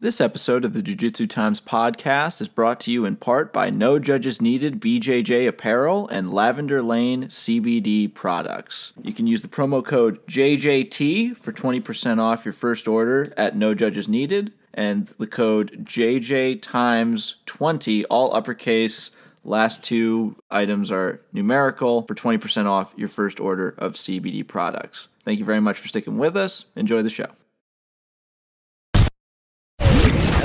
This 0.00 0.20
episode 0.20 0.64
of 0.64 0.74
the 0.74 0.80
Jiu 0.82 0.94
Jitsu 0.94 1.26
Times 1.26 1.60
podcast 1.60 2.40
is 2.40 2.46
brought 2.46 2.78
to 2.82 2.92
you 2.92 3.04
in 3.04 3.16
part 3.16 3.52
by 3.52 3.68
No 3.68 3.98
Judges 3.98 4.40
Needed 4.40 4.80
BJJ 4.80 5.48
Apparel 5.48 6.06
and 6.06 6.32
Lavender 6.32 6.80
Lane 6.84 7.24
CBD 7.24 8.14
products. 8.14 8.92
You 9.02 9.12
can 9.12 9.26
use 9.26 9.42
the 9.42 9.48
promo 9.48 9.84
code 9.84 10.24
JJT 10.28 11.36
for 11.36 11.52
20% 11.52 12.20
off 12.20 12.44
your 12.44 12.52
first 12.52 12.86
order 12.86 13.32
at 13.36 13.56
No 13.56 13.74
Judges 13.74 14.06
Needed 14.08 14.52
and 14.72 15.06
the 15.18 15.26
code 15.26 15.84
JJ 15.84 16.62
Times 16.62 17.34
20, 17.46 18.04
all 18.04 18.36
uppercase. 18.36 19.10
Last 19.42 19.82
two 19.82 20.36
items 20.48 20.92
are 20.92 21.22
numerical 21.32 22.02
for 22.02 22.14
20% 22.14 22.66
off 22.66 22.94
your 22.96 23.08
first 23.08 23.40
order 23.40 23.74
of 23.76 23.94
CBD 23.94 24.46
products. 24.46 25.08
Thank 25.24 25.40
you 25.40 25.44
very 25.44 25.60
much 25.60 25.76
for 25.76 25.88
sticking 25.88 26.18
with 26.18 26.36
us. 26.36 26.66
Enjoy 26.76 27.02
the 27.02 27.10
show. 27.10 27.30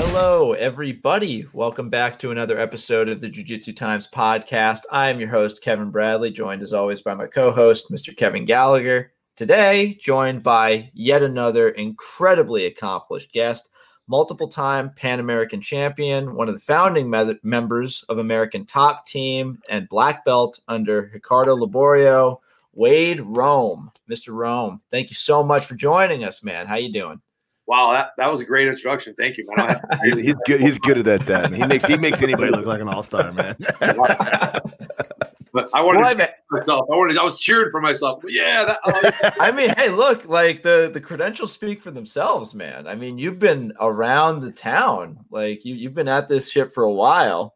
Hello, 0.06 0.52
everybody. 0.52 1.46
Welcome 1.54 1.88
back 1.88 2.18
to 2.20 2.30
another 2.30 2.58
episode 2.58 3.08
of 3.08 3.20
the 3.22 3.28
Jiu 3.28 3.42
Jitsu 3.42 3.72
Times 3.72 4.06
podcast. 4.06 4.82
I 4.92 5.08
am 5.08 5.18
your 5.18 5.30
host, 5.30 5.62
Kevin 5.62 5.90
Bradley, 5.90 6.30
joined 6.30 6.60
as 6.62 6.74
always 6.74 7.00
by 7.00 7.14
my 7.14 7.26
co 7.26 7.50
host, 7.50 7.90
Mr. 7.90 8.14
Kevin 8.14 8.44
Gallagher. 8.44 9.12
Today, 9.34 9.98
joined 10.00 10.42
by 10.42 10.90
yet 10.92 11.22
another 11.22 11.70
incredibly 11.70 12.66
accomplished 12.66 13.32
guest, 13.32 13.70
multiple 14.06 14.46
time 14.46 14.92
Pan 14.94 15.20
American 15.20 15.62
champion, 15.62 16.34
one 16.34 16.48
of 16.48 16.54
the 16.54 16.60
founding 16.60 17.08
me- 17.10 17.38
members 17.42 18.04
of 18.10 18.18
American 18.18 18.66
Top 18.66 19.06
Team, 19.06 19.58
and 19.70 19.88
black 19.88 20.24
belt 20.24 20.60
under 20.68 21.10
Ricardo 21.14 21.56
Liborio, 21.56 22.40
Wade 22.74 23.20
Rome. 23.20 23.90
Mr. 24.08 24.34
Rome, 24.34 24.82
thank 24.92 25.08
you 25.08 25.16
so 25.16 25.42
much 25.42 25.64
for 25.64 25.74
joining 25.74 26.24
us, 26.24 26.44
man. 26.44 26.66
How 26.66 26.76
you 26.76 26.92
doing? 26.92 27.20
Wow, 27.66 27.92
that, 27.92 28.10
that 28.18 28.30
was 28.30 28.42
a 28.42 28.44
great 28.44 28.68
introduction. 28.68 29.14
Thank 29.14 29.38
you, 29.38 29.46
man. 29.56 29.80
he's 30.04 30.36
good. 30.46 30.60
He's 30.60 30.78
good 30.78 31.06
at 31.08 31.26
that. 31.26 31.52
He 31.52 31.66
makes 31.66 31.86
he 31.86 31.96
makes 31.96 32.20
anybody 32.22 32.50
look 32.50 32.66
like 32.66 32.80
an 32.80 32.88
all 32.88 33.02
star, 33.02 33.32
man. 33.32 33.56
but 33.80 35.70
I 35.72 35.80
wanted 35.80 36.00
well, 36.00 36.14
to 36.14 36.28
I 36.30 36.34
myself. 36.50 36.86
I 36.92 36.96
wanted. 36.96 37.16
I 37.16 37.24
was 37.24 37.38
cheering 37.38 37.70
for 37.70 37.80
myself. 37.80 38.20
But 38.20 38.32
yeah. 38.32 38.64
That, 38.66 38.78
uh, 39.24 39.30
I 39.40 39.50
mean, 39.50 39.70
hey, 39.78 39.88
look, 39.88 40.28
like 40.28 40.62
the 40.62 40.90
the 40.92 41.00
credentials 41.00 41.52
speak 41.52 41.80
for 41.80 41.90
themselves, 41.90 42.54
man. 42.54 42.86
I 42.86 42.96
mean, 42.96 43.16
you've 43.16 43.38
been 43.38 43.72
around 43.80 44.42
the 44.42 44.52
town. 44.52 45.24
Like 45.30 45.64
you 45.64 45.74
you've 45.74 45.94
been 45.94 46.08
at 46.08 46.28
this 46.28 46.50
shit 46.50 46.70
for 46.70 46.84
a 46.84 46.92
while. 46.92 47.54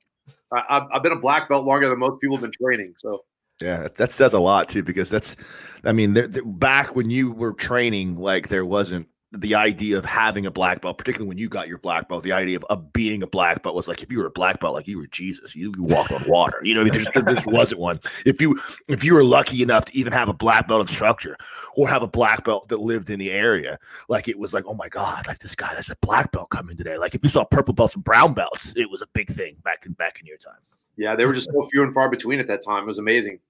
I, 0.51 0.87
I've 0.91 1.03
been 1.03 1.13
a 1.13 1.21
black 1.21 1.51
belt 1.51 1.67
longer 1.67 1.91
than 1.91 1.99
most 1.99 2.21
people 2.23 2.37
have 2.37 2.43
been 2.43 2.53
training. 2.53 2.95
So 2.97 3.25
yeah, 3.61 3.89
that 3.97 4.13
says 4.13 4.35
a 4.35 4.39
lot 4.39 4.69
too, 4.69 4.83
because 4.83 5.11
that's, 5.11 5.37
I 5.85 5.93
mean, 5.93 6.15
there, 6.15 6.29
there, 6.29 6.45
back 6.45 6.95
when 6.95 7.11
you 7.11 7.33
were 7.33 7.53
training, 7.53 8.17
like 8.17 8.49
there 8.49 8.65
wasn't 8.65 9.09
the 9.33 9.55
idea 9.55 9.99
of 9.99 10.07
having 10.07 10.47
a 10.47 10.51
black 10.51 10.81
belt, 10.81 10.97
particularly 10.97 11.29
when 11.29 11.37
you 11.37 11.51
got 11.51 11.69
your 11.69 11.77
black 11.77 12.09
belt, 12.09 12.23
the 12.23 12.33
idea 12.33 12.57
of, 12.57 12.65
of 12.71 12.93
being 12.95 13.23
a 13.23 13.27
black 13.27 13.63
belt 13.63 13.75
was 13.75 13.87
like 13.87 14.03
if 14.03 14.11
you 14.11 14.19
were 14.19 14.27
a 14.27 14.31
black 14.31 14.59
belt, 14.59 14.73
like 14.73 14.87
you 14.87 14.97
were 14.97 15.07
Jesus, 15.09 15.55
you, 15.55 15.73
you 15.77 15.83
walked 15.83 16.13
on 16.13 16.23
water. 16.27 16.61
You 16.63 16.75
know, 16.75 16.81
I 16.81 16.85
mean, 16.85 16.95
there's, 16.95 17.11
there 17.13 17.23
just 17.23 17.47
wasn't 17.53 17.81
one. 17.81 18.01
If 18.25 18.41
you 18.41 18.59
if 18.87 19.05
you 19.05 19.15
were 19.15 19.25
lucky 19.25 19.63
enough 19.63 19.85
to 19.87 19.97
even 19.97 20.15
have 20.15 20.31
a 20.31 20.33
black 20.33 20.67
belt 20.67 20.81
instructor 20.81 21.37
or 21.77 21.87
have 21.89 22.03
a 22.03 22.07
black 22.07 22.45
belt 22.45 22.69
that 22.69 22.81
lived 22.81 23.11
in 23.11 23.19
the 23.19 23.31
area, 23.31 23.79
like 24.09 24.29
it 24.29 24.39
was 24.39 24.55
like, 24.55 24.65
oh 24.67 24.75
my 24.75 24.89
god, 24.89 25.27
like 25.27 25.41
this 25.41 25.55
guy 25.55 25.75
has 25.75 25.91
a 25.91 25.97
black 26.01 26.33
belt 26.33 26.49
coming 26.49 26.79
today. 26.79 26.97
Like 26.97 27.15
if 27.15 27.23
you 27.23 27.29
saw 27.29 27.45
purple 27.45 27.75
belts 27.75 27.95
and 27.95 28.05
brown 28.05 28.33
belts, 28.33 28.73
it 28.77 28.91
was 28.91 29.03
a 29.03 29.07
big 29.13 29.29
thing 29.31 29.57
back 29.63 29.85
in 29.85 29.93
back 29.93 30.21
in 30.21 30.27
your 30.27 30.39
time. 30.39 30.61
Yeah, 30.97 31.15
they 31.15 31.27
were 31.27 31.35
just 31.35 31.51
so 31.53 31.69
few 31.71 31.83
and 31.83 31.93
far 31.93 32.09
between 32.09 32.41
at 32.41 32.47
that 32.47 32.65
time. 32.65 32.85
It 32.85 32.87
was 32.87 32.99
amazing. 32.99 33.41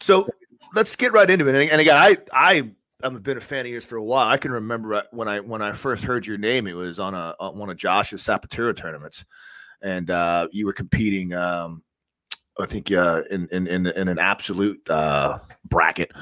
So 0.00 0.26
let's 0.74 0.96
get 0.96 1.12
right 1.12 1.30
into 1.30 1.46
it. 1.48 1.54
And, 1.54 1.70
and 1.70 1.80
again, 1.82 1.96
I 1.96 2.16
I 2.32 2.70
I've 3.02 3.22
been 3.22 3.38
a 3.38 3.40
fan 3.40 3.66
of 3.66 3.72
yours 3.72 3.84
for 3.84 3.96
a 3.96 4.04
while. 4.04 4.28
I 4.28 4.36
can 4.36 4.52
remember 4.52 4.94
uh, 4.94 5.02
when 5.10 5.28
I 5.28 5.40
when 5.40 5.62
I 5.62 5.72
first 5.72 6.04
heard 6.04 6.26
your 6.26 6.38
name, 6.38 6.66
it 6.66 6.74
was 6.74 6.98
on 6.98 7.14
a 7.14 7.34
on 7.40 7.58
one 7.58 7.70
of 7.70 7.76
Josh's 7.76 8.22
Sapaturo 8.22 8.76
tournaments, 8.76 9.24
and 9.82 10.10
uh, 10.10 10.48
you 10.52 10.66
were 10.66 10.72
competing. 10.72 11.32
Um, 11.34 11.82
I 12.58 12.66
think 12.66 12.92
uh, 12.92 13.22
in, 13.30 13.48
in 13.50 13.66
in 13.66 13.86
in 13.86 14.08
an 14.08 14.18
absolute 14.18 14.80
uh, 14.88 15.38
bracket, 15.64 16.12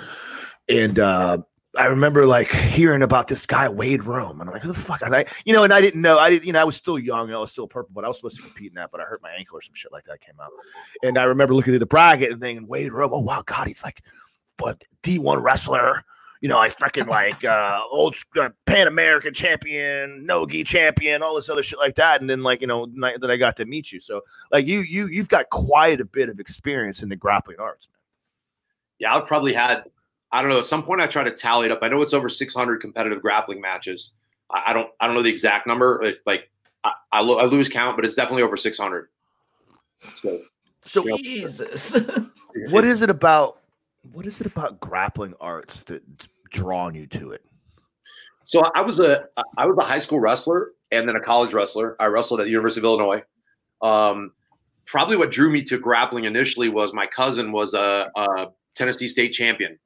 and 0.68 0.98
uh, 0.98 1.38
I 1.76 1.86
remember 1.86 2.26
like 2.26 2.50
hearing 2.50 3.02
about 3.02 3.28
this 3.28 3.46
guy 3.46 3.68
Wade 3.68 4.04
Rome, 4.04 4.40
and 4.40 4.48
I'm 4.48 4.54
like, 4.54 4.62
who 4.62 4.72
the 4.72 4.74
fuck? 4.74 5.02
And 5.02 5.14
I, 5.14 5.26
you 5.44 5.52
know, 5.52 5.64
and 5.64 5.72
I 5.72 5.80
didn't 5.80 6.00
know. 6.00 6.18
I 6.18 6.30
didn't, 6.30 6.46
you 6.46 6.52
know, 6.52 6.60
I 6.60 6.64
was 6.64 6.76
still 6.76 6.98
young. 6.98 7.32
I 7.32 7.38
was 7.38 7.52
still 7.52 7.68
purple, 7.68 7.92
but 7.94 8.04
I 8.04 8.08
was 8.08 8.16
supposed 8.16 8.36
to 8.36 8.42
compete 8.42 8.68
in 8.68 8.74
that. 8.74 8.90
But 8.90 9.00
I 9.00 9.04
hurt 9.04 9.22
my 9.22 9.30
ankle 9.30 9.58
or 9.58 9.62
some 9.62 9.74
shit 9.74 9.92
like 9.92 10.04
that 10.04 10.20
came 10.20 10.36
out, 10.40 10.50
and 11.02 11.18
I 11.18 11.24
remember 11.24 11.54
looking 11.54 11.74
at 11.74 11.80
the 11.80 11.86
bracket 11.86 12.32
and 12.32 12.40
thinking, 12.40 12.66
Wade 12.66 12.92
Rome. 12.92 13.10
Oh 13.12 13.20
wow, 13.20 13.42
God, 13.44 13.66
he's 13.66 13.84
like, 13.84 14.02
what 14.58 14.82
D1 15.02 15.42
wrestler 15.42 16.04
you 16.40 16.48
know, 16.48 16.58
I 16.58 16.70
freaking 16.70 17.06
like 17.06 17.44
uh, 17.44 17.80
old 17.90 18.16
uh, 18.40 18.48
Pan 18.64 18.86
American 18.86 19.34
champion, 19.34 20.24
Nogi 20.24 20.64
champion, 20.64 21.22
all 21.22 21.34
this 21.34 21.50
other 21.50 21.62
shit 21.62 21.78
like 21.78 21.96
that. 21.96 22.20
And 22.20 22.30
then 22.30 22.42
like 22.42 22.62
you 22.62 22.66
know 22.66 22.86
that 22.86 23.30
I 23.30 23.36
got 23.36 23.56
to 23.56 23.66
meet 23.66 23.92
you. 23.92 24.00
So 24.00 24.22
like 24.50 24.66
you 24.66 24.80
you 24.80 25.06
you've 25.08 25.28
got 25.28 25.50
quite 25.50 26.00
a 26.00 26.04
bit 26.04 26.28
of 26.28 26.40
experience 26.40 27.02
in 27.02 27.08
the 27.10 27.16
grappling 27.16 27.58
arts, 27.60 27.88
man. 27.88 27.98
Yeah, 28.98 29.16
I've 29.16 29.26
probably 29.26 29.52
had 29.52 29.84
I 30.32 30.40
don't 30.40 30.50
know. 30.50 30.58
At 30.58 30.66
some 30.66 30.82
point, 30.82 31.00
I 31.00 31.06
try 31.06 31.24
to 31.24 31.30
tally 31.30 31.66
it 31.66 31.72
up. 31.72 31.80
I 31.82 31.88
know 31.88 32.00
it's 32.02 32.14
over 32.14 32.28
600 32.28 32.80
competitive 32.80 33.20
grappling 33.20 33.60
matches. 33.60 34.16
I, 34.50 34.64
I 34.68 34.72
don't 34.72 34.88
I 35.00 35.06
don't 35.06 35.16
know 35.16 35.22
the 35.22 35.30
exact 35.30 35.66
number. 35.66 36.02
Like 36.24 36.50
I, 36.84 36.92
I, 37.12 37.20
lo- 37.20 37.38
I 37.38 37.44
lose 37.44 37.68
count, 37.68 37.96
but 37.96 38.04
it's 38.06 38.14
definitely 38.14 38.44
over 38.44 38.56
600. 38.56 39.08
So, 39.98 40.40
so 40.86 41.16
Jesus, 41.18 42.00
what 42.70 42.86
is 42.86 43.02
it 43.02 43.10
about 43.10 43.59
what 44.02 44.26
is 44.26 44.40
it 44.40 44.46
about 44.46 44.80
grappling 44.80 45.34
arts 45.40 45.82
that's 45.86 46.28
drawing 46.50 46.94
you 46.94 47.06
to 47.08 47.32
it? 47.32 47.44
So 48.44 48.62
I 48.74 48.80
was 48.80 48.98
a 49.00 49.26
I 49.56 49.66
was 49.66 49.76
a 49.78 49.84
high 49.84 49.98
school 49.98 50.18
wrestler 50.18 50.72
and 50.90 51.08
then 51.08 51.16
a 51.16 51.20
college 51.20 51.54
wrestler. 51.54 51.96
I 52.00 52.06
wrestled 52.06 52.40
at 52.40 52.44
the 52.44 52.50
University 52.50 52.80
of 52.80 52.84
Illinois. 52.84 53.22
Um, 53.82 54.32
probably 54.86 55.16
what 55.16 55.30
drew 55.30 55.50
me 55.50 55.62
to 55.62 55.78
grappling 55.78 56.24
initially 56.24 56.68
was 56.68 56.92
my 56.92 57.06
cousin 57.06 57.52
was 57.52 57.74
a, 57.74 58.10
a 58.16 58.46
Tennessee 58.74 59.06
state 59.06 59.32
champion 59.32 59.78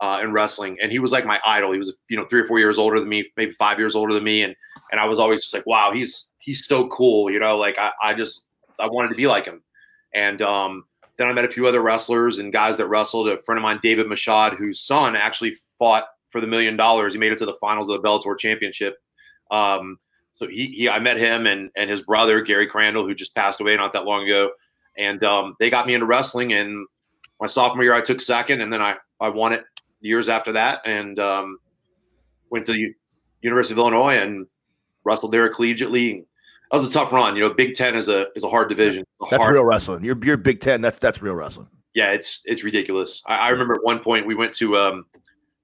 uh, 0.00 0.20
in 0.22 0.32
wrestling, 0.32 0.76
and 0.82 0.92
he 0.92 0.98
was 0.98 1.12
like 1.12 1.24
my 1.24 1.38
idol. 1.46 1.72
He 1.72 1.78
was 1.78 1.96
you 2.08 2.16
know 2.16 2.26
three 2.26 2.40
or 2.40 2.46
four 2.46 2.58
years 2.58 2.76
older 2.76 3.00
than 3.00 3.08
me, 3.08 3.24
maybe 3.36 3.52
five 3.52 3.78
years 3.78 3.94
older 3.94 4.12
than 4.12 4.24
me, 4.24 4.42
and 4.42 4.54
and 4.90 5.00
I 5.00 5.06
was 5.06 5.18
always 5.18 5.40
just 5.40 5.54
like, 5.54 5.66
wow, 5.66 5.92
he's 5.92 6.32
he's 6.38 6.66
so 6.66 6.88
cool. 6.88 7.30
You 7.30 7.38
know, 7.38 7.56
like 7.56 7.76
I, 7.78 7.92
I 8.02 8.14
just 8.14 8.46
I 8.78 8.88
wanted 8.88 9.08
to 9.08 9.14
be 9.14 9.26
like 9.26 9.46
him, 9.46 9.62
and 10.12 10.42
um, 10.42 10.84
then 11.18 11.28
I 11.28 11.32
met 11.32 11.44
a 11.44 11.50
few 11.50 11.66
other 11.66 11.82
wrestlers 11.82 12.38
and 12.38 12.52
guys 12.52 12.76
that 12.78 12.86
wrestled. 12.86 13.28
A 13.28 13.40
friend 13.42 13.58
of 13.58 13.62
mine, 13.62 13.80
David 13.82 14.06
Mashad, 14.06 14.56
whose 14.56 14.80
son 14.80 15.14
actually 15.14 15.56
fought 15.78 16.04
for 16.30 16.40
the 16.40 16.46
million 16.46 16.76
dollars. 16.76 17.12
He 17.12 17.18
made 17.18 17.32
it 17.32 17.38
to 17.38 17.46
the 17.46 17.56
finals 17.60 17.88
of 17.88 18.00
the 18.00 18.08
Bellator 18.08 18.38
Championship. 18.38 18.96
Um, 19.50 19.98
so 20.34 20.48
he, 20.48 20.68
he, 20.68 20.88
I 20.88 20.98
met 20.98 21.18
him 21.18 21.46
and 21.46 21.70
and 21.76 21.90
his 21.90 22.02
brother 22.02 22.40
Gary 22.40 22.66
Crandall, 22.66 23.06
who 23.06 23.14
just 23.14 23.34
passed 23.34 23.60
away 23.60 23.76
not 23.76 23.92
that 23.92 24.04
long 24.04 24.24
ago, 24.24 24.50
and 24.96 25.22
um, 25.22 25.54
they 25.60 25.70
got 25.70 25.86
me 25.86 25.94
into 25.94 26.06
wrestling. 26.06 26.54
And 26.54 26.86
my 27.40 27.46
sophomore 27.46 27.84
year, 27.84 27.94
I 27.94 28.00
took 28.00 28.20
second, 28.20 28.62
and 28.62 28.72
then 28.72 28.80
I 28.80 28.96
I 29.20 29.28
won 29.28 29.52
it 29.52 29.64
years 30.00 30.28
after 30.28 30.52
that, 30.52 30.80
and 30.86 31.18
um, 31.18 31.58
went 32.50 32.66
to 32.66 32.72
the 32.72 32.94
University 33.42 33.74
of 33.74 33.78
Illinois 33.78 34.16
and 34.16 34.46
wrestled 35.04 35.32
there 35.32 35.52
collegiately 35.52 36.24
that 36.72 36.78
was 36.78 36.86
a 36.86 36.90
tough 36.90 37.12
run. 37.12 37.36
You 37.36 37.42
know, 37.42 37.54
Big 37.54 37.74
Ten 37.74 37.94
is 37.94 38.08
a 38.08 38.26
is 38.34 38.44
a 38.44 38.48
hard 38.48 38.70
division. 38.70 39.04
A 39.20 39.26
that's 39.30 39.42
hard, 39.42 39.54
real 39.54 39.64
wrestling. 39.64 40.02
You're 40.02 40.18
you're 40.24 40.38
Big 40.38 40.62
Ten. 40.62 40.80
That's 40.80 40.98
that's 40.98 41.20
real 41.20 41.34
wrestling. 41.34 41.68
Yeah, 41.94 42.12
it's 42.12 42.42
it's 42.46 42.64
ridiculous. 42.64 43.22
I, 43.26 43.36
I 43.36 43.48
remember 43.50 43.74
at 43.74 43.84
one 43.84 43.98
point 43.98 44.26
we 44.26 44.34
went 44.34 44.54
to 44.54 44.78
um, 44.78 45.04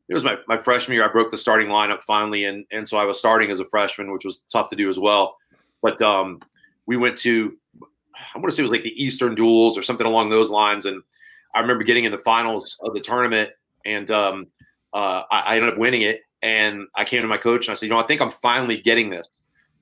it 0.09 0.15
was 0.15 0.23
my, 0.23 0.37
my 0.47 0.59
freshman 0.59 0.97
year. 0.97 1.09
I 1.09 1.11
broke 1.11 1.31
the 1.31 1.39
starting 1.39 1.69
lineup 1.69 2.03
finally, 2.03 2.45
and 2.45 2.67
and 2.71 2.87
so 2.87 2.99
I 2.99 3.05
was 3.05 3.19
starting 3.19 3.51
as 3.51 3.59
a 3.59 3.65
freshman, 3.65 4.13
which 4.13 4.27
was 4.27 4.45
tough 4.53 4.69
to 4.69 4.77
do 4.77 4.91
as 4.91 4.99
well. 4.99 5.39
But 5.81 6.01
um, 6.03 6.41
we 6.85 6.99
went 6.99 7.17
to 7.19 7.57
I 8.35 8.39
want 8.39 8.51
to 8.51 8.55
say 8.55 8.61
it 8.61 8.65
was 8.65 8.73
like 8.73 8.83
the 8.83 9.03
Eastern 9.03 9.35
Duels 9.35 9.79
or 9.79 9.83
something 9.83 10.07
along 10.07 10.29
those 10.29 10.51
lines, 10.51 10.85
and 10.85 11.03
I 11.55 11.61
remember 11.61 11.85
getting 11.85 12.05
in 12.05 12.13
the 12.13 12.19
finals 12.19 12.79
of 12.83 12.93
the 12.93 13.01
tournament, 13.01 13.51
and 13.87 14.11
um, 14.11 14.47
uh, 14.93 15.23
I, 15.31 15.41
I 15.41 15.57
ended 15.57 15.73
up 15.73 15.79
winning 15.79 16.03
it. 16.03 16.21
And 16.41 16.87
I 16.95 17.05
came 17.05 17.21
to 17.23 17.27
my 17.27 17.37
coach 17.37 17.67
and 17.67 17.73
I 17.73 17.75
said, 17.75 17.87
you 17.87 17.91
know, 17.91 17.99
I 17.99 18.07
think 18.07 18.21
I'm 18.21 18.31
finally 18.31 18.81
getting 18.81 19.11
this 19.11 19.29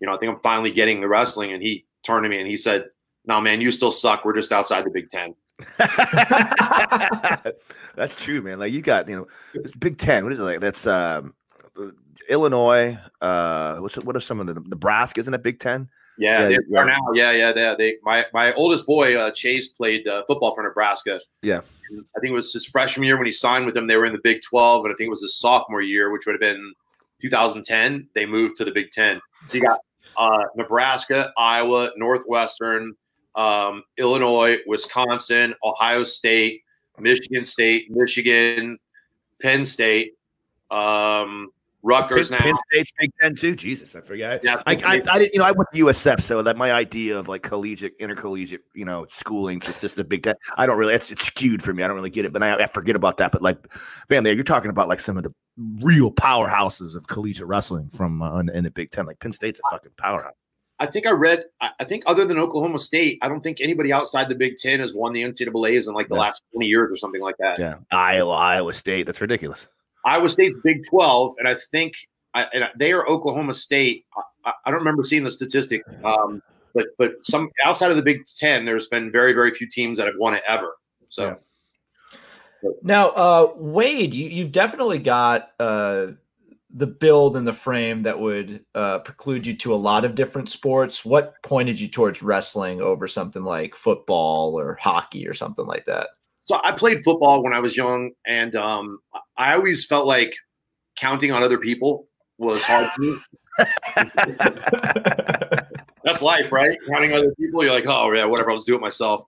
you 0.01 0.07
know, 0.07 0.15
I 0.15 0.19
think 0.19 0.33
I'm 0.33 0.39
finally 0.39 0.71
getting 0.71 1.01
the 1.01 1.09
wrestling. 1.09 1.53
And 1.53 1.63
he 1.63 1.84
turned 2.04 2.25
to 2.25 2.28
me 2.28 2.39
and 2.39 2.48
he 2.48 2.57
said, 2.57 2.87
no, 3.27 3.41
man, 3.41 3.60
you 3.60 3.71
still 3.71 3.91
suck. 3.91 4.25
We're 4.25 4.34
just 4.34 4.53
outside 4.53 4.84
the 4.84 4.91
Big 4.91 5.10
Ten. 5.10 5.34
That's 7.97 8.15
true, 8.15 8.43
man. 8.43 8.59
Like 8.59 8.72
you 8.72 8.83
got, 8.83 9.09
you 9.09 9.16
know, 9.16 9.27
it's 9.54 9.72
Big 9.72 9.98
Ten. 9.98 10.25
What 10.25 10.33
is 10.33 10.39
it 10.39 10.43
like? 10.43 10.60
That's 10.60 10.87
um, 10.87 11.34
Illinois. 12.28 12.98
Uh, 13.21 13.78
what's 13.78 13.97
what 13.97 14.16
are 14.16 14.21
some 14.21 14.41
of 14.41 14.47
the 14.47 14.54
Nebraska? 14.54 15.21
Isn't 15.21 15.34
it 15.34 15.43
Big 15.43 15.59
Ten? 15.59 15.89
Yeah, 16.19 16.48
yeah, 16.48 16.59
they 16.71 16.77
are 16.77 16.87
now. 16.87 17.13
Yeah, 17.13 17.33
yeah, 17.33 17.53
they, 17.53 17.75
they 17.78 17.97
my 18.03 18.25
my 18.33 18.54
oldest 18.54 18.87
boy 18.87 19.16
uh, 19.16 19.31
Chase 19.33 19.69
played 19.69 20.09
uh, 20.09 20.22
football 20.27 20.54
for 20.54 20.63
Nebraska. 20.63 21.21
Yeah, 21.43 21.60
I 21.91 22.21
think 22.21 22.31
it 22.31 22.34
was 22.34 22.53
his 22.53 22.65
freshman 22.65 23.07
year 23.07 23.19
when 23.19 23.27
he 23.27 23.33
signed 23.33 23.66
with 23.66 23.75
them. 23.75 23.87
They 23.87 23.97
were 23.97 24.07
in 24.07 24.13
the 24.13 24.21
Big 24.22 24.41
Twelve, 24.43 24.84
and 24.84 24.93
I 24.93 24.97
think 24.97 25.09
it 25.09 25.10
was 25.10 25.22
his 25.22 25.39
sophomore 25.39 25.83
year, 25.83 26.10
which 26.10 26.25
would 26.27 26.33
have 26.33 26.41
been 26.41 26.72
2010. 27.22 28.09
They 28.15 28.27
moved 28.27 28.57
to 28.57 28.65
the 28.65 28.71
Big 28.71 28.91
Ten. 28.91 29.21
So 29.47 29.56
you 29.56 29.62
got 29.62 29.80
uh, 30.16 30.44
Nebraska, 30.56 31.33
Iowa, 31.36 31.91
Northwestern, 31.97 32.94
um, 33.34 33.83
Illinois, 33.98 34.59
Wisconsin, 34.66 35.54
Ohio 35.62 36.04
State, 36.04 36.62
Michigan 36.98 37.44
State, 37.44 37.91
Michigan, 37.91 38.78
Penn 39.41 39.65
State, 39.65 40.15
um, 40.71 41.50
Rutgers 41.86 42.30
Penn, 42.30 42.38
now. 42.38 42.44
Penn 42.44 42.56
State's 42.72 42.92
Big 42.98 43.10
Ten 43.21 43.36
too. 43.36 43.54
Jesus, 43.54 43.94
I 43.94 44.00
forget. 44.00 44.42
Yeah, 44.42 44.60
I, 44.66 44.72
I, 44.74 45.03
I 45.09 45.18
didn't, 45.21 45.34
you 45.34 45.38
know, 45.38 45.47
I 45.47 45.53
went 45.53 45.68
to 45.72 45.84
USF, 45.84 46.21
so 46.21 46.42
that 46.42 46.56
my 46.56 46.72
idea 46.72 47.16
of 47.16 47.28
like 47.28 47.42
collegiate, 47.42 47.94
intercollegiate, 48.00 48.62
you 48.74 48.84
know, 48.84 49.06
schooling 49.09 49.62
is 49.62 49.80
just 49.80 49.94
the 49.94 50.04
Big 50.04 50.24
Ten. 50.24 50.34
I 50.56 50.66
don't 50.66 50.78
really, 50.78 50.94
it's, 50.94 51.12
it's 51.12 51.24
skewed 51.24 51.62
for 51.62 51.72
me. 51.72 51.83
I 51.84 51.86
don't 51.86 51.97
really 51.97 52.10
get 52.10 52.24
it, 52.24 52.33
but 52.33 52.42
I, 52.42 52.65
I 52.65 52.66
forget 52.66 52.97
about 52.97 53.18
that. 53.18 53.30
But 53.30 53.41
like, 53.42 53.59
man, 54.10 54.24
there 54.24 54.33
you're 54.34 54.42
talking 54.44 54.71
about 54.71 54.88
like 54.88 55.00
some 55.00 55.16
of 55.16 55.22
the 55.22 55.33
real 55.80 56.10
powerhouses 56.10 56.97
of 56.97 57.06
collegiate 57.06 57.47
wrestling 57.47 57.88
from 57.91 58.21
uh, 58.21 58.41
in, 58.41 58.65
the 58.65 58.71
Big 58.71 58.91
Ten. 58.91 59.06
Like 59.06 59.21
Penn 59.21 59.33
State's 59.33 59.60
a 59.60 59.71
fucking 59.71 59.92
powerhouse. 59.97 60.34
I 60.78 60.86
think 60.86 61.06
I 61.06 61.12
read. 61.12 61.44
I 61.60 61.71
I 61.80 61.84
think 61.84 62.03
other 62.06 62.27
than 62.27 62.38
Oklahoma 62.38 62.78
State, 62.78 63.18
I 63.22 63.28
don't 63.28 63.41
think 63.41 63.60
anybody 63.60 63.92
outside 63.92 64.28
the 64.28 64.34
Big 64.34 64.56
Ten 64.56 64.80
has 64.80 64.94
won 64.94 65.12
the 65.12 65.22
NCAA's 65.22 65.88
in 65.88 65.94
like 65.94 66.09
the 66.09 66.16
Yeah. 66.16 66.21
last 66.21 66.42
twenty 66.53 66.66
years 66.66 66.91
or 66.91 66.97
something 66.97 67.22
like 67.22 67.36
that. 67.38 67.59
Yeah, 67.59 67.77
Iowa, 67.91 68.33
Iowa 68.33 68.74
State. 68.74 69.06
That's 69.06 69.21
ridiculous. 69.21 69.66
Iowa 70.07 70.29
State's 70.29 70.57
Big 70.65 70.87
Twelve, 70.89 71.35
and 71.39 71.47
I 71.47 71.57
think 71.71 71.93
I, 72.33 72.45
and 72.55 72.65
they 72.79 72.93
are 72.93 73.07
Oklahoma 73.07 73.55
State. 73.55 74.07
I, 74.45 74.53
I 74.65 74.71
don't 74.71 74.79
remember 74.79 75.03
seeing 75.03 75.25
the 75.25 75.31
statistic, 75.31 75.83
um, 76.05 76.41
but 76.75 76.87
but 76.97 77.13
some 77.23 77.51
outside 77.65 77.91
of 77.91 77.97
the 77.97 78.03
Big 78.03 78.25
Ten, 78.39 78.65
there's 78.65 78.89
been 78.89 79.11
very 79.11 79.35
very 79.35 79.53
few 79.53 79.67
teams 79.69 79.99
that 79.99 80.07
have 80.07 80.17
won 80.19 80.35
it 80.35 80.43
ever. 80.49 80.77
So 81.09 81.25
Yeah. 81.25 81.35
Now, 82.83 83.11
uh, 83.11 83.53
Wade, 83.57 84.15
you, 84.15 84.29
you've 84.29 84.53
definitely 84.53 84.99
got 84.99 85.51
uh, 85.61 86.09
the 86.71 86.87
build 86.87 87.37
and 87.37 87.47
the 87.47 87.53
frame 87.53 88.03
that 88.05 88.19
would 88.19 88.65
uh, 88.75 89.01
preclude 89.01 89.47
you 89.47 89.55
to 89.57 89.75
a 89.75 89.77
lot 89.77 90.05
of 90.05 90.15
different 90.15 90.49
sports. 90.49 91.05
What 91.05 91.35
pointed 91.43 91.79
you 91.79 91.89
towards 91.89 92.23
wrestling 92.23 92.81
over 92.81 93.09
something 93.09 93.43
like 93.43 93.75
football 93.75 94.59
or 94.59 94.79
hockey 94.81 95.27
or 95.29 95.35
something 95.35 95.67
like 95.67 95.87
that? 95.87 96.09
So 96.47 96.60
I 96.63 96.71
played 96.71 97.03
football 97.03 97.43
when 97.43 97.53
I 97.53 97.59
was 97.59 97.77
young, 97.77 98.13
and 98.25 98.54
um, 98.54 99.01
I 99.37 99.54
always 99.54 99.84
felt 99.84 100.07
like 100.07 100.33
counting 100.97 101.33
on 101.33 101.43
other 101.43 101.59
people 101.59 102.07
was 102.39 102.63
hard. 102.63 102.89
That's 106.04 106.22
life, 106.22 106.53
right? 106.53 106.78
Counting 106.89 107.13
on 107.15 107.19
other 107.19 107.34
people, 107.34 107.65
you're 107.65 107.75
like, 107.75 107.89
oh 107.89 108.13
yeah, 108.13 108.25
whatever, 108.27 108.53
I'll 108.53 108.59
just 108.59 108.69
do 108.69 108.77
it 108.77 108.81
myself. 108.81 109.22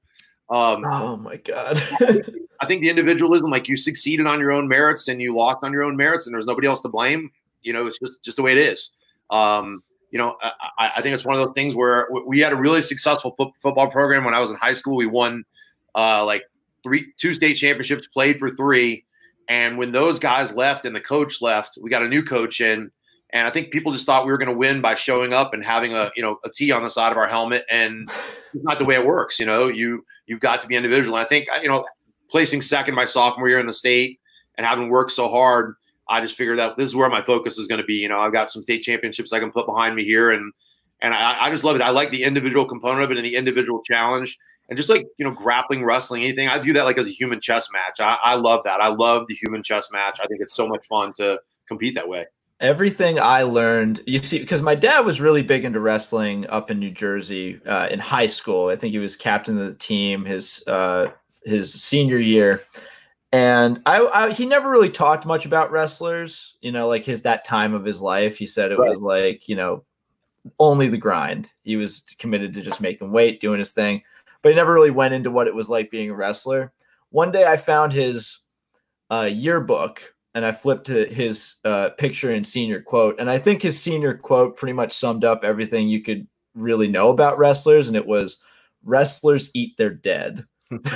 Um, 0.48 0.84
oh 0.84 1.16
my 1.16 1.38
god! 1.38 1.82
I 2.60 2.66
think 2.66 2.82
the 2.82 2.88
individualism, 2.88 3.50
like 3.50 3.66
you 3.66 3.74
succeeded 3.74 4.28
on 4.28 4.38
your 4.38 4.52
own 4.52 4.68
merits 4.68 5.08
and 5.08 5.20
you 5.20 5.36
lost 5.36 5.64
on 5.64 5.72
your 5.72 5.82
own 5.82 5.96
merits, 5.96 6.28
and 6.28 6.32
there's 6.32 6.46
nobody 6.46 6.68
else 6.68 6.82
to 6.82 6.88
blame. 6.88 7.32
You 7.62 7.72
know, 7.72 7.88
it's 7.88 7.98
just 7.98 8.24
just 8.24 8.36
the 8.36 8.44
way 8.44 8.52
it 8.52 8.58
is. 8.58 8.92
Um, 9.28 9.82
you 10.12 10.20
know, 10.20 10.36
I, 10.40 10.92
I 10.98 11.02
think 11.02 11.14
it's 11.14 11.24
one 11.24 11.34
of 11.34 11.44
those 11.44 11.52
things 11.52 11.74
where 11.74 12.06
we 12.24 12.38
had 12.38 12.52
a 12.52 12.56
really 12.56 12.80
successful 12.80 13.34
football 13.60 13.90
program 13.90 14.24
when 14.24 14.34
I 14.34 14.38
was 14.38 14.52
in 14.52 14.56
high 14.56 14.74
school. 14.74 14.94
We 14.94 15.06
won 15.06 15.44
uh, 15.96 16.24
like 16.24 16.42
three, 16.88 17.12
two 17.16 17.34
state 17.34 17.54
championships, 17.54 18.06
played 18.06 18.38
for 18.38 18.50
three, 18.50 19.04
and 19.48 19.78
when 19.78 19.92
those 19.92 20.18
guys 20.18 20.54
left 20.54 20.84
and 20.84 20.94
the 20.94 21.00
coach 21.00 21.40
left, 21.40 21.78
we 21.80 21.90
got 21.90 22.02
a 22.02 22.08
new 22.08 22.22
coach 22.22 22.60
in, 22.60 22.90
and 23.32 23.46
I 23.46 23.50
think 23.50 23.70
people 23.70 23.92
just 23.92 24.06
thought 24.06 24.24
we 24.24 24.32
were 24.32 24.38
going 24.38 24.50
to 24.50 24.56
win 24.56 24.80
by 24.80 24.94
showing 24.94 25.32
up 25.32 25.54
and 25.54 25.64
having 25.64 25.92
a 25.92 26.10
you 26.16 26.22
know 26.22 26.38
a 26.44 26.50
T 26.50 26.72
on 26.72 26.82
the 26.82 26.90
side 26.90 27.12
of 27.12 27.18
our 27.18 27.28
helmet, 27.28 27.64
and 27.70 28.08
it's 28.54 28.64
not 28.64 28.78
the 28.78 28.84
way 28.84 28.94
it 28.94 29.04
works. 29.04 29.38
You 29.38 29.46
know, 29.46 29.68
you 29.68 30.04
you've 30.26 30.40
got 30.40 30.60
to 30.62 30.68
be 30.68 30.76
individual. 30.76 31.16
And 31.16 31.24
I 31.24 31.28
think 31.28 31.48
you 31.62 31.68
know 31.68 31.84
placing 32.30 32.62
second 32.62 32.94
my 32.94 33.04
sophomore 33.04 33.48
year 33.48 33.60
in 33.60 33.66
the 33.66 33.72
state 33.72 34.20
and 34.56 34.66
having 34.66 34.90
worked 34.90 35.12
so 35.12 35.28
hard, 35.28 35.74
I 36.08 36.20
just 36.20 36.36
figured 36.36 36.60
out 36.60 36.76
this 36.76 36.90
is 36.90 36.96
where 36.96 37.08
my 37.08 37.22
focus 37.22 37.58
is 37.58 37.68
going 37.68 37.80
to 37.80 37.86
be. 37.86 37.94
You 37.94 38.08
know, 38.08 38.20
I've 38.20 38.32
got 38.32 38.50
some 38.50 38.62
state 38.62 38.82
championships 38.82 39.32
I 39.32 39.40
can 39.40 39.52
put 39.52 39.66
behind 39.66 39.94
me 39.94 40.04
here, 40.04 40.30
and 40.30 40.52
and 41.00 41.14
I, 41.14 41.46
I 41.46 41.50
just 41.50 41.64
love 41.64 41.76
it. 41.76 41.82
I 41.82 41.90
like 41.90 42.10
the 42.10 42.24
individual 42.24 42.66
component 42.66 43.04
of 43.04 43.10
it 43.10 43.16
and 43.16 43.24
the 43.24 43.36
individual 43.36 43.82
challenge, 43.82 44.38
and 44.68 44.76
just 44.76 44.90
like 44.90 45.06
you 45.18 45.24
know, 45.24 45.30
grappling, 45.32 45.84
wrestling, 45.84 46.22
anything. 46.22 46.48
I 46.48 46.58
view 46.58 46.72
that 46.74 46.84
like 46.84 46.98
as 46.98 47.06
a 47.06 47.10
human 47.10 47.40
chess 47.40 47.68
match. 47.72 48.00
I, 48.00 48.16
I 48.22 48.34
love 48.34 48.62
that. 48.64 48.80
I 48.80 48.88
love 48.88 49.26
the 49.28 49.34
human 49.34 49.62
chess 49.62 49.90
match. 49.92 50.18
I 50.22 50.26
think 50.26 50.40
it's 50.40 50.54
so 50.54 50.66
much 50.68 50.86
fun 50.86 51.12
to 51.14 51.40
compete 51.66 51.94
that 51.94 52.08
way. 52.08 52.26
Everything 52.60 53.20
I 53.20 53.42
learned, 53.42 54.00
you 54.04 54.18
see, 54.18 54.40
because 54.40 54.62
my 54.62 54.74
dad 54.74 55.06
was 55.06 55.20
really 55.20 55.42
big 55.42 55.64
into 55.64 55.78
wrestling 55.78 56.44
up 56.48 56.72
in 56.72 56.80
New 56.80 56.90
Jersey 56.90 57.60
uh, 57.66 57.86
in 57.88 58.00
high 58.00 58.26
school. 58.26 58.68
I 58.68 58.74
think 58.76 58.90
he 58.92 58.98
was 58.98 59.14
captain 59.14 59.56
of 59.56 59.66
the 59.68 59.74
team 59.74 60.24
his 60.24 60.64
uh, 60.66 61.06
his 61.44 61.72
senior 61.72 62.18
year, 62.18 62.60
and 63.32 63.80
I, 63.86 64.00
I 64.06 64.32
he 64.32 64.44
never 64.44 64.68
really 64.68 64.90
talked 64.90 65.24
much 65.24 65.46
about 65.46 65.70
wrestlers. 65.70 66.56
You 66.60 66.72
know, 66.72 66.88
like 66.88 67.04
his 67.04 67.22
that 67.22 67.44
time 67.44 67.74
of 67.74 67.84
his 67.84 68.02
life. 68.02 68.36
He 68.36 68.46
said 68.46 68.72
it 68.72 68.78
Right. 68.78 68.90
was 68.90 68.98
like 68.98 69.48
you 69.48 69.54
know 69.54 69.84
only 70.58 70.88
the 70.88 70.98
grind. 70.98 71.52
He 71.62 71.76
was 71.76 72.04
committed 72.18 72.54
to 72.54 72.62
just 72.62 72.80
making 72.80 73.12
weight, 73.12 73.38
doing 73.38 73.60
his 73.60 73.72
thing, 73.72 74.02
but 74.48 74.52
he 74.52 74.56
never 74.56 74.72
really 74.72 74.90
went 74.90 75.12
into 75.12 75.30
what 75.30 75.46
it 75.46 75.54
was 75.54 75.68
like 75.68 75.90
being 75.90 76.08
a 76.08 76.14
wrestler. 76.14 76.72
One 77.10 77.30
day, 77.30 77.44
I 77.44 77.58
found 77.58 77.92
his 77.92 78.38
uh, 79.10 79.28
yearbook 79.30 80.00
and 80.34 80.42
I 80.42 80.52
flipped 80.52 80.86
to 80.86 81.04
his 81.04 81.56
uh, 81.66 81.90
picture 81.98 82.30
and 82.30 82.46
senior 82.46 82.80
quote. 82.80 83.20
And 83.20 83.28
I 83.28 83.36
think 83.36 83.60
his 83.60 83.78
senior 83.78 84.14
quote 84.14 84.56
pretty 84.56 84.72
much 84.72 84.94
summed 84.94 85.22
up 85.22 85.44
everything 85.44 85.86
you 85.86 86.02
could 86.02 86.26
really 86.54 86.88
know 86.88 87.10
about 87.10 87.36
wrestlers. 87.36 87.88
And 87.88 87.96
it 87.96 88.06
was 88.06 88.38
wrestlers 88.84 89.50
eat 89.52 89.76
their 89.76 89.92
dead. 89.92 90.46
It's 90.70 90.88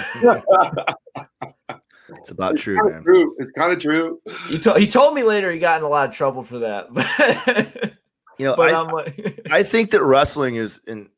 about 2.30 2.56
true, 2.56 2.76
Kind 2.76 2.88
of 2.88 2.94
man. 2.94 3.02
true. 3.04 3.36
It's 3.38 3.50
kind 3.50 3.70
of 3.70 3.78
true. 3.78 4.18
He, 4.48 4.58
to- 4.60 4.80
he 4.80 4.86
told 4.86 5.14
me 5.14 5.24
later 5.24 5.50
he 5.50 5.58
got 5.58 5.76
in 5.78 5.84
a 5.84 5.88
lot 5.90 6.08
of 6.08 6.14
trouble 6.14 6.42
for 6.42 6.58
that. 6.60 6.86
but 6.94 7.92
You 8.38 8.46
know, 8.46 8.56
but 8.56 8.72
I, 8.72 8.80
I'm 8.80 8.88
like, 8.88 9.46
I 9.50 9.62
think 9.62 9.90
that 9.90 10.02
wrestling 10.02 10.56
is 10.56 10.80
in, 10.86 11.00
in 11.00 11.08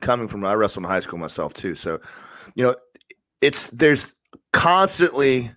coming 0.00 0.28
from 0.28 0.44
I 0.44 0.54
wrestled 0.54 0.84
in 0.84 0.90
high 0.90 1.00
school 1.00 1.18
myself 1.18 1.54
too. 1.54 1.74
So, 1.74 2.00
you 2.54 2.64
know, 2.64 2.74
it's 3.40 3.68
there's 3.68 4.12
constantly 4.52 5.50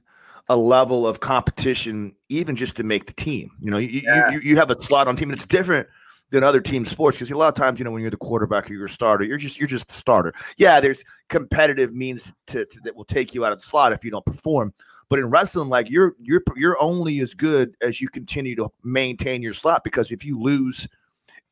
a 0.50 0.58
level 0.58 1.08
of 1.08 1.20
competition, 1.20 2.14
even 2.30 2.56
just 2.56 2.76
to 2.78 2.84
make 2.84 3.08
the 3.08 3.14
team. 3.14 3.52
You 3.60 3.72
know, 3.72 3.78
you, 3.78 4.02
Yeah. 4.04 4.32
you, 4.32 4.40
you 4.42 4.56
have 4.58 4.70
a 4.70 4.82
slot 4.82 5.08
on 5.08 5.16
team, 5.16 5.30
and 5.30 5.38
it's 5.38 5.48
different 5.48 5.88
than 6.32 6.44
other 6.44 6.60
team 6.62 6.86
sports 6.86 7.18
because 7.18 7.32
a 7.32 7.38
lot 7.38 7.48
of 7.48 7.56
times, 7.56 7.80
you 7.80 7.86
know, 7.86 7.92
when 7.92 8.02
you're 8.02 8.12
the 8.12 8.18
quarterback 8.18 8.70
or 8.70 8.74
you're 8.74 8.86
a 8.86 8.90
starter, 8.90 9.24
you're 9.24 9.38
just 9.38 9.60
you're 9.60 9.68
just 9.68 9.88
the 9.88 9.94
starter. 9.94 10.34
Yeah, 10.58 10.80
there's 10.80 11.04
competitive 11.30 11.94
means 11.94 12.32
to, 12.48 12.66
to 12.66 12.80
that 12.84 12.96
will 12.96 13.06
take 13.06 13.34
you 13.34 13.46
out 13.46 13.52
of 13.52 13.60
the 13.60 13.66
slot 13.66 13.94
if 13.94 14.04
you 14.04 14.12
don't 14.12 14.26
perform. 14.26 14.74
But 15.10 15.20
in 15.20 15.30
wrestling, 15.30 15.70
like 15.70 15.90
you're 15.90 16.16
you're 16.20 16.44
you're 16.56 16.82
only 16.82 17.20
as 17.20 17.34
good 17.34 17.76
as 17.82 18.02
you 18.02 18.10
continue 18.10 18.56
to 18.56 18.70
maintain 18.84 19.42
your 19.42 19.54
slot 19.54 19.84
because 19.84 20.12
if 20.12 20.26
you 20.26 20.40
lose 20.40 20.88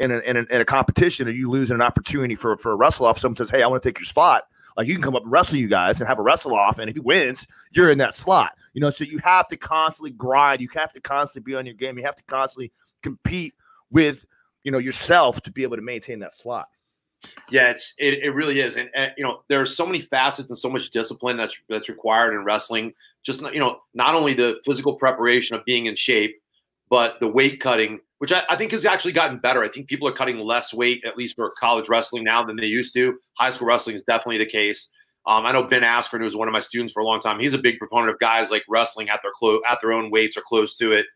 in 0.01 0.11
a, 0.11 0.19
in 0.19 0.37
a, 0.37 0.39
in 0.49 0.61
a 0.61 0.65
competition 0.65 1.27
and 1.27 1.37
you 1.37 1.49
lose 1.49 1.71
an 1.71 1.81
opportunity 1.81 2.35
for, 2.35 2.57
for 2.57 2.71
a 2.71 2.75
wrestle 2.75 3.05
off, 3.05 3.17
someone 3.17 3.35
says, 3.35 3.49
Hey, 3.49 3.63
I 3.63 3.67
want 3.67 3.81
to 3.83 3.89
take 3.89 3.99
your 3.99 4.05
spot. 4.05 4.43
Like 4.77 4.87
you 4.87 4.95
can 4.95 5.03
come 5.03 5.15
up 5.15 5.23
and 5.23 5.31
wrestle 5.31 5.57
you 5.57 5.67
guys 5.67 5.99
and 5.99 6.07
have 6.07 6.19
a 6.19 6.21
wrestle 6.21 6.55
off. 6.55 6.79
And 6.79 6.89
if 6.89 6.95
he 6.95 7.01
wins, 7.01 7.45
you're 7.71 7.91
in 7.91 7.97
that 7.99 8.15
slot, 8.15 8.57
you 8.73 8.81
know? 8.81 8.89
So 8.89 9.03
you 9.03 9.19
have 9.19 9.47
to 9.49 9.57
constantly 9.57 10.11
grind. 10.11 10.61
You 10.61 10.69
have 10.73 10.93
to 10.93 11.01
constantly 11.01 11.51
be 11.51 11.55
on 11.55 11.65
your 11.65 11.75
game. 11.75 11.97
You 11.97 12.05
have 12.05 12.15
to 12.15 12.23
constantly 12.23 12.71
compete 13.01 13.53
with, 13.89 14.25
you 14.63 14.71
know, 14.71 14.77
yourself 14.77 15.41
to 15.41 15.51
be 15.51 15.63
able 15.63 15.75
to 15.75 15.81
maintain 15.81 16.19
that 16.19 16.35
slot. 16.35 16.67
Yeah, 17.51 17.69
it's 17.69 17.93
it, 17.99 18.23
it 18.23 18.31
really 18.31 18.61
is, 18.61 18.77
and, 18.77 18.89
and 18.95 19.11
you 19.15 19.23
know 19.23 19.43
there 19.47 19.61
are 19.61 19.65
so 19.65 19.85
many 19.85 20.01
facets 20.01 20.49
and 20.49 20.57
so 20.57 20.71
much 20.71 20.89
discipline 20.89 21.37
that's 21.37 21.61
that's 21.69 21.87
required 21.87 22.33
in 22.33 22.43
wrestling. 22.43 22.93
Just 23.21 23.41
you 23.41 23.59
know, 23.59 23.81
not 23.93 24.15
only 24.15 24.33
the 24.33 24.59
physical 24.65 24.95
preparation 24.95 25.55
of 25.55 25.63
being 25.63 25.85
in 25.85 25.95
shape, 25.95 26.41
but 26.89 27.19
the 27.19 27.27
weight 27.27 27.59
cutting, 27.59 27.99
which 28.21 28.31
I, 28.31 28.43
I 28.49 28.55
think 28.55 28.71
has 28.71 28.85
actually 28.85 29.13
gotten 29.13 29.39
better. 29.39 29.63
I 29.63 29.67
think 29.67 29.87
people 29.87 30.07
are 30.07 30.11
cutting 30.11 30.37
less 30.37 30.75
weight, 30.75 31.03
at 31.05 31.17
least 31.17 31.35
for 31.35 31.49
college 31.59 31.89
wrestling 31.89 32.23
now 32.23 32.45
than 32.45 32.55
they 32.55 32.67
used 32.67 32.93
to. 32.93 33.17
High 33.39 33.49
school 33.49 33.67
wrestling 33.67 33.95
is 33.95 34.03
definitely 34.03 34.37
the 34.37 34.45
case. 34.45 34.91
Um, 35.25 35.47
I 35.47 35.51
know 35.51 35.63
Ben 35.63 35.81
Askren, 35.81 36.19
who 36.19 36.25
was 36.25 36.35
one 36.35 36.47
of 36.47 36.51
my 36.51 36.59
students 36.59 36.93
for 36.93 36.99
a 36.99 37.03
long 37.03 37.19
time. 37.19 37.39
He's 37.39 37.55
a 37.55 37.57
big 37.57 37.79
proponent 37.79 38.11
of 38.11 38.19
guys 38.19 38.51
like 38.51 38.61
wrestling 38.69 39.09
at 39.09 39.23
their 39.23 39.31
clo- 39.35 39.61
at 39.67 39.79
their 39.81 39.91
own 39.91 40.11
weights 40.11 40.37
or 40.37 40.41
close 40.41 40.77
to 40.77 40.91
it. 40.91 41.07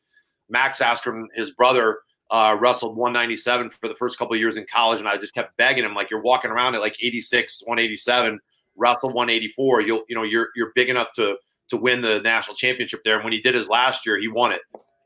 Max 0.49 0.81
Askren, 0.81 1.25
his 1.35 1.51
brother, 1.51 1.99
uh, 2.31 2.57
wrestled 2.59 2.97
197 2.97 3.69
for 3.69 3.87
the 3.87 3.93
first 3.93 4.17
couple 4.17 4.33
of 4.33 4.39
years 4.39 4.57
in 4.57 4.65
college, 4.65 4.97
and 4.97 5.07
I 5.07 5.15
just 5.17 5.35
kept 5.35 5.55
begging 5.57 5.85
him, 5.85 5.93
like, 5.93 6.09
you're 6.09 6.23
walking 6.23 6.49
around 6.49 6.73
at 6.73 6.81
like 6.81 6.95
86, 6.99 7.61
187, 7.67 8.39
wrestle 8.75 9.09
184. 9.09 9.81
You'll, 9.81 10.01
you 10.09 10.15
know, 10.15 10.23
you're 10.23 10.49
you're 10.55 10.71
big 10.73 10.89
enough 10.89 11.11
to 11.17 11.35
to 11.69 11.77
win 11.77 12.01
the 12.01 12.19
national 12.21 12.55
championship 12.55 13.01
there. 13.05 13.17
And 13.17 13.23
when 13.23 13.33
he 13.33 13.41
did 13.41 13.53
his 13.53 13.69
last 13.69 14.07
year, 14.07 14.19
he 14.19 14.27
won 14.27 14.53
it. 14.53 14.61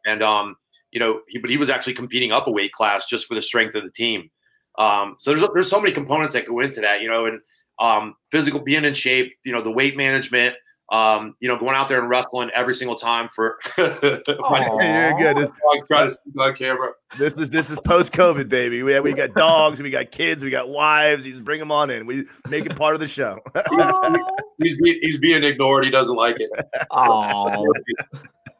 And 0.05 0.23
um, 0.23 0.55
you 0.91 0.99
know, 0.99 1.21
he 1.27 1.39
but 1.39 1.49
he 1.49 1.57
was 1.57 1.69
actually 1.69 1.93
competing 1.93 2.31
up 2.31 2.47
a 2.47 2.51
weight 2.51 2.71
class 2.71 3.05
just 3.07 3.27
for 3.27 3.35
the 3.35 3.41
strength 3.41 3.75
of 3.75 3.83
the 3.83 3.91
team. 3.91 4.29
Um, 4.77 5.15
so 5.19 5.31
there's 5.31 5.47
there's 5.53 5.69
so 5.69 5.81
many 5.81 5.93
components 5.93 6.33
that 6.33 6.47
go 6.47 6.59
into 6.59 6.81
that, 6.81 7.01
you 7.01 7.09
know, 7.09 7.25
and 7.25 7.41
um, 7.79 8.15
physical 8.31 8.59
being 8.59 8.85
in 8.85 8.93
shape, 8.93 9.33
you 9.43 9.51
know, 9.51 9.61
the 9.61 9.71
weight 9.71 9.95
management, 9.95 10.55
um, 10.91 11.35
you 11.39 11.47
know, 11.47 11.57
going 11.57 11.75
out 11.75 11.87
there 11.87 11.99
and 11.99 12.09
wrestling 12.09 12.49
every 12.55 12.73
single 12.73 12.95
time 12.95 13.29
for. 13.29 13.57
Aw. 13.77 13.79
You're 14.81 15.17
good. 15.19 15.37
This, 15.37 15.49
I'm 15.71 15.87
trying 15.87 16.07
to 16.07 16.13
speak 16.13 16.39
on 16.39 16.55
camera. 16.55 16.89
this 17.17 17.33
is 17.35 17.49
this 17.49 17.69
is 17.69 17.79
post 17.85 18.11
COVID, 18.11 18.49
baby. 18.49 18.83
We 18.83 18.99
we 18.99 19.13
got 19.13 19.33
dogs, 19.33 19.81
we 19.81 19.89
got 19.89 20.11
kids, 20.11 20.43
we 20.43 20.49
got 20.49 20.69
wives. 20.69 21.25
You 21.25 21.31
just 21.31 21.45
bring 21.45 21.59
them 21.59 21.71
on 21.71 21.89
in. 21.89 22.05
We 22.05 22.25
make 22.49 22.65
it 22.65 22.75
part 22.75 22.95
of 22.95 22.99
the 22.99 23.07
show. 23.07 23.39
He's, 24.61 24.77
he's 25.01 25.17
being 25.19 25.41
ignored. 25.41 25.85
He 25.85 25.89
doesn't 25.89 26.17
like 26.17 26.35
it. 26.37 26.49
oh. 26.91 27.65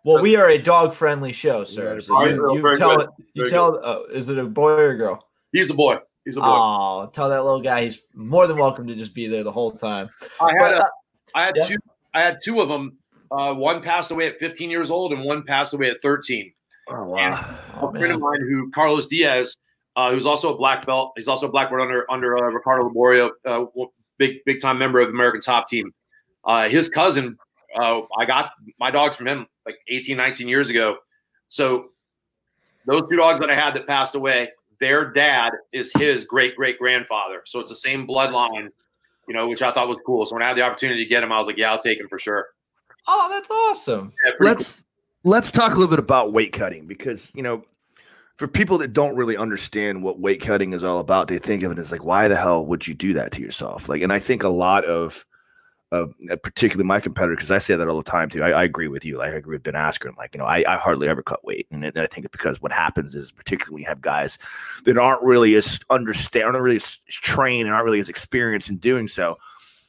Well, 0.10 0.24
we 0.24 0.36
are 0.36 0.50
a 0.50 0.58
dog 0.58 0.96
friendly 0.96 1.32
show, 1.32 1.64
sir. 1.64 2.02
So 2.02 2.26
you, 2.26 2.32
you 2.54 2.76
tell 2.78 3.00
it. 3.00 3.10
You 3.34 3.44
very 3.44 3.52
tell. 3.52 3.80
Oh, 3.84 4.06
is 4.12 4.30
it 4.30 4.40
a 4.40 4.44
boy 4.44 4.70
or 4.72 4.90
a 4.90 4.98
girl? 4.98 5.24
He's 5.52 5.70
a 5.70 5.76
boy. 5.76 6.00
He's 6.26 6.36
a 6.36 6.40
boy. 6.40 6.48
Oh, 6.48 7.10
tell 7.14 7.30
that 7.30 7.44
little 7.44 7.62
guy 7.62 7.86
he's 7.86 8.02
more 8.16 8.48
than 8.48 8.58
welcome 8.58 8.88
to 8.88 8.96
just 8.96 9.14
be 9.14 9.28
there 9.28 9.44
the 9.44 9.52
whole 9.52 9.72
time. 9.72 10.10
I 10.42 10.52
had 10.58 10.58
But, 10.58 10.74
a, 10.74 10.78
uh, 10.78 10.90
had 11.36 11.54
yeah. 11.58 11.64
two 11.64 11.78
I 12.16 12.22
had 12.22 12.38
two 12.44 12.60
of 12.60 12.70
them. 12.70 12.98
Uh, 13.30 13.54
one 13.54 13.84
passed 13.84 14.10
away 14.10 14.26
at 14.26 14.40
15 14.40 14.72
years 14.72 14.90
old, 14.90 15.14
and 15.14 15.24
one 15.24 15.44
passed 15.44 15.76
away 15.76 15.92
at 15.92 16.02
13. 16.02 16.52
Oh 16.90 17.04
wow! 17.04 17.56
Oh, 17.80 17.90
a 17.90 17.92
friend 17.92 18.12
of 18.12 18.20
mine 18.20 18.42
who 18.50 18.72
Carlos 18.72 19.06
Diaz, 19.06 19.58
uh, 19.96 20.10
who's 20.12 20.26
also 20.26 20.56
a 20.56 20.58
black 20.58 20.88
belt. 20.88 21.14
He's 21.18 21.28
also 21.28 21.48
a 21.48 21.52
black 21.52 21.70
belt 21.70 21.82
under 21.82 22.10
under 22.10 22.36
uh, 22.36 22.50
Ricardo 22.50 22.90
Liborio, 22.90 23.30
uh, 23.46 23.66
big 24.18 24.38
big 24.48 24.60
time 24.60 24.80
member 24.80 25.00
of 25.02 25.10
the 25.10 25.14
American 25.14 25.42
Top 25.42 25.68
Team. 25.68 25.94
Uh, 26.46 26.68
his 26.68 26.90
cousin, 26.90 27.38
uh, 27.76 28.02
I 28.18 28.26
got 28.26 28.52
my 28.80 28.92
dogs 28.92 29.16
from 29.16 29.28
him 29.28 29.48
like 29.66 29.78
18, 29.88 30.18
19 30.18 30.48
years 30.48 30.70
ago. 30.70 30.98
So 31.48 31.90
those 32.86 33.08
two 33.10 33.18
dogs 33.18 33.40
that 33.40 33.50
I 33.50 33.56
had 33.56 33.74
that 33.76 33.88
passed 33.88 34.16
away, 34.16 34.50
their 34.80 35.12
dad 35.12 35.52
is 35.72 35.92
his 35.94 36.26
great 36.26 36.56
great 36.56 36.80
grandfather. 36.80 37.42
So 37.46 37.60
it's 37.60 37.70
the 37.70 37.76
same 37.76 38.08
bloodline, 38.08 38.70
you 39.28 39.34
know, 39.34 39.48
which 39.48 39.62
I 39.62 39.72
thought 39.72 39.88
was 39.88 40.00
cool. 40.06 40.26
So 40.26 40.36
when 40.36 40.44
I 40.44 40.48
had 40.48 40.58
the 40.58 40.62
opportunity 40.62 41.04
to 41.04 41.10
get 41.10 41.24
him, 41.24 41.32
I 41.32 41.38
was 41.38 41.48
like, 41.48 41.58
yeah, 41.58 41.72
I'll 41.72 41.80
take 41.80 42.00
him 42.00 42.08
for 42.08 42.20
sure. 42.20 42.48
Oh, 43.08 43.28
that's 43.30 43.50
awesome. 43.50 44.12
Yeah, 44.26 44.32
let's 44.40 44.78
cool. 45.24 45.32
let's 45.32 45.52
talk 45.52 45.72
a 45.72 45.76
little 45.76 45.90
bit 45.90 46.00
about 46.00 46.34
weight 46.34 46.54
cutting 46.54 46.86
because 46.86 47.32
you 47.36 47.44
know, 47.44 47.64
for 48.38 48.48
people 48.48 48.78
that 48.78 48.94
don't 48.94 49.16
really 49.16 49.36
understand 49.36 50.02
what 50.02 50.20
weight 50.20 50.42
cutting 50.42 50.74
is 50.74 50.84
all 50.84 51.00
about, 51.00 51.28
they 51.28 51.40
think 51.40 51.64
of 51.64 51.72
it 51.72 51.80
as 51.80 51.92
like, 51.92 52.04
why 52.04 52.28
the 52.28 52.38
hell 52.38 52.66
would 52.66 52.88
you 52.88 52.94
do 52.94 53.14
that 53.14 53.32
to 53.34 53.42
yourself? 53.42 53.90
Like, 53.90 54.02
and 54.02 54.14
I 54.14 54.20
think 54.20 54.44
a 54.44 54.50
lot 54.50 54.86
of 54.86 55.26
of 55.92 56.14
uh, 56.32 56.36
particularly 56.36 56.88
my 56.88 57.00
competitor, 57.00 57.36
because 57.36 57.52
I 57.52 57.58
say 57.58 57.76
that 57.76 57.88
all 57.88 57.98
the 57.98 58.10
time 58.10 58.30
too. 58.30 58.44
I, 58.44 58.52
I, 58.52 58.64
agree 58.64 58.88
with 58.88 59.04
you. 59.04 59.18
Like 59.18 59.34
I 59.34 59.38
agree 59.38 59.56
with 59.56 59.64
Ben 59.64 59.74
Askren. 59.74 60.16
Like, 60.18 60.36
you 60.36 60.40
know, 60.40 60.46
I, 60.46 60.64
I 60.68 60.78
hardly 60.78 61.08
ever 61.08 61.24
cut 61.24 61.44
weight. 61.44 61.68
And, 61.72 61.84
it, 61.84 61.98
I 61.98 62.06
think 62.06 62.26
it's 62.26 62.32
because 62.32 62.62
what 62.62 62.72
happens 62.72 63.16
is 63.16 63.32
particularly 63.32 63.74
when 63.74 63.82
you 63.82 63.90
have 63.90 64.02
guys 64.02 64.38
that 64.86 64.98
aren't 64.98 65.24
really 65.24 65.56
as 65.56 65.80
understand, 65.90 66.46
aren't 66.46 66.62
really 66.62 66.76
as 66.76 66.98
trained 67.08 67.66
and 67.66 67.74
aren't 67.74 67.86
really 67.86 68.00
as 68.00 68.10
experienced 68.10 68.70
in 68.70 68.78
doing 68.78 69.08
so, 69.08 69.38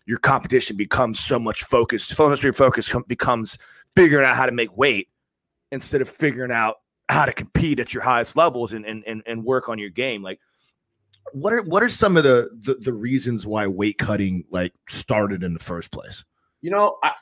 your 0.07 0.19
competition 0.19 0.76
becomes 0.76 1.21
so 1.21 1.38
much 1.38 1.64
focused. 1.64 2.14
So 2.14 2.28
much 2.28 2.42
your 2.42 2.54
focus 2.54 2.88
com- 2.88 3.04
becomes 3.07 3.59
figuring 3.95 4.26
out 4.26 4.37
how 4.37 4.47
to 4.47 4.52
make 4.52 4.75
weight 4.76 5.09
instead 5.71 6.00
of 6.00 6.09
figuring 6.09 6.50
out 6.50 6.76
how 7.11 7.26
to 7.26 7.33
compete 7.33 7.78
at 7.78 7.92
your 7.92 8.02
highest 8.02 8.37
levels 8.37 8.73
and, 8.73 8.87
and, 8.87 9.04
and, 9.07 9.23
and 9.26 9.45
work 9.45 9.69
on 9.69 9.78
your 9.78 9.90
game. 9.90 10.23
Like 10.23 10.40
what 11.32 11.52
are 11.52 11.62
what 11.62 11.82
are 11.82 11.88
some 11.88 12.16
of 12.16 12.24
the, 12.24 12.50
the, 12.64 12.74
the 12.74 12.92
reasons 12.92 13.46
why 13.46 13.66
weight 13.66 13.98
cutting 13.98 14.44
like 14.50 14.72
started 14.88 15.42
in 15.42 15.52
the 15.52 15.60
first 15.60 15.90
place? 15.90 16.24
You 16.60 16.70
know, 16.70 16.98
I, 17.02 17.12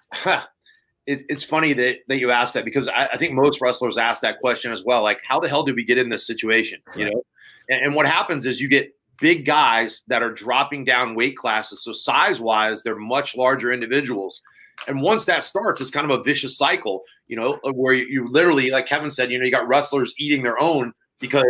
it, 1.07 1.23
it's 1.29 1.45
funny 1.45 1.73
that 1.75 1.99
that 2.09 2.19
you 2.19 2.31
asked 2.31 2.55
that 2.55 2.65
because 2.65 2.89
I, 2.89 3.09
I, 3.13 3.17
think 3.17 3.35
most 3.35 3.61
wrestlers 3.61 3.99
ask 3.99 4.23
that 4.23 4.41
question 4.41 4.73
as 4.73 4.85
well. 4.85 5.03
Like, 5.03 5.21
how 5.27 5.41
the 5.41 5.49
hell 5.49 5.63
did 5.63 5.77
we 5.77 5.85
get 5.85 5.99
in 5.99 6.09
this 6.09 6.27
situation? 6.27 6.81
You 6.97 7.07
know, 7.07 7.23
and, 7.69 7.87
and 7.87 7.95
what 7.95 8.07
happens 8.07 8.47
is 8.47 8.61
you 8.61 8.69
get 8.69 8.95
big 9.21 9.45
guys 9.45 10.03
that 10.09 10.23
are 10.23 10.33
dropping 10.33 10.85
down 10.85 11.15
weight 11.15 11.37
classes. 11.37 11.83
So 11.83 11.93
size 11.93 12.41
wise, 12.41 12.83
they're 12.83 12.97
much 12.97 13.37
larger 13.37 13.73
individuals. 13.73 14.43
And 14.87 15.03
once 15.03 15.25
that 15.25 15.43
starts, 15.43 15.81
it's 15.81 15.91
kind 15.91 16.09
of 16.09 16.21
a 16.21 16.23
vicious 16.23 16.57
cycle, 16.57 17.03
you 17.27 17.37
know, 17.37 17.59
where 17.73 17.95
you, 17.95 18.07
you 18.09 18.29
literally, 18.31 18.71
like 18.71 18.87
Kevin 18.87 19.11
said, 19.11 19.31
you 19.31 19.39
know, 19.39 19.45
you 19.45 19.51
got 19.51 19.67
wrestlers 19.67 20.15
eating 20.19 20.45
their 20.45 20.61
own 20.61 20.93
because 21.21 21.47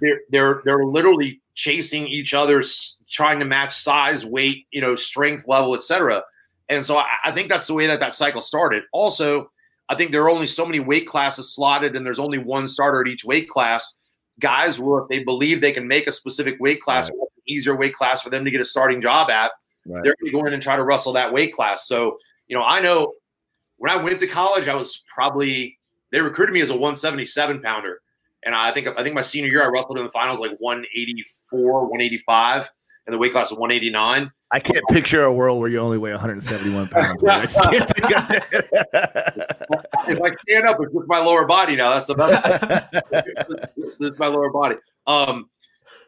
they're 0.00 0.20
they're 0.30 0.62
they're 0.64 0.84
literally 0.84 1.40
chasing 1.54 2.06
each 2.06 2.34
other, 2.34 2.62
trying 3.10 3.38
to 3.38 3.44
match 3.44 3.74
size, 3.74 4.24
weight, 4.24 4.66
you 4.70 4.80
know, 4.80 4.96
strength 4.96 5.46
level, 5.46 5.74
etc. 5.74 6.22
And 6.68 6.84
so 6.84 6.98
I, 6.98 7.06
I 7.24 7.32
think 7.32 7.48
that's 7.48 7.66
the 7.66 7.74
way 7.74 7.86
that 7.86 8.00
that 8.00 8.14
cycle 8.14 8.40
started. 8.40 8.84
Also, 8.92 9.50
I 9.88 9.96
think 9.96 10.12
there 10.12 10.22
are 10.22 10.30
only 10.30 10.46
so 10.46 10.64
many 10.64 10.80
weight 10.80 11.06
classes 11.06 11.52
slotted, 11.52 11.96
and 11.96 12.06
there's 12.06 12.20
only 12.20 12.38
one 12.38 12.68
starter 12.68 13.00
at 13.00 13.08
each 13.08 13.24
weight 13.24 13.48
class. 13.48 13.98
Guys 14.38 14.80
will, 14.80 15.02
if 15.02 15.08
they 15.08 15.24
believe 15.24 15.60
they 15.60 15.72
can 15.72 15.86
make 15.86 16.06
a 16.06 16.12
specific 16.12 16.56
weight 16.60 16.80
class, 16.80 17.10
right. 17.10 17.18
an 17.18 17.26
easier 17.46 17.76
weight 17.76 17.92
class 17.92 18.22
for 18.22 18.30
them 18.30 18.44
to 18.44 18.50
get 18.50 18.60
a 18.60 18.64
starting 18.64 19.00
job 19.00 19.28
at, 19.30 19.50
right. 19.86 20.02
they're 20.04 20.14
going 20.20 20.32
to 20.32 20.38
go 20.38 20.46
in 20.46 20.54
and 20.54 20.62
try 20.62 20.76
to 20.76 20.84
wrestle 20.84 21.12
that 21.12 21.32
weight 21.32 21.52
class. 21.52 21.86
So, 21.86 22.18
you 22.46 22.56
know, 22.56 22.62
I 22.62 22.80
know 22.80 23.14
when 23.78 23.90
I 23.90 23.96
went 23.96 24.20
to 24.20 24.26
college, 24.26 24.68
I 24.68 24.74
was 24.74 25.04
probably 25.12 25.78
they 26.12 26.20
recruited 26.20 26.52
me 26.52 26.60
as 26.60 26.70
a 26.70 26.74
177 26.74 27.60
pounder. 27.60 28.00
And 28.44 28.54
I 28.54 28.70
think 28.72 28.88
I 28.96 29.02
think 29.02 29.14
my 29.14 29.22
senior 29.22 29.50
year 29.50 29.62
I 29.62 29.66
wrestled 29.66 29.98
in 29.98 30.04
the 30.04 30.10
finals 30.10 30.40
like 30.40 30.52
184, 30.58 31.82
185, 31.82 32.70
and 33.06 33.14
the 33.14 33.18
weight 33.18 33.32
class 33.32 33.50
was 33.50 33.58
189. 33.58 34.30
I 34.52 34.58
can't 34.58 34.84
picture 34.88 35.22
a 35.24 35.32
world 35.32 35.60
where 35.60 35.68
you 35.68 35.78
only 35.78 35.98
weigh 35.98 36.10
171 36.10 36.88
pounds. 36.90 37.22
I 37.24 37.42
if 40.08 40.20
I 40.20 40.34
stand 40.36 40.66
up, 40.66 40.78
it's 40.80 40.92
just 40.92 41.06
my 41.06 41.18
lower 41.18 41.44
body 41.44 41.76
now. 41.76 41.90
That's 41.90 42.06
the 42.06 42.14
best. 42.14 43.72
it's 44.00 44.18
my 44.18 44.26
lower 44.26 44.50
body. 44.50 44.76
Um, 45.06 45.50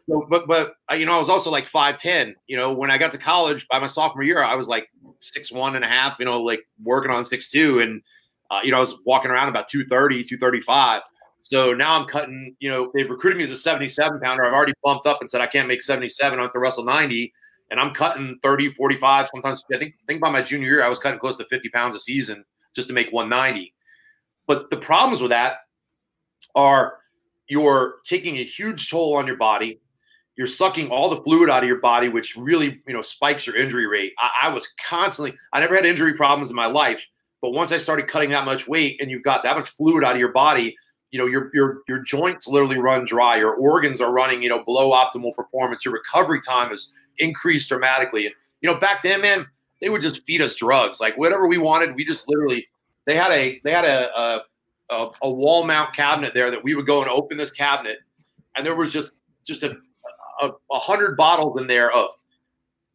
so, 0.08 0.26
but 0.28 0.48
but 0.48 0.74
you 0.98 1.06
know, 1.06 1.12
I 1.14 1.18
was 1.18 1.28
also 1.28 1.50
like 1.50 1.68
5'10. 1.68 2.34
You 2.48 2.56
know, 2.56 2.72
when 2.72 2.90
I 2.90 2.98
got 2.98 3.12
to 3.12 3.18
college 3.18 3.68
by 3.68 3.78
my 3.78 3.86
sophomore 3.86 4.24
year, 4.24 4.42
I 4.42 4.56
was 4.56 4.66
like 4.66 4.88
six 5.20 5.52
one 5.52 5.76
and 5.76 5.84
a 5.84 5.88
half. 5.88 6.18
You 6.18 6.24
know, 6.24 6.42
like 6.42 6.66
working 6.82 7.12
on 7.12 7.24
six 7.24 7.50
two, 7.50 7.78
and 7.78 8.02
uh, 8.50 8.60
you 8.64 8.72
know, 8.72 8.78
I 8.78 8.80
was 8.80 8.98
walking 9.06 9.30
around 9.30 9.48
about 9.48 9.68
230, 9.68 10.24
235. 10.24 11.02
So 11.52 11.74
now 11.74 12.00
I'm 12.00 12.06
cutting, 12.06 12.56
you 12.60 12.70
know, 12.70 12.90
they've 12.94 13.10
recruited 13.10 13.36
me 13.36 13.42
as 13.42 13.50
a 13.50 13.56
77 13.56 14.20
pounder. 14.20 14.42
I've 14.42 14.54
already 14.54 14.72
bumped 14.82 15.06
up 15.06 15.18
and 15.20 15.28
said 15.28 15.42
I 15.42 15.46
can't 15.46 15.68
make 15.68 15.82
77 15.82 16.40
I 16.40 16.42
on 16.42 16.48
the 16.50 16.58
wrestle 16.58 16.82
90. 16.82 17.30
And 17.70 17.78
I'm 17.78 17.92
cutting 17.92 18.38
30, 18.42 18.70
45, 18.70 19.28
sometimes 19.34 19.62
I 19.70 19.76
think 19.76 19.92
I 20.02 20.04
think 20.08 20.22
by 20.22 20.30
my 20.30 20.40
junior 20.40 20.66
year, 20.66 20.82
I 20.82 20.88
was 20.88 20.98
cutting 20.98 21.18
close 21.18 21.36
to 21.36 21.44
50 21.44 21.68
pounds 21.68 21.94
a 21.94 22.00
season 22.00 22.42
just 22.74 22.88
to 22.88 22.94
make 22.94 23.12
190. 23.12 23.74
But 24.46 24.70
the 24.70 24.78
problems 24.78 25.20
with 25.20 25.28
that 25.28 25.56
are 26.54 27.00
you're 27.48 27.96
taking 28.06 28.38
a 28.38 28.44
huge 28.44 28.88
toll 28.88 29.14
on 29.14 29.26
your 29.26 29.36
body. 29.36 29.78
You're 30.38 30.46
sucking 30.46 30.88
all 30.88 31.10
the 31.10 31.20
fluid 31.20 31.50
out 31.50 31.62
of 31.62 31.68
your 31.68 31.80
body, 31.80 32.08
which 32.08 32.34
really, 32.34 32.80
you 32.88 32.94
know, 32.94 33.02
spikes 33.02 33.46
your 33.46 33.56
injury 33.56 33.86
rate. 33.86 34.14
I, 34.18 34.44
I 34.44 34.48
was 34.48 34.74
constantly, 34.88 35.36
I 35.52 35.60
never 35.60 35.76
had 35.76 35.84
injury 35.84 36.14
problems 36.14 36.48
in 36.48 36.56
my 36.56 36.64
life, 36.64 37.06
but 37.42 37.50
once 37.50 37.72
I 37.72 37.76
started 37.76 38.08
cutting 38.08 38.30
that 38.30 38.46
much 38.46 38.66
weight 38.66 39.02
and 39.02 39.10
you've 39.10 39.22
got 39.22 39.42
that 39.42 39.54
much 39.54 39.68
fluid 39.68 40.02
out 40.02 40.14
of 40.14 40.18
your 40.18 40.32
body, 40.32 40.74
you 41.12 41.18
know 41.18 41.26
your 41.26 41.50
your 41.54 41.82
your 41.86 42.00
joints 42.00 42.48
literally 42.48 42.78
run 42.78 43.04
dry. 43.04 43.36
Your 43.36 43.54
organs 43.54 44.00
are 44.00 44.10
running 44.10 44.42
you 44.42 44.48
know 44.48 44.64
below 44.64 44.92
optimal 44.92 45.34
performance. 45.34 45.84
Your 45.84 45.94
recovery 45.94 46.40
time 46.40 46.70
has 46.70 46.92
increased 47.18 47.68
dramatically. 47.68 48.26
And 48.26 48.34
you 48.62 48.68
know 48.68 48.78
back 48.80 49.02
then 49.02 49.20
man 49.20 49.46
they 49.80 49.90
would 49.90 50.02
just 50.02 50.24
feed 50.24 50.40
us 50.40 50.56
drugs. 50.56 51.00
Like 51.00 51.16
whatever 51.16 51.46
we 51.46 51.58
wanted 51.58 51.94
we 51.94 52.04
just 52.04 52.28
literally 52.28 52.66
they 53.06 53.16
had 53.16 53.30
a 53.30 53.60
they 53.62 53.72
had 53.72 53.84
a 53.84 54.40
a, 54.90 55.08
a 55.22 55.30
wall 55.30 55.64
mount 55.64 55.94
cabinet 55.94 56.32
there 56.34 56.50
that 56.50 56.64
we 56.64 56.74
would 56.74 56.86
go 56.86 57.02
and 57.02 57.10
open 57.10 57.36
this 57.36 57.50
cabinet. 57.50 57.98
And 58.56 58.66
there 58.66 58.74
was 58.74 58.92
just 58.92 59.12
just 59.46 59.62
a 59.62 59.76
a, 60.40 60.48
a 60.70 60.78
hundred 60.78 61.16
bottles 61.16 61.60
in 61.60 61.66
there 61.66 61.90
of 61.92 62.08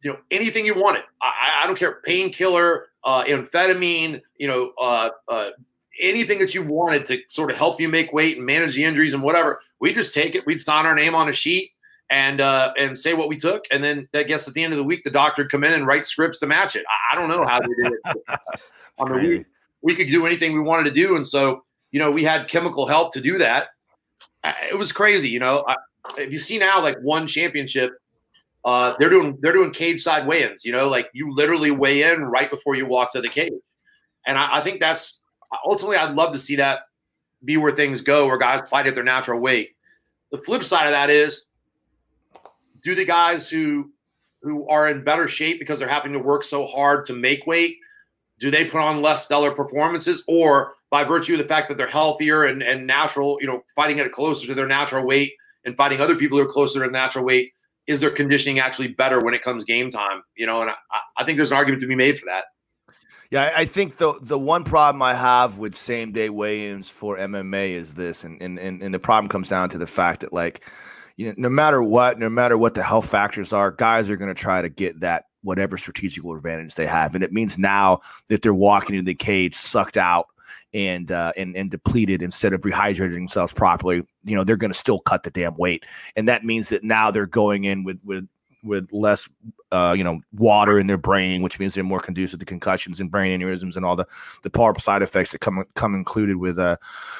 you 0.02 0.10
know 0.10 0.18
anything 0.32 0.66
you 0.66 0.74
wanted. 0.74 1.02
I, 1.22 1.62
I 1.62 1.66
don't 1.66 1.78
care 1.78 2.00
painkiller 2.04 2.86
uh, 3.04 3.22
amphetamine 3.24 4.20
you 4.38 4.48
know 4.48 4.72
uh, 4.80 5.10
uh, 5.28 5.50
anything 6.00 6.38
that 6.38 6.54
you 6.54 6.62
wanted 6.62 7.06
to 7.06 7.20
sort 7.28 7.50
of 7.50 7.56
help 7.56 7.80
you 7.80 7.88
make 7.88 8.12
weight 8.12 8.36
and 8.36 8.46
manage 8.46 8.74
the 8.74 8.84
injuries 8.84 9.14
and 9.14 9.22
whatever, 9.22 9.60
we 9.80 9.92
just 9.92 10.14
take 10.14 10.34
it. 10.34 10.46
We'd 10.46 10.60
sign 10.60 10.86
our 10.86 10.94
name 10.94 11.14
on 11.14 11.28
a 11.28 11.32
sheet 11.32 11.72
and 12.10 12.40
uh, 12.40 12.72
and 12.78 12.96
say 12.96 13.14
what 13.14 13.28
we 13.28 13.36
took, 13.36 13.64
and 13.70 13.84
then 13.84 14.08
I 14.14 14.22
guess 14.22 14.48
at 14.48 14.54
the 14.54 14.64
end 14.64 14.72
of 14.72 14.78
the 14.78 14.84
week, 14.84 15.04
the 15.04 15.10
doctor 15.10 15.42
would 15.42 15.50
come 15.50 15.64
in 15.64 15.72
and 15.74 15.86
write 15.86 16.06
scripts 16.06 16.38
to 16.38 16.46
match 16.46 16.74
it. 16.76 16.84
I, 16.88 17.14
I 17.14 17.20
don't 17.20 17.28
know 17.28 17.44
how 17.44 17.60
they 17.60 17.66
did 17.82 17.92
it. 17.92 18.18
I 19.00 19.04
mean, 19.04 19.20
we, 19.20 19.44
we 19.82 19.94
could 19.94 20.10
do 20.10 20.26
anything 20.26 20.52
we 20.54 20.60
wanted 20.60 20.84
to 20.84 20.90
do, 20.90 21.16
and 21.16 21.26
so 21.26 21.64
you 21.90 22.00
know, 22.00 22.10
we 22.10 22.24
had 22.24 22.48
chemical 22.48 22.86
help 22.86 23.12
to 23.14 23.20
do 23.20 23.38
that. 23.38 23.68
It 24.70 24.76
was 24.76 24.92
crazy, 24.92 25.28
you 25.28 25.40
know. 25.40 25.64
I, 25.66 25.76
if 26.16 26.32
you 26.32 26.38
see 26.38 26.58
now, 26.58 26.82
like 26.82 26.98
one 27.00 27.26
championship, 27.26 27.92
uh, 28.64 28.94
they're 28.98 29.10
doing 29.10 29.38
they're 29.40 29.52
doing 29.52 29.72
cage 29.72 30.02
side 30.02 30.26
weigh-ins. 30.26 30.64
You 30.64 30.72
know, 30.72 30.88
like 30.88 31.08
you 31.12 31.32
literally 31.32 31.70
weigh 31.70 32.02
in 32.02 32.22
right 32.22 32.50
before 32.50 32.74
you 32.74 32.86
walk 32.86 33.12
to 33.12 33.20
the 33.20 33.28
cage, 33.28 33.52
and 34.26 34.38
I, 34.38 34.58
I 34.58 34.60
think 34.62 34.80
that's 34.80 35.24
ultimately, 35.64 35.96
I'd 35.96 36.14
love 36.14 36.32
to 36.32 36.38
see 36.38 36.56
that 36.56 36.80
be 37.44 37.56
where 37.56 37.74
things 37.74 38.02
go, 38.02 38.26
where 38.26 38.38
guys 38.38 38.68
fight 38.68 38.86
at 38.86 38.94
their 38.94 39.04
natural 39.04 39.40
weight. 39.40 39.70
The 40.30 40.38
flip 40.38 40.64
side 40.64 40.86
of 40.86 40.92
that 40.92 41.10
is, 41.10 41.48
do 42.82 42.94
the 42.94 43.04
guys 43.04 43.48
who 43.48 43.90
who 44.42 44.68
are 44.68 44.88
in 44.88 45.02
better 45.02 45.26
shape 45.26 45.58
because 45.58 45.78
they're 45.78 45.88
having 45.88 46.12
to 46.12 46.18
work 46.18 46.44
so 46.44 46.64
hard 46.64 47.04
to 47.04 47.12
make 47.12 47.46
weight, 47.46 47.76
do 48.38 48.50
they 48.50 48.64
put 48.64 48.80
on 48.80 49.02
less 49.02 49.24
stellar 49.24 49.52
performances, 49.52 50.22
or 50.28 50.74
by 50.90 51.02
virtue 51.02 51.34
of 51.34 51.40
the 51.40 51.48
fact 51.48 51.68
that 51.68 51.76
they're 51.76 51.88
healthier 51.88 52.44
and, 52.44 52.62
and 52.62 52.86
natural, 52.86 53.36
you 53.40 53.46
know, 53.46 53.62
fighting 53.74 53.98
at 53.98 54.10
closer 54.12 54.46
to 54.46 54.54
their 54.54 54.66
natural 54.66 55.04
weight 55.04 55.32
and 55.64 55.76
fighting 55.76 56.00
other 56.00 56.14
people 56.14 56.38
who 56.38 56.44
are 56.44 56.50
closer 56.50 56.74
to 56.74 56.78
their 56.80 56.90
natural 56.90 57.24
weight, 57.24 57.52
is 57.88 58.00
their 58.00 58.10
conditioning 58.10 58.60
actually 58.60 58.88
better 58.88 59.20
when 59.20 59.34
it 59.34 59.42
comes 59.42 59.64
game 59.64 59.90
time? 59.90 60.22
You 60.36 60.46
know, 60.46 60.62
and 60.62 60.70
I, 60.70 60.74
I 61.16 61.24
think 61.24 61.36
there's 61.36 61.50
an 61.50 61.56
argument 61.56 61.80
to 61.82 61.88
be 61.88 61.96
made 61.96 62.18
for 62.18 62.26
that. 62.26 62.44
Yeah, 63.30 63.52
I 63.54 63.66
think 63.66 63.96
the 63.96 64.18
the 64.22 64.38
one 64.38 64.64
problem 64.64 65.02
I 65.02 65.14
have 65.14 65.58
with 65.58 65.74
same 65.74 66.12
day 66.12 66.30
weigh-ins 66.30 66.88
for 66.88 67.18
MMA 67.18 67.72
is 67.72 67.92
this, 67.92 68.24
and 68.24 68.40
and 68.40 68.58
and, 68.58 68.94
the 68.94 68.98
problem 68.98 69.28
comes 69.28 69.50
down 69.50 69.68
to 69.70 69.78
the 69.78 69.86
fact 69.86 70.20
that 70.20 70.32
like, 70.32 70.64
you 71.16 71.26
know, 71.26 71.34
no 71.36 71.50
matter 71.50 71.82
what, 71.82 72.18
no 72.18 72.30
matter 72.30 72.56
what 72.56 72.72
the 72.72 72.82
health 72.82 73.06
factors 73.10 73.52
are, 73.52 73.70
guys 73.70 74.08
are 74.08 74.16
going 74.16 74.34
to 74.34 74.40
try 74.40 74.62
to 74.62 74.70
get 74.70 75.00
that 75.00 75.26
whatever 75.42 75.76
strategical 75.76 76.34
advantage 76.34 76.74
they 76.74 76.86
have, 76.86 77.14
and 77.14 77.22
it 77.22 77.30
means 77.30 77.58
now 77.58 78.00
that 78.28 78.40
they're 78.40 78.54
walking 78.54 78.96
in 78.96 79.04
the 79.04 79.14
cage 79.14 79.56
sucked 79.56 79.98
out 79.98 80.28
and 80.72 81.12
uh, 81.12 81.32
and 81.36 81.54
and 81.54 81.70
depleted 81.70 82.22
instead 82.22 82.54
of 82.54 82.62
rehydrating 82.62 83.12
themselves 83.12 83.52
properly, 83.52 84.02
you 84.24 84.36
know, 84.36 84.42
they're 84.42 84.56
going 84.56 84.72
to 84.72 84.78
still 84.78 85.00
cut 85.00 85.22
the 85.22 85.30
damn 85.30 85.54
weight, 85.56 85.84
and 86.16 86.28
that 86.28 86.44
means 86.44 86.70
that 86.70 86.82
now 86.82 87.10
they're 87.10 87.26
going 87.26 87.64
in 87.64 87.84
with 87.84 88.00
with 88.02 88.26
with 88.62 88.88
less 88.92 89.28
uh, 89.72 89.94
you 89.96 90.04
know 90.04 90.20
water 90.32 90.78
in 90.78 90.86
their 90.86 90.98
brain, 90.98 91.42
which 91.42 91.58
means 91.58 91.74
they're 91.74 91.84
more 91.84 92.00
conducive 92.00 92.40
to 92.40 92.46
concussions 92.46 93.00
and 93.00 93.10
brain 93.10 93.38
aneurysms 93.38 93.76
and 93.76 93.84
all 93.84 93.96
the 93.96 94.06
the 94.42 94.50
powerful 94.50 94.80
side 94.80 95.02
effects 95.02 95.32
that 95.32 95.40
come 95.40 95.64
come 95.74 95.94
included 95.94 96.36
with 96.36 96.58
uh 96.58 96.76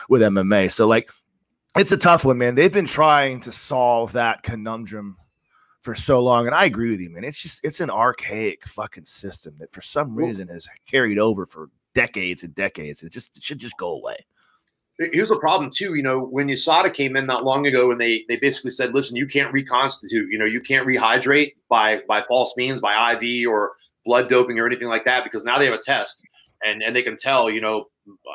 with 0.09 0.23
MMA. 0.23 0.71
So 0.73 0.87
like 0.87 1.11
it's 1.77 1.93
a 1.93 1.97
tough 1.97 2.25
one, 2.25 2.39
man. 2.39 2.55
They've 2.55 2.73
been 2.73 2.87
trying 2.87 3.41
to 3.43 3.53
solve 3.53 4.13
that 4.13 4.43
conundrum 4.43 5.17
for 5.83 5.95
so 5.95 6.23
long, 6.23 6.47
and 6.47 6.55
I 6.55 6.65
agree 6.65 6.91
with 6.91 7.01
you, 7.01 7.11
man. 7.11 7.25
It's 7.25 7.41
just 7.41 7.61
it's 7.63 7.81
an 7.81 7.91
archaic 7.91 8.67
fucking 8.67 9.07
system 9.07 9.55
that 9.61 9.73
for 9.73 9.83
some 9.83 10.15
reason 10.15 10.49
has 10.49 10.67
carried 10.87 11.19
over 11.19 11.47
for 11.47 11.71
decades 11.95 12.43
and 12.43 12.55
decades. 12.55 13.03
It 13.03 13.13
just 13.13 13.37
it 13.37 13.43
should 13.43 13.59
just 13.59 13.77
go 13.79 13.91
away. 13.91 14.17
Here's 14.99 15.31
a 15.31 15.37
problem 15.37 15.71
too. 15.71 15.95
You 15.95 16.03
know, 16.03 16.21
when 16.21 16.49
USADA 16.49 16.93
came 16.93 17.17
in 17.17 17.25
not 17.25 17.45
long 17.45 17.67
ago, 17.67 17.93
and 17.93 18.01
they 18.01 18.25
they 18.29 18.37
basically 18.37 18.71
said, 18.71 18.95
"Listen, 18.95 19.17
you 19.17 19.29
can't 19.29 19.53
reconstitute. 19.53 20.29
You 20.31 20.39
know, 20.39 20.45
you 20.45 20.61
can't 20.61 20.87
rehydrate 20.87 21.53
by 21.69 22.01
by 22.09 22.23
false 22.27 22.55
means, 22.57 22.81
by 22.81 23.13
IV 23.13 23.49
or 23.49 23.73
blood 24.05 24.29
doping 24.29 24.59
or 24.59 24.67
anything 24.67 24.89
like 24.89 25.05
that, 25.05 25.23
because 25.23 25.45
now 25.45 25.59
they 25.59 25.67
have 25.67 25.75
a 25.75 25.79
test 25.79 26.27
and 26.63 26.83
and 26.83 26.97
they 26.97 27.03
can 27.03 27.17
tell. 27.17 27.49
You 27.49 27.61
know, 27.61 27.85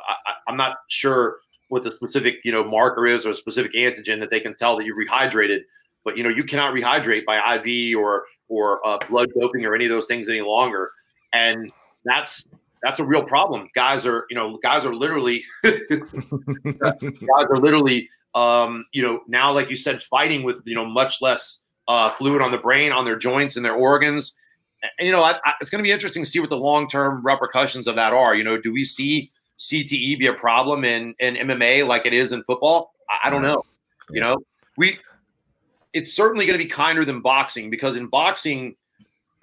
I, 0.07 0.33
I'm 0.47 0.55
not 0.55 0.77
sure 0.87 1.37
what 1.67 1.83
the 1.83 1.91
specific 1.91 2.35
you 2.45 2.51
know 2.53 2.63
marker 2.63 3.07
is 3.07 3.25
or 3.25 3.31
a 3.31 3.35
specific 3.35 3.73
antigen 3.73 4.19
that 4.21 4.29
they 4.29 4.39
can 4.39 4.55
tell 4.55 4.77
that 4.77 4.85
you 4.85 4.95
rehydrated. 4.95 5.59
But 6.05 6.17
you 6.17 6.23
know, 6.23 6.29
you 6.29 6.45
cannot 6.45 6.73
rehydrate 6.73 7.25
by 7.25 7.55
IV 7.55 7.97
or 7.97 8.23
or 8.47 8.85
uh, 8.87 8.99
blood 9.09 9.29
doping 9.39 9.65
or 9.65 9.75
any 9.75 9.85
of 9.85 9.91
those 9.91 10.05
things 10.05 10.29
any 10.29 10.41
longer, 10.41 10.91
and 11.33 11.71
that's 12.05 12.47
that's 12.83 12.99
a 12.99 13.05
real 13.05 13.23
problem. 13.23 13.69
Guys 13.73 14.05
are 14.05 14.25
you 14.29 14.35
know 14.35 14.57
guys 14.61 14.85
are 14.85 14.93
literally 14.93 15.43
guys 15.63 16.93
are 17.49 17.57
literally 17.57 18.09
um, 18.35 18.85
you 18.91 19.01
know 19.01 19.21
now 19.27 19.51
like 19.51 19.69
you 19.69 19.75
said 19.75 20.03
fighting 20.03 20.43
with 20.43 20.61
you 20.65 20.75
know 20.75 20.85
much 20.85 21.21
less 21.21 21.63
uh, 21.87 22.13
fluid 22.15 22.41
on 22.41 22.51
the 22.51 22.57
brain 22.57 22.91
on 22.91 23.05
their 23.05 23.17
joints 23.17 23.55
and 23.55 23.65
their 23.65 23.73
organs. 23.73 24.37
And, 24.99 25.07
you 25.07 25.13
know, 25.13 25.23
I, 25.23 25.31
I, 25.45 25.53
it's 25.61 25.69
going 25.69 25.79
to 25.79 25.87
be 25.87 25.91
interesting 25.91 26.23
to 26.23 26.29
see 26.29 26.39
what 26.39 26.49
the 26.49 26.57
long 26.57 26.87
term 26.87 27.25
repercussions 27.25 27.87
of 27.87 27.95
that 27.95 28.13
are. 28.13 28.35
You 28.35 28.43
know, 28.43 28.59
do 28.59 28.71
we 28.71 28.83
see 28.83 29.31
CTE 29.57 30.19
be 30.19 30.27
a 30.27 30.33
problem 30.33 30.83
in 30.83 31.15
in 31.19 31.35
MMA 31.35 31.87
like 31.87 32.05
it 32.05 32.13
is 32.13 32.31
in 32.31 32.43
football? 32.43 32.93
I, 33.09 33.27
I 33.27 33.29
don't 33.29 33.41
know. 33.41 33.63
You 34.09 34.21
know, 34.21 34.37
we 34.77 34.97
it's 35.93 36.13
certainly 36.13 36.45
going 36.45 36.57
to 36.57 36.63
be 36.63 36.69
kinder 36.69 37.05
than 37.05 37.21
boxing 37.21 37.69
because 37.69 37.95
in 37.95 38.07
boxing, 38.07 38.75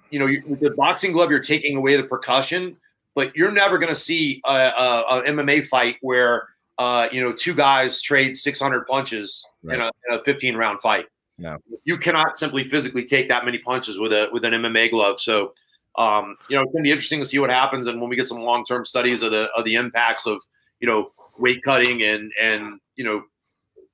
you 0.09 0.19
know, 0.19 0.25
you, 0.25 0.43
with 0.45 0.59
the 0.59 0.71
boxing 0.71 1.13
glove, 1.13 1.31
you're 1.31 1.39
taking 1.39 1.77
away 1.77 1.95
the 1.95 2.03
percussion, 2.03 2.75
but 3.15 3.35
you're 3.35 3.51
never 3.51 3.77
going 3.77 3.93
to 3.93 3.99
see 3.99 4.41
a, 4.45 4.53
a, 4.53 5.03
a, 5.09 5.23
MMA 5.23 5.67
fight 5.67 5.97
where 6.01 6.47
uh, 6.77 7.07
you 7.11 7.21
know 7.21 7.31
two 7.31 7.53
guys 7.53 8.01
trade 8.01 8.37
600 8.37 8.87
punches 8.87 9.47
right. 9.63 9.75
in, 9.75 9.81
a, 9.81 9.91
in 10.09 10.19
a 10.19 10.23
15 10.23 10.55
round 10.55 10.81
fight. 10.81 11.05
No, 11.37 11.57
you 11.83 11.97
cannot 11.97 12.37
simply 12.37 12.63
physically 12.63 13.05
take 13.05 13.27
that 13.29 13.45
many 13.45 13.57
punches 13.57 13.99
with 13.99 14.11
a 14.11 14.29
with 14.31 14.45
an 14.45 14.53
MMA 14.53 14.91
glove. 14.91 15.19
So 15.19 15.53
um, 15.97 16.37
you 16.49 16.55
know, 16.55 16.63
it's 16.63 16.71
going 16.71 16.83
to 16.83 16.87
be 16.87 16.91
interesting 16.91 17.19
to 17.19 17.25
see 17.25 17.39
what 17.39 17.49
happens, 17.49 17.87
and 17.87 17.99
when 17.99 18.09
we 18.09 18.15
get 18.15 18.27
some 18.27 18.39
long 18.39 18.63
term 18.65 18.85
studies 18.85 19.21
of 19.21 19.31
the 19.31 19.49
of 19.57 19.65
the 19.65 19.75
impacts 19.75 20.25
of 20.25 20.41
you 20.79 20.87
know 20.87 21.11
weight 21.37 21.63
cutting 21.63 22.03
and 22.03 22.31
and 22.39 22.79
you 22.95 23.03
know 23.03 23.23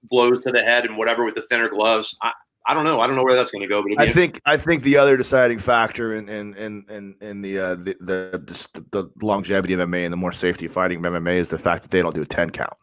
blows 0.04 0.44
to 0.44 0.52
the 0.52 0.64
head 0.64 0.86
and 0.86 0.98
whatever 0.98 1.26
with 1.26 1.36
the 1.36 1.42
thinner 1.44 1.70
gloves. 1.70 2.16
I, 2.22 2.32
I 2.68 2.74
don't 2.74 2.84
know. 2.84 3.00
I 3.00 3.08
don't 3.08 3.16
know 3.16 3.24
where 3.24 3.36
that's 3.36 3.52
going 3.52 3.62
to 3.62 3.68
go. 3.68 3.82
But 3.82 4.02
I 4.02 4.12
think 4.12 4.42
I 4.46 4.58
think 4.58 4.84
the 4.84 4.98
other 4.98 5.16
deciding 5.18 5.60
factor 5.60 6.14
in 6.14 6.28
in 6.28 6.54
in 6.56 6.86
in, 6.90 7.16
in 7.22 7.42
the, 7.42 7.60
uh, 7.60 7.76
the, 7.76 7.96
the 8.00 8.84
the 8.92 9.10
longevity 9.22 9.74
of 9.74 9.80
MMA 9.80 10.04
and 10.06 10.12
the 10.12 10.18
more 10.18 10.32
safety 10.32 10.68
fighting 10.68 11.06
of 11.06 11.14
MMA 11.14 11.38
is 11.38 11.50
the 11.50 11.58
fact 11.58 11.84
that 11.84 11.92
they 11.92 12.02
don't 12.02 12.16
do 12.16 12.22
a 12.22 12.26
ten 12.26 12.50
count. 12.50 12.74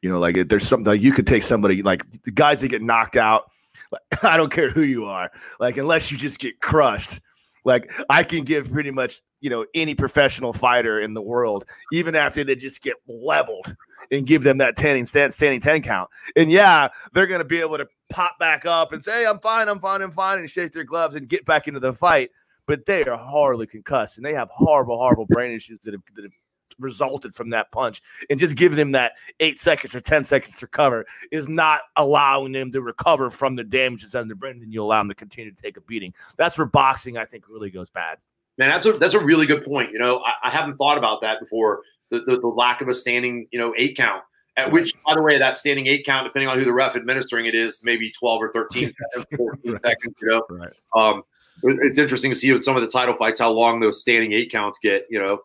You 0.00 0.10
know, 0.10 0.18
like 0.18 0.48
there's 0.48 0.66
something 0.66 0.86
like 0.86 1.00
you 1.00 1.12
could 1.12 1.26
take 1.26 1.42
somebody 1.42 1.82
like 1.82 2.04
the 2.22 2.30
guys 2.30 2.60
that 2.60 2.68
get 2.68 2.82
knocked 2.82 3.16
out. 3.16 3.50
Like, 3.90 4.24
I 4.24 4.36
don't 4.36 4.52
care 4.52 4.70
who 4.70 4.82
you 4.82 5.06
are, 5.06 5.30
like 5.58 5.76
unless 5.76 6.10
you 6.10 6.18
just 6.18 6.38
get 6.38 6.60
crushed 6.60 7.20
like 7.64 7.92
I 8.08 8.24
can 8.24 8.44
give 8.44 8.70
pretty 8.70 8.90
much, 8.90 9.20
you 9.40 9.50
know, 9.50 9.64
any 9.74 9.94
professional 9.94 10.52
fighter 10.52 11.00
in 11.00 11.14
the 11.14 11.22
world, 11.22 11.64
even 11.92 12.14
after 12.14 12.44
they 12.44 12.56
just 12.56 12.82
get 12.82 12.94
leveled 13.06 13.74
and 14.12 14.26
give 14.26 14.42
them 14.42 14.58
that 14.58 14.78
standing, 14.78 15.06
standing 15.06 15.60
10 15.60 15.82
count. 15.82 16.08
And 16.36 16.50
yeah, 16.50 16.88
they're 17.12 17.26
going 17.26 17.40
to 17.40 17.44
be 17.44 17.60
able 17.60 17.78
to 17.78 17.86
pop 18.10 18.38
back 18.38 18.66
up 18.66 18.92
and 18.92 19.02
say, 19.02 19.26
I'm 19.26 19.40
fine, 19.40 19.68
I'm 19.68 19.80
fine, 19.80 20.02
I'm 20.02 20.12
fine, 20.12 20.38
and 20.38 20.48
shake 20.48 20.72
their 20.72 20.84
gloves 20.84 21.14
and 21.14 21.28
get 21.28 21.44
back 21.46 21.66
into 21.66 21.80
the 21.80 21.92
fight. 21.92 22.30
But 22.66 22.86
they 22.86 23.04
are 23.04 23.16
horribly 23.16 23.66
concussed 23.66 24.18
and 24.18 24.24
they 24.24 24.34
have 24.34 24.48
horrible, 24.50 24.96
horrible 24.96 25.26
brain 25.26 25.52
issues 25.52 25.80
that 25.80 25.94
have, 25.94 26.02
that 26.14 26.22
have 26.22 26.32
resulted 26.78 27.34
from 27.34 27.50
that 27.50 27.70
punch 27.72 28.02
and 28.30 28.38
just 28.38 28.56
giving 28.56 28.76
them 28.76 28.92
that 28.92 29.12
eight 29.40 29.58
seconds 29.58 29.94
or 29.94 30.00
10 30.00 30.24
seconds 30.24 30.56
to 30.58 30.66
recover 30.66 31.04
is 31.30 31.48
not 31.48 31.82
allowing 31.96 32.52
them 32.52 32.70
to 32.72 32.80
recover 32.80 33.30
from 33.30 33.56
the 33.56 33.64
damages 33.64 34.14
on 34.14 34.28
their 34.28 34.36
brain. 34.36 34.62
And 34.62 34.72
you 34.72 34.82
allow 34.82 35.00
them 35.00 35.08
to 35.08 35.14
continue 35.14 35.52
to 35.52 35.62
take 35.62 35.76
a 35.76 35.80
beating. 35.80 36.14
That's 36.36 36.56
where 36.56 36.66
boxing, 36.66 37.16
I 37.16 37.24
think, 37.24 37.48
really 37.48 37.70
goes 37.70 37.90
bad. 37.90 38.18
Man, 38.58 38.68
that's 38.68 38.84
a 38.84 38.92
that's 38.92 39.14
a 39.14 39.24
really 39.24 39.46
good 39.46 39.64
point. 39.64 39.92
You 39.92 39.98
know, 39.98 40.18
I, 40.18 40.34
I 40.44 40.50
haven't 40.50 40.76
thought 40.76 40.98
about 40.98 41.22
that 41.22 41.40
before. 41.40 41.80
The, 42.12 42.20
the, 42.20 42.38
the 42.38 42.46
lack 42.46 42.80
of 42.80 42.88
a 42.88 42.94
standing, 42.94 43.48
you 43.50 43.58
know, 43.58 43.74
eight 43.76 43.96
count. 43.96 44.22
At 44.58 44.70
which, 44.70 44.92
by 45.06 45.14
the 45.14 45.22
way, 45.22 45.38
that 45.38 45.56
standing 45.56 45.86
eight 45.86 46.04
count, 46.04 46.26
depending 46.26 46.48
on 46.48 46.58
who 46.58 46.66
the 46.66 46.74
ref 46.74 46.94
administering 46.94 47.46
it 47.46 47.54
is, 47.54 47.82
maybe 47.84 48.10
twelve 48.10 48.42
or 48.42 48.52
thirteen 48.52 48.90
seconds, 49.14 49.26
fourteen 49.34 49.72
right. 49.72 49.80
seconds. 49.80 50.14
You 50.20 50.28
know, 50.28 50.46
right. 50.50 50.72
um, 50.94 51.22
it's 51.62 51.96
interesting 51.96 52.30
to 52.30 52.34
see 52.34 52.52
with 52.52 52.62
some 52.62 52.76
of 52.76 52.82
the 52.82 52.88
title 52.88 53.16
fights 53.16 53.40
how 53.40 53.50
long 53.50 53.80
those 53.80 54.02
standing 54.02 54.34
eight 54.34 54.52
counts 54.52 54.78
get. 54.78 55.06
You 55.08 55.20
know, 55.20 55.40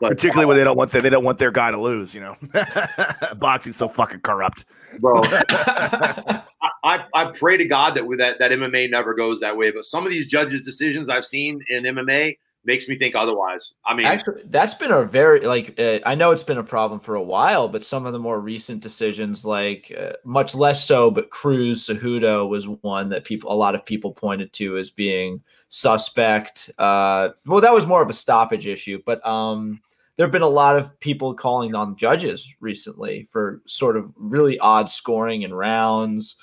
but, 0.00 0.10
Particularly 0.10 0.44
when 0.46 0.58
they 0.58 0.64
don't 0.64 0.76
want 0.76 0.92
their, 0.92 1.00
they 1.00 1.10
don't 1.10 1.24
want 1.24 1.38
their 1.38 1.50
guy 1.50 1.70
to 1.70 1.80
lose, 1.80 2.14
you 2.14 2.20
know. 2.20 2.36
Boxing's 3.36 3.76
so 3.76 3.88
fucking 3.88 4.20
corrupt, 4.20 4.66
bro. 5.00 5.14
I, 5.24 6.42
I, 6.84 7.04
I 7.14 7.32
pray 7.32 7.56
to 7.56 7.64
God 7.64 7.94
that 7.94 8.06
with 8.06 8.18
that 8.18 8.38
that 8.38 8.50
MMA 8.50 8.90
never 8.90 9.14
goes 9.14 9.40
that 9.40 9.56
way. 9.56 9.70
But 9.70 9.84
some 9.84 10.04
of 10.04 10.10
these 10.10 10.26
judges' 10.26 10.62
decisions 10.62 11.08
I've 11.08 11.24
seen 11.24 11.62
in 11.70 11.84
MMA 11.84 12.36
makes 12.68 12.86
me 12.86 12.96
think 12.96 13.16
otherwise. 13.16 13.74
I 13.84 13.94
mean, 13.94 14.06
actually, 14.06 14.42
that's 14.44 14.74
been 14.74 14.92
a 14.92 15.02
very 15.02 15.40
like 15.40 15.74
uh, 15.80 15.98
I 16.04 16.14
know 16.14 16.30
it's 16.30 16.44
been 16.44 16.58
a 16.58 16.62
problem 16.62 17.00
for 17.00 17.16
a 17.16 17.22
while, 17.22 17.66
but 17.66 17.84
some 17.84 18.06
of 18.06 18.12
the 18.12 18.18
more 18.18 18.38
recent 18.38 18.82
decisions, 18.82 19.44
like 19.44 19.92
uh, 19.98 20.12
much 20.24 20.54
less 20.54 20.84
so, 20.84 21.10
but 21.10 21.30
Cruz 21.30 21.86
Cejudo 21.86 22.48
was 22.48 22.68
one 22.68 23.08
that 23.08 23.24
people, 23.24 23.50
a 23.50 23.54
lot 23.54 23.74
of 23.74 23.84
people 23.84 24.12
pointed 24.12 24.52
to 24.52 24.76
as 24.76 24.90
being 24.90 25.42
suspect. 25.70 26.70
Uh, 26.78 27.30
well, 27.46 27.62
that 27.62 27.74
was 27.74 27.86
more 27.86 28.02
of 28.02 28.10
a 28.10 28.14
stoppage 28.14 28.66
issue, 28.66 29.02
but 29.06 29.26
um, 29.26 29.80
there 30.16 30.26
have 30.26 30.32
been 30.32 30.42
a 30.42 30.48
lot 30.48 30.76
of 30.76 31.00
people 31.00 31.34
calling 31.34 31.74
on 31.74 31.96
judges 31.96 32.54
recently 32.60 33.26
for 33.32 33.62
sort 33.66 33.96
of 33.96 34.12
really 34.16 34.58
odd 34.58 34.90
scoring 34.90 35.42
in 35.42 35.54
rounds. 35.54 36.36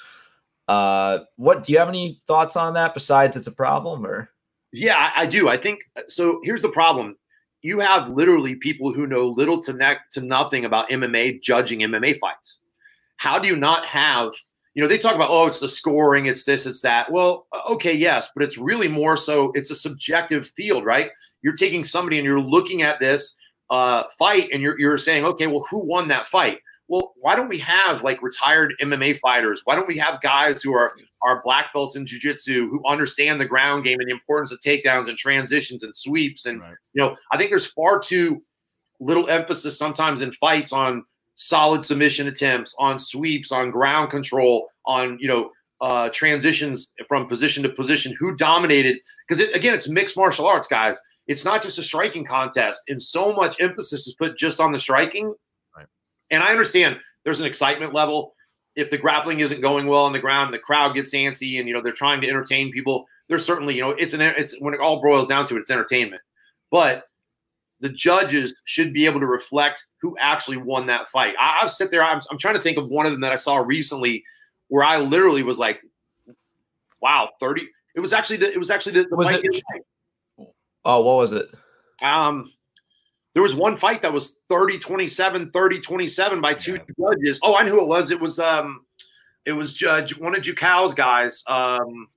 Uh, 0.67 1.19
what 1.35 1.61
do 1.61 1.71
you 1.71 1.77
have 1.77 1.89
any 1.89 2.19
thoughts 2.25 2.55
on 2.55 2.73
that? 2.73 2.95
Besides, 2.95 3.37
it's 3.37 3.45
a 3.45 3.51
problem, 3.51 4.03
or 4.07 4.31
yeah, 4.75 4.95
I, 4.97 5.23
I 5.23 5.25
do. 5.25 5.49
I 5.49 5.57
think 5.57 5.79
so. 6.07 6.39
Here's 6.43 6.61
the 6.61 6.69
problem: 6.69 7.15
you 7.61 7.79
have 7.79 8.09
literally 8.09 8.55
people 8.55 8.93
who 8.93 9.07
know 9.07 9.27
little 9.27 9.61
to 9.63 9.73
ne- 9.73 9.97
to 10.11 10.21
nothing 10.21 10.65
about 10.65 10.89
MMA 10.89 11.41
judging 11.41 11.79
MMA 11.79 12.19
fights. 12.19 12.61
How 13.17 13.39
do 13.39 13.47
you 13.47 13.55
not 13.55 13.85
have? 13.85 14.31
You 14.73 14.83
know, 14.83 14.89
they 14.89 14.97
talk 14.97 15.15
about 15.15 15.29
oh, 15.29 15.47
it's 15.47 15.61
the 15.61 15.69
scoring, 15.69 16.25
it's 16.25 16.45
this, 16.45 16.65
it's 16.65 16.81
that. 16.81 17.11
Well, 17.11 17.47
okay, 17.69 17.93
yes, 17.93 18.31
but 18.35 18.43
it's 18.43 18.57
really 18.57 18.87
more 18.89 19.15
so. 19.15 19.51
It's 19.55 19.71
a 19.71 19.75
subjective 19.75 20.49
field, 20.57 20.85
right? 20.85 21.09
You're 21.41 21.55
taking 21.55 21.83
somebody 21.83 22.17
and 22.17 22.25
you're 22.25 22.41
looking 22.41 22.81
at 22.81 22.99
this 22.99 23.37
uh, 23.69 24.03
fight, 24.19 24.49
and 24.51 24.61
you're 24.61 24.79
you're 24.79 24.97
saying, 24.97 25.25
okay, 25.25 25.47
well, 25.47 25.65
who 25.69 25.85
won 25.85 26.09
that 26.09 26.27
fight? 26.27 26.59
Well, 26.87 27.13
why 27.17 27.35
don't 27.35 27.49
we 27.49 27.57
have 27.59 28.03
like 28.03 28.21
retired 28.21 28.73
MMA 28.81 29.17
fighters? 29.19 29.61
Why 29.65 29.75
don't 29.75 29.87
we 29.87 29.97
have 29.97 30.21
guys 30.21 30.61
who 30.61 30.73
are 30.73 30.93
are 31.23 31.41
black 31.43 31.73
belts 31.73 31.95
in 31.95 32.05
jiu-jitsu 32.05 32.69
who 32.69 32.81
understand 32.87 33.41
the 33.41 33.45
ground 33.45 33.83
game 33.83 33.99
and 33.99 34.07
the 34.07 34.13
importance 34.13 34.51
of 34.51 34.59
takedowns 34.59 35.09
and 35.09 35.17
transitions 35.17 35.83
and 35.83 35.95
sweeps? 35.95 36.45
And 36.45 36.61
right. 36.61 36.75
you 36.93 37.01
know, 37.01 37.15
I 37.31 37.37
think 37.37 37.49
there's 37.49 37.65
far 37.65 37.99
too 37.99 38.43
little 38.99 39.27
emphasis 39.29 39.77
sometimes 39.77 40.21
in 40.21 40.31
fights 40.33 40.71
on 40.71 41.03
solid 41.35 41.83
submission 41.83 42.27
attempts, 42.27 42.75
on 42.79 42.99
sweeps, 42.99 43.51
on 43.51 43.71
ground 43.71 44.11
control, 44.11 44.67
on 44.85 45.17
you 45.19 45.27
know 45.27 45.49
uh, 45.81 46.09
transitions 46.09 46.91
from 47.07 47.27
position 47.27 47.63
to 47.63 47.69
position. 47.69 48.15
Who 48.19 48.35
dominated? 48.35 48.99
Because 49.27 49.41
it, 49.41 49.55
again, 49.55 49.73
it's 49.73 49.89
mixed 49.89 50.17
martial 50.17 50.45
arts, 50.45 50.67
guys. 50.67 50.99
It's 51.27 51.43
not 51.43 51.63
just 51.63 51.79
a 51.79 51.83
striking 51.83 52.23
contest, 52.23 52.83
and 52.87 53.01
so 53.01 53.33
much 53.33 53.59
emphasis 53.59 54.05
is 54.05 54.13
put 54.13 54.37
just 54.37 54.59
on 54.59 54.71
the 54.71 54.79
striking 54.79 55.33
and 56.35 56.43
I 56.43 56.51
understand 56.51 56.97
there's 57.23 57.39
an 57.39 57.45
excitement 57.45 57.93
level. 57.93 58.35
If 58.75 58.89
the 58.89 58.97
grappling 58.97 59.39
isn't 59.39 59.61
going 59.61 59.87
well 59.87 60.03
on 60.03 60.13
the 60.13 60.19
ground, 60.19 60.53
the 60.53 60.59
crowd 60.59 60.93
gets 60.93 61.13
antsy, 61.13 61.59
and 61.59 61.67
you 61.67 61.73
know 61.73 61.81
they're 61.81 61.93
trying 61.93 62.21
to 62.21 62.29
entertain 62.29 62.71
people. 62.71 63.07
There's 63.27 63.45
certainly, 63.45 63.73
you 63.73 63.81
know, 63.81 63.91
it's 63.91 64.13
an 64.13 64.21
it's 64.21 64.59
when 64.59 64.73
it 64.73 64.79
all 64.79 65.01
boils 65.01 65.27
down 65.27 65.47
to 65.47 65.55
it, 65.55 65.61
it's 65.61 65.71
entertainment. 65.71 66.21
But 66.71 67.05
the 67.79 67.89
judges 67.89 68.53
should 68.65 68.93
be 68.93 69.05
able 69.05 69.19
to 69.19 69.27
reflect 69.27 69.85
who 70.01 70.17
actually 70.19 70.57
won 70.57 70.87
that 70.87 71.07
fight. 71.07 71.35
I, 71.39 71.61
I've 71.63 71.71
sit 71.71 71.91
there. 71.91 72.03
I'm, 72.03 72.21
I'm 72.29 72.37
trying 72.37 72.55
to 72.55 72.61
think 72.61 72.77
of 72.77 72.89
one 72.89 73.05
of 73.05 73.11
them 73.11 73.21
that 73.21 73.31
I 73.31 73.35
saw 73.35 73.57
recently, 73.57 74.23
where 74.67 74.83
I 74.83 74.99
literally 74.99 75.43
was 75.43 75.57
like, 75.57 75.81
"Wow, 77.01 77.29
30." 77.39 77.67
It 77.95 78.01
was 78.01 78.11
actually 78.11 78.37
the, 78.37 78.51
it 78.51 78.57
was 78.57 78.69
actually 78.69 78.93
the, 78.93 79.07
the 79.09 79.15
was 79.15 79.31
fight. 79.31 79.41
It, 79.41 79.63
oh, 80.83 81.01
what 81.01 81.15
was 81.15 81.31
it? 81.31 81.47
Um, 82.03 82.51
there 83.35 83.43
was 83.43 83.53
one 83.53 83.75
fight 83.75 84.01
that 84.01 84.13
was 84.13 84.39
30 84.49 84.79
27, 84.79 85.51
30 85.51 85.81
27 85.81 86.41
by 86.41 86.53
two 86.53 86.71
yeah. 86.71 87.11
judges. 87.11 87.39
Oh, 87.43 87.55
I 87.55 87.63
knew 87.63 87.71
who 87.71 87.81
it 87.81 87.87
was. 87.87 88.09
It 88.09 88.19
was 88.19 88.39
um 88.39 88.85
it 89.45 89.51
was 89.51 89.75
Judge 89.75 90.17
one 90.17 90.35
of 90.35 90.41
Jucal's 90.41 90.95
guys. 90.95 91.43
Um 91.47 92.07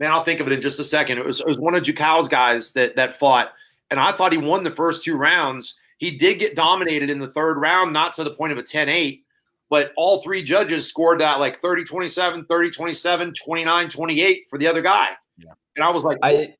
man, 0.00 0.10
I'll 0.10 0.24
think 0.24 0.40
of 0.40 0.48
it 0.48 0.52
in 0.52 0.60
just 0.60 0.80
a 0.80 0.84
second. 0.84 1.18
It 1.18 1.24
was 1.24 1.40
it 1.40 1.46
was 1.46 1.58
one 1.58 1.76
of 1.76 1.84
Jucal's 1.84 2.28
guys 2.28 2.72
that 2.72 2.96
that 2.96 3.18
fought, 3.18 3.52
and 3.90 4.00
I 4.00 4.10
thought 4.10 4.32
he 4.32 4.38
won 4.38 4.64
the 4.64 4.70
first 4.72 5.04
two 5.04 5.16
rounds. 5.16 5.76
He 5.98 6.18
did 6.18 6.40
get 6.40 6.56
dominated 6.56 7.08
in 7.08 7.20
the 7.20 7.28
third 7.28 7.58
round, 7.58 7.92
not 7.92 8.14
to 8.14 8.24
the 8.24 8.34
point 8.34 8.50
of 8.50 8.58
a 8.58 8.62
10-8, 8.64 9.22
but 9.70 9.92
all 9.96 10.20
three 10.20 10.42
judges 10.42 10.88
scored 10.88 11.20
that 11.20 11.38
like 11.38 11.60
30 11.60 11.84
27, 11.84 12.46
30 12.46 12.70
27, 12.72 13.34
29 13.34 13.88
28 13.88 14.46
for 14.50 14.58
the 14.58 14.66
other 14.66 14.82
guy. 14.82 15.10
Yeah. 15.38 15.52
And 15.76 15.84
I 15.84 15.90
was 15.90 16.02
like, 16.02 16.18
I 16.24 16.56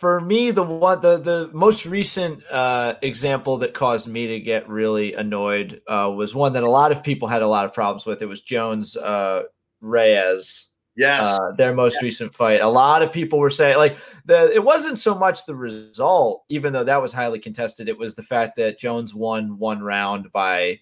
for 0.00 0.18
me 0.18 0.50
the 0.50 0.62
one 0.62 0.98
the 1.02 1.18
the 1.18 1.50
most 1.52 1.84
recent 1.84 2.42
uh, 2.50 2.94
example 3.02 3.58
that 3.58 3.74
caused 3.74 4.08
me 4.08 4.26
to 4.26 4.40
get 4.40 4.66
really 4.66 5.12
annoyed 5.12 5.82
uh, 5.86 6.10
was 6.12 6.34
one 6.34 6.54
that 6.54 6.62
a 6.62 6.70
lot 6.70 6.90
of 6.90 7.02
people 7.02 7.28
had 7.28 7.42
a 7.42 7.46
lot 7.46 7.66
of 7.66 7.74
problems 7.74 8.06
with. 8.06 8.22
It 8.22 8.26
was 8.26 8.40
Jones 8.40 8.96
uh, 8.96 9.42
Reyes. 9.82 10.70
yes. 10.96 11.26
Uh, 11.26 11.52
their 11.58 11.74
most 11.74 12.00
recent 12.00 12.32
fight. 12.34 12.62
A 12.62 12.68
lot 12.68 13.02
of 13.02 13.12
people 13.12 13.38
were 13.38 13.50
saying 13.50 13.76
like 13.76 13.98
the 14.24 14.50
it 14.54 14.64
wasn't 14.64 14.98
so 14.98 15.14
much 15.14 15.44
the 15.44 15.54
result, 15.54 16.44
even 16.48 16.72
though 16.72 16.84
that 16.84 17.02
was 17.02 17.12
highly 17.12 17.38
contested. 17.38 17.86
It 17.86 17.98
was 17.98 18.14
the 18.14 18.22
fact 18.22 18.56
that 18.56 18.78
Jones 18.78 19.14
won 19.14 19.58
one 19.58 19.82
round 19.82 20.32
by 20.32 20.80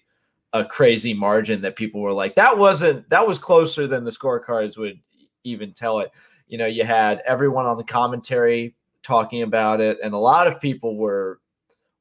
a 0.53 0.63
crazy 0.63 1.13
margin 1.13 1.61
that 1.61 1.75
people 1.75 1.99
were 1.99 2.13
like, 2.13 2.35
that 2.35 2.57
wasn't 2.57 3.09
that 3.09 3.27
was 3.27 3.37
closer 3.37 3.85
than 3.85 4.05
the 4.05 4.11
scorecards 4.11 4.77
would 4.77 4.97
even 5.43 5.73
tell 5.73 5.99
it. 5.99 6.09
You 6.47 6.57
know, 6.57 6.67
you 6.67 6.85
had 6.85 7.21
everyone 7.25 7.65
on 7.65 7.77
the 7.77 7.83
commentary 7.83 8.75
talking 9.03 9.41
about 9.41 9.81
it, 9.81 9.97
and 10.03 10.13
a 10.13 10.17
lot 10.17 10.47
of 10.47 10.59
people 10.59 10.97
were 10.97 11.39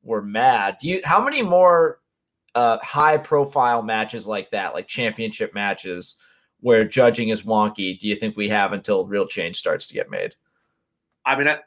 were 0.03 0.23
mad. 0.23 0.77
Do 0.81 0.89
you 0.89 1.01
how 1.05 1.23
many 1.23 1.43
more 1.43 2.01
uh, 2.55 2.79
high 2.79 3.17
profile 3.17 3.83
matches 3.83 4.27
like 4.27 4.51
that, 4.51 4.75
like 4.75 4.87
championship 4.87 5.55
matches, 5.55 6.17
where 6.61 6.85
judging 6.85 7.29
is 7.29 7.43
wonky? 7.43 7.99
Do 7.99 8.09
you 8.09 8.17
think 8.17 8.37
we 8.37 8.49
have 8.49 8.73
until 8.73 9.07
real 9.07 9.27
change 9.27 9.57
starts 9.57 9.87
to 9.89 9.95
get 9.95 10.11
made? 10.11 10.35
I 11.25 11.37
mean, 11.37 11.49
I, 11.49 11.59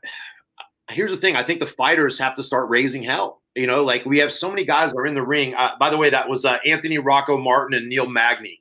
here's 0.90 1.12
the 1.12 1.18
thing. 1.18 1.36
I 1.36 1.44
think 1.44 1.60
the 1.60 1.66
fighters 1.66 2.18
have 2.20 2.36
to 2.36 2.44
start 2.44 2.70
raising 2.70 3.04
hell. 3.04 3.42
You 3.56 3.68
know, 3.68 3.84
like 3.84 4.06
we 4.06 4.18
have 4.20 4.32
so 4.32 4.50
many 4.50 4.64
guys 4.64 4.92
that 4.92 4.98
are 4.98 5.06
in 5.06 5.14
the 5.14 5.22
ring. 5.22 5.54
Uh, 5.56 5.72
by 5.80 5.90
the 5.90 5.98
way, 5.98 6.10
that 6.10 6.28
was 6.28 6.46
uh, 6.46 6.58
Anthony 6.66 6.98
Rocco 6.98 7.38
Martin 7.38 7.78
and 7.78 7.90
Neil 7.90 8.08
Magny. 8.08 8.60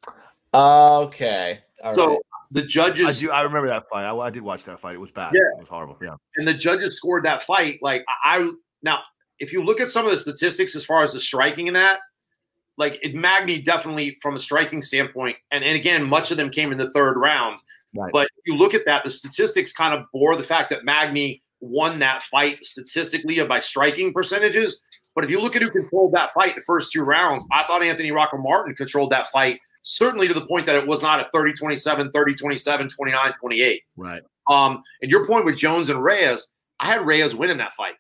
Okay. 0.52 1.61
All 1.83 1.94
so 1.94 2.09
right. 2.09 2.18
The 2.50 2.62
judges. 2.62 3.18
I 3.18 3.20
do. 3.20 3.30
I 3.30 3.42
remember 3.42 3.68
that 3.68 3.88
fight. 3.88 4.04
I, 4.04 4.14
I 4.14 4.30
did 4.30 4.42
watch 4.42 4.64
that 4.64 4.80
fight. 4.80 4.94
It 4.94 5.00
was 5.00 5.10
bad. 5.10 5.32
Yeah. 5.34 5.40
It 5.56 5.60
was 5.60 5.68
horrible. 5.68 5.96
Yeah. 6.02 6.16
and 6.36 6.46
the 6.46 6.54
judges 6.54 6.96
scored 6.96 7.24
that 7.24 7.42
fight. 7.42 7.78
Like 7.82 8.04
I, 8.24 8.50
now, 8.82 9.00
if 9.38 9.52
you 9.52 9.64
look 9.64 9.80
at 9.80 9.90
some 9.90 10.04
of 10.04 10.10
the 10.10 10.16
statistics 10.16 10.74
as 10.74 10.84
far 10.84 11.02
as 11.02 11.12
the 11.12 11.20
striking 11.20 11.66
in 11.66 11.74
that, 11.74 11.98
like 12.76 12.98
it 13.02 13.14
Magny 13.14 13.60
definitely 13.60 14.16
from 14.22 14.36
a 14.36 14.38
striking 14.38 14.82
standpoint, 14.82 15.36
and, 15.50 15.62
and 15.64 15.76
again, 15.76 16.04
much 16.04 16.30
of 16.30 16.36
them 16.36 16.50
came 16.50 16.72
in 16.72 16.78
the 16.78 16.90
third 16.90 17.16
round. 17.16 17.58
Right. 17.94 18.10
But 18.12 18.28
if 18.36 18.46
you 18.46 18.56
look 18.56 18.74
at 18.74 18.82
that, 18.86 19.04
the 19.04 19.10
statistics 19.10 19.72
kind 19.72 19.94
of 19.94 20.06
bore 20.12 20.36
the 20.36 20.44
fact 20.44 20.70
that 20.70 20.84
Magny 20.84 21.42
won 21.60 21.98
that 21.98 22.22
fight 22.24 22.64
statistically 22.64 23.42
by 23.44 23.58
striking 23.58 24.12
percentages. 24.12 24.80
But 25.14 25.24
if 25.24 25.30
you 25.30 25.40
look 25.40 25.56
at 25.56 25.62
who 25.62 25.70
controlled 25.70 26.14
that 26.14 26.30
fight 26.30 26.54
the 26.54 26.62
first 26.62 26.92
two 26.92 27.02
rounds, 27.02 27.46
I 27.52 27.64
thought 27.64 27.82
Anthony 27.82 28.12
Rocco 28.12 28.38
Martin 28.38 28.74
controlled 28.74 29.10
that 29.12 29.26
fight, 29.26 29.60
certainly 29.82 30.28
to 30.28 30.34
the 30.34 30.46
point 30.46 30.66
that 30.66 30.76
it 30.76 30.86
was 30.86 31.02
not 31.02 31.20
a 31.20 31.28
30 31.32 31.52
27, 31.54 32.10
30 32.10 32.34
27, 32.34 32.88
29 32.88 33.32
28. 33.40 33.82
Right. 33.96 34.22
Um, 34.50 34.82
and 35.02 35.10
your 35.10 35.26
point 35.26 35.44
with 35.44 35.56
Jones 35.56 35.90
and 35.90 36.02
Reyes, 36.02 36.52
I 36.80 36.86
had 36.86 37.04
Reyes 37.06 37.34
winning 37.34 37.58
that 37.58 37.72
fight. 37.74 37.94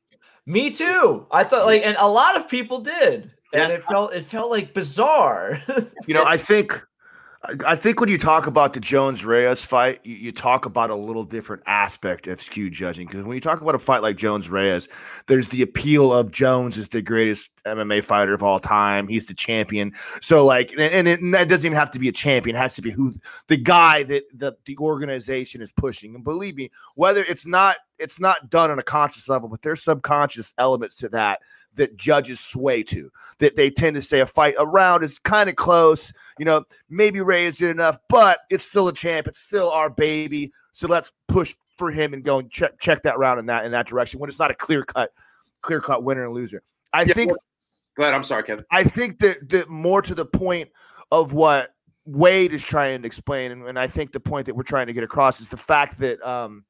Me 0.46 0.70
too. 0.70 1.26
I 1.30 1.44
thought 1.44 1.66
like, 1.66 1.84
and 1.84 1.96
a 1.98 2.08
lot 2.08 2.36
of 2.36 2.48
people 2.48 2.80
did, 2.80 3.24
and 3.52 3.62
Yes. 3.62 3.74
it 3.74 3.82
felt 3.84 4.14
it 4.14 4.24
felt 4.24 4.50
like 4.50 4.74
bizarre. 4.74 5.62
You 6.06 6.14
know, 6.14 6.24
I 6.24 6.36
think, 6.38 6.80
I- 7.66 7.76
think 7.76 8.00
when 8.00 8.08
you 8.08 8.18
talk 8.18 8.46
about 8.46 8.72
the 8.72 8.80
Jones 8.80 9.24
Reyes 9.24 9.62
fight, 9.62 10.00
you, 10.04 10.14
you 10.14 10.32
talk 10.32 10.66
about 10.66 10.90
a 10.90 10.94
little 10.94 11.24
different 11.24 11.62
aspect 11.66 12.26
of 12.26 12.42
skew 12.42 12.70
judging. 12.70 13.06
Because 13.06 13.24
when 13.24 13.34
you 13.34 13.40
talk 13.40 13.60
about 13.60 13.74
a 13.74 13.78
fight 13.78 14.02
like 14.02 14.16
Jones 14.16 14.50
Reyes, 14.50 14.88
there's 15.26 15.48
the 15.48 15.62
appeal 15.62 16.12
of 16.12 16.30
Jones 16.30 16.76
is 16.76 16.88
the 16.88 17.02
greatest 17.02 17.50
MMA 17.66 18.04
fighter 18.04 18.34
of 18.34 18.42
all 18.42 18.60
time. 18.60 19.08
He's 19.08 19.26
the 19.26 19.34
champion. 19.34 19.92
So 20.20 20.44
like, 20.44 20.72
and, 20.72 20.80
and, 20.80 21.08
it, 21.08 21.20
and 21.20 21.34
that 21.34 21.48
doesn't 21.48 21.66
even 21.66 21.78
have 21.78 21.90
to 21.92 21.98
be 21.98 22.08
a 22.08 22.12
champion. 22.12 22.56
It 22.56 22.60
has 22.60 22.74
to 22.74 22.82
be 22.82 22.90
who 22.90 23.14
the 23.48 23.56
guy 23.56 24.02
that 24.04 24.24
the, 24.34 24.56
the 24.66 24.76
organization 24.78 25.62
is 25.62 25.72
pushing. 25.72 26.14
And 26.14 26.24
believe 26.24 26.56
me, 26.56 26.70
whether 26.94 27.24
it's 27.24 27.46
not 27.46 27.76
it's 27.98 28.18
not 28.18 28.48
done 28.48 28.70
on 28.70 28.78
a 28.78 28.82
conscious 28.82 29.28
level, 29.28 29.48
but 29.48 29.62
there's 29.62 29.82
subconscious 29.82 30.54
elements 30.56 30.96
to 30.96 31.08
that 31.10 31.40
that 31.80 31.96
judges 31.96 32.38
sway 32.38 32.82
to. 32.84 33.10
That 33.38 33.56
they 33.56 33.70
tend 33.70 33.96
to 33.96 34.02
say 34.02 34.20
a 34.20 34.26
fight 34.26 34.54
around 34.58 35.02
is 35.02 35.18
kind 35.18 35.48
of 35.48 35.56
close. 35.56 36.12
You 36.38 36.44
know, 36.44 36.64
maybe 36.88 37.20
Reyes 37.20 37.56
did 37.56 37.70
enough, 37.70 37.98
but 38.08 38.40
it's 38.50 38.64
still 38.64 38.88
a 38.88 38.92
champ. 38.92 39.26
It's 39.26 39.40
still 39.40 39.70
our 39.70 39.88
baby. 39.90 40.52
So 40.72 40.86
let's 40.86 41.10
push 41.26 41.56
for 41.78 41.90
him 41.90 42.12
and 42.12 42.22
go 42.22 42.38
and 42.38 42.50
check 42.50 42.78
check 42.78 43.02
that 43.04 43.18
round 43.18 43.40
in 43.40 43.46
that 43.46 43.64
in 43.64 43.72
that 43.72 43.88
direction 43.88 44.20
when 44.20 44.28
it's 44.28 44.38
not 44.38 44.50
a 44.50 44.54
clear 44.54 44.84
cut, 44.84 45.12
clear 45.62 45.80
cut 45.80 46.04
winner 46.04 46.26
and 46.26 46.34
loser. 46.34 46.62
I 46.92 47.02
Yeah, 47.02 47.14
think 47.14 47.32
Go 47.96 48.04
ahead. 48.04 48.14
I'm 48.14 48.24
sorry, 48.24 48.44
Kevin. 48.44 48.64
I 48.70 48.84
think 48.84 49.18
that 49.20 49.48
that 49.48 49.68
more 49.68 50.02
to 50.02 50.14
the 50.14 50.26
point 50.26 50.70
of 51.10 51.32
what 51.32 51.74
Wade 52.04 52.52
is 52.52 52.64
trying 52.64 53.02
to 53.02 53.06
explain, 53.06 53.52
and, 53.52 53.66
and 53.66 53.78
I 53.78 53.86
think 53.86 54.12
the 54.12 54.20
point 54.20 54.46
that 54.46 54.54
we're 54.54 54.62
trying 54.62 54.86
to 54.86 54.92
get 54.92 55.02
across 55.02 55.40
is 55.40 55.48
the 55.48 55.56
fact 55.56 55.98
that 56.00 56.22
um, 56.26 56.64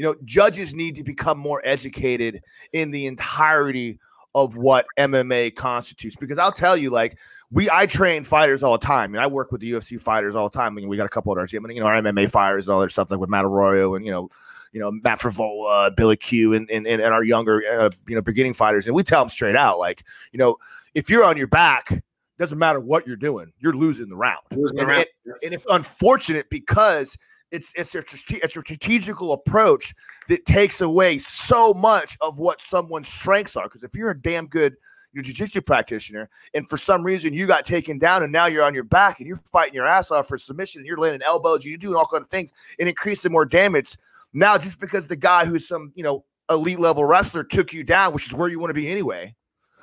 you 0.00 0.06
know 0.06 0.16
judges 0.24 0.72
need 0.74 0.96
to 0.96 1.04
become 1.04 1.38
more 1.38 1.60
educated 1.62 2.42
in 2.72 2.90
the 2.90 3.04
entirety 3.04 3.98
of 4.34 4.56
what 4.56 4.86
MMA 4.98 5.54
constitutes. 5.54 6.16
Because 6.16 6.38
I'll 6.38 6.52
tell 6.52 6.74
you, 6.74 6.88
like 6.88 7.18
we, 7.50 7.68
I 7.68 7.84
train 7.84 8.24
fighters 8.24 8.62
all 8.62 8.78
the 8.78 8.86
time, 8.86 9.14
and 9.14 9.22
I 9.22 9.26
work 9.26 9.52
with 9.52 9.60
the 9.60 9.70
UFC 9.72 10.00
fighters 10.00 10.34
all 10.34 10.48
the 10.48 10.56
time. 10.56 10.72
I 10.72 10.76
mean, 10.76 10.88
we 10.88 10.96
got 10.96 11.04
a 11.04 11.10
couple 11.10 11.32
of 11.32 11.36
our 11.36 11.46
gym, 11.46 11.66
and 11.66 11.74
you 11.74 11.80
know, 11.80 11.86
our 11.86 12.00
MMA 12.00 12.30
fighters 12.30 12.64
and 12.64 12.72
all 12.72 12.80
their 12.80 12.88
stuff, 12.88 13.10
like 13.10 13.20
with 13.20 13.28
Matt 13.28 13.44
Arroyo 13.44 13.94
and 13.94 14.06
you 14.06 14.10
know, 14.10 14.30
you 14.72 14.80
know, 14.80 14.90
Matt 14.90 15.20
Frevola, 15.20 15.94
Billy 15.94 16.16
Q, 16.16 16.54
and 16.54 16.70
and, 16.70 16.86
and 16.86 17.02
our 17.02 17.22
younger, 17.22 17.62
uh, 17.70 17.90
you 18.08 18.14
know, 18.14 18.22
beginning 18.22 18.54
fighters, 18.54 18.86
and 18.86 18.96
we 18.96 19.02
tell 19.02 19.20
them 19.20 19.28
straight 19.28 19.54
out, 19.54 19.78
like, 19.78 20.02
you 20.32 20.38
know, 20.38 20.56
if 20.94 21.10
you're 21.10 21.24
on 21.24 21.36
your 21.36 21.46
back, 21.46 22.02
doesn't 22.38 22.56
matter 22.56 22.80
what 22.80 23.06
you're 23.06 23.16
doing, 23.16 23.52
you're 23.58 23.74
losing 23.74 24.08
the 24.08 24.16
round. 24.16 24.40
Losing 24.50 24.78
the 24.78 24.86
round. 24.86 25.02
it- 25.02 25.10
and 25.42 25.52
it's 25.52 25.66
unfortunate 25.68 26.48
because 26.48 27.18
it's 27.50 27.72
it's 27.74 27.94
a, 27.94 27.98
it's 27.98 28.14
a 28.14 28.48
strategical 28.48 29.32
approach 29.32 29.94
that 30.28 30.44
takes 30.46 30.80
away 30.80 31.18
so 31.18 31.74
much 31.74 32.16
of 32.20 32.38
what 32.38 32.60
someone's 32.60 33.08
strengths 33.08 33.56
are. 33.56 33.64
Because 33.64 33.82
if 33.82 33.94
you're 33.94 34.10
a 34.10 34.20
damn 34.20 34.46
good 34.46 34.76
you 35.12 35.20
know, 35.20 35.24
jiu-jitsu 35.24 35.60
practitioner, 35.60 36.30
and 36.54 36.68
for 36.68 36.76
some 36.76 37.02
reason 37.02 37.34
you 37.34 37.46
got 37.46 37.64
taken 37.64 37.98
down, 37.98 38.22
and 38.22 38.32
now 38.32 38.46
you're 38.46 38.62
on 38.62 38.74
your 38.74 38.84
back 38.84 39.18
and 39.18 39.26
you're 39.26 39.40
fighting 39.50 39.74
your 39.74 39.86
ass 39.86 40.10
off 40.10 40.28
for 40.28 40.38
submission, 40.38 40.80
and 40.80 40.86
you're 40.86 40.98
landing 40.98 41.22
elbows, 41.22 41.64
and 41.64 41.70
you're 41.70 41.78
doing 41.78 41.96
all 41.96 42.06
kinds 42.06 42.22
of 42.22 42.30
things, 42.30 42.52
and 42.78 42.88
increasing 42.88 43.32
more 43.32 43.44
damage. 43.44 43.96
Now, 44.32 44.56
just 44.56 44.78
because 44.78 45.06
the 45.06 45.16
guy 45.16 45.44
who's 45.44 45.66
some 45.66 45.92
you 45.96 46.04
know 46.04 46.24
elite 46.50 46.80
level 46.80 47.04
wrestler 47.04 47.44
took 47.44 47.72
you 47.72 47.84
down, 47.84 48.12
which 48.12 48.26
is 48.26 48.34
where 48.34 48.48
you 48.48 48.58
want 48.58 48.70
to 48.70 48.74
be 48.74 48.88
anyway. 48.88 49.34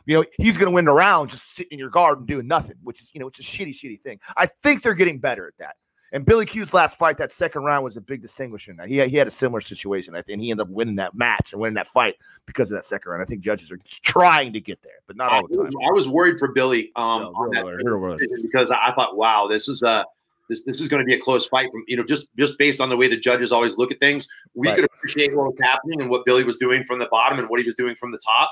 You 0.05 0.15
know, 0.15 0.25
he's 0.37 0.55
going 0.55 0.67
to 0.67 0.71
win 0.71 0.85
the 0.85 0.93
round 0.93 1.31
just 1.31 1.53
sitting 1.53 1.73
in 1.73 1.79
your 1.79 1.89
guard 1.89 2.19
and 2.19 2.27
doing 2.27 2.47
nothing, 2.47 2.77
which 2.81 3.01
is, 3.01 3.09
you 3.13 3.19
know, 3.19 3.27
it's 3.27 3.39
a 3.39 3.43
shitty, 3.43 3.73
shitty 3.73 3.99
thing. 3.99 4.19
I 4.37 4.45
think 4.63 4.81
they're 4.81 4.93
getting 4.93 5.19
better 5.19 5.47
at 5.47 5.57
that. 5.59 5.75
And 6.13 6.25
Billy 6.25 6.45
Q's 6.45 6.73
last 6.73 6.97
fight, 6.97 7.17
that 7.17 7.31
second 7.31 7.63
round, 7.63 7.83
was 7.83 7.97
a 7.97 8.01
big 8.01 8.21
distinguisher. 8.21 8.71
in 8.71 8.77
that. 8.77 8.87
He 8.87 8.97
had, 8.97 9.09
he 9.09 9.17
had 9.17 9.27
a 9.27 9.31
similar 9.31 9.59
situation, 9.59 10.15
I 10.15 10.21
think, 10.21 10.35
and 10.35 10.41
he 10.41 10.51
ended 10.51 10.67
up 10.67 10.69
winning 10.69 10.95
that 10.95 11.15
match 11.15 11.51
and 11.51 11.61
winning 11.61 11.75
that 11.75 11.87
fight 11.87 12.15
because 12.45 12.71
of 12.71 12.77
that 12.77 12.85
second 12.85 13.11
round. 13.11 13.21
I 13.21 13.25
think 13.25 13.41
judges 13.41 13.71
are 13.71 13.79
trying 13.89 14.53
to 14.53 14.61
get 14.61 14.81
there, 14.83 14.99
but 15.05 15.17
not 15.17 15.31
all 15.31 15.47
the 15.47 15.57
time. 15.57 15.71
I 15.87 15.91
was 15.91 16.07
worried 16.07 16.39
for 16.39 16.49
Billy 16.53 16.91
um, 16.95 17.23
No, 17.23 17.27
on 17.29 17.49
that 17.51 18.39
because 18.41 18.71
I 18.71 18.93
thought, 18.93 19.17
wow, 19.17 19.47
this 19.47 19.67
is 19.67 19.81
a 19.83 20.05
this 20.49 20.63
this 20.63 20.79
is 20.79 20.87
going 20.87 21.01
to 21.01 21.05
be 21.05 21.13
a 21.13 21.19
close 21.19 21.45
fight. 21.47 21.69
From 21.71 21.83
you 21.87 21.97
know, 21.97 22.03
just 22.03 22.29
just 22.37 22.57
based 22.57 22.79
on 22.79 22.89
the 22.89 22.95
way 22.95 23.09
the 23.09 23.19
judges 23.19 23.51
always 23.51 23.77
look 23.77 23.91
at 23.91 23.99
things, 23.99 24.27
we 24.53 24.67
Right. 24.67 24.75
could 24.77 24.85
appreciate 24.85 25.35
what 25.35 25.47
was 25.47 25.55
happening 25.61 25.99
and 25.99 26.09
what 26.09 26.25
Billy 26.25 26.45
was 26.45 26.57
doing 26.57 26.85
from 26.85 26.99
the 26.99 27.07
bottom 27.11 27.39
and 27.39 27.49
what 27.49 27.59
he 27.59 27.65
was 27.65 27.75
doing 27.75 27.95
from 27.95 28.11
the 28.11 28.19
top. 28.19 28.51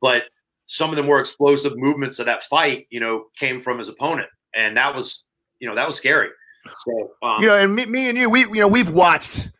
But 0.00 0.24
some 0.64 0.90
of 0.90 0.96
the 0.96 1.02
more 1.02 1.20
explosive 1.20 1.76
movements 1.76 2.18
of 2.18 2.26
that 2.26 2.42
fight, 2.44 2.86
you 2.90 3.00
know, 3.00 3.26
came 3.36 3.60
from 3.60 3.76
his 3.78 3.90
opponent, 3.90 4.28
and 4.54 4.76
that 4.78 4.94
was 4.94 5.26
you 5.60 5.68
know 5.68 5.74
that 5.74 5.86
was 5.86 5.96
scary. 5.96 6.28
So 6.68 7.12
um, 7.22 7.40
you 7.42 7.46
know, 7.48 7.56
and 7.56 7.74
me, 7.74 7.86
me 7.86 8.08
and 8.08 8.18
you, 8.18 8.30
we 8.30 8.40
you 8.40 8.54
know 8.54 8.68
we've 8.68 8.90
watched 8.90 9.50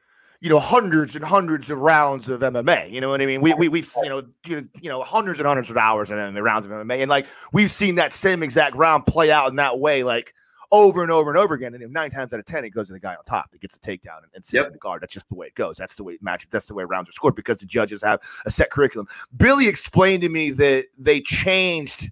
you 0.40 0.50
know 0.50 0.60
hundreds 0.60 1.16
and 1.16 1.24
hundreds 1.24 1.70
of 1.70 1.80
rounds 1.80 2.28
of 2.28 2.40
MMA. 2.40 2.90
You 2.92 3.00
know 3.00 3.08
what 3.08 3.20
I 3.20 3.26
mean? 3.26 3.40
We 3.40 3.54
we 3.54 3.68
we've 3.68 3.90
you 4.02 4.08
know 4.08 4.22
you 4.46 4.68
know, 4.82 5.02
hundreds 5.02 5.40
and 5.40 5.46
hundreds 5.46 5.70
of 5.70 5.76
hours 5.76 6.10
in 6.10 6.34
the 6.34 6.42
rounds 6.42 6.66
of 6.66 6.72
MMA, 6.72 7.00
and 7.02 7.08
like 7.10 7.26
we've 7.52 7.70
seen 7.70 7.96
that 7.96 8.12
same 8.12 8.42
exact 8.42 8.76
round 8.76 9.06
play 9.06 9.30
out 9.30 9.48
in 9.50 9.56
that 9.56 9.78
way, 9.78 10.02
like 10.02 10.34
over 10.72 11.02
and 11.02 11.12
over 11.12 11.30
and 11.30 11.38
over 11.38 11.54
again. 11.54 11.74
And 11.74 11.92
nine 11.92 12.10
times 12.10 12.32
out 12.32 12.40
of 12.40 12.46
ten, 12.46 12.64
it 12.64 12.70
goes 12.70 12.88
to 12.88 12.92
the 12.92 13.00
guy 13.00 13.14
on 13.14 13.24
top 13.24 13.52
that 13.52 13.60
gets 13.60 13.78
the 13.78 13.80
takedown 13.80 14.18
and, 14.24 14.32
and 14.34 14.44
sits 14.44 14.54
Yep. 14.54 14.66
in 14.66 14.72
the 14.72 14.78
guard. 14.78 15.00
That's 15.02 15.14
just 15.14 15.28
the 15.28 15.34
way 15.36 15.46
it 15.46 15.54
goes. 15.54 15.76
That's 15.76 15.94
the 15.94 16.04
way 16.04 16.18
match. 16.20 16.46
That's 16.50 16.66
the 16.66 16.74
way 16.74 16.84
rounds 16.84 17.08
are 17.08 17.12
scored 17.12 17.36
because 17.36 17.58
the 17.58 17.66
judges 17.66 18.02
have 18.02 18.20
a 18.44 18.50
set 18.50 18.70
curriculum. 18.70 19.06
Billy 19.36 19.68
explained 19.68 20.22
to 20.22 20.28
me 20.28 20.50
that 20.50 20.86
they 20.98 21.20
changed 21.20 22.10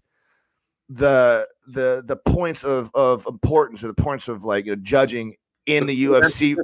the 0.89 1.49
the 1.67 2.03
the 2.05 2.17
points 2.17 2.65
of 2.65 2.91
of 2.95 3.27
importance 3.27 3.83
or 3.83 3.89
the 3.89 3.95
points 3.95 4.29
of 4.29 4.45
like 4.45 4.67
you 4.67 4.77
know, 4.77 4.83
judging 4.83 5.37
in 5.67 5.87
the 5.87 6.05
UFC. 6.05 6.57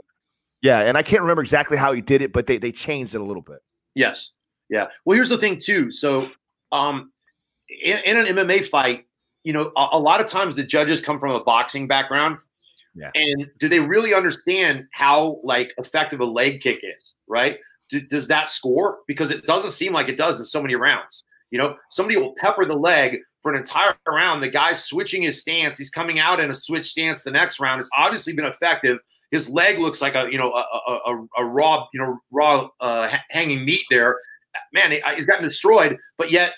Yeah, 0.63 0.81
and 0.81 0.99
I 0.99 1.03
can't 1.03 1.23
remember 1.23 1.43
exactly 1.43 1.77
how 1.77 1.93
he 1.93 2.01
did 2.01 2.23
it, 2.23 2.33
but 2.33 2.47
they 2.47 2.59
they 2.59 2.73
changed 2.73 3.15
it 3.15 3.21
a 3.21 3.25
little 3.25 3.43
bit. 3.43 3.61
Yes. 3.95 4.33
Yeah. 4.69 4.87
Well, 5.05 5.17
here's 5.17 5.31
the 5.31 5.39
thing 5.39 5.59
too. 5.59 5.91
So, 5.91 6.31
um, 6.71 7.13
in, 7.69 7.99
in 8.05 8.17
an 8.19 8.27
MMA 8.37 8.69
fight, 8.69 9.05
you 9.43 9.53
know, 9.53 9.73
a, 9.77 9.89
a 9.93 9.99
lot 9.99 10.21
of 10.21 10.27
times 10.27 10.57
the 10.57 10.63
judges 10.63 11.03
come 11.03 11.19
from 11.19 11.33
a 11.33 11.43
boxing 11.43 11.89
background. 11.89 12.39
Yeah. 12.95 13.11
And 13.15 13.49
do 13.59 13.69
they 13.69 13.81
really 13.81 14.15
understand 14.15 14.87
how 14.93 15.41
like 15.43 15.73
effective 15.79 16.21
a 16.21 16.25
leg 16.25 16.61
kick 16.61 16.81
is? 16.83 17.17
Right? 17.29 17.59
Do, 17.89 18.01
does 18.01 18.29
that 18.29 18.49
score? 18.49 18.99
Because 19.07 19.31
it 19.31 19.45
doesn't 19.45 19.73
seem 19.73 19.93
like 19.93 20.09
it 20.09 20.17
does 20.17 20.39
in 20.39 20.47
so 20.47 20.63
many 20.63 20.77
rounds. 20.77 21.25
You 21.51 21.59
know, 21.59 21.77
somebody 21.91 22.17
will 22.17 22.35
pepper 22.39 22.65
the 22.65 22.75
leg 22.75 23.19
for 23.43 23.53
an 23.53 23.59
entire 23.59 23.97
round. 24.07 24.43
The 24.43 24.49
guy's 24.49 24.85
switching 24.85 25.23
his 25.23 25.41
stance. 25.41 25.79
He's 25.79 25.91
coming 25.91 26.19
out 26.19 26.41
in 26.41 26.51
a 26.51 26.55
switch 26.55 26.91
stance 26.91 27.25
the 27.25 27.31
next 27.31 27.61
round. 27.61 27.81
It's 27.81 27.91
obviously 27.97 28.35
been 28.35 28.45
effective. 28.45 28.99
His 29.31 29.49
leg 29.49 29.79
looks 29.79 30.03
like 30.03 30.15
a 30.15 30.29
you 30.31 30.39
know 30.39 30.53
a, 30.53 31.11
a, 31.11 31.27
a 31.39 31.45
raw 31.45 31.87
you 31.93 32.01
know 32.01 32.19
raw 32.31 32.69
uh, 32.81 33.13
hanging 33.31 33.65
meat 33.65 33.83
there. 33.91 34.17
Man, 34.73 34.91
he's 35.15 35.27
gotten 35.27 35.45
destroyed, 35.45 35.97
but 36.19 36.31
yet 36.31 36.55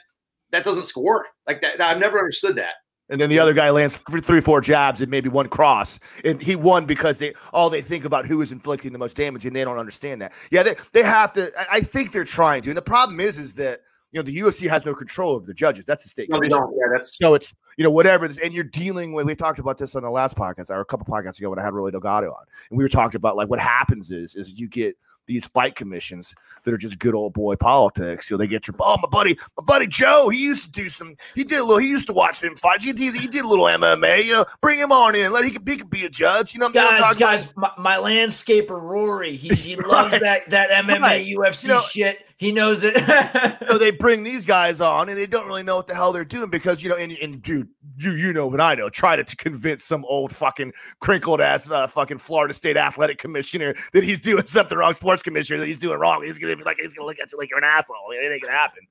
that 0.50 0.64
doesn't 0.64 0.84
score. 0.84 1.26
Like 1.46 1.60
that, 1.60 1.80
I've 1.80 1.98
never 1.98 2.18
understood 2.18 2.56
that. 2.56 2.74
And 3.10 3.20
then 3.20 3.28
the 3.28 3.38
other 3.38 3.52
guy 3.52 3.68
lands 3.68 3.98
three, 3.98 4.22
three, 4.22 4.40
four 4.40 4.62
jabs 4.62 5.02
and 5.02 5.10
maybe 5.10 5.28
one 5.28 5.48
cross, 5.48 5.98
and 6.24 6.40
he 6.40 6.56
won 6.56 6.86
because 6.86 7.18
they 7.18 7.34
all 7.52 7.68
they 7.68 7.82
think 7.82 8.06
about 8.06 8.26
who 8.26 8.40
is 8.40 8.52
inflicting 8.52 8.92
the 8.92 8.98
most 8.98 9.16
damage, 9.16 9.44
and 9.44 9.54
they 9.54 9.64
don't 9.64 9.78
understand 9.78 10.22
that. 10.22 10.32
Yeah, 10.50 10.62
they, 10.62 10.76
they 10.92 11.02
have 11.02 11.32
to. 11.34 11.52
I 11.70 11.82
think 11.82 12.12
they're 12.12 12.24
trying 12.24 12.62
to, 12.62 12.70
and 12.70 12.76
the 12.76 12.82
problem 12.82 13.20
is, 13.20 13.38
is 13.38 13.54
that 13.54 13.80
you 14.12 14.18
know 14.18 14.22
the 14.22 14.36
UFC 14.36 14.68
has 14.68 14.84
no 14.84 14.94
control 14.94 15.32
over 15.32 15.46
the 15.46 15.54
judges. 15.54 15.84
That's 15.86 16.04
the 16.04 16.10
state. 16.10 16.28
No, 16.30 16.38
they 16.38 16.48
don't. 16.48 16.72
Yeah, 16.76 16.86
that's 16.92 17.16
so 17.16 17.34
it's 17.34 17.54
you 17.76 17.84
know 17.84 17.90
whatever. 17.90 18.28
This, 18.28 18.38
and 18.38 18.52
you're 18.52 18.64
dealing 18.64 19.12
with. 19.12 19.26
We 19.26 19.34
talked 19.34 19.58
about 19.58 19.78
this 19.78 19.94
on 19.94 20.02
the 20.02 20.10
last 20.10 20.36
podcast 20.36 20.70
or 20.70 20.80
a 20.80 20.84
couple 20.84 21.06
podcasts 21.06 21.38
ago 21.38 21.50
when 21.50 21.58
I 21.58 21.64
had 21.64 21.72
Rolly 21.72 21.92
Delgado 21.92 22.28
on, 22.28 22.44
and 22.70 22.76
we 22.76 22.84
were 22.84 22.90
talking 22.90 23.16
about 23.16 23.36
like 23.36 23.48
what 23.48 23.58
happens 23.58 24.10
is 24.10 24.34
is 24.34 24.52
you 24.52 24.68
get 24.68 24.96
these 25.26 25.46
fight 25.46 25.76
commissions 25.76 26.34
that 26.64 26.74
are 26.74 26.78
just 26.78 26.98
good 26.98 27.14
old 27.14 27.32
boy 27.32 27.56
politics. 27.56 28.28
You 28.28 28.36
know, 28.36 28.38
they 28.38 28.46
get 28.46 28.66
your 28.66 28.76
oh 28.80 28.96
my 29.02 29.08
buddy, 29.08 29.38
my 29.56 29.64
buddy 29.64 29.86
Joe. 29.86 30.28
He 30.28 30.42
used 30.42 30.64
to 30.64 30.70
do 30.70 30.88
some. 30.88 31.16
He 31.34 31.44
did 31.44 31.58
a 31.58 31.62
little. 31.62 31.78
He 31.78 31.88
used 31.88 32.06
to 32.08 32.12
watch 32.12 32.40
them 32.40 32.56
fights. 32.56 32.84
He 32.84 32.92
did. 32.92 33.14
He 33.14 33.26
did 33.26 33.44
a 33.44 33.48
little 33.48 33.64
MMA. 33.64 34.24
You 34.24 34.32
know, 34.32 34.44
bring 34.60 34.78
him 34.78 34.92
on 34.92 35.14
in. 35.14 35.32
Let 35.32 35.44
he 35.44 35.50
could, 35.52 35.66
he 35.66 35.76
could 35.76 35.90
be 35.90 36.04
a 36.04 36.10
judge. 36.10 36.54
You 36.54 36.60
know, 36.60 36.68
guys, 36.68 37.14
guys. 37.16 37.48
My, 37.56 37.70
my, 37.78 37.96
landscaper 37.96 38.80
Rory. 38.80 39.36
He 39.36 39.54
he 39.54 39.76
loves 39.86 40.18
that 40.20 40.50
that 40.50 40.70
MMA 40.70 41.00
right. 41.00 41.26
UFC 41.26 41.62
you 41.64 41.68
know, 41.68 41.80
shit. 41.80 42.18
He 42.42 42.50
knows 42.50 42.82
it. 42.82 42.96
so 43.68 43.78
they 43.78 43.92
bring 43.92 44.24
these 44.24 44.44
guys 44.44 44.80
on, 44.80 45.08
and 45.08 45.16
they 45.16 45.28
don't 45.28 45.46
really 45.46 45.62
know 45.62 45.76
what 45.76 45.86
the 45.86 45.94
hell 45.94 46.10
they're 46.10 46.24
doing 46.24 46.50
because 46.50 46.82
you 46.82 46.88
know, 46.88 46.96
and, 46.96 47.12
and 47.22 47.40
dude, 47.40 47.68
you 47.96 48.10
you 48.10 48.32
know 48.32 48.48
what 48.48 48.60
I 48.60 48.74
know. 48.74 48.90
Try 48.90 49.14
to, 49.14 49.22
to 49.22 49.36
convince 49.36 49.84
some 49.84 50.04
old 50.06 50.34
fucking 50.34 50.72
crinkled 50.98 51.40
ass 51.40 51.70
uh, 51.70 51.86
fucking 51.86 52.18
Florida 52.18 52.52
State 52.52 52.76
athletic 52.76 53.18
commissioner 53.18 53.76
that 53.92 54.02
he's 54.02 54.20
doing 54.20 54.44
something 54.44 54.76
wrong, 54.76 54.92
sports 54.92 55.22
commissioner 55.22 55.60
that 55.60 55.68
he's 55.68 55.78
doing 55.78 56.00
wrong. 56.00 56.24
He's 56.24 56.36
gonna 56.36 56.56
be 56.56 56.64
like 56.64 56.78
he's 56.78 56.94
gonna 56.94 57.06
look 57.06 57.20
at 57.20 57.30
you 57.30 57.38
like 57.38 57.48
you're 57.48 57.60
an 57.60 57.64
asshole. 57.64 57.96
It 58.10 58.28
ain't 58.28 58.42
gonna 58.42 58.52
happen. 58.52 58.88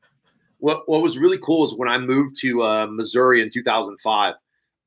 What 0.60 0.88
What 0.88 1.02
was 1.02 1.18
really 1.18 1.40
cool 1.40 1.66
is 1.66 1.76
when 1.78 1.90
I 1.90 1.98
moved 1.98 2.38
to 2.44 2.64
uh, 2.64 2.88
Missouri 2.88 3.42
in 3.42 3.50
2005. 3.50 4.36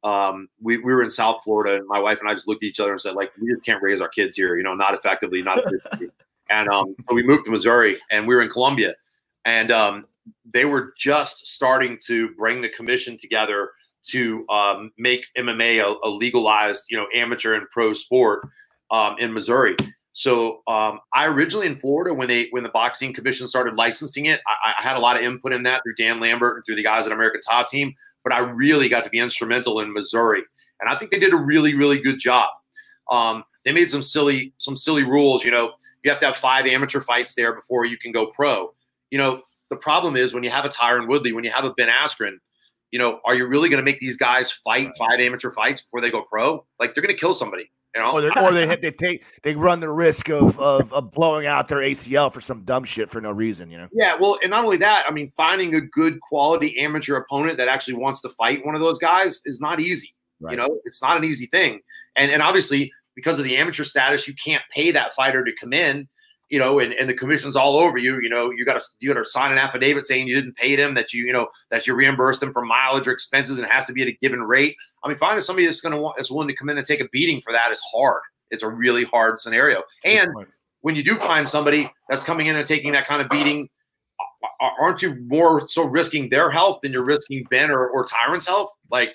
Um, 0.04 0.48
we, 0.60 0.76
we 0.76 0.92
were 0.92 1.02
in 1.02 1.08
South 1.08 1.42
Florida, 1.42 1.76
and 1.78 1.86
my 1.86 1.98
wife 1.98 2.20
and 2.20 2.28
I 2.28 2.34
just 2.34 2.46
looked 2.46 2.62
at 2.62 2.66
each 2.66 2.78
other 2.78 2.92
and 2.92 3.00
said, 3.00 3.14
like, 3.14 3.30
we 3.40 3.50
just 3.50 3.64
can't 3.64 3.82
raise 3.82 4.02
our 4.02 4.08
kids 4.08 4.36
here, 4.36 4.54
you 4.54 4.62
know, 4.62 4.74
not 4.74 4.92
effectively, 4.92 5.40
not. 5.40 5.64
And 6.50 6.68
um, 6.68 6.94
so 7.08 7.14
we 7.14 7.22
moved 7.22 7.44
to 7.46 7.50
Missouri 7.50 7.96
and 8.10 8.26
we 8.26 8.34
were 8.34 8.42
in 8.42 8.50
Columbia. 8.50 8.94
And 9.44 9.70
um, 9.70 10.06
they 10.52 10.64
were 10.64 10.94
just 10.98 11.46
starting 11.48 11.98
to 12.06 12.30
bring 12.36 12.60
the 12.60 12.68
commission 12.68 13.16
together 13.16 13.70
to 14.08 14.46
um, 14.48 14.92
make 14.98 15.26
MMA 15.36 15.80
a, 15.80 16.06
a, 16.06 16.10
legalized, 16.10 16.84
you 16.90 16.96
know, 16.96 17.06
amateur 17.14 17.54
and 17.54 17.68
pro 17.70 17.92
sport 17.94 18.46
um, 18.90 19.16
in 19.18 19.32
Missouri. 19.32 19.76
So 20.12 20.62
um, 20.68 21.00
I 21.12 21.26
originally 21.26 21.66
in 21.66 21.76
Florida 21.76 22.14
when 22.14 22.28
they 22.28 22.48
when 22.50 22.62
the 22.62 22.68
boxing 22.68 23.12
commission 23.12 23.48
started 23.48 23.74
licensing 23.74 24.26
it, 24.26 24.40
I, 24.46 24.74
I, 24.78 24.82
had 24.82 24.96
a 24.96 25.00
lot 25.00 25.16
of 25.16 25.22
input 25.22 25.52
in 25.52 25.64
that 25.64 25.82
through 25.82 25.96
Dan 25.96 26.20
Lambert 26.20 26.56
and 26.56 26.64
through 26.64 26.76
the 26.76 26.84
guys 26.84 27.06
at 27.06 27.12
American 27.12 27.40
Top 27.40 27.68
Team. 27.68 27.92
But 28.22 28.32
I 28.32 28.38
really 28.38 28.88
got 28.88 29.02
to 29.04 29.10
be 29.10 29.18
instrumental 29.18 29.80
in 29.80 29.92
Missouri, 29.92 30.44
and 30.80 30.88
I 30.88 30.96
think 30.96 31.10
they 31.10 31.18
did 31.18 31.32
a 31.32 31.36
really 31.36 31.74
really 31.74 31.98
good 31.98 32.20
job. 32.20 32.48
Um, 33.10 33.42
they 33.64 33.72
made 33.72 33.90
some 33.90 34.02
silly 34.02 34.52
some 34.58 34.76
silly 34.76 35.02
rules, 35.02 35.44
you 35.44 35.50
know 35.50 35.72
you 36.04 36.10
have 36.10 36.20
to 36.20 36.26
have 36.26 36.36
five 36.36 36.66
amateur 36.66 37.00
fights 37.00 37.34
there 37.34 37.54
before 37.54 37.86
you 37.86 37.96
can 37.98 38.12
go 38.12 38.26
pro. 38.26 38.72
You 39.10 39.18
know, 39.18 39.42
the 39.70 39.76
problem 39.76 40.16
is 40.16 40.34
when 40.34 40.44
you 40.44 40.50
have 40.50 40.64
a 40.64 40.68
Tyron 40.68 41.08
Woodley, 41.08 41.32
when 41.32 41.44
you 41.44 41.50
have 41.50 41.64
a 41.64 41.72
Ben 41.72 41.88
Askren, 41.88 42.36
you 42.90 42.98
know, 42.98 43.20
are 43.24 43.34
you 43.34 43.46
really 43.46 43.68
going 43.68 43.78
to 43.78 43.84
make 43.84 43.98
these 43.98 44.16
guys 44.16 44.52
fight 44.52 44.90
five 44.96 45.18
amateur 45.18 45.50
fights 45.50 45.82
before 45.82 46.00
they 46.00 46.10
go 46.10 46.22
pro? 46.22 46.64
Like 46.78 46.94
they're 46.94 47.02
going 47.02 47.14
to 47.14 47.20
kill 47.20 47.34
somebody. 47.34 47.70
You 47.94 48.02
know? 48.02 48.10
or, 48.12 48.38
or 48.40 48.52
they 48.52 48.74
they 48.76 48.90
take 48.90 49.24
they 49.44 49.54
run 49.54 49.78
the 49.78 49.88
risk 49.88 50.28
of, 50.28 50.58
of 50.58 50.92
of 50.92 51.12
blowing 51.12 51.46
out 51.46 51.68
their 51.68 51.78
ACL 51.78 52.32
for 52.32 52.40
some 52.40 52.64
dumb 52.64 52.82
shit 52.82 53.08
for 53.08 53.20
no 53.20 53.30
reason, 53.30 53.70
you 53.70 53.78
know. 53.78 53.86
Yeah, 53.92 54.16
well, 54.18 54.36
and 54.42 54.50
not 54.50 54.64
only 54.64 54.78
that, 54.78 55.04
I 55.06 55.12
mean, 55.12 55.30
finding 55.36 55.76
a 55.76 55.80
good 55.80 56.20
quality 56.20 56.76
amateur 56.80 57.16
opponent 57.16 57.56
that 57.58 57.68
actually 57.68 57.94
wants 57.94 58.20
to 58.22 58.30
fight 58.30 58.66
one 58.66 58.74
of 58.74 58.80
those 58.80 58.98
guys 58.98 59.42
is 59.44 59.60
not 59.60 59.78
easy. 59.78 60.12
Right. 60.40 60.52
You 60.52 60.56
know, 60.56 60.80
it's 60.84 61.00
not 61.00 61.16
an 61.16 61.22
easy 61.22 61.46
thing, 61.46 61.80
and 62.16 62.32
and 62.32 62.42
obviously 62.42 62.92
because 63.14 63.38
of 63.38 63.44
the 63.44 63.56
amateur 63.56 63.84
status, 63.84 64.26
you 64.28 64.34
can't 64.34 64.62
pay 64.70 64.90
that 64.90 65.14
fighter 65.14 65.44
to 65.44 65.52
come 65.52 65.72
in, 65.72 66.08
you 66.50 66.58
know, 66.58 66.78
and, 66.78 66.92
and 66.92 67.08
the 67.08 67.14
commission's 67.14 67.56
all 67.56 67.76
over 67.76 67.98
you. 67.98 68.20
You 68.20 68.28
know, 68.28 68.50
you 68.50 68.64
got 68.64 68.80
to 68.80 68.86
you 69.00 69.12
got 69.12 69.20
to 69.20 69.28
sign 69.28 69.52
an 69.52 69.58
affidavit 69.58 70.06
saying 70.06 70.28
you 70.28 70.34
didn't 70.34 70.56
pay 70.56 70.76
them, 70.76 70.94
that 70.94 71.12
you 71.12 71.24
you 71.26 71.32
know 71.32 71.48
that 71.70 71.86
you 71.86 71.94
reimburse 71.94 72.40
them 72.40 72.52
for 72.52 72.64
mileage 72.64 73.08
or 73.08 73.12
expenses, 73.12 73.58
and 73.58 73.66
it 73.66 73.72
has 73.72 73.86
to 73.86 73.92
be 73.92 74.02
at 74.02 74.08
a 74.08 74.18
given 74.20 74.42
rate. 74.42 74.76
I 75.02 75.08
mean, 75.08 75.16
finding 75.16 75.40
somebody 75.40 75.66
that's 75.66 75.80
going 75.80 75.94
to 75.94 76.00
want 76.00 76.16
that's 76.16 76.30
willing 76.30 76.48
to 76.48 76.54
come 76.54 76.68
in 76.68 76.76
and 76.76 76.86
take 76.86 77.00
a 77.00 77.08
beating 77.12 77.40
for 77.40 77.52
that 77.52 77.72
is 77.72 77.82
hard. 77.92 78.22
It's 78.50 78.62
a 78.62 78.68
really 78.68 79.04
hard 79.04 79.40
scenario. 79.40 79.82
And 80.04 80.30
when 80.82 80.94
you 80.94 81.02
do 81.02 81.16
find 81.16 81.48
somebody 81.48 81.90
that's 82.08 82.24
coming 82.24 82.46
in 82.46 82.56
and 82.56 82.66
taking 82.66 82.92
that 82.92 83.06
kind 83.06 83.22
of 83.22 83.28
beating, 83.30 83.68
aren't 84.60 85.02
you 85.02 85.14
more 85.26 85.66
so 85.66 85.84
risking 85.84 86.28
their 86.28 86.50
health 86.50 86.80
than 86.82 86.92
you're 86.92 87.04
risking 87.04 87.44
Ben 87.50 87.70
or, 87.70 87.88
or 87.88 88.04
Tyron's 88.04 88.46
health? 88.46 88.70
Like, 88.90 89.14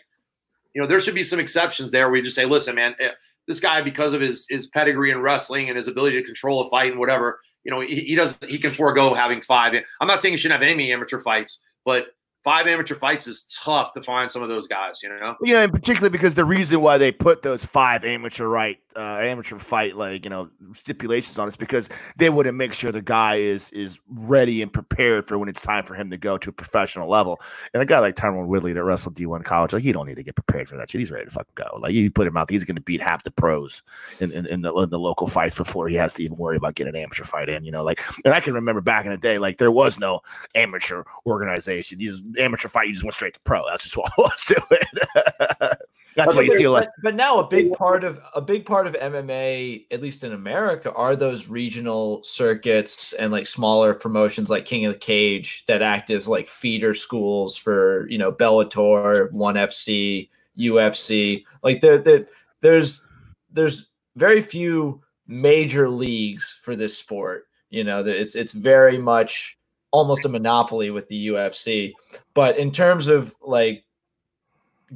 you 0.74 0.82
know, 0.82 0.88
there 0.88 1.00
should 1.00 1.16
be 1.16 1.24
some 1.24 1.40
exceptions 1.40 1.92
there 1.92 2.10
where 2.10 2.18
you 2.18 2.24
just 2.24 2.36
say, 2.36 2.46
listen, 2.46 2.76
man, 2.76 2.96
eh, 3.00 3.10
this 3.50 3.60
guy 3.60 3.82
because 3.82 4.14
of 4.14 4.22
his 4.22 4.46
his 4.48 4.68
pedigree 4.68 5.10
in 5.10 5.22
wrestling 5.22 5.70
and 5.70 5.76
his 5.76 5.88
ability 5.88 6.18
to 6.18 6.24
control 6.24 6.62
a 6.62 6.70
fight 6.70 6.92
and 6.92 7.00
whatever, 7.00 7.42
you 7.64 7.72
know, 7.72 7.82
he, 7.82 8.02
he 8.02 8.16
does 8.16 8.38
he 8.48 8.60
can 8.60 8.72
forego 8.72 9.16
having 9.16 9.42
five. 9.42 9.74
I'm 10.00 10.08
not 10.08 10.22
saying 10.22 10.34
he 10.34 10.38
shouldn't 10.38 10.62
have 10.62 10.70
any 10.70 10.94
amateur 10.94 11.20
fights, 11.20 11.62
but 11.84 12.06
five 12.44 12.68
amateur 12.68 12.96
fights 12.96 13.28
is 13.28 13.46
tough 13.64 13.94
to 13.94 14.02
find 14.02 14.32
some 14.32 14.42
of 14.42 14.50
those 14.50 14.68
guys, 14.68 15.02
you 15.04 15.10
know. 15.10 15.36
Yeah, 15.44 15.62
and 15.62 15.72
particularly 15.72 16.10
because 16.10 16.36
the 16.36 16.46
reason 16.46 16.82
why 16.82 16.98
they 16.98 17.12
put 17.12 17.42
those 17.42 17.66
five 17.66 18.06
amateur 18.06 18.48
right 18.48 18.80
uh, 18.96 19.20
amateur 19.22 19.58
fight 19.58 19.96
like 19.96 20.26
you 20.26 20.30
know 20.30 20.50
stipulations 20.74 21.38
on 21.38 21.48
is 21.48 21.56
because 21.56 21.88
they 22.18 22.30
want 22.30 22.48
to 22.48 22.52
make 22.52 22.74
sure 22.74 22.92
the 22.92 23.02
guy 23.02 23.36
is 23.36 23.72
is 23.72 24.00
ready 24.10 24.62
and 24.62 24.74
prepared 24.74 25.28
for 25.28 25.38
when 25.38 25.48
it's 25.48 25.62
time 25.62 25.86
for 25.86 25.96
him 25.96 26.10
to 26.10 26.18
go 26.18 26.38
to 26.38 26.50
a 26.50 26.54
professional 26.54 27.08
level. 27.08 27.40
And 27.74 27.84
a 27.84 27.86
guy 27.86 28.00
like 28.00 28.16
Tyron 28.16 28.48
Woodley 28.48 28.74
that 28.74 28.84
wrestled 28.84 29.16
D1 29.16 29.44
college, 29.44 29.74
like 29.74 29.84
he 29.84 29.92
don't 29.92 30.08
need 30.08 30.16
to 30.16 30.24
get 30.24 30.36
prepared 30.36 30.68
for 30.68 30.76
that 30.78 30.90
shit. 30.90 31.00
He's 31.00 31.12
ready 31.12 31.26
to 31.26 31.32
fucking 31.32 31.54
go. 31.56 31.78
Like 31.78 31.94
you 31.94 32.10
put 32.12 32.28
him 32.28 32.36
out, 32.36 32.50
he's 32.50 32.64
going 32.64 32.76
to 32.76 32.82
beat 32.82 33.02
half 33.02 33.24
the 33.24 33.32
pros 33.32 33.84
in, 34.20 34.32
in, 34.32 34.46
in, 34.48 34.62
the, 34.62 34.74
in 34.74 34.90
the 34.90 35.00
local 35.00 35.28
fights 35.28 35.56
before 35.56 35.88
he 35.88 35.96
has 35.96 36.14
to 36.16 36.24
even 36.24 36.38
worry 36.38 36.58
about 36.58 36.76
getting 36.76 36.96
an 36.96 37.02
amateur 37.02 37.24
fight 37.24 37.48
in. 37.48 37.64
You 37.64 37.72
know, 37.72 37.84
like 37.84 38.02
and 38.26 38.34
I 38.34 38.40
can 38.40 38.54
remember 38.54 38.82
back 38.82 39.06
in 39.06 39.12
the 39.12 39.18
day, 39.18 39.38
like 39.38 39.60
there 39.60 39.72
was 39.72 40.00
no 40.00 40.22
amateur 40.56 41.04
organization. 41.26 42.00
These 42.00 42.22
amateur 42.38 42.68
fight, 42.68 42.88
you 42.88 42.94
just 42.94 43.04
went 43.04 43.14
straight 43.14 43.34
to 43.34 43.40
pro. 43.42 43.64
That's 43.68 43.84
just 43.84 43.98
what 43.98 44.12
I 44.18 44.22
was 44.22 44.44
doing. 44.48 45.70
That's 46.16 46.36
what 46.36 46.46
you 46.46 46.58
see. 46.58 46.68
Like, 46.68 46.90
but, 46.98 47.04
but 47.04 47.16
now 47.16 47.40
a 47.40 47.48
big 47.48 47.72
part 47.74 48.04
of 48.04 48.20
a 48.36 48.42
big 48.42 48.66
part 48.66 48.88
of 48.88 48.94
MMA, 48.94 49.86
at 49.92 50.02
least 50.02 50.24
in 50.24 50.34
America, 50.34 50.92
are 50.94 51.16
those 51.16 51.48
regional 51.48 52.24
circuits 52.24 53.14
and 53.14 53.32
like 53.32 53.48
smaller 53.48 53.94
promotions 53.94 54.50
like 54.50 54.66
King 54.66 54.86
of 54.86 54.94
the 54.94 55.00
Cage 55.00 55.64
that 55.68 55.82
act 55.82 56.10
as 56.10 56.28
like 56.28 56.48
feeder 56.48 56.94
schools 56.94 57.56
for 57.56 58.10
you 58.10 58.18
know 58.18 58.32
Bellator, 58.32 59.32
One 59.32 59.56
FC, 59.56 60.30
UFC. 60.58 61.46
Like 61.64 61.82
there, 61.82 62.00
there 62.00 62.26
there's 62.62 63.08
there's 63.52 63.90
very 64.16 64.42
few 64.42 65.02
major 65.28 65.90
leagues 65.90 66.58
for 66.62 66.76
this 66.76 66.98
sport. 66.98 67.46
You 67.70 67.84
know, 67.84 68.00
it's 68.00 68.36
it's 68.36 68.54
very 68.54 68.98
much 68.98 69.59
almost 69.92 70.26
a 70.26 70.30
monopoly 70.30 70.92
with 70.92 71.08
the 71.08 71.28
UFC. 71.28 71.94
But 72.34 72.58
in 72.58 72.72
terms 72.72 73.08
of 73.08 73.36
like 73.42 73.86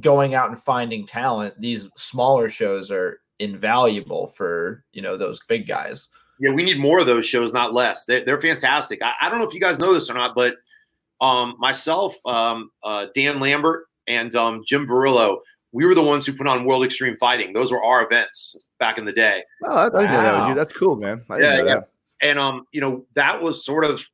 going 0.00 0.34
out 0.34 0.48
and 0.48 0.58
finding 0.58 1.06
talent, 1.06 1.60
these 1.60 1.88
smaller 1.96 2.48
shows 2.48 2.90
are 2.90 3.20
invaluable 3.38 4.28
for 4.28 4.84
you 4.92 5.02
know 5.02 5.16
those 5.16 5.40
big 5.48 5.66
guys. 5.66 6.08
Yeah, 6.40 6.50
we 6.50 6.64
need 6.64 6.78
more 6.78 6.98
of 6.98 7.06
those 7.06 7.24
shows, 7.24 7.52
not 7.52 7.74
less. 7.74 8.06
They're, 8.06 8.24
they're 8.24 8.40
fantastic. 8.40 9.00
I, 9.02 9.14
I, 9.20 9.28
don't 9.28 9.38
know 9.38 9.46
if 9.46 9.54
you 9.54 9.60
guys 9.60 9.78
know 9.78 9.94
this 9.94 10.10
or 10.10 10.14
not, 10.14 10.34
but 10.34 10.56
um, 11.20 11.54
myself, 11.60 12.16
um, 12.26 12.70
uh, 12.82 13.06
Dan 13.14 13.38
Lambert, 13.38 13.86
and 14.08 14.34
um, 14.34 14.62
Jim 14.66 14.84
Varillo, 14.84 15.38
we 15.70 15.86
were 15.86 15.94
the 15.94 16.02
ones 16.02 16.26
who 16.26 16.32
put 16.32 16.48
on 16.48 16.64
World 16.64 16.84
Extreme 16.84 17.18
Fighting. 17.18 17.52
Those 17.52 17.70
were 17.70 17.82
our 17.82 18.04
events 18.04 18.56
back 18.80 18.98
in 18.98 19.04
the 19.04 19.12
day. 19.12 19.44
Oh, 19.64 19.76
I, 19.76 19.86
I 19.86 19.88
wow. 19.88 20.22
know 20.38 20.48
that. 20.48 20.54
That's 20.56 20.74
cool, 20.74 20.96
man. 20.96 21.24
yeah, 21.30 21.62
yeah. 21.62 21.80
And 22.20 22.38
um, 22.38 22.66
you 22.72 22.80
know, 22.80 23.06
that 23.14 23.40
was 23.40 23.64
sort 23.64 23.84
of 23.84 24.04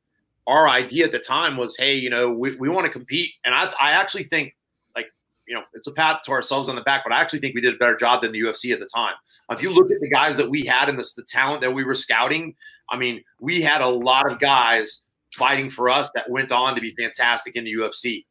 our 0.47 0.67
idea 0.67 1.05
at 1.05 1.11
the 1.11 1.19
time 1.19 1.57
was, 1.57 1.77
hey, 1.77 1.95
you 1.95 2.09
know, 2.09 2.31
we, 2.31 2.55
we 2.55 2.69
want 2.69 2.85
to 2.85 2.91
compete. 2.91 3.31
And 3.45 3.53
I, 3.53 3.71
I 3.79 3.91
actually 3.91 4.23
think 4.23 4.55
like, 4.95 5.05
you 5.47 5.53
know, 5.53 5.63
it's 5.73 5.87
a 5.87 5.91
pat 5.91 6.23
to 6.23 6.31
ourselves 6.31 6.69
on 6.69 6.75
the 6.75 6.81
back, 6.81 7.03
but 7.05 7.13
I 7.13 7.21
actually 7.21 7.39
think 7.39 7.55
we 7.55 7.61
did 7.61 7.75
a 7.75 7.77
better 7.77 7.95
job 7.95 8.21
than 8.21 8.31
the 8.31 8.41
UFC 8.41 8.73
at 8.73 8.79
the 8.79 8.89
time. 8.93 9.13
If 9.51 9.61
you 9.61 9.73
look 9.73 9.91
at 9.91 9.99
the 9.99 10.09
guys 10.09 10.37
that 10.37 10.49
we 10.49 10.65
had 10.65 10.87
and 10.87 10.97
the, 10.97 11.09
the 11.17 11.23
talent 11.23 11.61
that 11.61 11.71
we 11.71 11.83
were 11.83 11.93
scouting, 11.93 12.55
I 12.89 12.97
mean, 12.97 13.21
we 13.39 13.61
had 13.61 13.81
a 13.81 13.87
lot 13.87 14.31
of 14.31 14.39
guys 14.39 15.03
fighting 15.33 15.69
for 15.69 15.89
us 15.89 16.09
that 16.15 16.29
went 16.29 16.51
on 16.51 16.75
to 16.75 16.81
be 16.81 16.93
fantastic 16.97 17.55
in 17.55 17.65
the 17.65 17.73
UFC. 17.73 18.25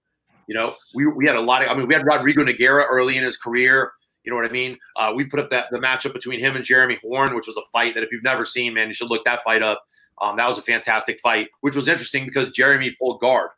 You 0.46 0.54
know, 0.54 0.74
we, 0.94 1.06
we 1.06 1.26
had 1.26 1.36
a 1.36 1.40
lot 1.40 1.62
of, 1.62 1.70
I 1.70 1.74
mean, 1.74 1.86
we 1.86 1.94
had 1.94 2.04
Rodrigo 2.04 2.42
Nogueira 2.42 2.84
early 2.90 3.16
in 3.16 3.22
his 3.22 3.36
career. 3.36 3.92
You 4.24 4.30
know 4.30 4.36
what 4.36 4.44
I 4.48 4.52
mean? 4.52 4.78
Uh, 4.96 5.12
we 5.14 5.24
put 5.24 5.40
up 5.40 5.50
that 5.50 5.66
the 5.70 5.78
matchup 5.78 6.12
between 6.12 6.40
him 6.40 6.56
and 6.56 6.64
Jeremy 6.64 6.98
Horn, 7.02 7.34
which 7.34 7.46
was 7.46 7.56
a 7.56 7.62
fight 7.72 7.94
that 7.94 8.02
if 8.02 8.12
you've 8.12 8.22
never 8.22 8.44
seen, 8.44 8.74
man, 8.74 8.88
you 8.88 8.94
should 8.94 9.08
look 9.08 9.24
that 9.24 9.42
fight 9.42 9.62
up. 9.62 9.82
Um, 10.20 10.36
that 10.36 10.46
was 10.46 10.58
a 10.58 10.62
fantastic 10.62 11.18
fight, 11.20 11.48
which 11.60 11.74
was 11.76 11.88
interesting 11.88 12.26
because 12.26 12.50
Jeremy 12.50 12.94
pulled 13.00 13.20
guard. 13.20 13.50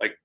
Like 0.00 0.18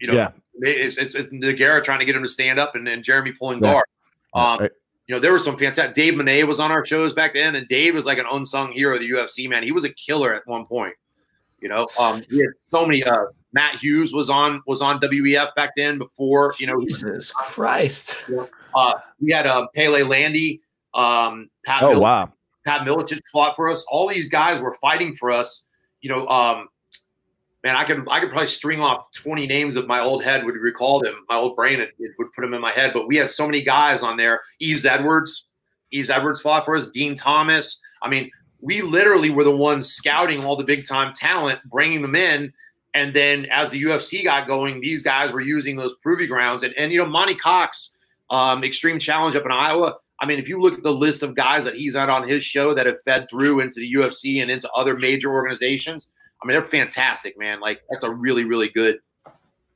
You 0.00 0.08
know, 0.08 0.14
Yeah. 0.14 0.30
it's, 0.60 0.98
it's, 0.98 1.14
it's 1.14 1.28
Nogueira 1.28 1.82
trying 1.82 2.00
to 2.00 2.04
get 2.04 2.14
him 2.16 2.22
to 2.22 2.28
stand 2.28 2.58
up 2.58 2.74
and, 2.74 2.86
and 2.88 3.02
Jeremy 3.02 3.32
pulling 3.32 3.62
Yeah. 3.62 3.72
guard. 3.72 3.86
Um, 4.34 4.58
Right. 4.60 4.70
you 5.06 5.14
know, 5.14 5.20
there 5.20 5.32
was 5.32 5.44
some 5.44 5.56
fantastic. 5.56 5.94
Dave 5.94 6.14
Menne 6.14 6.46
was 6.46 6.60
on 6.60 6.70
our 6.70 6.84
shows 6.84 7.14
back 7.14 7.32
then, 7.34 7.54
and 7.56 7.66
Dave 7.68 7.94
was 7.94 8.04
like 8.06 8.18
an 8.18 8.26
unsung 8.30 8.72
hero 8.72 8.94
of 8.94 9.00
the 9.00 9.08
UFC. 9.08 9.48
Man, 9.48 9.62
he 9.62 9.72
was 9.72 9.84
a 9.84 9.92
killer 9.94 10.34
at 10.34 10.46
one 10.46 10.66
point. 10.66 10.94
You 11.60 11.70
know, 11.70 11.86
um, 11.98 12.22
we 12.30 12.38
had 12.40 12.48
so 12.70 12.84
many. 12.84 13.02
Uh, 13.02 13.24
Matt 13.54 13.76
Hughes 13.76 14.12
was 14.12 14.28
on 14.28 14.60
was 14.66 14.82
on 14.82 15.00
WEF 15.00 15.54
back 15.54 15.70
then. 15.74 15.96
Before 15.96 16.52
you 16.58 16.66
know, 16.66 16.78
Jesus 16.86 17.30
Christ. 17.30 18.16
uh, 18.74 18.92
we 19.20 19.32
had 19.32 19.46
uh, 19.46 19.66
Pele 19.74 20.02
Landi, 20.02 20.60
um, 20.92 21.48
Pat, 21.64 21.82
Oh 21.82 21.92
Mil- 21.92 22.02
wow. 22.02 22.30
Pat 22.66 22.82
Miletich 22.82 23.20
fought 23.32 23.56
for 23.56 23.68
us. 23.68 23.86
All 23.90 24.08
these 24.08 24.28
guys 24.28 24.60
were 24.60 24.74
fighting 24.80 25.14
for 25.14 25.30
us. 25.30 25.66
You 26.00 26.10
know, 26.10 26.26
um, 26.28 26.68
man, 27.64 27.76
I 27.76 27.84
could 27.84 28.06
I 28.10 28.20
could 28.20 28.30
probably 28.30 28.48
string 28.48 28.80
off 28.80 29.10
twenty 29.12 29.46
names 29.46 29.76
of 29.76 29.86
my 29.86 30.00
old 30.00 30.22
head 30.22 30.44
would 30.44 30.56
recall 30.56 31.00
them. 31.00 31.14
My 31.28 31.36
old 31.36 31.56
brain 31.56 31.80
it, 31.80 31.90
it 31.98 32.12
would 32.18 32.32
put 32.32 32.42
them 32.42 32.54
in 32.54 32.60
my 32.60 32.72
head. 32.72 32.92
But 32.92 33.06
we 33.06 33.16
had 33.16 33.30
so 33.30 33.46
many 33.46 33.62
guys 33.62 34.02
on 34.02 34.16
there. 34.16 34.40
Yves 34.60 34.84
Edwards, 34.84 35.48
Yves 35.92 36.10
Edwards 36.10 36.40
fought 36.40 36.64
for 36.64 36.76
us. 36.76 36.90
Dean 36.90 37.14
Thomas. 37.14 37.80
I 38.02 38.08
mean, 38.08 38.30
we 38.60 38.82
literally 38.82 39.30
were 39.30 39.44
the 39.44 39.56
ones 39.56 39.88
scouting 39.88 40.44
all 40.44 40.56
the 40.56 40.64
big 40.64 40.86
time 40.86 41.14
talent, 41.14 41.60
bringing 41.66 42.02
them 42.02 42.14
in. 42.14 42.52
And 42.94 43.14
then 43.14 43.46
as 43.46 43.70
the 43.70 43.82
UFC 43.82 44.24
got 44.24 44.46
going, 44.46 44.80
these 44.80 45.02
guys 45.02 45.30
were 45.30 45.40
using 45.40 45.76
those 45.76 45.94
proving 45.96 46.28
grounds. 46.28 46.62
And, 46.62 46.74
and 46.78 46.90
you 46.90 46.98
know, 46.98 47.06
Monty 47.06 47.34
Cox, 47.34 47.94
um, 48.30 48.64
Extreme 48.64 48.98
Challenge 49.00 49.36
up 49.36 49.44
in 49.44 49.52
Iowa. 49.52 49.96
I 50.20 50.26
mean, 50.26 50.38
if 50.38 50.48
you 50.48 50.60
look 50.60 50.74
at 50.74 50.82
the 50.82 50.92
list 50.92 51.22
of 51.22 51.34
guys 51.34 51.64
that 51.64 51.74
he's 51.74 51.94
had 51.94 52.08
on 52.08 52.26
his 52.26 52.42
show 52.42 52.72
that 52.74 52.86
have 52.86 52.96
fed 53.04 53.28
through 53.30 53.60
into 53.60 53.80
the 53.80 53.92
UFC 53.94 54.40
and 54.40 54.50
into 54.50 54.70
other 54.72 54.96
major 54.96 55.30
organizations, 55.32 56.12
I 56.42 56.46
mean, 56.46 56.54
they're 56.54 56.64
fantastic, 56.64 57.38
man. 57.38 57.60
Like 57.60 57.82
that's 57.90 58.02
a 58.02 58.10
really, 58.10 58.44
really 58.44 58.68
good. 58.68 58.98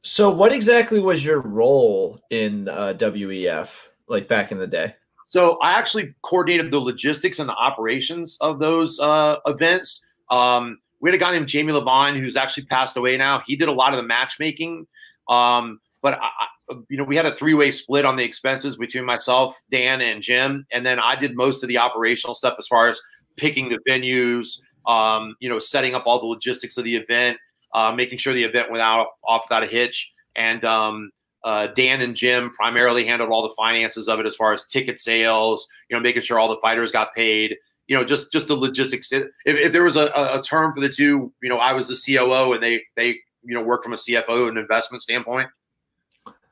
So, 0.02 0.30
what 0.30 0.52
exactly 0.52 0.98
was 0.98 1.22
your 1.24 1.42
role 1.42 2.20
in 2.30 2.68
uh, 2.68 2.94
WEF, 2.96 3.88
like 4.08 4.28
back 4.28 4.50
in 4.50 4.58
the 4.58 4.66
day? 4.66 4.94
So 5.24 5.58
I 5.62 5.72
actually 5.74 6.14
coordinated 6.22 6.72
the 6.72 6.80
logistics 6.80 7.38
and 7.38 7.48
the 7.48 7.54
operations 7.54 8.36
of 8.40 8.58
those 8.58 8.98
uh, 8.98 9.36
events. 9.46 10.04
Um, 10.28 10.78
we 11.00 11.10
had 11.10 11.14
a 11.14 11.22
guy 11.22 11.32
named 11.32 11.46
Jamie 11.46 11.72
Levine 11.72 12.16
who's 12.16 12.36
actually 12.36 12.64
passed 12.64 12.96
away 12.96 13.16
now. 13.16 13.40
He 13.46 13.54
did 13.54 13.68
a 13.68 13.72
lot 13.72 13.92
of 13.94 13.98
the 13.98 14.02
matchmaking. 14.02 14.86
Um, 15.28 15.80
but 16.02 16.14
I, 16.14 16.24
I- 16.26 16.46
you 16.88 16.96
know, 16.96 17.04
we 17.04 17.16
had 17.16 17.26
a 17.26 17.34
three-way 17.34 17.70
split 17.70 18.04
on 18.04 18.16
the 18.16 18.24
expenses 18.24 18.76
between 18.76 19.04
myself, 19.04 19.56
Dan, 19.70 20.00
and 20.00 20.22
Jim, 20.22 20.66
and 20.72 20.84
then 20.84 20.98
I 20.98 21.16
did 21.16 21.36
most 21.36 21.62
of 21.62 21.68
the 21.68 21.78
operational 21.78 22.34
stuff 22.34 22.54
as 22.58 22.66
far 22.66 22.88
as 22.88 23.00
picking 23.36 23.68
the 23.68 23.78
venues, 23.88 24.60
um, 24.86 25.36
you 25.40 25.48
know, 25.48 25.58
setting 25.58 25.94
up 25.94 26.04
all 26.06 26.18
the 26.20 26.26
logistics 26.26 26.76
of 26.76 26.84
the 26.84 26.96
event, 26.96 27.38
uh, 27.74 27.92
making 27.92 28.18
sure 28.18 28.34
the 28.34 28.44
event 28.44 28.70
went 28.70 28.82
out 28.82 29.08
off 29.26 29.44
without 29.48 29.62
a 29.62 29.66
hitch, 29.66 30.12
and 30.36 30.64
um, 30.64 31.10
uh, 31.44 31.68
Dan 31.68 32.00
and 32.00 32.14
Jim 32.14 32.50
primarily 32.50 33.06
handled 33.06 33.30
all 33.30 33.42
the 33.42 33.54
finances 33.56 34.08
of 34.08 34.20
it 34.20 34.26
as 34.26 34.36
far 34.36 34.52
as 34.52 34.66
ticket 34.66 34.98
sales, 34.98 35.66
you 35.88 35.96
know, 35.96 36.02
making 36.02 36.22
sure 36.22 36.38
all 36.38 36.48
the 36.48 36.60
fighters 36.60 36.92
got 36.92 37.14
paid, 37.14 37.56
you 37.86 37.96
know, 37.96 38.04
just 38.04 38.32
just 38.32 38.48
the 38.48 38.54
logistics. 38.54 39.10
If, 39.10 39.26
if 39.44 39.72
there 39.72 39.82
was 39.82 39.96
a, 39.96 40.06
a 40.14 40.38
a 40.38 40.42
term 40.42 40.74
for 40.74 40.80
the 40.80 40.88
two, 40.88 41.32
you 41.42 41.48
know, 41.48 41.58
I 41.58 41.72
was 41.72 41.88
the 41.88 41.96
COO 41.96 42.52
and 42.52 42.62
they 42.62 42.82
they 42.96 43.16
you 43.42 43.54
know 43.54 43.62
work 43.62 43.82
from 43.82 43.92
a 43.92 43.96
CFO 43.96 44.48
and 44.48 44.58
investment 44.58 45.02
standpoint. 45.02 45.48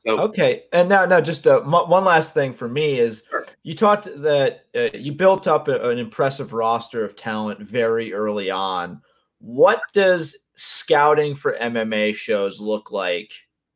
So 0.09 0.19
Okay, 0.21 0.65
and 0.73 0.89
now, 0.89 1.05
now, 1.05 1.21
just 1.21 1.47
uh, 1.47 1.61
mo- 1.67 1.85
one 1.85 2.05
last 2.05 2.33
thing 2.33 2.55
for 2.55 2.67
me 2.67 2.99
is 2.99 3.23
Sure. 3.29 3.47
you 3.63 3.75
talked 3.75 4.09
that 4.23 4.63
uh, 4.75 4.89
you 4.97 5.13
built 5.13 5.47
up 5.47 5.69
a- 5.69 5.91
an 5.91 5.99
impressive 5.99 6.55
roster 6.55 7.05
of 7.05 7.15
talent 7.15 7.61
very 7.61 8.15
early 8.15 8.51
on. 8.51 9.03
What 9.41 9.83
does 9.93 10.35
scouting 10.57 11.35
for 11.35 11.59
MMA 11.61 12.15
shows 12.15 12.59
look 12.59 12.91
like, 12.91 13.33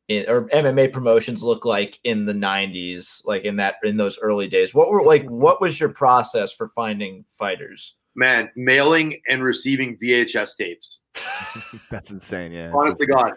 in, 0.07 0.27
or 0.27 0.49
MMA 0.49 0.91
promotions 0.91 1.43
look 1.43 1.65
like 1.65 1.99
in 2.03 2.25
the 2.25 2.33
'90s, 2.33 3.21
like 3.25 3.43
in 3.43 3.57
that 3.57 3.75
in 3.83 3.95
those 3.97 4.17
early 4.19 4.47
days? 4.47 4.73
What 4.73 4.89
were 4.89 5.03
like? 5.03 5.25
What 5.29 5.61
was 5.61 5.79
your 5.79 5.89
process 5.89 6.51
for 6.51 6.67
finding 6.67 7.25
fighters? 7.29 7.95
man, 8.15 8.49
mailing 8.55 9.19
and 9.27 9.43
receiving 9.43 9.97
VHS 9.97 10.55
tapes. 10.57 10.99
That's 11.89 12.11
insane. 12.11 12.51
Yeah. 12.51 12.71
Honest 12.73 12.99
to 12.99 13.07
God. 13.07 13.33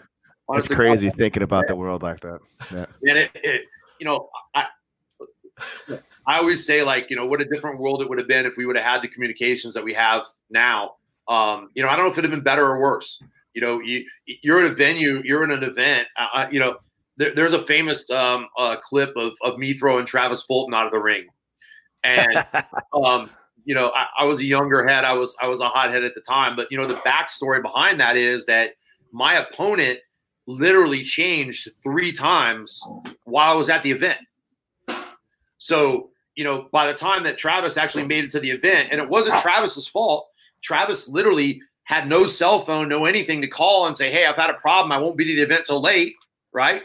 It's 0.49 0.55
Honest 0.55 0.69
God. 0.69 0.77
crazy 0.77 1.11
thinking 1.11 1.43
about 1.43 1.67
the 1.67 1.75
world 1.83 2.03
like 2.03 2.21
that. 2.21 2.41
Yeah. 2.73 2.87
and 3.03 3.19
it, 3.19 3.31
it 3.35 3.63
you 3.99 4.07
know 4.07 4.29
i 4.55 4.67
i 6.27 6.37
always 6.39 6.65
say 6.67 6.83
like 6.83 7.09
you 7.09 7.17
know 7.17 7.27
what 7.27 7.41
a 7.41 7.45
different 7.47 7.81
world 7.81 8.03
it 8.03 8.09
would 8.09 8.19
have 8.19 8.29
been 8.29 8.45
if 8.45 8.57
we 8.57 8.67
would 8.67 8.77
have 8.77 8.85
had 8.85 9.03
the 9.03 9.09
communications 9.09 9.73
that 9.75 9.83
we 9.83 9.95
have 9.95 10.27
now 10.51 10.93
um 11.29 11.71
you 11.75 11.83
know 11.83 11.89
i 11.89 11.97
don't 11.97 12.05
know 12.05 12.11
if 12.11 12.19
it'd 12.19 12.31
have 12.31 12.31
been 12.31 12.45
better 12.45 12.67
or 12.67 12.81
worse 12.81 13.23
you 13.55 13.63
know 13.63 13.81
you 13.81 14.05
you're 14.43 14.65
at 14.65 14.71
a 14.71 14.75
venue 14.75 15.23
you're 15.25 15.43
in 15.45 15.51
an 15.51 15.63
event 15.63 16.07
uh, 16.19 16.47
you 16.51 16.61
know 16.61 16.77
there, 17.17 17.35
there's 17.35 17.55
a 17.55 17.63
famous 17.63 18.09
um 18.11 18.47
uh, 18.59 18.77
clip 18.77 19.17
of 19.17 19.35
of 19.43 19.59
me 19.59 19.73
throwing 19.73 20.05
travis 20.05 20.43
fulton 20.43 20.75
out 20.75 20.85
of 20.85 20.93
the 20.93 20.99
ring 20.99 21.27
and 22.07 22.47
um, 22.93 23.31
you 23.65 23.75
know, 23.75 23.91
I, 23.95 24.07
I 24.21 24.25
was 24.25 24.41
a 24.41 24.45
younger 24.47 24.87
head. 24.87 25.05
I 25.05 25.13
was 25.13 25.37
I 25.43 25.49
was 25.49 25.61
a 25.61 25.69
hothead 25.69 26.05
at 26.05 26.15
the 26.15 26.21
time, 26.21 26.57
but 26.57 26.69
you 26.71 26.79
know, 26.79 26.87
the 26.87 26.95
backstory 26.97 27.61
behind 27.61 28.01
that 28.01 28.17
is 28.17 28.47
that 28.47 28.71
my 29.13 29.35
opponent 29.35 29.99
literally 30.47 31.03
changed 31.03 31.69
three 31.83 32.13
times 32.13 32.83
while 33.25 33.53
I 33.53 33.55
was 33.55 33.69
at 33.69 33.83
the 33.83 33.91
event. 33.91 34.19
So, 35.59 36.11
you 36.35 36.45
know, 36.45 36.69
by 36.71 36.87
the 36.87 36.95
time 36.95 37.25
that 37.25 37.39
Travis 37.39 37.77
actually 37.77 38.07
made 38.07 38.25
it 38.25 38.31
to 38.31 38.41
the 38.41 38.51
event, 38.51 38.89
and 38.93 39.01
it 39.01 39.09
wasn't 39.09 39.41
Travis's 39.41 39.89
fault, 39.89 40.29
Travis 40.63 41.09
literally 41.09 41.61
had 41.85 42.09
no 42.09 42.27
cell 42.27 42.65
phone, 42.65 42.89
no 42.89 43.05
anything 43.05 43.41
to 43.41 43.49
call 43.49 43.87
and 43.87 43.97
say, 43.97 44.11
"Hey, 44.11 44.27
I've 44.27 44.37
had 44.37 44.51
a 44.51 44.55
problem. 44.55 44.93
I 44.93 44.99
won't 44.99 45.17
be 45.17 45.25
to 45.25 45.35
the 45.35 45.43
event 45.43 45.67
till 45.67 45.81
late." 45.81 46.15
Right? 46.53 46.83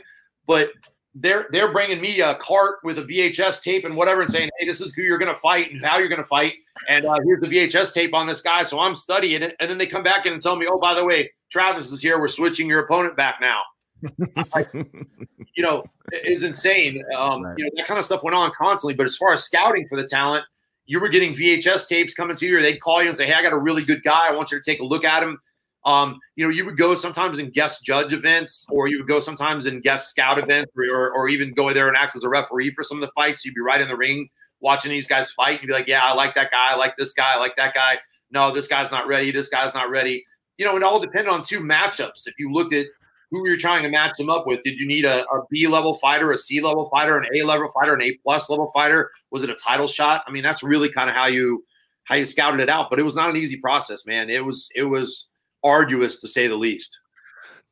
But 0.47 0.71
they're 1.13 1.47
they're 1.51 1.71
bringing 1.71 1.99
me 1.99 2.21
a 2.21 2.35
cart 2.35 2.77
with 2.83 2.97
a 2.97 3.03
VHS 3.03 3.61
tape 3.63 3.83
and 3.83 3.95
whatever, 3.95 4.21
and 4.21 4.29
saying, 4.29 4.49
"Hey, 4.57 4.65
this 4.65 4.79
is 4.79 4.93
who 4.93 5.01
you're 5.01 5.17
going 5.17 5.33
to 5.33 5.39
fight 5.39 5.71
and 5.71 5.83
how 5.83 5.97
you're 5.97 6.07
going 6.07 6.21
to 6.21 6.27
fight." 6.27 6.53
And 6.87 7.05
uh, 7.05 7.17
here's 7.25 7.41
the 7.41 7.47
VHS 7.47 7.93
tape 7.93 8.13
on 8.13 8.27
this 8.27 8.41
guy. 8.41 8.63
So 8.63 8.79
I'm 8.79 8.95
studying 8.95 9.41
it, 9.43 9.55
and 9.59 9.69
then 9.69 9.77
they 9.77 9.87
come 9.87 10.03
back 10.03 10.25
in 10.25 10.33
and 10.33 10.41
tell 10.41 10.55
me, 10.55 10.67
"Oh, 10.69 10.79
by 10.79 10.93
the 10.93 11.05
way, 11.05 11.31
Travis 11.51 11.91
is 11.91 12.01
here. 12.01 12.19
We're 12.19 12.29
switching 12.29 12.67
your 12.67 12.79
opponent 12.79 13.17
back 13.17 13.39
now." 13.41 13.61
you 14.73 15.63
know, 15.63 15.83
it 16.11 16.25
is 16.31 16.43
insane. 16.43 17.03
Um, 17.15 17.43
Right. 17.43 17.57
You 17.57 17.65
know, 17.65 17.71
that 17.75 17.85
kind 17.87 17.99
of 17.99 18.05
stuff 18.05 18.23
went 18.23 18.35
on 18.35 18.51
constantly. 18.57 18.95
But 18.95 19.05
as 19.05 19.15
far 19.15 19.33
as 19.33 19.43
scouting 19.43 19.87
for 19.87 20.01
the 20.01 20.07
talent, 20.07 20.45
you 20.85 20.99
were 20.99 21.09
getting 21.09 21.33
VHS 21.33 21.87
tapes 21.87 22.15
coming 22.15 22.35
to 22.35 22.45
you, 22.47 22.57
or 22.57 22.61
they'd 22.61 22.79
call 22.79 23.01
you 23.01 23.09
and 23.09 23.17
say, 23.17 23.27
"Hey, 23.27 23.33
I 23.33 23.41
got 23.41 23.53
a 23.53 23.57
really 23.57 23.83
good 23.83 24.01
guy. 24.03 24.29
I 24.29 24.33
want 24.33 24.51
you 24.51 24.59
to 24.59 24.63
take 24.63 24.79
a 24.79 24.85
look 24.85 25.03
at 25.03 25.23
him." 25.23 25.39
Um, 25.85 26.19
you 26.35 26.45
know, 26.45 26.51
you 26.51 26.65
would 26.65 26.77
go 26.77 26.93
sometimes 26.93 27.39
in 27.39 27.49
guest 27.49 27.83
judge 27.83 28.13
events, 28.13 28.67
or 28.69 28.87
you 28.87 28.99
would 28.99 29.07
go 29.07 29.19
sometimes 29.19 29.65
in 29.65 29.81
guest 29.81 30.09
scout 30.09 30.37
events, 30.37 30.71
or, 30.77 30.85
or, 30.95 31.11
or 31.11 31.29
even 31.29 31.53
go 31.53 31.73
there 31.73 31.87
and 31.87 31.97
act 31.97 32.15
as 32.15 32.23
a 32.23 32.29
referee 32.29 32.71
for 32.73 32.83
some 32.83 33.01
of 33.01 33.07
the 33.07 33.11
fights. 33.13 33.43
You'd 33.43 33.55
be 33.55 33.61
right 33.61 33.81
in 33.81 33.87
the 33.87 33.95
ring 33.95 34.29
watching 34.59 34.91
these 34.91 35.07
guys 35.07 35.31
fight. 35.31 35.61
You'd 35.61 35.67
be 35.67 35.73
like, 35.73 35.87
"Yeah, 35.87 36.01
I 36.03 36.13
like 36.13 36.35
that 36.35 36.51
guy. 36.51 36.71
I 36.71 36.75
like 36.75 36.95
this 36.97 37.13
guy. 37.13 37.33
I 37.33 37.37
like 37.37 37.55
that 37.57 37.73
guy." 37.73 37.97
No, 38.29 38.53
this 38.53 38.67
guy's 38.67 38.91
not 38.91 39.07
ready. 39.07 39.31
This 39.31 39.49
guy's 39.49 39.73
not 39.73 39.89
ready. 39.89 40.23
You 40.57 40.65
know, 40.65 40.77
it 40.77 40.83
all 40.83 40.99
depended 40.99 41.33
on 41.33 41.43
two 41.43 41.61
matchups. 41.61 42.27
If 42.27 42.35
you 42.37 42.51
looked 42.51 42.73
at 42.73 42.85
who 43.31 43.47
you're 43.47 43.57
trying 43.57 43.81
to 43.83 43.89
match 43.89 44.17
them 44.17 44.29
up 44.29 44.45
with. 44.45 44.61
Did 44.61 44.77
you 44.77 44.85
need 44.85 45.05
a, 45.05 45.25
a 45.29 45.41
B 45.49 45.65
level 45.67 45.97
fighter, 45.97 46.31
a 46.31 46.37
C 46.37 46.61
level 46.61 46.89
fighter, 46.89 47.17
an 47.17 47.25
A 47.35 47.43
level 47.43 47.69
fighter, 47.69 47.93
an 47.93 48.01
A 48.01 48.17
plus 48.23 48.49
level 48.49 48.69
fighter? 48.73 49.09
Was 49.31 49.43
it 49.43 49.49
a 49.49 49.55
title 49.55 49.87
shot? 49.87 50.23
I 50.27 50.31
mean, 50.31 50.43
that's 50.43 50.61
really 50.61 50.91
kind 50.91 51.09
of 51.09 51.15
how 51.15 51.27
you 51.27 51.63
how 52.03 52.15
you 52.15 52.25
scouted 52.25 52.59
it 52.59 52.69
out. 52.69 52.89
But 52.89 52.99
it 52.99 53.03
was 53.03 53.15
not 53.15 53.29
an 53.29 53.37
easy 53.37 53.57
process, 53.57 54.05
man. 54.05 54.29
It 54.29 54.45
was 54.45 54.69
it 54.75 54.83
was 54.83 55.29
arduous 55.63 56.19
to 56.19 56.27
say 56.27 56.47
the 56.47 56.55
least. 56.55 56.99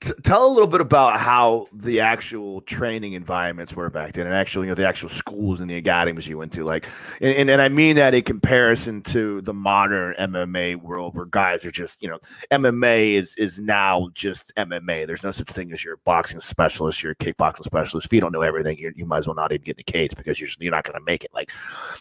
T- 0.02 0.14
tell 0.24 0.48
a 0.48 0.54
little 0.54 0.68
bit 0.68 0.80
about 0.80 1.20
how 1.20 1.68
the 1.74 2.00
actual 2.00 2.62
training 2.62 3.14
environments 3.14 3.74
were 3.74 3.90
back 3.90 4.14
then, 4.14 4.28
and 4.28 4.36
actually, 4.36 4.68
you 4.68 4.72
know, 4.72 4.76
the 4.76 4.88
actual 4.88 5.10
schools 5.10 5.60
and 5.60 5.70
the 5.70 5.76
academies 5.76 6.26
you 6.26 6.38
went 6.38 6.54
to. 6.54 6.64
Like, 6.64 6.86
and, 7.20 7.36
and, 7.36 7.50
and 7.50 7.62
I 7.62 7.68
mean 7.68 7.98
that 7.98 8.14
in 8.14 8.24
comparison 8.24 9.02
to 9.04 9.42
the 9.42 9.54
modern 9.54 10.16
MMA 10.18 10.78
world, 10.78 11.16
where 11.16 11.26
guys 11.26 11.66
are 11.66 11.72
just, 11.72 12.02
you 12.02 12.10
know, 12.10 12.18
MMA 12.50 13.16
is 13.16 13.36
is 13.36 13.60
now 13.60 14.08
just 14.14 14.54
MMA. 14.56 15.06
There's 15.06 15.24
no 15.24 15.32
such 15.32 15.50
thing 15.50 15.74
as 15.74 15.84
you're 15.84 15.96
a 15.96 16.06
boxing 16.06 16.40
specialist, 16.40 17.04
you're 17.04 17.12
a 17.12 17.16
kickboxing 17.16 17.66
specialist. 17.66 18.06
If 18.06 18.14
you 18.14 18.22
don't 18.22 18.32
know 18.32 18.42
everything, 18.42 18.78
you 18.78 18.94
you 18.96 19.06
might 19.06 19.18
as 19.18 19.28
well 19.28 19.36
not 19.36 19.52
even 19.52 19.66
get 19.66 19.72
in 19.72 19.84
the 19.86 19.92
cage 19.92 20.16
because 20.16 20.40
you're 20.40 20.48
just, 20.48 20.62
you're 20.62 20.72
not 20.72 20.86
going 20.86 20.98
to 20.98 21.04
make 21.04 21.26
it. 21.26 21.32
Like, 21.34 21.52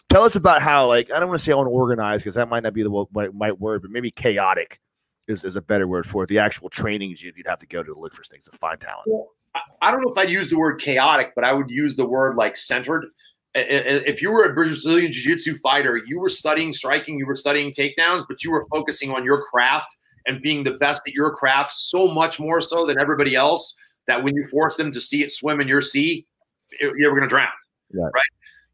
tell 0.07 0.23
us 0.23 0.35
about 0.35 0.61
how, 0.61 0.87
like, 0.87 1.11
I 1.11 1.19
don't 1.19 1.27
want 1.27 1.39
to 1.39 1.45
say 1.45 1.51
unorganized 1.51 2.23
because 2.23 2.35
that 2.35 2.47
might 2.47 2.63
not 2.63 2.73
be 2.73 2.83
the 2.83 3.05
right 3.11 3.59
word, 3.59 3.81
but 3.81 3.91
maybe 3.91 4.09
chaotic 4.09 4.79
is, 5.29 5.43
is 5.43 5.55
a 5.55 5.61
better 5.61 5.87
word 5.87 6.05
for 6.05 6.23
it. 6.23 6.27
The 6.27 6.39
actual 6.39 6.69
trainings 6.69 7.21
you'd, 7.21 7.37
you'd 7.37 7.47
have 7.47 7.59
to 7.59 7.67
go 7.67 7.83
to 7.83 7.93
look 7.93 8.13
for 8.13 8.23
things 8.23 8.45
to 8.45 8.57
find 8.57 8.79
talent. 8.79 9.07
Well, 9.07 9.29
I- 9.81 9.91
don't 9.91 10.01
know 10.01 10.11
if 10.11 10.17
I'd 10.17 10.29
use 10.29 10.49
the 10.49 10.57
word 10.57 10.79
chaotic, 10.79 11.33
but 11.35 11.43
I 11.43 11.53
would 11.53 11.69
use 11.69 11.95
the 11.95 12.05
word 12.05 12.35
like 12.35 12.57
centered. 12.57 13.05
If 13.55 14.21
you 14.21 14.31
were 14.31 14.45
a 14.45 14.53
Brazilian 14.53 15.11
Jiu 15.11 15.35
Jitsu 15.35 15.57
fighter, 15.57 15.99
you 16.05 16.19
were 16.19 16.29
studying 16.29 16.71
striking, 16.71 17.17
you 17.17 17.25
were 17.25 17.35
studying 17.35 17.71
takedowns, 17.71 18.25
but 18.27 18.43
you 18.43 18.51
were 18.51 18.67
focusing 18.71 19.11
on 19.11 19.23
your 19.23 19.43
craft 19.43 19.95
and 20.27 20.41
being 20.41 20.63
the 20.63 20.73
best 20.73 21.01
at 21.07 21.13
your 21.13 21.31
craft 21.35 21.71
so 21.71 22.07
much 22.07 22.39
more 22.39 22.61
so 22.61 22.85
than 22.85 22.99
everybody 22.99 23.35
else 23.35 23.75
that 24.07 24.23
when 24.23 24.35
you 24.35 24.45
force 24.47 24.75
them 24.75 24.91
to 24.91 25.01
see 25.01 25.23
it 25.23 25.31
swim 25.31 25.61
in 25.61 25.67
your 25.67 25.81
sea, 25.81 26.27
you're 26.79 27.11
going 27.11 27.23
to 27.23 27.27
drown. 27.27 27.47
Right. 27.91 28.11
right? 28.13 28.23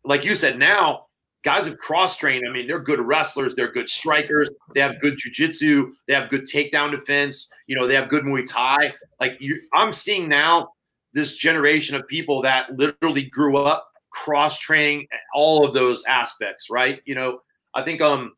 Like 0.04 0.26
you 0.26 0.36
said, 0.36 0.60
now 0.60 1.05
guys 1.46 1.68
have 1.68 1.78
cross 1.78 2.18
trained. 2.18 2.44
I 2.48 2.52
mean, 2.52 2.68
they're 2.68 2.80
good 2.80 3.00
wrestlers, 3.00 3.54
they're 3.54 3.72
good 3.72 3.88
strikers, 3.88 4.50
they 4.74 4.82
have 4.82 5.00
good 5.00 5.18
jujitsu, 5.18 5.92
they 6.08 6.14
have 6.14 6.28
good 6.30 6.42
takedown 6.42 6.92
defense. 6.92 7.52
You 7.68 7.78
know, 7.78 7.88
they 7.88 7.94
have 7.96 8.10
good 8.10 8.24
Muay 8.24 8.46
Thai. 8.46 8.94
Like 9.22 9.38
you, 9.40 9.62
I'm 9.74 9.94
seeing 9.94 10.28
now 10.28 10.74
this 11.14 11.36
generation 11.36 11.96
of 11.96 12.06
people 12.08 12.42
that 12.42 12.76
literally 12.76 13.24
grew 13.24 13.58
up 13.58 13.88
cross 14.10 14.60
training 14.60 15.08
all 15.36 15.66
of 15.66 15.74
those 15.74 16.04
aspects, 16.06 16.70
right? 16.70 17.02
You 17.06 17.16
know, 17.16 17.40
I 17.76 17.84
think 17.84 18.02
um 18.02 18.34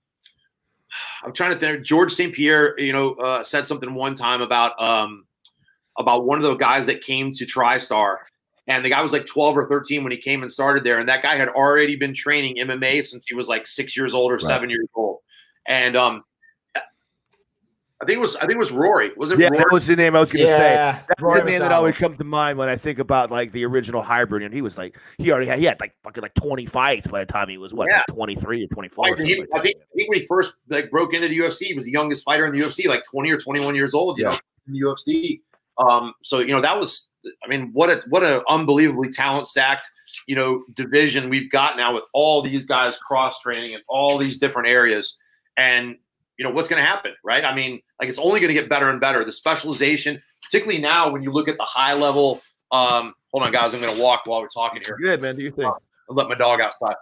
I'm 1.23 1.33
trying 1.33 1.53
to 1.53 1.59
think 1.59 1.85
Georges 1.85 2.17
St-Pierre, 2.17 2.77
you 2.79 2.91
know, 2.93 3.13
uh, 3.15 3.43
said 3.43 3.67
something 3.67 3.93
one 3.93 4.15
time 4.15 4.41
about 4.41 4.79
um 4.81 5.25
about 5.97 6.25
one 6.25 6.37
of 6.37 6.43
the 6.43 6.55
guys 6.55 6.85
that 6.87 7.01
came 7.01 7.31
to 7.31 7.45
TriStar. 7.45 8.17
And 8.67 8.83
the 8.83 8.89
guy 8.89 9.01
was 9.01 9.13
like 9.13 9.25
12 9.25 9.57
or 9.57 9.67
13 9.67 10.03
when 10.03 10.11
he 10.11 10.17
came 10.17 10.41
and 10.41 10.51
started 10.51 10.83
there. 10.83 10.99
And 10.99 11.07
that 11.07 11.23
guy 11.23 11.37
had 11.37 11.47
already 11.47 11.95
been 11.95 12.13
training 12.13 12.57
MMA 12.57 13.03
since 13.03 13.25
he 13.25 13.33
was 13.33 13.47
like 13.47 13.65
six 13.65 13.95
years 13.95 14.13
old 14.13 14.31
or 14.31 14.35
right. 14.35 14.41
seven 14.41 14.69
years 14.69 14.87
old. 14.93 15.19
And 15.67 15.95
um, 15.95 16.23
I 17.99 18.05
think 18.05 18.17
it 18.17 18.21
was 18.21 18.35
I 18.35 18.41
think 18.41 18.53
it 18.53 18.59
was 18.59 18.71
Rory. 18.71 19.11
Was 19.17 19.31
it? 19.31 19.39
Yeah, 19.39 19.47
Rory? 19.47 19.57
that 19.57 19.71
was 19.71 19.87
the 19.87 19.95
name 19.95 20.15
I 20.15 20.19
was 20.19 20.31
going 20.31 20.45
to 20.45 20.51
yeah, 20.51 20.57
say. 20.97 21.05
That's 21.07 21.21
Rory 21.21 21.39
the 21.39 21.45
name 21.45 21.59
that 21.61 21.71
always 21.71 21.95
comes 21.95 22.17
to 22.19 22.23
mind 22.23 22.59
when 22.59 22.69
I 22.69 22.75
think 22.75 22.99
about 22.99 23.31
like 23.31 23.51
the 23.53 23.65
original 23.65 24.03
hybrid. 24.03 24.43
And 24.43 24.53
he 24.53 24.61
was 24.61 24.77
like 24.77 24.97
he 25.17 25.31
already 25.31 25.47
had 25.47 25.57
he 25.57 25.65
had 25.65 25.79
like 25.79 25.95
fucking 26.03 26.21
like 26.21 26.35
twenty 26.35 26.67
fights 26.67 27.07
by 27.07 27.21
the 27.21 27.31
time 27.31 27.49
he 27.49 27.57
was 27.57 27.73
what 27.73 27.87
yeah. 27.89 27.97
like 27.97 28.07
twenty 28.07 28.35
three 28.35 28.63
or 28.65 28.67
twenty 28.67 28.89
four. 28.89 29.05
I, 29.05 29.15
think, 29.15 29.47
I 29.55 29.61
think 29.61 29.77
when 29.93 30.19
he 30.19 30.25
first 30.27 30.57
like 30.69 30.91
broke 30.91 31.15
into 31.15 31.27
the 31.27 31.39
UFC, 31.39 31.67
he 31.67 31.73
was 31.73 31.85
the 31.85 31.91
youngest 31.91 32.23
fighter 32.23 32.45
in 32.45 32.53
the 32.53 32.59
UFC, 32.59 32.85
like 32.87 33.01
twenty 33.09 33.31
or 33.31 33.37
twenty 33.37 33.65
one 33.65 33.75
years 33.75 33.95
old. 33.95 34.19
yeah. 34.19 34.29
Know, 34.29 34.37
in 34.67 34.73
the 34.73 34.81
UFC. 34.81 35.41
Um, 35.79 36.13
so 36.23 36.39
you 36.39 36.51
know 36.51 36.61
that 36.61 36.77
was 36.77 37.09
I 37.43 37.47
mean 37.47 37.71
what 37.73 37.89
a 37.89 38.01
what 38.09 38.23
an 38.23 38.41
unbelievably 38.49 39.09
talent 39.11 39.47
stacked 39.47 39.89
you 40.27 40.35
know 40.35 40.63
division 40.73 41.29
we've 41.29 41.51
got 41.51 41.77
now 41.77 41.93
with 41.93 42.03
all 42.13 42.41
these 42.41 42.65
guys 42.65 42.97
cross 42.97 43.39
training 43.41 43.73
in 43.73 43.81
all 43.87 44.17
these 44.17 44.39
different 44.39 44.69
areas 44.69 45.17
and 45.57 45.97
you 46.37 46.45
know 46.45 46.51
what's 46.51 46.69
going 46.69 46.81
to 46.81 46.87
happen, 46.87 47.13
right? 47.23 47.43
I 47.43 47.53
mean, 47.53 47.81
like 47.99 48.09
it's 48.09 48.19
only 48.19 48.39
going 48.39 48.49
to 48.49 48.53
get 48.53 48.69
better 48.69 48.89
and 48.89 49.01
better. 49.01 49.25
The 49.25 49.31
specialization, 49.31 50.21
particularly 50.43 50.79
now 50.79 51.11
when 51.11 51.23
you 51.23 51.31
look 51.31 51.47
at 51.47 51.57
the 51.57 51.63
high 51.63 51.93
level. 51.93 52.39
Um, 52.71 53.13
hold 53.31 53.43
on, 53.43 53.51
guys, 53.51 53.73
I'm 53.73 53.81
going 53.81 53.95
to 53.95 54.01
walk 54.01 54.21
while 54.25 54.41
we're 54.41 54.47
talking 54.47 54.81
here. 54.85 54.97
Good 55.01 55.21
man. 55.21 55.35
Do 55.35 55.41
you 55.41 55.51
think? 55.51 55.67
Uh, 55.67 55.73
I'll 56.09 56.15
let 56.15 56.29
my 56.29 56.35
dog 56.35 56.61
outside. 56.61 56.95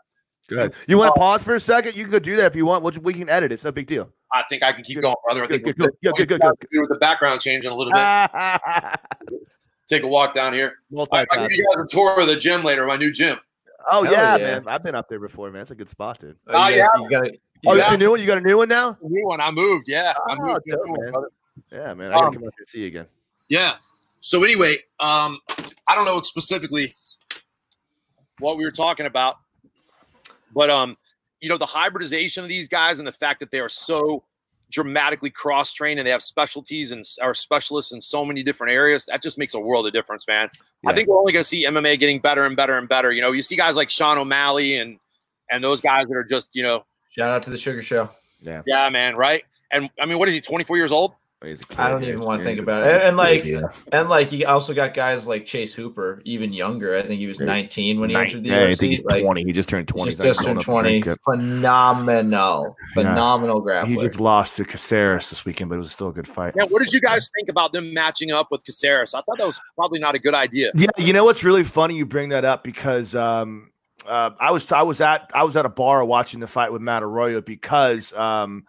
Good. 0.48 0.74
You 0.88 0.98
want 0.98 1.16
to 1.16 1.20
pause 1.20 1.44
for 1.44 1.56
a 1.56 1.60
second? 1.60 1.96
You 1.96 2.04
can 2.04 2.12
go 2.12 2.20
do 2.20 2.36
that 2.36 2.46
if 2.46 2.56
you 2.56 2.66
want. 2.66 2.84
We 3.04 3.14
can 3.14 3.30
edit. 3.30 3.52
It's 3.52 3.64
no 3.64 3.72
big 3.72 3.88
deal. 3.88 4.10
I 4.32 4.44
think 4.50 4.64
I 4.64 4.72
can 4.74 4.84
keep 4.84 4.96
good. 4.96 5.04
going, 5.04 5.16
brother. 5.24 5.44
I 5.44 5.48
think 5.48 5.64
good, 5.64 5.78
good, 5.78 5.92
good, 6.04 6.16
good, 6.16 6.28
good, 6.28 6.42
good. 6.42 6.82
With 6.82 6.90
the 6.90 6.98
background 7.00 7.42
changing 7.42 7.72
a 7.72 7.76
little 7.76 7.92
bit. 7.92 9.40
Take 9.88 10.04
a 10.04 10.08
walk 10.08 10.34
down 10.34 10.54
here. 10.54 10.76
I, 11.12 11.26
I'll 11.32 11.48
give 11.48 11.58
you 11.58 11.66
guys 11.76 11.86
a 11.86 11.88
tour 11.88 12.20
of 12.20 12.28
the 12.28 12.36
gym 12.36 12.64
later, 12.64 12.86
my 12.86 12.98
new 12.98 13.12
gym. 13.12 13.38
Oh 13.92 14.04
yeah, 14.04 14.36
yeah, 14.36 14.38
man! 14.38 14.68
I've 14.68 14.82
been 14.84 14.96
up 14.96 15.08
there 15.10 15.20
before, 15.20 15.52
man. 15.52 15.62
It's 15.62 15.70
a 15.70 15.76
good 15.76 15.90
spot, 15.90 16.20
dude. 16.20 16.36
Oh, 16.48 16.54
oh 16.56 16.68
yeah, 16.70 16.88
you 16.98 17.08
gotta, 17.08 17.38
Oh, 17.68 17.76
yeah. 17.76 17.94
a 17.94 17.98
new 17.98 18.12
one. 18.12 18.20
You 18.20 18.26
got 18.26 18.38
a 18.38 18.42
new 18.42 18.58
one 18.58 18.70
now? 18.70 18.98
A 19.02 19.08
new 19.08 19.28
one. 19.28 19.42
I 19.42 19.52
moved. 19.52 19.88
Yeah, 19.88 20.14
oh, 20.18 20.32
I 20.32 20.36
moved. 20.36 20.62
Dope, 20.68 21.00
man. 21.00 21.14
One, 21.14 21.26
yeah, 21.72 21.94
man. 21.94 22.12
I 22.12 22.16
gotta 22.16 22.28
um, 22.28 22.34
come 22.34 22.44
up 22.48 22.54
and 22.58 22.68
see 22.68 22.80
you 22.80 22.88
again. 22.88 23.06
Yeah. 23.50 23.76
So 24.22 24.44
anyway, 24.44 24.78
um, 25.00 25.40
I 25.88 25.96
don't 25.96 26.06
know 26.06 26.22
specifically 26.22 26.94
what 28.40 28.58
we 28.58 28.66
were 28.66 28.72
talking 28.72 29.06
about, 29.06 29.38
but 30.54 30.70
um, 30.70 30.98
you 31.40 31.50
know, 31.50 31.58
the 31.58 31.66
hybridization 31.66 32.44
of 32.44 32.50
these 32.50 32.68
guys 32.68 33.00
and 33.00 33.08
the 33.08 33.12
fact 33.12 33.40
that 33.40 33.52
they 33.52 33.60
are 33.60 33.70
so 33.70 34.24
dramatically 34.72 35.30
cross 35.30 35.72
trained 35.72 36.00
and 36.00 36.08
they 36.08 36.12
have 36.12 36.22
specialties 36.22 36.92
and 36.92 37.04
are 37.22 37.34
specialists 37.34 37.94
in 37.94 38.02
so 38.02 38.26
many 38.26 38.44
different 38.44 38.74
areas. 38.74 39.06
That 39.06 39.22
just 39.22 39.38
makes 39.38 39.54
a 39.54 39.60
world 39.60 39.86
of 39.86 39.94
difference, 39.94 40.28
man. 40.28 40.50
Yeah. 40.84 40.90
I 40.90 40.96
think 40.96 41.08
we're 41.08 41.20
only 41.20 41.32
going 41.32 41.44
to 41.44 41.48
see 41.48 41.66
MMA 41.66 42.00
getting 42.00 42.20
better 42.20 42.46
and 42.46 42.56
better 42.56 42.78
and 42.78 42.90
better. 42.90 43.12
You 43.12 43.22
know, 43.22 43.32
you 43.32 43.42
see 43.42 43.56
guys 43.56 43.76
like 43.76 43.90
Sean 43.90 44.18
O'Malley 44.18 44.78
and 44.78 44.98
and 45.52 45.64
those 45.64 45.82
guys 45.82 46.08
that 46.08 46.16
are 46.16 46.24
just 46.24 46.56
you 46.56 46.64
know 46.64 46.86
Shout 47.10 47.32
out 47.32 47.44
to 47.44 47.50
the 47.50 47.58
Sugar 47.58 47.82
Show. 47.82 48.10
Yeah. 48.42 48.62
Yeah, 48.66 48.90
man. 48.90 49.16
Right. 49.16 49.44
And 49.72 49.90
I 50.00 50.06
mean, 50.06 50.20
what 50.20 50.28
is 50.28 50.36
he? 50.36 50.42
Twenty 50.42 50.66
four 50.66 50.78
years 50.78 50.92
old. 50.92 51.14
I 51.78 51.90
don't 51.90 52.04
even 52.04 52.22
want 52.22 52.42
to 52.42 52.46
think 52.46 52.60
about 52.60 52.88
it. 52.88 52.94
And, 52.94 53.04
and 53.04 53.18
like, 53.18 53.46
yeah. 53.46 53.62
and 53.92 54.10
like, 54.10 54.32
you 54.32 54.48
also 54.48 54.74
got 54.74 54.94
guys 54.94 55.28
like 55.28 55.46
Chase 55.46 55.74
Hooper, 55.74 56.22
even 56.26 56.54
younger. 56.54 56.98
I 56.98 57.04
think 57.04 57.20
he 57.20 57.28
was 57.28 57.40
19 57.40 58.00
when 58.00 58.10
he 58.10 58.16
entered 58.16 58.44
the 58.44 58.50
yeah, 58.50 58.64
UFC. 58.64 58.72
I 58.72 58.76
think 58.76 58.90
he's 58.92 59.04
like, 59.04 59.24
20. 59.24 59.44
He 59.44 59.52
just 59.52 59.70
turned 59.70 59.88
20. 59.88 60.12
Just, 60.12 60.24
just 60.24 60.44
turned 60.44 60.62
20. 60.62 61.04
Phenomenal, 61.24 62.76
phenomenal 62.94 63.64
yeah. 63.68 63.84
grappler. 63.84 63.88
He 63.88 63.96
just 63.98 64.20
lost 64.20 64.56
to 64.58 64.66
Caceres 64.66 65.30
this 65.30 65.46
weekend, 65.46 65.70
but 65.70 65.76
it 65.76 65.80
was 65.80 65.92
still 65.92 66.10
a 66.10 66.14
good 66.14 66.28
fight. 66.28 66.54
Yeah. 66.58 66.66
What 66.66 66.82
did 66.82 66.94
you 66.94 67.02
guys 67.02 67.30
think 67.38 67.50
about 67.50 67.74
them 67.74 67.94
matching 67.94 68.32
up 68.32 68.48
with 68.50 68.64
Caceres? 68.66 69.14
I 69.14 69.22
thought 69.22 69.38
that 69.38 69.46
was 69.46 69.62
probably 69.76 70.00
not 70.00 70.16
a 70.16 70.20
good 70.20 70.34
idea. 70.34 70.72
Yeah. 70.74 70.88
You 70.98 71.14
know 71.14 71.26
what's 71.26 71.44
really 71.44 71.64
funny? 71.64 71.96
You 71.96 72.06
bring 72.06 72.30
that 72.30 72.46
up 72.46 72.64
because 72.64 73.14
um, 73.14 73.72
uh, 74.08 74.32
I 74.40 74.52
was 74.52 74.72
I 74.72 74.82
was 74.82 75.02
at 75.02 75.30
I 75.34 75.44
was 75.44 75.56
at 75.56 75.66
a 75.66 75.70
bar 75.70 76.04
watching 76.06 76.40
the 76.40 76.48
fight 76.48 76.72
with 76.72 76.82
Matt 76.82 77.04
Arroyo 77.04 77.42
because 77.42 78.14
um, 78.14 78.66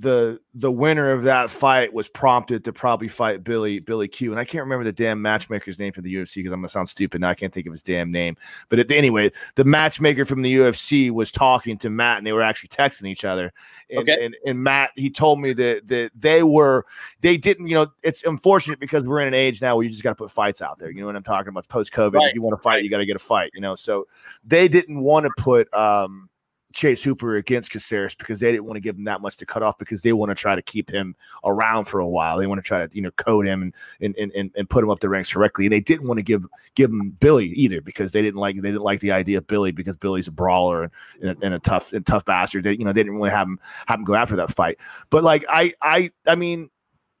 the 0.00 0.40
the 0.54 0.72
winner 0.72 1.12
of 1.12 1.24
that 1.24 1.50
fight 1.50 1.92
was 1.92 2.08
prompted 2.08 2.64
to 2.64 2.72
probably 2.72 3.06
fight 3.06 3.44
Billy 3.44 3.80
Billy 3.80 4.08
Q, 4.08 4.30
and 4.30 4.40
I 4.40 4.44
can't 4.44 4.62
remember 4.62 4.84
the 4.84 4.92
damn 4.92 5.20
matchmaker's 5.20 5.78
name 5.78 5.92
for 5.92 6.00
the 6.00 6.12
UFC 6.12 6.36
because 6.36 6.52
I'm 6.52 6.60
gonna 6.60 6.70
sound 6.70 6.88
stupid 6.88 7.20
now. 7.20 7.28
I 7.28 7.34
can't 7.34 7.52
think 7.52 7.66
of 7.66 7.72
his 7.72 7.82
damn 7.82 8.10
name. 8.10 8.36
But 8.70 8.78
it, 8.78 8.90
anyway, 8.90 9.30
the 9.56 9.64
matchmaker 9.64 10.24
from 10.24 10.40
the 10.40 10.56
UFC 10.56 11.10
was 11.10 11.30
talking 11.30 11.76
to 11.78 11.90
Matt, 11.90 12.16
and 12.16 12.26
they 12.26 12.32
were 12.32 12.40
actually 12.40 12.70
texting 12.70 13.08
each 13.08 13.26
other. 13.26 13.52
And, 13.90 13.98
okay. 14.00 14.24
and, 14.24 14.34
and 14.46 14.62
Matt 14.62 14.92
he 14.96 15.10
told 15.10 15.38
me 15.38 15.52
that 15.52 15.86
that 15.88 16.12
they 16.18 16.42
were 16.42 16.86
they 17.20 17.36
didn't 17.36 17.68
you 17.68 17.74
know 17.74 17.88
it's 18.02 18.24
unfortunate 18.24 18.80
because 18.80 19.04
we're 19.04 19.20
in 19.20 19.28
an 19.28 19.34
age 19.34 19.60
now 19.60 19.76
where 19.76 19.84
you 19.84 19.90
just 19.90 20.02
got 20.02 20.10
to 20.10 20.16
put 20.16 20.30
fights 20.30 20.62
out 20.62 20.78
there. 20.78 20.90
You 20.90 21.00
know 21.00 21.06
what 21.06 21.16
I'm 21.16 21.22
talking 21.22 21.48
about? 21.48 21.68
Post 21.68 21.92
COVID, 21.92 22.14
right. 22.14 22.28
if 22.28 22.34
you 22.34 22.40
want 22.40 22.56
to 22.56 22.62
fight, 22.62 22.82
you 22.82 22.88
got 22.90 22.98
to 22.98 23.06
get 23.06 23.16
a 23.16 23.20
fight. 23.20 23.50
You 23.52 23.60
know, 23.60 23.76
so 23.76 24.06
they 24.44 24.66
didn't 24.66 25.00
want 25.00 25.26
to 25.26 25.42
put 25.42 25.72
um 25.74 26.29
Chase 26.72 27.02
Hooper 27.02 27.36
against 27.36 27.70
Caceres 27.70 28.14
because 28.14 28.38
they 28.38 28.52
didn't 28.52 28.64
want 28.64 28.76
to 28.76 28.80
give 28.80 28.96
him 28.96 29.04
that 29.04 29.20
much 29.20 29.36
to 29.38 29.46
cut 29.46 29.62
off 29.62 29.78
because 29.78 30.02
they 30.02 30.12
want 30.12 30.30
to 30.30 30.34
try 30.34 30.54
to 30.54 30.62
keep 30.62 30.90
him 30.90 31.16
around 31.44 31.86
for 31.86 32.00
a 32.00 32.06
while. 32.06 32.38
They 32.38 32.46
want 32.46 32.58
to 32.58 32.66
try 32.66 32.86
to 32.86 32.94
you 32.94 33.02
know 33.02 33.10
code 33.12 33.46
him 33.46 33.72
and 34.00 34.16
and 34.18 34.32
and, 34.32 34.50
and 34.54 34.70
put 34.70 34.84
him 34.84 34.90
up 34.90 35.00
the 35.00 35.08
ranks 35.08 35.32
correctly. 35.32 35.66
And 35.66 35.72
they 35.72 35.80
didn't 35.80 36.06
want 36.06 36.18
to 36.18 36.22
give 36.22 36.46
give 36.74 36.90
him 36.90 37.10
Billy 37.20 37.46
either 37.48 37.80
because 37.80 38.12
they 38.12 38.22
didn't 38.22 38.40
like 38.40 38.56
they 38.56 38.68
didn't 38.68 38.82
like 38.82 39.00
the 39.00 39.12
idea 39.12 39.38
of 39.38 39.46
Billy 39.46 39.72
because 39.72 39.96
Billy's 39.96 40.28
a 40.28 40.32
brawler 40.32 40.84
and, 40.84 40.92
and, 41.20 41.30
a, 41.30 41.46
and 41.46 41.54
a 41.54 41.58
tough 41.58 41.92
and 41.92 42.06
tough 42.06 42.24
bastard. 42.24 42.64
They 42.64 42.72
you 42.72 42.84
know 42.84 42.92
they 42.92 43.02
didn't 43.02 43.16
really 43.16 43.30
have 43.30 43.48
him 43.48 43.58
have 43.86 43.98
him 43.98 44.04
go 44.04 44.14
after 44.14 44.36
that 44.36 44.54
fight. 44.54 44.78
But 45.10 45.24
like 45.24 45.44
I 45.48 45.72
I 45.82 46.10
I 46.26 46.36
mean 46.36 46.70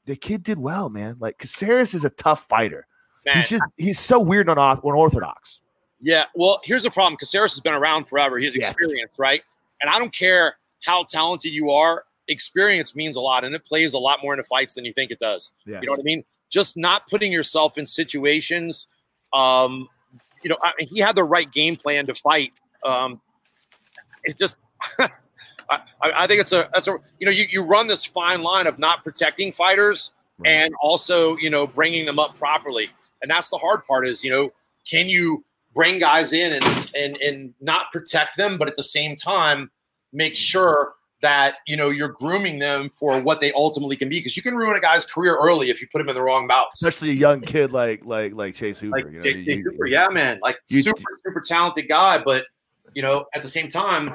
the 0.06 0.16
kid 0.16 0.42
did 0.42 0.58
well, 0.58 0.90
man. 0.90 1.16
Like 1.18 1.38
Caceres 1.38 1.94
is 1.94 2.04
a 2.04 2.10
tough 2.10 2.46
fighter. 2.48 2.86
Man. 3.26 3.36
He's 3.36 3.48
just 3.48 3.64
he's 3.76 4.00
so 4.00 4.20
weird 4.20 4.48
and 4.48 4.58
unorthodox. 4.58 5.59
Yeah, 6.00 6.24
well, 6.34 6.60
here's 6.64 6.82
the 6.82 6.90
problem. 6.90 7.16
Caceres 7.16 7.52
has 7.52 7.60
been 7.60 7.74
around 7.74 8.04
forever. 8.06 8.38
He's 8.38 8.56
experienced, 8.56 9.18
right? 9.18 9.42
And 9.82 9.90
I 9.90 9.98
don't 9.98 10.14
care 10.14 10.56
how 10.84 11.04
talented 11.04 11.52
you 11.52 11.70
are, 11.70 12.04
experience 12.28 12.94
means 12.94 13.16
a 13.16 13.20
lot, 13.20 13.44
and 13.44 13.54
it 13.54 13.64
plays 13.64 13.92
a 13.92 13.98
lot 13.98 14.20
more 14.22 14.32
into 14.32 14.44
fights 14.44 14.74
than 14.74 14.84
you 14.84 14.92
think 14.92 15.10
it 15.10 15.18
does. 15.18 15.52
Yes. 15.66 15.80
You 15.82 15.86
know 15.86 15.92
what 15.92 16.00
I 16.00 16.04
mean? 16.04 16.24
Just 16.48 16.76
not 16.76 17.06
putting 17.08 17.32
yourself 17.32 17.76
in 17.76 17.86
situations. 17.86 18.86
Um, 19.32 19.88
you 20.42 20.50
know, 20.50 20.56
I, 20.62 20.72
he 20.78 21.00
had 21.00 21.16
the 21.16 21.24
right 21.24 21.50
game 21.50 21.76
plan 21.76 22.06
to 22.06 22.14
fight. 22.14 22.52
Um, 22.84 23.20
it 24.24 24.38
just. 24.38 24.56
I, 25.70 25.80
I, 26.02 26.26
think 26.26 26.40
it's 26.40 26.52
a 26.52 26.68
that's 26.72 26.88
a 26.88 26.98
you 27.20 27.26
know 27.26 27.30
you, 27.30 27.46
you 27.48 27.62
run 27.62 27.86
this 27.86 28.04
fine 28.04 28.42
line 28.42 28.66
of 28.66 28.80
not 28.80 29.04
protecting 29.04 29.52
fighters 29.52 30.10
right. 30.38 30.50
and 30.50 30.74
also 30.82 31.36
you 31.36 31.48
know 31.48 31.64
bringing 31.64 32.06
them 32.06 32.18
up 32.18 32.36
properly 32.36 32.88
and 33.22 33.30
that's 33.30 33.50
the 33.50 33.56
hard 33.56 33.84
part 33.84 34.08
is 34.08 34.24
you 34.24 34.32
know 34.32 34.52
can 34.84 35.08
you 35.08 35.44
bring 35.74 35.98
guys 35.98 36.32
in 36.32 36.52
and 36.52 36.90
and 36.94 37.16
and 37.16 37.54
not 37.60 37.90
protect 37.92 38.36
them, 38.36 38.58
but 38.58 38.68
at 38.68 38.76
the 38.76 38.82
same 38.82 39.16
time 39.16 39.70
make 40.12 40.36
sure 40.36 40.94
that 41.22 41.56
you 41.66 41.76
know 41.76 41.90
you're 41.90 42.08
grooming 42.08 42.58
them 42.58 42.90
for 42.90 43.20
what 43.22 43.40
they 43.40 43.52
ultimately 43.52 43.96
can 43.96 44.08
be 44.08 44.18
because 44.18 44.36
you 44.36 44.42
can 44.42 44.54
ruin 44.54 44.76
a 44.76 44.80
guy's 44.80 45.04
career 45.04 45.36
early 45.36 45.70
if 45.70 45.80
you 45.80 45.88
put 45.92 46.00
him 46.00 46.08
in 46.08 46.14
the 46.14 46.22
wrong 46.22 46.46
mouth. 46.46 46.68
Especially 46.72 47.10
a 47.10 47.14
young 47.14 47.40
kid 47.40 47.72
like 47.72 48.04
like 48.04 48.32
like 48.34 48.54
Chase 48.54 48.78
Hooper. 48.78 48.96
Like, 48.96 49.06
you 49.06 49.18
know, 49.18 49.22
Chase, 49.22 49.46
you, 49.46 49.64
Hooper, 49.64 49.86
yeah, 49.86 50.08
man, 50.10 50.38
like 50.42 50.58
you, 50.70 50.82
super 50.82 51.02
super 51.24 51.40
talented 51.40 51.88
guy, 51.88 52.18
but 52.18 52.44
you 52.94 53.02
know 53.02 53.26
at 53.34 53.42
the 53.42 53.48
same 53.48 53.68
time 53.68 54.14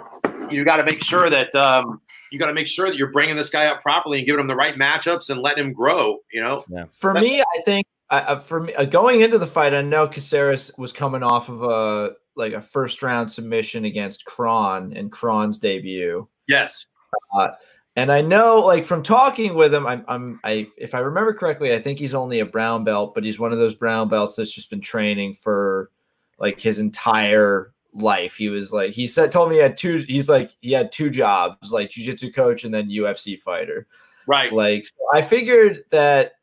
you 0.50 0.64
got 0.66 0.78
to 0.78 0.84
make 0.84 1.02
sure 1.02 1.30
that 1.30 1.54
um, 1.56 2.02
you 2.32 2.40
got 2.40 2.48
to 2.48 2.54
make 2.54 2.68
sure 2.68 2.90
that 2.90 2.98
you're 2.98 3.12
bringing 3.12 3.36
this 3.36 3.50
guy 3.50 3.68
up 3.68 3.82
properly 3.82 4.20
and 4.20 4.26
giving 4.26 4.40
him 4.40 4.48
the 4.48 4.56
right 4.56 4.76
matchups 4.76 5.30
and 5.30 5.42
letting 5.42 5.66
him 5.66 5.74
grow. 5.74 6.20
You 6.32 6.42
know, 6.42 6.64
yeah. 6.70 6.86
for 6.92 7.14
That's, 7.14 7.26
me, 7.26 7.42
I 7.42 7.62
think 7.66 7.86
uh, 8.10 8.38
for 8.38 8.62
me, 8.62 8.74
uh, 8.76 8.86
going 8.86 9.22
into 9.22 9.38
the 9.38 9.48
fight, 9.48 9.74
I 9.74 9.82
know 9.82 10.08
Caceres 10.08 10.72
was 10.78 10.92
coming 10.92 11.24
off 11.24 11.50
of 11.50 11.64
a 11.64 12.14
like 12.36 12.54
a 12.54 12.62
first 12.62 13.02
round 13.02 13.32
submission 13.32 13.86
against 13.86 14.26
Kron 14.26 14.94
in 14.94 15.10
Kron's 15.10 15.58
debut. 15.58 16.28
Yes, 16.48 16.88
uh, 17.36 17.50
and 17.96 18.12
I 18.12 18.22
know 18.22 18.60
like 18.60 18.86
from 18.86 19.02
talking 19.02 19.56
with 19.56 19.74
him, 19.74 19.88
I'm, 19.88 20.06
I'm 20.08 20.40
I 20.44 20.68
if 20.78 20.94
I 20.94 21.00
remember 21.00 21.34
correctly, 21.34 21.74
I 21.74 21.80
think 21.80 21.98
he's 21.98 22.14
only 22.14 22.40
a 22.40 22.46
brown 22.46 22.84
belt, 22.84 23.16
but 23.16 23.24
he's 23.24 23.40
one 23.40 23.52
of 23.52 23.58
those 23.58 23.74
brown 23.74 24.10
belts 24.10 24.36
that's 24.36 24.52
just 24.52 24.70
been 24.70 24.82
training 24.82 25.34
for 25.34 25.90
like 26.38 26.60
his 26.60 26.78
entire 26.78 27.74
life. 27.94 28.36
He 28.36 28.50
was 28.50 28.72
like 28.72 28.92
he 28.92 29.08
said 29.08 29.32
told 29.32 29.50
me 29.50 29.56
he 29.56 29.62
had 29.62 29.78
two. 29.78 29.98
He's 30.08 30.30
like 30.30 30.52
he 30.62 30.74
had 30.74 30.92
two 30.92 31.10
jobs, 31.10 31.72
like 31.72 31.90
jujitsu 31.90 32.36
coach 32.36 32.66
and 32.66 32.74
then 32.74 32.90
UFC 32.90 33.40
fighter. 33.40 33.88
Right. 34.28 34.52
Like 34.52 34.86
so 34.86 34.94
I 35.14 35.22
figured 35.22 35.84
that 35.92 36.34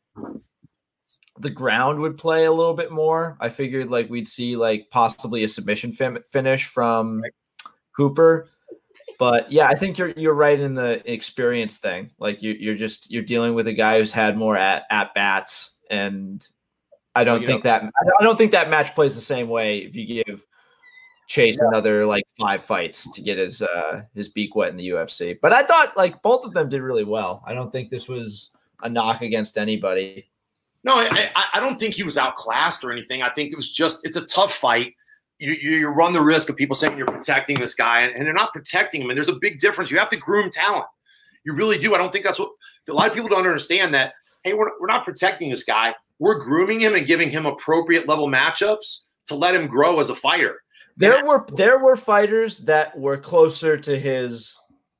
the 1.43 1.49
ground 1.49 1.99
would 1.99 2.17
play 2.17 2.45
a 2.45 2.51
little 2.51 2.73
bit 2.73 2.91
more. 2.91 3.37
I 3.39 3.49
figured 3.49 3.91
like 3.91 4.09
we'd 4.09 4.27
see 4.27 4.55
like 4.55 4.89
possibly 4.89 5.43
a 5.43 5.47
submission 5.47 5.91
fin- 5.91 6.23
finish 6.27 6.65
from 6.65 7.21
Hooper. 7.91 8.49
But 9.19 9.51
yeah, 9.51 9.67
I 9.67 9.75
think 9.75 9.97
you're 9.97 10.11
you're 10.11 10.33
right 10.33 10.59
in 10.59 10.73
the 10.73 11.03
experience 11.11 11.77
thing. 11.77 12.09
Like 12.17 12.41
you 12.41 12.53
you're 12.53 12.75
just 12.75 13.11
you're 13.11 13.23
dealing 13.23 13.53
with 13.53 13.67
a 13.67 13.73
guy 13.73 13.99
who's 13.99 14.11
had 14.11 14.37
more 14.37 14.57
at, 14.57 14.85
at 14.89 15.13
bats 15.13 15.75
and 15.89 16.47
I 17.15 17.23
don't 17.23 17.45
think 17.45 17.63
know, 17.63 17.69
that 17.69 17.83
I 18.19 18.23
don't 18.23 18.37
think 18.37 18.53
that 18.53 18.69
match 18.69 18.95
plays 18.95 19.15
the 19.15 19.21
same 19.21 19.47
way 19.47 19.79
if 19.79 19.95
you 19.95 20.23
give 20.23 20.45
Chase 21.27 21.57
yeah. 21.59 21.67
another 21.67 22.05
like 22.05 22.23
five 22.39 22.63
fights 22.63 23.11
to 23.11 23.21
get 23.21 23.37
his 23.37 23.61
uh 23.61 24.03
his 24.15 24.29
beak 24.29 24.55
wet 24.55 24.69
in 24.69 24.77
the 24.77 24.89
UFC. 24.89 25.37
But 25.39 25.53
I 25.53 25.63
thought 25.63 25.95
like 25.95 26.21
both 26.21 26.43
of 26.43 26.53
them 26.53 26.69
did 26.69 26.81
really 26.81 27.03
well. 27.03 27.43
I 27.45 27.53
don't 27.53 27.71
think 27.71 27.89
this 27.89 28.07
was 28.07 28.51
a 28.81 28.89
knock 28.89 29.21
against 29.21 29.57
anybody. 29.57 30.27
No, 30.83 30.95
I, 30.95 31.31
I 31.53 31.59
don't 31.59 31.79
think 31.79 31.93
he 31.93 32.03
was 32.03 32.17
outclassed 32.17 32.83
or 32.83 32.91
anything. 32.91 33.21
I 33.21 33.29
think 33.29 33.51
it 33.51 33.55
was 33.55 33.71
just 33.71 34.05
it's 34.05 34.17
a 34.17 34.25
tough 34.25 34.53
fight. 34.53 34.93
You, 35.39 35.53
you 35.53 35.87
run 35.89 36.13
the 36.13 36.21
risk 36.21 36.49
of 36.49 36.55
people 36.55 36.75
saying 36.75 36.97
you're 36.97 37.07
protecting 37.07 37.57
this 37.57 37.73
guy, 37.73 38.01
and 38.01 38.25
they're 38.25 38.33
not 38.33 38.53
protecting 38.53 39.01
him. 39.01 39.09
And 39.09 39.17
there's 39.17 39.29
a 39.29 39.35
big 39.35 39.59
difference. 39.59 39.91
You 39.91 39.99
have 39.99 40.09
to 40.09 40.17
groom 40.17 40.49
talent. 40.49 40.85
You 41.45 41.53
really 41.53 41.77
do. 41.77 41.95
I 41.95 41.97
don't 41.97 42.11
think 42.11 42.25
that's 42.25 42.39
what 42.39 42.51
a 42.89 42.93
lot 42.93 43.07
of 43.07 43.13
people 43.13 43.29
don't 43.29 43.45
understand. 43.45 43.93
That 43.93 44.13
hey, 44.43 44.53
we're, 44.53 44.71
we're 44.79 44.87
not 44.87 45.05
protecting 45.05 45.49
this 45.49 45.63
guy. 45.63 45.93
We're 46.19 46.39
grooming 46.39 46.81
him 46.81 46.95
and 46.95 47.07
giving 47.07 47.29
him 47.29 47.45
appropriate 47.45 48.07
level 48.07 48.27
matchups 48.27 49.01
to 49.27 49.35
let 49.35 49.55
him 49.55 49.67
grow 49.67 49.99
as 49.99 50.09
a 50.09 50.15
fighter. 50.15 50.61
There 50.95 51.25
were 51.25 51.45
there 51.55 51.79
were 51.79 51.95
fighters 51.95 52.59
that 52.59 52.97
were 52.97 53.17
closer 53.17 53.77
to 53.77 53.97
his 53.97 54.55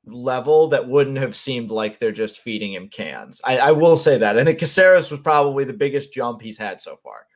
level 0.06 0.68
that 0.68 0.88
wouldn't 0.88 1.18
have 1.18 1.36
seemed 1.36 1.70
like 1.70 1.98
they're 1.98 2.12
just 2.12 2.38
feeding 2.38 2.72
him 2.72 2.88
cans. 2.88 3.40
I, 3.44 3.58
I 3.58 3.72
will 3.72 3.96
say 3.96 4.18
that. 4.18 4.38
I 4.38 4.44
think 4.44 4.58
Caceres 4.58 5.10
was 5.10 5.20
probably 5.20 5.64
the 5.64 5.72
biggest 5.72 6.12
jump 6.12 6.42
he's 6.42 6.58
had 6.58 6.80
so 6.80 6.96
far. 6.96 7.26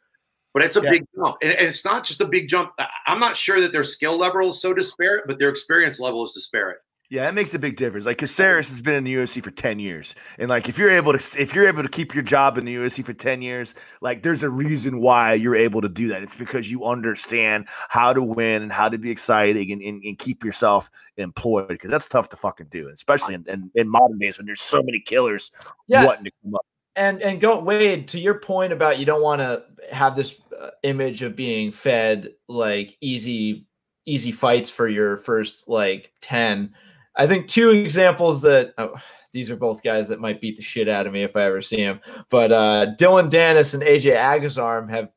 But 0.55 0.65
it's 0.65 0.77
a 0.77 0.83
yeah. 0.83 0.91
big 0.91 1.07
jump. 1.15 1.37
And, 1.43 1.53
and, 1.53 1.69
it's 1.69 1.85
not 1.85 2.05
just 2.05 2.21
a 2.21 2.25
big 2.25 2.49
jump. 2.49 2.73
I'm 3.07 3.21
not 3.21 3.37
sure 3.37 3.61
that 3.61 3.73
their 3.73 3.85
skill 3.85 4.19
level 4.19 4.49
is 4.49 4.61
so 4.61 4.73
disparate, 4.73 5.25
but 5.27 5.39
their 5.39 5.51
experience 5.51 6.01
level 6.01 6.23
is 6.25 6.33
disparate. 6.33 6.79
Yeah, 7.11 7.27
it 7.27 7.33
makes 7.33 7.55
a 7.55 7.59
big 7.59 7.77
difference. 7.79 8.05
Like 8.05 8.19
Caceres 8.19 8.69
has 8.69 8.83
been 8.83 8.95
in 8.95 9.05
the 9.05 9.15
UFC 9.15 9.43
for 9.43 9.51
10 9.51 9.79
years. 9.79 10.15
And 10.39 10.51
like 10.51 10.69
if 10.69 10.77
you're 10.77 10.91
able 10.91 11.17
to 11.17 11.41
if 11.41 11.55
you're 11.55 11.67
able 11.67 11.83
to 11.83 11.89
keep 11.89 12.15
your 12.15 12.23
job 12.23 12.59
in 12.59 12.67
the 12.67 12.75
UFC 12.75 13.03
for 13.03 13.15
10 13.15 13.41
years, 13.41 13.75
like 14.03 14.23
there's 14.23 14.43
a 14.43 14.51
reason 14.51 15.01
why 15.01 15.33
you're 15.33 15.57
able 15.57 15.81
to 15.81 15.89
do 15.89 16.09
that. 16.09 16.23
It's 16.23 16.37
because 16.37 16.71
you 16.71 16.85
understand 16.85 17.67
how 17.89 18.13
to 18.13 18.23
win 18.23 18.63
and 18.63 18.71
how 18.71 18.91
to 18.91 18.99
be 18.99 19.11
exciting 19.11 19.73
and, 19.73 19.81
and, 19.81 20.03
and 20.05 20.19
keep 20.19 20.45
yourself 20.45 20.91
employed 21.17 21.69
because 21.69 21.91
that's 21.91 22.09
tough 22.09 22.29
to 22.29 22.37
fucking 22.37 22.67
do, 22.71 22.91
especially 22.91 23.35
in, 23.35 23.45
in, 23.49 23.71
in, 23.75 23.89
modern 23.89 24.19
days 24.19 24.37
when 24.37 24.47
there's 24.47 24.61
so 24.61 24.83
many 24.83 25.01
killers 25.01 25.51
yeah. 25.87 26.05
wanting 26.05 26.25
to 26.25 26.31
come 26.43 26.55
up. 26.55 26.67
And 26.95 27.23
and 27.23 27.41
go 27.41 27.59
Wade 27.61 28.09
to 28.09 28.21
your 28.21 28.41
point 28.41 28.75
about 28.75 28.99
you 28.99 29.07
don't 29.07 29.23
want 29.23 29.41
to 29.41 29.65
have 29.93 30.15
this 30.15 30.37
uh, 30.61 30.71
image 30.83 31.23
of 31.23 31.37
being 31.37 31.73
fed 31.73 32.35
like 32.49 32.99
easy 33.01 33.67
easy 34.05 34.33
fights 34.33 34.69
for 34.69 34.89
your 34.89 35.17
first 35.17 35.69
like 35.69 36.13
10 36.21 36.75
I 37.19 37.27
think 37.27 37.49
two 37.49 37.71
examples 37.71 38.41
that 38.43 38.73
oh, 38.79 38.95
these 39.33 39.51
are 39.51 39.57
both 39.57 39.83
guys 39.83 40.09
that 40.09 40.21
might 40.21 40.41
beat 40.41 40.57
the 40.57 40.63
shit 40.63 40.89
out 40.89 41.07
of 41.07 41.13
me 41.13 41.23
if 41.23 41.37
I 41.37 41.43
ever 41.43 41.61
see 41.61 41.85
them. 41.85 42.01
But 42.31 42.53
uh, 42.53 42.87
Dillon 42.97 43.29
Danis 43.29 43.75
and 43.75 43.83
AJ 43.83 44.17
Agazarm 44.17 44.89
have 44.89 45.11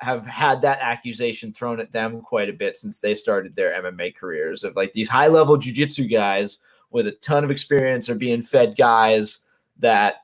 have 0.00 0.24
had 0.24 0.62
that 0.62 0.78
accusation 0.80 1.52
thrown 1.52 1.80
at 1.80 1.92
them 1.92 2.20
quite 2.20 2.48
a 2.48 2.52
bit 2.52 2.76
since 2.76 3.00
they 3.00 3.14
started 3.14 3.56
their 3.56 3.82
MMA 3.82 4.14
careers 4.14 4.62
of 4.62 4.76
like 4.76 4.92
these 4.92 5.08
high 5.08 5.26
level 5.26 5.56
jiu-jitsu 5.56 6.06
guys 6.06 6.58
with 6.90 7.08
a 7.08 7.12
ton 7.12 7.42
of 7.42 7.50
experience 7.50 8.08
are 8.08 8.14
being 8.14 8.40
fed 8.40 8.76
guys 8.76 9.40
that 9.78 10.18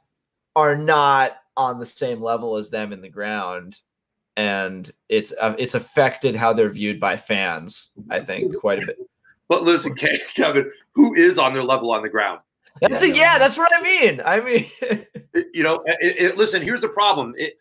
are 0.54 0.76
not 0.76 1.38
on 1.56 1.80
the 1.80 1.86
same 1.86 2.20
level 2.22 2.56
as 2.56 2.70
them 2.70 2.92
in 2.92 3.02
the 3.02 3.08
ground 3.08 3.80
and 4.36 4.92
it's 5.08 5.32
uh, 5.40 5.54
it's 5.58 5.74
affected 5.74 6.34
how 6.34 6.52
they're 6.52 6.70
viewed 6.70 6.98
by 6.98 7.16
fans 7.16 7.90
i 8.10 8.18
think 8.18 8.56
quite 8.56 8.82
a 8.82 8.86
bit 8.86 8.98
but 9.48 9.62
listen, 9.62 9.94
Kevin, 10.34 10.70
who 10.94 11.14
is 11.14 11.38
on 11.38 11.54
their 11.54 11.64
level 11.64 11.92
on 11.92 12.02
the 12.02 12.08
ground? 12.08 12.40
That's 12.80 13.02
a, 13.02 13.08
yeah, 13.08 13.38
that's 13.38 13.56
what 13.56 13.70
I 13.72 13.82
mean. 13.82 14.20
I 14.24 14.40
mean, 14.40 14.66
you 15.54 15.62
know, 15.62 15.82
it, 15.86 16.16
it, 16.18 16.36
listen. 16.36 16.60
Here's 16.60 16.80
the 16.80 16.88
problem: 16.88 17.34
it, 17.36 17.54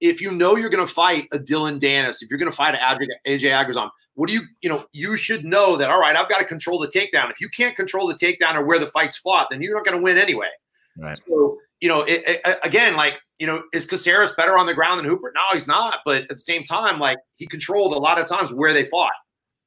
if 0.00 0.20
you 0.20 0.32
know 0.32 0.56
you're 0.56 0.70
going 0.70 0.86
to 0.86 0.92
fight 0.92 1.28
a 1.32 1.38
Dillon 1.38 1.78
Danis, 1.78 2.22
if 2.22 2.30
you're 2.30 2.38
going 2.38 2.50
to 2.50 2.56
fight 2.56 2.74
AJ, 2.74 3.06
AJ 3.26 3.42
Agazarm, 3.42 3.90
what 4.14 4.28
do 4.28 4.34
you, 4.34 4.42
you 4.62 4.68
know, 4.68 4.86
you 4.92 5.16
should 5.16 5.44
know 5.44 5.76
that. 5.76 5.90
All 5.90 6.00
right, 6.00 6.16
I've 6.16 6.28
got 6.28 6.38
to 6.38 6.44
control 6.44 6.78
the 6.78 6.88
takedown. 6.88 7.30
If 7.30 7.40
you 7.40 7.48
can't 7.48 7.76
control 7.76 8.06
the 8.06 8.14
takedown 8.14 8.54
or 8.54 8.64
where 8.64 8.78
the 8.78 8.86
fight's 8.86 9.16
fought, 9.16 9.48
then 9.50 9.62
you're 9.62 9.74
not 9.74 9.84
going 9.84 9.96
to 9.96 10.02
win 10.02 10.18
anyway. 10.18 10.48
Right. 10.98 11.18
So, 11.26 11.58
you 11.80 11.88
know, 11.88 12.04
it, 12.08 12.40
again, 12.64 12.96
like, 12.96 13.14
you 13.38 13.46
know, 13.46 13.62
is 13.74 13.84
Caceres 13.84 14.32
better 14.32 14.56
on 14.56 14.66
the 14.66 14.74
ground 14.74 14.98
than 14.98 15.04
Hooper? 15.04 15.32
No, 15.34 15.42
he's 15.52 15.68
not. 15.68 15.98
But 16.06 16.22
at 16.22 16.28
the 16.28 16.36
same 16.38 16.64
time, 16.64 16.98
like, 16.98 17.18
he 17.34 17.46
controlled 17.46 17.94
a 17.94 17.98
lot 17.98 18.18
of 18.18 18.26
times 18.26 18.52
where 18.52 18.72
they 18.72 18.86
fought. 18.86 19.12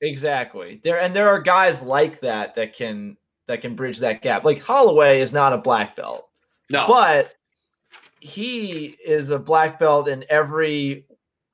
Exactly. 0.02 0.80
There 0.84 1.00
and 1.00 1.16
there 1.16 1.28
are 1.28 1.42
guys 1.42 1.82
like 1.82 2.22
that 2.22 2.56
that 2.56 2.74
can 2.74 3.18
that 3.48 3.62
can 3.62 3.76
bridge 3.76 4.00
that 4.00 4.22
gap. 4.22 4.44
Like 4.44 4.62
Holloway 4.62 5.20
is 5.20 5.34
not 5.34 5.54
a 5.54 5.58
black 5.58 5.96
belt. 5.96 6.30
No. 6.70 6.86
But 6.88 7.36
he 8.20 8.98
is 9.04 9.30
a 9.30 9.40
black 9.40 9.80
belt 9.80 10.08
in 10.08 10.24
every 10.30 11.06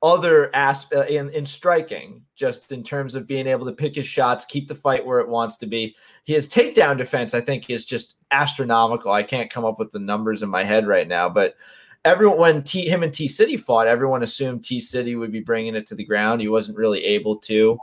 other 0.04 0.54
aspect 0.54 1.10
uh, 1.10 1.14
in, 1.14 1.30
in 1.30 1.46
striking, 1.46 2.22
just 2.36 2.72
in 2.72 2.84
terms 2.84 3.16
of 3.16 3.26
being 3.26 3.48
able 3.48 3.66
to 3.66 3.72
pick 3.72 3.96
his 3.96 4.06
shots, 4.06 4.46
keep 4.46 4.68
the 4.68 4.76
fight 4.76 5.06
where 5.06 5.20
it 5.20 5.28
wants 5.28 5.58
to 5.58 5.66
be. 5.66 5.96
His 6.26 6.50
takedown 6.50 6.98
defense, 6.98 7.34
I 7.34 7.42
think, 7.42 7.70
is 7.70 7.86
just 7.86 8.16
astronomical. 8.32 9.12
I 9.12 9.24
can't 9.24 9.50
come 9.50 9.66
up 9.66 9.80
with 9.80 9.92
the 9.92 10.00
numbers 10.00 10.44
in 10.44 10.50
my 10.50 10.64
head 10.64 10.86
right 10.86 11.08
now, 11.08 11.30
but 11.30 11.56
everyone 12.04 12.38
when 12.38 12.64
T 12.64 12.88
him 12.88 13.04
and 13.04 13.14
T 13.14 13.28
City 13.28 13.58
fought, 13.58 13.88
everyone 13.88 14.24
assumed 14.24 14.64
T 14.64 14.80
City 14.80 15.16
would 15.16 15.32
be 15.32 15.40
bringing 15.40 15.76
it 15.76 15.88
to 15.88 15.96
the 15.96 16.06
ground. 16.06 16.42
He 16.42 16.48
wasn't 16.48 16.78
really 16.78 17.04
able 17.04 17.38
to 17.38 17.80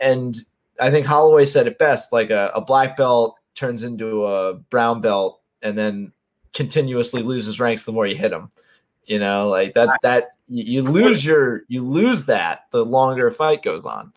and 0.00 0.38
I 0.80 0.90
think 0.90 1.06
Holloway 1.06 1.44
said 1.44 1.66
it 1.66 1.78
best 1.78 2.12
like 2.12 2.30
a, 2.30 2.50
a 2.54 2.60
black 2.60 2.96
belt 2.96 3.36
turns 3.54 3.82
into 3.82 4.24
a 4.24 4.54
brown 4.54 5.00
belt 5.00 5.40
and 5.62 5.76
then 5.76 6.12
continuously 6.52 7.22
loses 7.22 7.58
ranks 7.58 7.84
the 7.84 7.92
more 7.92 8.06
you 8.06 8.16
hit 8.16 8.32
him. 8.32 8.50
You 9.04 9.18
know, 9.18 9.48
like 9.48 9.74
that's 9.74 9.96
that 10.02 10.30
you 10.48 10.82
lose 10.82 11.24
your 11.24 11.62
you 11.68 11.82
lose 11.82 12.26
that 12.26 12.64
the 12.72 12.84
longer 12.84 13.28
a 13.28 13.32
fight 13.32 13.62
goes 13.62 13.84
on. 13.84 14.12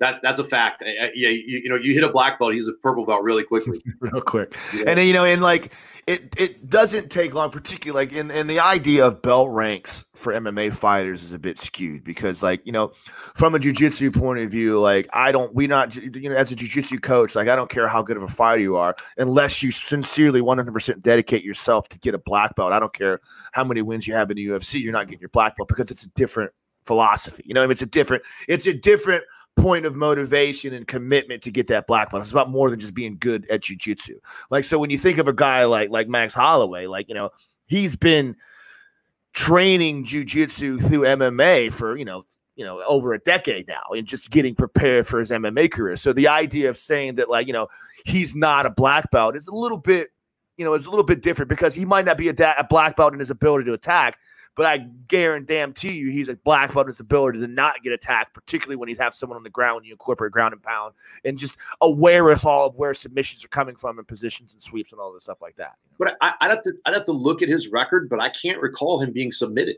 That 0.00 0.16
that's 0.22 0.40
a 0.40 0.44
fact. 0.44 0.82
Yeah, 0.84 1.28
you, 1.28 1.60
you 1.62 1.68
know, 1.68 1.76
you 1.76 1.94
hit 1.94 2.02
a 2.02 2.08
black 2.08 2.38
belt, 2.38 2.54
he's 2.54 2.66
a 2.66 2.72
purple 2.72 3.06
belt 3.06 3.22
really 3.22 3.44
quickly, 3.44 3.80
real 4.00 4.20
quick. 4.20 4.56
Yeah. 4.74 4.84
And 4.88 4.98
then, 4.98 5.06
you 5.06 5.12
know, 5.12 5.24
and 5.24 5.42
like 5.42 5.72
it 6.06 6.34
it 6.36 6.68
doesn't 6.68 7.10
take 7.10 7.32
long, 7.32 7.50
particularly 7.50 8.06
like 8.06 8.12
in 8.12 8.30
and 8.30 8.50
the 8.50 8.58
idea 8.58 9.06
of 9.06 9.22
belt 9.22 9.50
ranks 9.50 10.04
for 10.14 10.32
MMA 10.32 10.74
fighters 10.74 11.22
is 11.22 11.32
a 11.32 11.38
bit 11.38 11.60
skewed 11.60 12.02
because 12.02 12.42
like 12.42 12.60
you 12.64 12.72
know 12.72 12.92
from 13.36 13.54
a 13.54 13.58
jujitsu 13.58 14.12
point 14.12 14.40
of 14.40 14.50
view, 14.50 14.80
like 14.80 15.08
I 15.12 15.30
don't 15.30 15.54
we 15.54 15.68
not 15.68 15.94
you 15.94 16.28
know 16.28 16.34
as 16.34 16.50
a 16.50 16.56
jujitsu 16.56 17.00
coach, 17.00 17.36
like 17.36 17.46
I 17.46 17.54
don't 17.54 17.70
care 17.70 17.86
how 17.86 18.02
good 18.02 18.16
of 18.16 18.24
a 18.24 18.28
fighter 18.28 18.60
you 18.60 18.76
are 18.76 18.96
unless 19.16 19.62
you 19.62 19.70
sincerely 19.70 20.40
100 20.40 20.72
percent 20.72 21.02
dedicate 21.02 21.44
yourself 21.44 21.88
to 21.90 21.98
get 22.00 22.14
a 22.14 22.18
black 22.18 22.56
belt. 22.56 22.72
I 22.72 22.80
don't 22.80 22.92
care 22.92 23.20
how 23.52 23.62
many 23.62 23.82
wins 23.82 24.06
you 24.06 24.14
have 24.14 24.30
in 24.30 24.36
the 24.36 24.46
UFC, 24.48 24.82
you're 24.82 24.92
not 24.92 25.06
getting 25.06 25.20
your 25.20 25.28
black 25.28 25.56
belt 25.56 25.68
because 25.68 25.90
it's 25.92 26.04
a 26.04 26.08
different 26.10 26.50
philosophy. 26.84 27.44
You 27.46 27.54
know, 27.54 27.62
I 27.62 27.66
mean, 27.66 27.72
it's 27.72 27.82
a 27.82 27.86
different 27.86 28.24
it's 28.48 28.66
a 28.66 28.74
different 28.74 29.22
point 29.56 29.84
of 29.84 29.94
motivation 29.94 30.72
and 30.74 30.86
commitment 30.86 31.42
to 31.42 31.50
get 31.50 31.66
that 31.68 31.86
black 31.86 32.10
belt. 32.10 32.22
It's 32.22 32.32
about 32.32 32.50
more 32.50 32.70
than 32.70 32.80
just 32.80 32.94
being 32.94 33.16
good 33.18 33.46
at 33.50 33.62
jujitsu. 33.62 34.14
Like 34.50 34.64
so, 34.64 34.78
when 34.78 34.90
you 34.90 34.98
think 34.98 35.18
of 35.18 35.28
a 35.28 35.32
guy 35.32 35.64
like 35.64 35.90
like 35.90 36.08
Max 36.08 36.34
Holloway, 36.34 36.86
like 36.86 37.08
you 37.08 37.14
know, 37.14 37.30
he's 37.66 37.96
been 37.96 38.36
training 39.32 40.04
jujitsu 40.04 40.78
through 40.86 41.00
MMA 41.00 41.72
for 41.72 41.96
you 41.96 42.04
know 42.04 42.24
you 42.54 42.64
know 42.64 42.82
over 42.86 43.14
a 43.14 43.18
decade 43.18 43.66
now 43.66 43.82
and 43.92 44.06
just 44.06 44.30
getting 44.30 44.54
prepared 44.54 45.06
for 45.06 45.20
his 45.20 45.30
MMA 45.30 45.70
career. 45.70 45.96
So 45.96 46.12
the 46.12 46.28
idea 46.28 46.68
of 46.68 46.76
saying 46.76 47.16
that 47.16 47.30
like 47.30 47.46
you 47.46 47.52
know 47.52 47.68
he's 48.04 48.34
not 48.34 48.66
a 48.66 48.70
black 48.70 49.10
belt 49.10 49.36
is 49.36 49.48
a 49.48 49.54
little 49.54 49.78
bit 49.78 50.08
you 50.56 50.64
know 50.64 50.74
it's 50.74 50.86
a 50.86 50.90
little 50.90 51.04
bit 51.04 51.22
different 51.22 51.48
because 51.48 51.74
he 51.74 51.84
might 51.84 52.04
not 52.04 52.16
be 52.16 52.28
a, 52.28 52.32
da- 52.32 52.54
a 52.58 52.64
black 52.64 52.96
belt 52.96 53.12
in 53.12 53.18
his 53.18 53.30
ability 53.30 53.64
to 53.64 53.72
attack, 53.72 54.18
but 54.54 54.66
I 54.66 54.78
guarantee 55.08 55.92
you 55.92 56.10
he's 56.10 56.28
a 56.28 56.36
black 56.36 56.74
belt 56.74 56.86
in 56.86 56.88
his 56.88 57.00
ability 57.00 57.40
to 57.40 57.46
not 57.46 57.82
get 57.82 57.92
attacked, 57.92 58.34
particularly 58.34 58.76
when 58.76 58.88
he 58.88 58.94
has 58.96 59.16
someone 59.16 59.36
on 59.36 59.42
the 59.42 59.50
ground 59.50 59.76
when 59.76 59.84
you 59.84 59.92
incorporate 59.92 60.32
ground 60.32 60.52
and 60.52 60.62
pound 60.62 60.94
and 61.24 61.38
just 61.38 61.56
aware 61.80 62.28
of 62.30 62.44
all 62.44 62.66
of 62.66 62.74
where 62.76 62.92
submissions 62.94 63.44
are 63.44 63.48
coming 63.48 63.76
from 63.76 63.98
and 63.98 64.06
positions 64.06 64.52
and 64.52 64.62
sweeps 64.62 64.92
and 64.92 65.00
all 65.00 65.12
this 65.12 65.24
stuff 65.24 65.40
like 65.40 65.56
that. 65.56 65.76
But 65.98 66.16
I, 66.20 66.34
would 66.42 66.50
have 66.50 66.62
to 66.64 66.72
I'd 66.84 66.94
have 66.94 67.06
to 67.06 67.12
look 67.12 67.42
at 67.42 67.48
his 67.48 67.68
record, 67.68 68.08
but 68.08 68.20
I 68.20 68.28
can't 68.28 68.60
recall 68.60 69.00
him 69.00 69.12
being 69.12 69.32
submitted. 69.32 69.76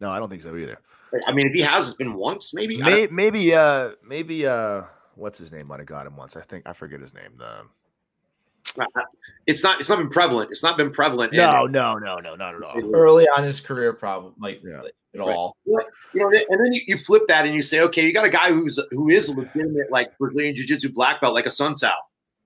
No, 0.00 0.10
I 0.10 0.18
don't 0.18 0.28
think 0.28 0.42
so 0.42 0.56
either. 0.56 0.78
I 1.26 1.32
mean, 1.32 1.46
if 1.46 1.54
he 1.54 1.60
has, 1.60 1.88
it's 1.88 1.96
been 1.96 2.14
once, 2.14 2.54
maybe. 2.54 2.76
Maybe, 2.76 3.12
maybe, 3.12 3.54
uh, 3.54 3.92
maybe, 4.04 4.46
uh, 4.46 4.82
what's 5.14 5.38
his 5.38 5.52
name? 5.52 5.68
Might 5.68 5.78
have 5.78 5.86
got 5.86 6.06
him 6.06 6.16
once. 6.16 6.36
I 6.36 6.40
think 6.40 6.66
I 6.66 6.72
forget 6.72 7.00
his 7.00 7.14
name. 7.14 7.34
The 7.38 7.60
it's 9.46 9.62
not 9.62 9.80
it's 9.80 9.88
not 9.88 9.98
been 9.98 10.08
prevalent. 10.08 10.50
It's 10.50 10.62
not 10.62 10.76
been 10.76 10.90
prevalent. 10.90 11.32
No, 11.32 11.66
no, 11.66 11.98
no, 11.98 12.18
no, 12.18 12.34
not 12.34 12.54
at 12.54 12.62
all. 12.62 12.94
Early 12.94 13.26
on 13.26 13.44
his 13.44 13.60
career, 13.60 13.92
probably 13.92 14.32
like 14.38 14.62
yeah. 14.64 14.80
at 15.14 15.20
all. 15.20 15.56
Right. 15.66 15.86
You 16.12 16.20
know, 16.20 16.30
and 16.48 16.60
then 16.60 16.72
you, 16.72 16.82
you, 16.86 16.96
flip 16.96 17.22
that 17.28 17.44
and 17.44 17.54
you 17.54 17.62
say, 17.62 17.80
okay, 17.80 18.04
you 18.04 18.12
got 18.12 18.24
a 18.24 18.30
guy 18.30 18.50
who's 18.50 18.78
who 18.90 19.08
is 19.08 19.28
a 19.28 19.36
legitimate 19.36 19.90
like 19.90 20.16
Brazilian 20.18 20.54
jiu-jitsu 20.54 20.92
black 20.92 21.20
belt, 21.20 21.34
like 21.34 21.46
a 21.46 21.50
Sun 21.50 21.74
Sal, 21.74 21.94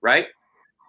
right? 0.02 0.26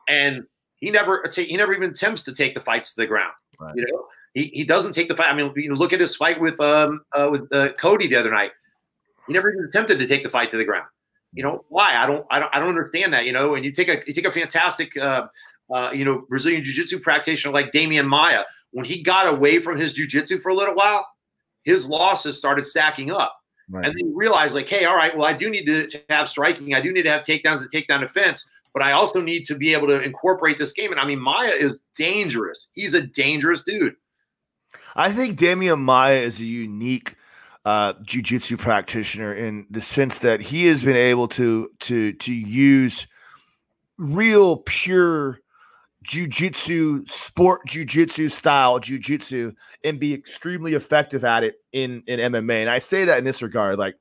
And 0.07 0.45
he 0.77 0.89
never 0.91 1.23
he 1.33 1.57
never 1.57 1.73
even 1.73 1.91
attempts 1.91 2.23
to 2.23 2.33
take 2.33 2.53
the 2.53 2.61
fights 2.61 2.93
to 2.95 3.01
the 3.01 3.07
ground. 3.07 3.33
Right. 3.59 3.75
You 3.75 3.85
know, 3.85 4.05
he, 4.33 4.45
he 4.53 4.63
doesn't 4.63 4.93
take 4.93 5.09
the 5.09 5.15
fight. 5.15 5.29
I 5.29 5.35
mean, 5.35 5.51
you 5.55 5.69
know, 5.69 5.75
look 5.75 5.93
at 5.93 5.99
his 5.99 6.15
fight 6.15 6.39
with 6.39 6.59
um 6.59 7.01
uh, 7.13 7.29
with 7.31 7.51
uh, 7.53 7.73
Cody 7.73 8.07
the 8.07 8.15
other 8.15 8.31
night. 8.31 8.51
He 9.27 9.33
never 9.33 9.51
even 9.51 9.65
attempted 9.65 9.99
to 9.99 10.07
take 10.07 10.23
the 10.23 10.29
fight 10.29 10.49
to 10.51 10.57
the 10.57 10.65
ground. 10.65 10.87
You 11.33 11.43
know 11.43 11.65
why? 11.69 11.95
I 11.95 12.07
don't, 12.07 12.25
I 12.31 12.39
don't, 12.39 12.55
I 12.55 12.59
don't 12.59 12.69
understand 12.69 13.13
that. 13.13 13.25
You 13.25 13.33
know, 13.33 13.55
and 13.55 13.63
you 13.63 13.71
take 13.71 13.89
a, 13.89 14.01
you 14.07 14.13
take 14.13 14.25
a 14.25 14.31
fantastic, 14.31 14.97
uh, 14.97 15.27
uh, 15.73 15.91
you 15.93 16.03
know, 16.03 16.25
Brazilian 16.27 16.63
jiu-jitsu 16.63 16.99
practitioner 16.99 17.53
like 17.53 17.71
Demian 17.71 18.07
Maia. 18.07 18.43
When 18.71 18.85
he 18.85 19.01
got 19.01 19.27
away 19.27 19.59
from 19.59 19.77
his 19.77 19.93
jiu-jitsu 19.93 20.39
for 20.39 20.49
a 20.49 20.55
little 20.55 20.75
while, 20.75 21.05
his 21.63 21.87
losses 21.87 22.37
started 22.37 22.65
stacking 22.65 23.11
up. 23.11 23.35
Right. 23.69 23.85
And 23.85 23.95
then 23.95 24.07
you 24.07 24.15
realize, 24.15 24.55
like, 24.55 24.67
hey, 24.67 24.85
all 24.85 24.95
right, 24.95 25.15
well, 25.15 25.27
I 25.27 25.33
do 25.33 25.49
need 25.49 25.65
to, 25.65 25.85
to 25.85 26.01
have 26.09 26.27
striking. 26.27 26.73
I 26.73 26.81
do 26.81 26.91
need 26.91 27.03
to 27.03 27.11
have 27.11 27.21
takedowns 27.21 27.61
and 27.61 27.71
takedown 27.71 27.99
defense, 27.99 28.49
but 28.73 28.81
I 28.81 28.93
also 28.93 29.21
need 29.21 29.45
to 29.45 29.55
be 29.55 29.73
able 29.73 29.87
to 29.87 30.01
incorporate 30.01 30.57
this 30.57 30.71
game. 30.71 30.91
And 30.91 30.99
I 30.99 31.05
mean, 31.05 31.19
Maia 31.19 31.51
is 31.51 31.85
dangerous. 31.95 32.69
He's 32.73 32.95
a 32.95 33.01
dangerous 33.01 33.63
dude. 33.63 33.95
I 34.95 35.11
think 35.11 35.39
Demian 35.39 35.79
Maia 35.79 36.21
is 36.21 36.39
a 36.39 36.45
unique 36.45 37.15
uh, 37.65 37.93
jiu-jitsu 38.03 38.57
practitioner 38.57 39.33
in 39.33 39.65
the 39.69 39.81
sense 39.81 40.19
that 40.19 40.41
he 40.41 40.65
has 40.67 40.81
been 40.81 40.95
able 40.95 41.27
to 41.27 41.69
to 41.79 42.13
to 42.13 42.33
use 42.33 43.05
real 43.97 44.57
pure 44.57 45.39
jiu-jitsu 46.03 47.05
sport 47.05 47.61
jiu-jitsu 47.67 48.29
style 48.29 48.79
jiu-jitsu 48.79 49.51
and 49.83 49.99
be 49.99 50.13
extremely 50.13 50.73
effective 50.73 51.25
at 51.25 51.43
it 51.43 51.55
in 51.73 52.01
in 52.07 52.19
MMA. 52.31 52.61
And 52.61 52.69
I 52.69 52.79
say 52.79 53.05
that 53.05 53.17
in 53.17 53.25
this 53.25 53.41
regard 53.41 53.77
like 53.77 53.95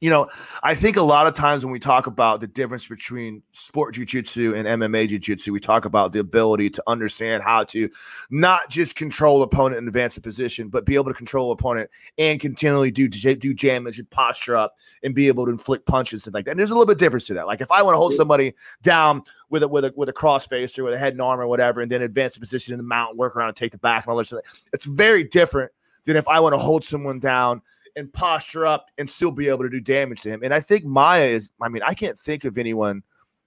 you 0.00 0.08
know, 0.08 0.28
I 0.62 0.74
think 0.74 0.96
a 0.96 1.02
lot 1.02 1.26
of 1.26 1.34
times 1.34 1.62
when 1.62 1.72
we 1.72 1.78
talk 1.78 2.06
about 2.06 2.40
the 2.40 2.46
difference 2.46 2.86
between 2.86 3.42
sport 3.52 3.94
jujitsu 3.94 4.56
and 4.56 4.66
MMA 4.80 5.10
jujitsu, 5.10 5.48
we 5.48 5.60
talk 5.60 5.84
about 5.84 6.12
the 6.12 6.20
ability 6.20 6.70
to 6.70 6.82
understand 6.86 7.42
how 7.42 7.64
to 7.64 7.90
not 8.30 8.70
just 8.70 8.96
control 8.96 9.42
opponent 9.42 9.78
and 9.78 9.88
advance 9.88 10.16
a 10.16 10.22
position, 10.22 10.68
but 10.68 10.86
be 10.86 10.94
able 10.94 11.08
to 11.08 11.14
control 11.14 11.52
opponent 11.52 11.90
and 12.16 12.40
continually 12.40 12.90
do 12.90 13.08
do 13.08 13.52
damage 13.52 13.98
and 13.98 14.08
posture 14.08 14.56
up 14.56 14.74
and 15.02 15.14
be 15.14 15.28
able 15.28 15.44
to 15.44 15.52
inflict 15.52 15.84
punches 15.84 16.24
and 16.24 16.32
like 16.32 16.46
that. 16.46 16.52
And 16.52 16.60
there's 16.60 16.70
a 16.70 16.74
little 16.74 16.86
bit 16.86 16.96
difference 16.96 17.26
to 17.26 17.34
that. 17.34 17.46
Like 17.46 17.60
if 17.60 17.70
I 17.70 17.82
want 17.82 17.94
to 17.94 17.98
hold 17.98 18.14
somebody 18.14 18.54
down 18.82 19.22
with 19.50 19.62
a 19.62 19.68
with 19.68 19.84
a 19.84 19.92
with 19.96 20.08
a 20.08 20.14
cross 20.14 20.46
face 20.46 20.78
or 20.78 20.84
with 20.84 20.94
a 20.94 20.98
head 20.98 21.12
and 21.12 21.20
arm 21.20 21.40
or 21.40 21.46
whatever, 21.46 21.82
and 21.82 21.92
then 21.92 22.00
advance 22.00 22.36
a 22.38 22.40
position 22.40 22.72
in 22.72 22.78
the 22.78 22.84
mount, 22.84 23.18
work 23.18 23.36
around 23.36 23.48
and 23.48 23.56
take 23.56 23.72
the 23.72 23.78
back 23.78 24.06
and 24.06 24.12
all 24.12 24.16
that, 24.16 24.42
it's 24.72 24.86
very 24.86 25.24
different 25.24 25.70
than 26.04 26.16
if 26.16 26.26
I 26.26 26.40
want 26.40 26.54
to 26.54 26.58
hold 26.58 26.86
someone 26.86 27.18
down 27.18 27.60
and 28.00 28.12
posture 28.12 28.66
up 28.66 28.86
and 28.98 29.08
still 29.08 29.30
be 29.30 29.48
able 29.48 29.62
to 29.62 29.68
do 29.68 29.80
damage 29.80 30.22
to 30.22 30.30
him. 30.30 30.42
And 30.42 30.52
I 30.52 30.60
think 30.60 30.84
Maia 30.84 31.26
is, 31.26 31.50
I 31.62 31.68
mean, 31.68 31.82
I 31.84 31.94
can't 31.94 32.18
think 32.18 32.44
of 32.44 32.58
anyone 32.58 33.02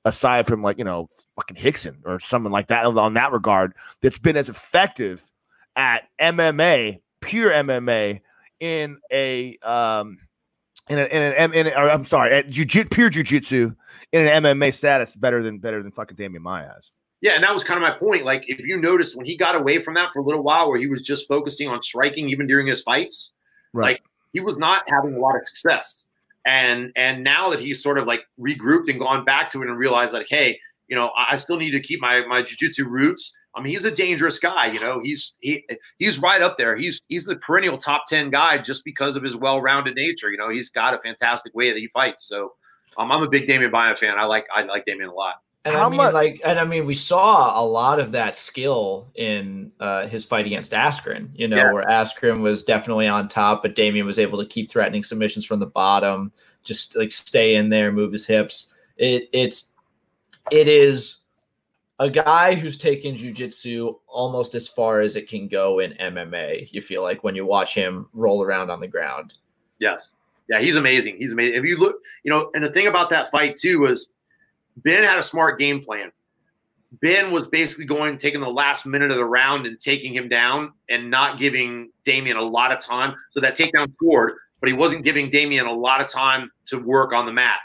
aside 0.06 0.48
from 0.48 0.62
like, 0.62 0.78
you 0.78 0.84
know, 0.86 1.10
fucking 1.36 1.58
Rickson 1.58 1.98
or 2.06 2.20
someone 2.20 2.54
like 2.54 2.68
that 2.68 2.86
on 2.86 3.14
that 3.16 3.32
regard 3.32 3.74
that's 4.02 4.20
been 4.20 4.38
as 4.38 4.48
effective 4.48 5.30
at 5.76 6.08
MMA, 6.22 7.02
pure 7.20 7.52
MMA 7.52 8.22
in 8.60 8.98
a, 9.12 9.58
um, 9.58 10.20
in 10.88 11.00
an, 11.00 11.08
in 11.08 11.22
an, 11.34 11.54
in 11.54 11.68
a, 11.68 11.72
I'm 11.72 12.06
sorry, 12.06 12.32
at 12.32 12.50
jiu- 12.50 12.86
pure 12.86 13.10
jujitsu 13.10 13.76
in 14.12 14.28
an 14.28 14.44
MMA 14.44 14.74
status 14.74 15.16
better 15.16 15.42
than 15.42 15.58
better 15.58 15.82
than 15.82 15.92
fucking 15.92 16.16
Demian 16.16 16.42
Maia 16.42 16.68
has. 16.68 16.92
Yeah, 17.22 17.32
and 17.32 17.44
that 17.44 17.54
was 17.54 17.64
kind 17.64 17.82
of 17.82 17.90
my 17.90 17.98
point. 17.98 18.26
Like, 18.26 18.44
if 18.48 18.68
you 18.68 18.78
notice 18.78 19.16
when 19.16 19.26
he 19.26 19.38
got 19.38 19.56
away 19.56 19.80
from 19.80 19.94
that 19.94 20.12
for 20.12 20.20
a 20.20 20.24
little 20.24 20.44
while, 20.44 20.70
where 20.70 20.78
he 20.78 20.88
was 20.88 21.02
just 21.02 21.26
focusing 21.26 21.70
on 21.70 21.82
striking, 21.82 22.28
even 22.28 22.48
during 22.48 22.68
his 22.68 22.82
fights, 22.82 23.36
right. 23.72 23.94
like 23.94 24.04
he 24.34 24.40
was 24.40 24.58
not 24.58 24.84
having 24.90 25.16
a 25.16 25.20
lot 25.20 25.36
of 25.36 25.48
success. 25.48 26.06
And 26.46 26.92
and 26.98 27.24
now 27.24 27.50
that 27.52 27.60
he's 27.60 27.82
sort 27.82 27.98
of 27.98 28.06
like 28.06 28.24
regrouped 28.40 28.90
and 28.90 29.00
gone 29.00 29.24
back 29.24 29.50
to 29.52 29.62
it 29.62 29.70
and 29.70 29.78
realized 29.78 30.14
like, 30.14 30.28
hey, 30.30 30.60
you 30.90 30.96
know, 30.96 31.12
I 31.18 31.38
still 31.38 31.58
need 31.58 31.72
to 31.72 31.80
keep 31.80 32.02
my 32.02 32.26
my 32.26 32.42
jujitsu 32.42 32.86
roots. 32.86 33.38
I 33.56 33.62
mean, 33.62 33.72
he's 33.72 33.86
a 33.86 33.92
dangerous 33.92 34.40
guy. 34.40 34.66
You 34.66 34.80
know, 34.82 35.00
he's 35.02 35.38
he 35.42 35.64
he's 36.00 36.20
right 36.20 36.42
up 36.42 36.58
there. 36.58 36.76
He's 36.76 37.00
he's 37.08 37.26
the 37.26 37.38
perennial 37.38 37.78
top 37.78 38.06
ten 38.08 38.30
guy 38.30 38.58
just 38.58 38.84
because 38.84 39.16
of 39.16 39.24
his 39.24 39.38
well-rounded 39.38 39.96
nature. 39.96 40.32
You 40.32 40.38
know, 40.38 40.50
he's 40.50 40.70
got 40.70 40.94
a 40.94 41.00
fantastic 41.00 41.54
way 41.54 41.72
that 41.72 41.80
he 41.80 41.88
fights. 41.88 42.28
So, 42.28 42.54
um, 42.98 43.12
I'm 43.12 43.24
a 43.24 43.30
big 43.30 43.48
Demian 43.48 43.72
Maia 43.72 43.96
fan. 43.96 44.18
I 44.18 44.26
like 44.26 44.46
I 44.54 44.64
like 44.64 44.86
Demian 44.86 45.10
a 45.10 45.14
lot. 45.14 45.36
And 45.66 45.76
How 45.76 45.86
I 45.86 45.90
mean, 45.90 45.98
much? 45.98 46.14
like, 46.14 46.42
and 46.44 46.60
I 46.60 46.66
mean, 46.66 46.86
we 46.86 46.96
saw 46.96 47.60
a 47.60 47.64
lot 47.66 48.00
of 48.00 48.12
that 48.12 48.36
skill 48.36 49.10
in 49.16 49.72
uh, 49.80 50.08
his 50.08 50.26
fight 50.26 50.46
against 50.46 50.74
Askren. 50.74 51.30
You 51.36 51.48
know, 51.48 51.56
yeah. 51.56 51.72
where 51.72 51.86
Askren 51.86 52.42
was 52.42 52.64
definitely 52.64 53.08
on 53.08 53.30
top, 53.30 53.62
but 53.62 53.76
Demian 53.76 54.06
was 54.06 54.20
able 54.20 54.40
to 54.40 54.46
keep 54.46 54.70
threatening 54.70 55.04
submissions 55.04 55.46
from 55.46 55.60
the 55.60 55.66
bottom, 55.66 56.34
just 56.64 56.98
like 56.98 57.14
stay 57.14 57.56
in 57.56 57.70
there, 57.70 57.94
move 57.94 58.12
his 58.12 58.26
hips. 58.26 58.74
It 58.98 59.30
it's 59.32 59.72
it 60.52 60.68
is 60.68 61.20
a 62.00 62.10
guy 62.10 62.56
who's 62.56 62.78
taken 62.78 63.16
jujitsu 63.16 63.98
almost 64.08 64.56
as 64.56 64.68
far 64.68 65.00
as 65.00 65.16
it 65.16 65.30
can 65.30 65.48
go 65.48 65.80
in 65.80 65.94
MMA. 65.94 66.68
You 66.74 66.82
feel 66.82 67.04
like 67.04 67.24
when 67.24 67.36
you 67.36 67.46
watch 67.46 67.74
him 67.74 68.08
roll 68.14 68.44
around 68.44 68.70
on 68.70 68.82
the 68.82 68.88
ground. 68.88 69.36
Yes. 69.80 70.16
Yeah, 70.50 70.60
he's 70.60 70.76
amazing. 70.76 71.16
He's 71.18 71.32
amazing. 71.32 71.56
If 71.56 71.64
you 71.64 71.78
look, 71.78 72.02
you 72.24 72.32
know, 72.32 72.52
and 72.54 72.66
the 72.66 72.70
thing 72.70 72.88
about 72.88 73.10
that 73.12 73.30
fight 73.30 73.56
too 73.56 73.80
was 73.80 74.10
Ben 74.78 75.04
had 75.04 75.20
a 75.20 75.22
smart 75.22 75.60
game 75.60 75.82
plan. 75.82 76.12
Ben 77.02 77.32
was 77.32 77.48
basically 77.48 77.86
going, 77.86 78.18
taking 78.18 78.42
the 78.42 78.48
last 78.50 78.86
minute 78.86 79.10
of 79.10 79.18
the 79.18 79.26
round 79.26 79.66
and 79.66 79.80
taking 79.80 80.14
him 80.14 80.30
down 80.30 80.74
and 80.90 81.10
not 81.10 81.40
giving 81.40 81.90
Demian 82.06 82.38
a 82.38 82.42
lot 82.42 82.72
of 82.72 82.80
time. 82.80 83.16
So 83.32 83.40
that 83.40 83.58
takedown 83.58 83.92
scored, 83.96 84.34
but 84.60 84.70
he 84.70 84.76
wasn't 84.76 85.04
giving 85.04 85.30
Demian 85.30 85.68
a 85.68 85.72
lot 85.72 86.02
of 86.02 86.08
time 86.08 86.52
to 86.68 86.78
work 86.78 87.12
on 87.12 87.26
the 87.26 87.32
mat. 87.32 87.60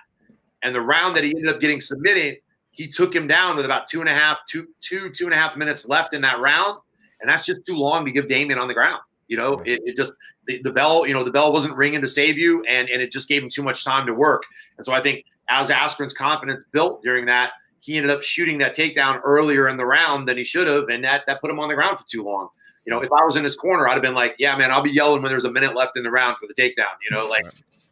And 0.62 0.74
the 0.74 0.80
round 0.80 1.14
that 1.16 1.24
he 1.24 1.30
ended 1.30 1.48
up 1.54 1.60
getting 1.60 1.80
submitted, 1.80 2.38
he 2.70 2.88
took 2.88 3.14
him 3.14 3.26
down 3.26 3.56
with 3.56 3.64
about 3.64 3.86
two 3.86 4.00
and 4.00 4.08
a 4.08 4.14
half, 4.14 4.38
two, 4.48 4.68
two, 4.80 5.10
two 5.10 5.24
and 5.24 5.34
a 5.34 5.36
half 5.36 5.56
minutes 5.56 5.86
left 5.86 6.14
in 6.14 6.22
that 6.22 6.40
round. 6.40 6.78
And 7.20 7.28
that's 7.28 7.44
just 7.44 7.66
too 7.66 7.76
long 7.76 8.04
to 8.06 8.12
give 8.12 8.26
Demian 8.26 8.58
on 8.58 8.68
the 8.68 8.74
ground. 8.74 9.00
You 9.26 9.36
know, 9.36 9.60
it, 9.66 9.80
it 9.84 9.96
just 9.96 10.14
the, 10.46 10.60
the 10.62 10.70
bell, 10.70 11.06
you 11.06 11.12
know, 11.12 11.22
the 11.22 11.30
bell 11.30 11.52
wasn't 11.52 11.76
ringing 11.76 12.00
to 12.00 12.08
save 12.08 12.38
you, 12.38 12.64
and 12.64 12.88
and 12.88 13.02
it 13.02 13.12
just 13.12 13.28
gave 13.28 13.42
him 13.42 13.50
too 13.50 13.62
much 13.62 13.84
time 13.84 14.06
to 14.06 14.14
work. 14.14 14.42
And 14.78 14.86
so 14.86 14.94
I 14.94 15.02
think 15.02 15.24
as 15.48 15.70
Askren's 15.70 16.12
confidence 16.12 16.64
built 16.72 17.02
during 17.02 17.26
that, 17.26 17.52
he 17.80 17.96
ended 17.96 18.10
up 18.10 18.22
shooting 18.22 18.58
that 18.58 18.76
takedown 18.76 19.20
earlier 19.24 19.68
in 19.68 19.76
the 19.76 19.86
round 19.86 20.28
than 20.28 20.36
he 20.36 20.44
should 20.44 20.66
have, 20.66 20.88
and 20.88 21.04
that 21.04 21.24
that 21.26 21.40
put 21.40 21.50
him 21.50 21.58
on 21.58 21.68
the 21.68 21.74
ground 21.74 21.98
for 21.98 22.06
too 22.06 22.22
long. 22.22 22.48
You 22.84 22.92
know, 22.92 23.00
if 23.00 23.10
I 23.12 23.24
was 23.24 23.36
in 23.36 23.44
his 23.44 23.56
corner, 23.56 23.88
I'd 23.88 23.94
have 23.94 24.02
been 24.02 24.14
like, 24.14 24.34
"Yeah, 24.38 24.56
man, 24.56 24.70
I'll 24.70 24.82
be 24.82 24.90
yelling 24.90 25.22
when 25.22 25.30
there's 25.30 25.44
a 25.44 25.50
minute 25.50 25.74
left 25.74 25.96
in 25.96 26.02
the 26.02 26.10
round 26.10 26.36
for 26.38 26.46
the 26.46 26.54
takedown." 26.54 26.94
You 27.08 27.16
know, 27.16 27.26
like 27.26 27.44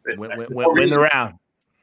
win, 0.05 0.19
win, 0.19 0.47
win, 0.49 0.67
win 0.71 0.89
the 0.89 0.99
round. 0.99 1.35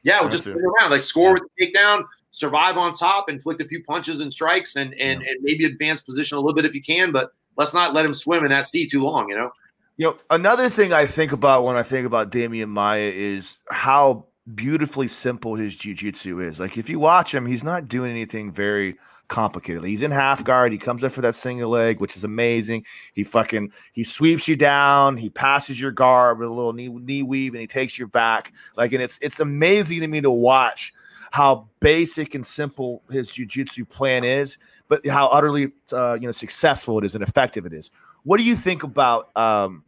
Yeah, 0.03 0.19
we'll 0.21 0.29
just 0.29 0.45
win 0.45 0.55
the 0.55 0.73
round. 0.79 0.91
Like 0.91 1.01
score 1.01 1.33
with 1.33 1.43
the 1.57 1.65
takedown, 1.65 2.05
survive 2.31 2.77
on 2.77 2.93
top, 2.93 3.29
inflict 3.29 3.61
a 3.61 3.65
few 3.65 3.83
punches 3.83 4.19
and 4.19 4.31
strikes, 4.31 4.75
and 4.75 4.93
and 4.95 5.21
and 5.23 5.37
maybe 5.41 5.65
advance 5.65 6.03
position 6.03 6.37
a 6.37 6.41
little 6.41 6.55
bit 6.55 6.65
if 6.65 6.75
you 6.75 6.81
can, 6.81 7.11
but 7.11 7.31
let's 7.57 7.73
not 7.73 7.93
let 7.93 8.05
him 8.05 8.13
swim 8.13 8.43
in 8.43 8.51
that 8.51 8.65
sea 8.65 8.87
too 8.87 9.03
long. 9.03 9.29
You 9.29 9.35
know. 9.35 9.51
You 9.97 10.07
know, 10.07 10.17
another 10.29 10.69
thing 10.69 10.91
I 10.91 11.07
think 11.07 11.31
about 11.31 11.63
when 11.63 11.77
I 11.77 11.83
think 11.83 12.05
about 12.05 12.29
Demian 12.29 12.67
Maia 12.67 13.09
is 13.09 13.57
how 13.69 14.25
beautifully 14.53 15.07
simple 15.07 15.55
his 15.55 15.75
jujitsu 15.75 16.47
is. 16.47 16.59
Like 16.59 16.77
if 16.77 16.89
you 16.89 16.99
watch 16.99 17.33
him, 17.33 17.45
he's 17.45 17.63
not 17.63 17.87
doing 17.87 18.11
anything 18.11 18.51
very 18.51 18.95
complicated. 19.27 19.83
He's 19.83 20.01
in 20.01 20.11
half 20.11 20.43
guard. 20.43 20.71
He 20.71 20.77
comes 20.77 21.03
up 21.03 21.11
for 21.11 21.21
that 21.21 21.35
single 21.35 21.69
leg, 21.69 21.99
which 21.99 22.15
is 22.15 22.23
amazing. 22.23 22.85
He 23.13 23.23
fucking 23.23 23.71
he 23.93 24.03
sweeps 24.03 24.47
you 24.47 24.55
down. 24.55 25.17
He 25.17 25.29
passes 25.29 25.79
your 25.79 25.91
guard 25.91 26.39
with 26.39 26.47
a 26.47 26.53
little 26.53 26.73
knee 26.73 26.89
knee 26.89 27.23
weave, 27.23 27.53
and 27.53 27.61
he 27.61 27.67
takes 27.67 27.97
your 27.97 28.07
back. 28.07 28.53
Like, 28.77 28.93
and 28.93 29.01
it's 29.01 29.17
it's 29.21 29.39
amazing 29.39 30.01
to 30.01 30.07
me 30.07 30.21
to 30.21 30.31
watch 30.31 30.93
how 31.31 31.67
basic 31.79 32.35
and 32.35 32.45
simple 32.45 33.01
his 33.09 33.29
jujitsu 33.29 33.89
plan 33.89 34.23
is, 34.23 34.57
but 34.87 35.05
how 35.07 35.27
utterly 35.27 35.71
uh, 35.91 36.13
you 36.13 36.27
know 36.27 36.31
successful 36.31 36.97
it 36.99 37.05
is 37.05 37.15
and 37.15 37.23
effective 37.23 37.65
it 37.65 37.73
is. 37.73 37.89
What 38.23 38.37
do 38.37 38.43
you 38.43 38.55
think 38.55 38.83
about 38.83 39.35
um, 39.35 39.83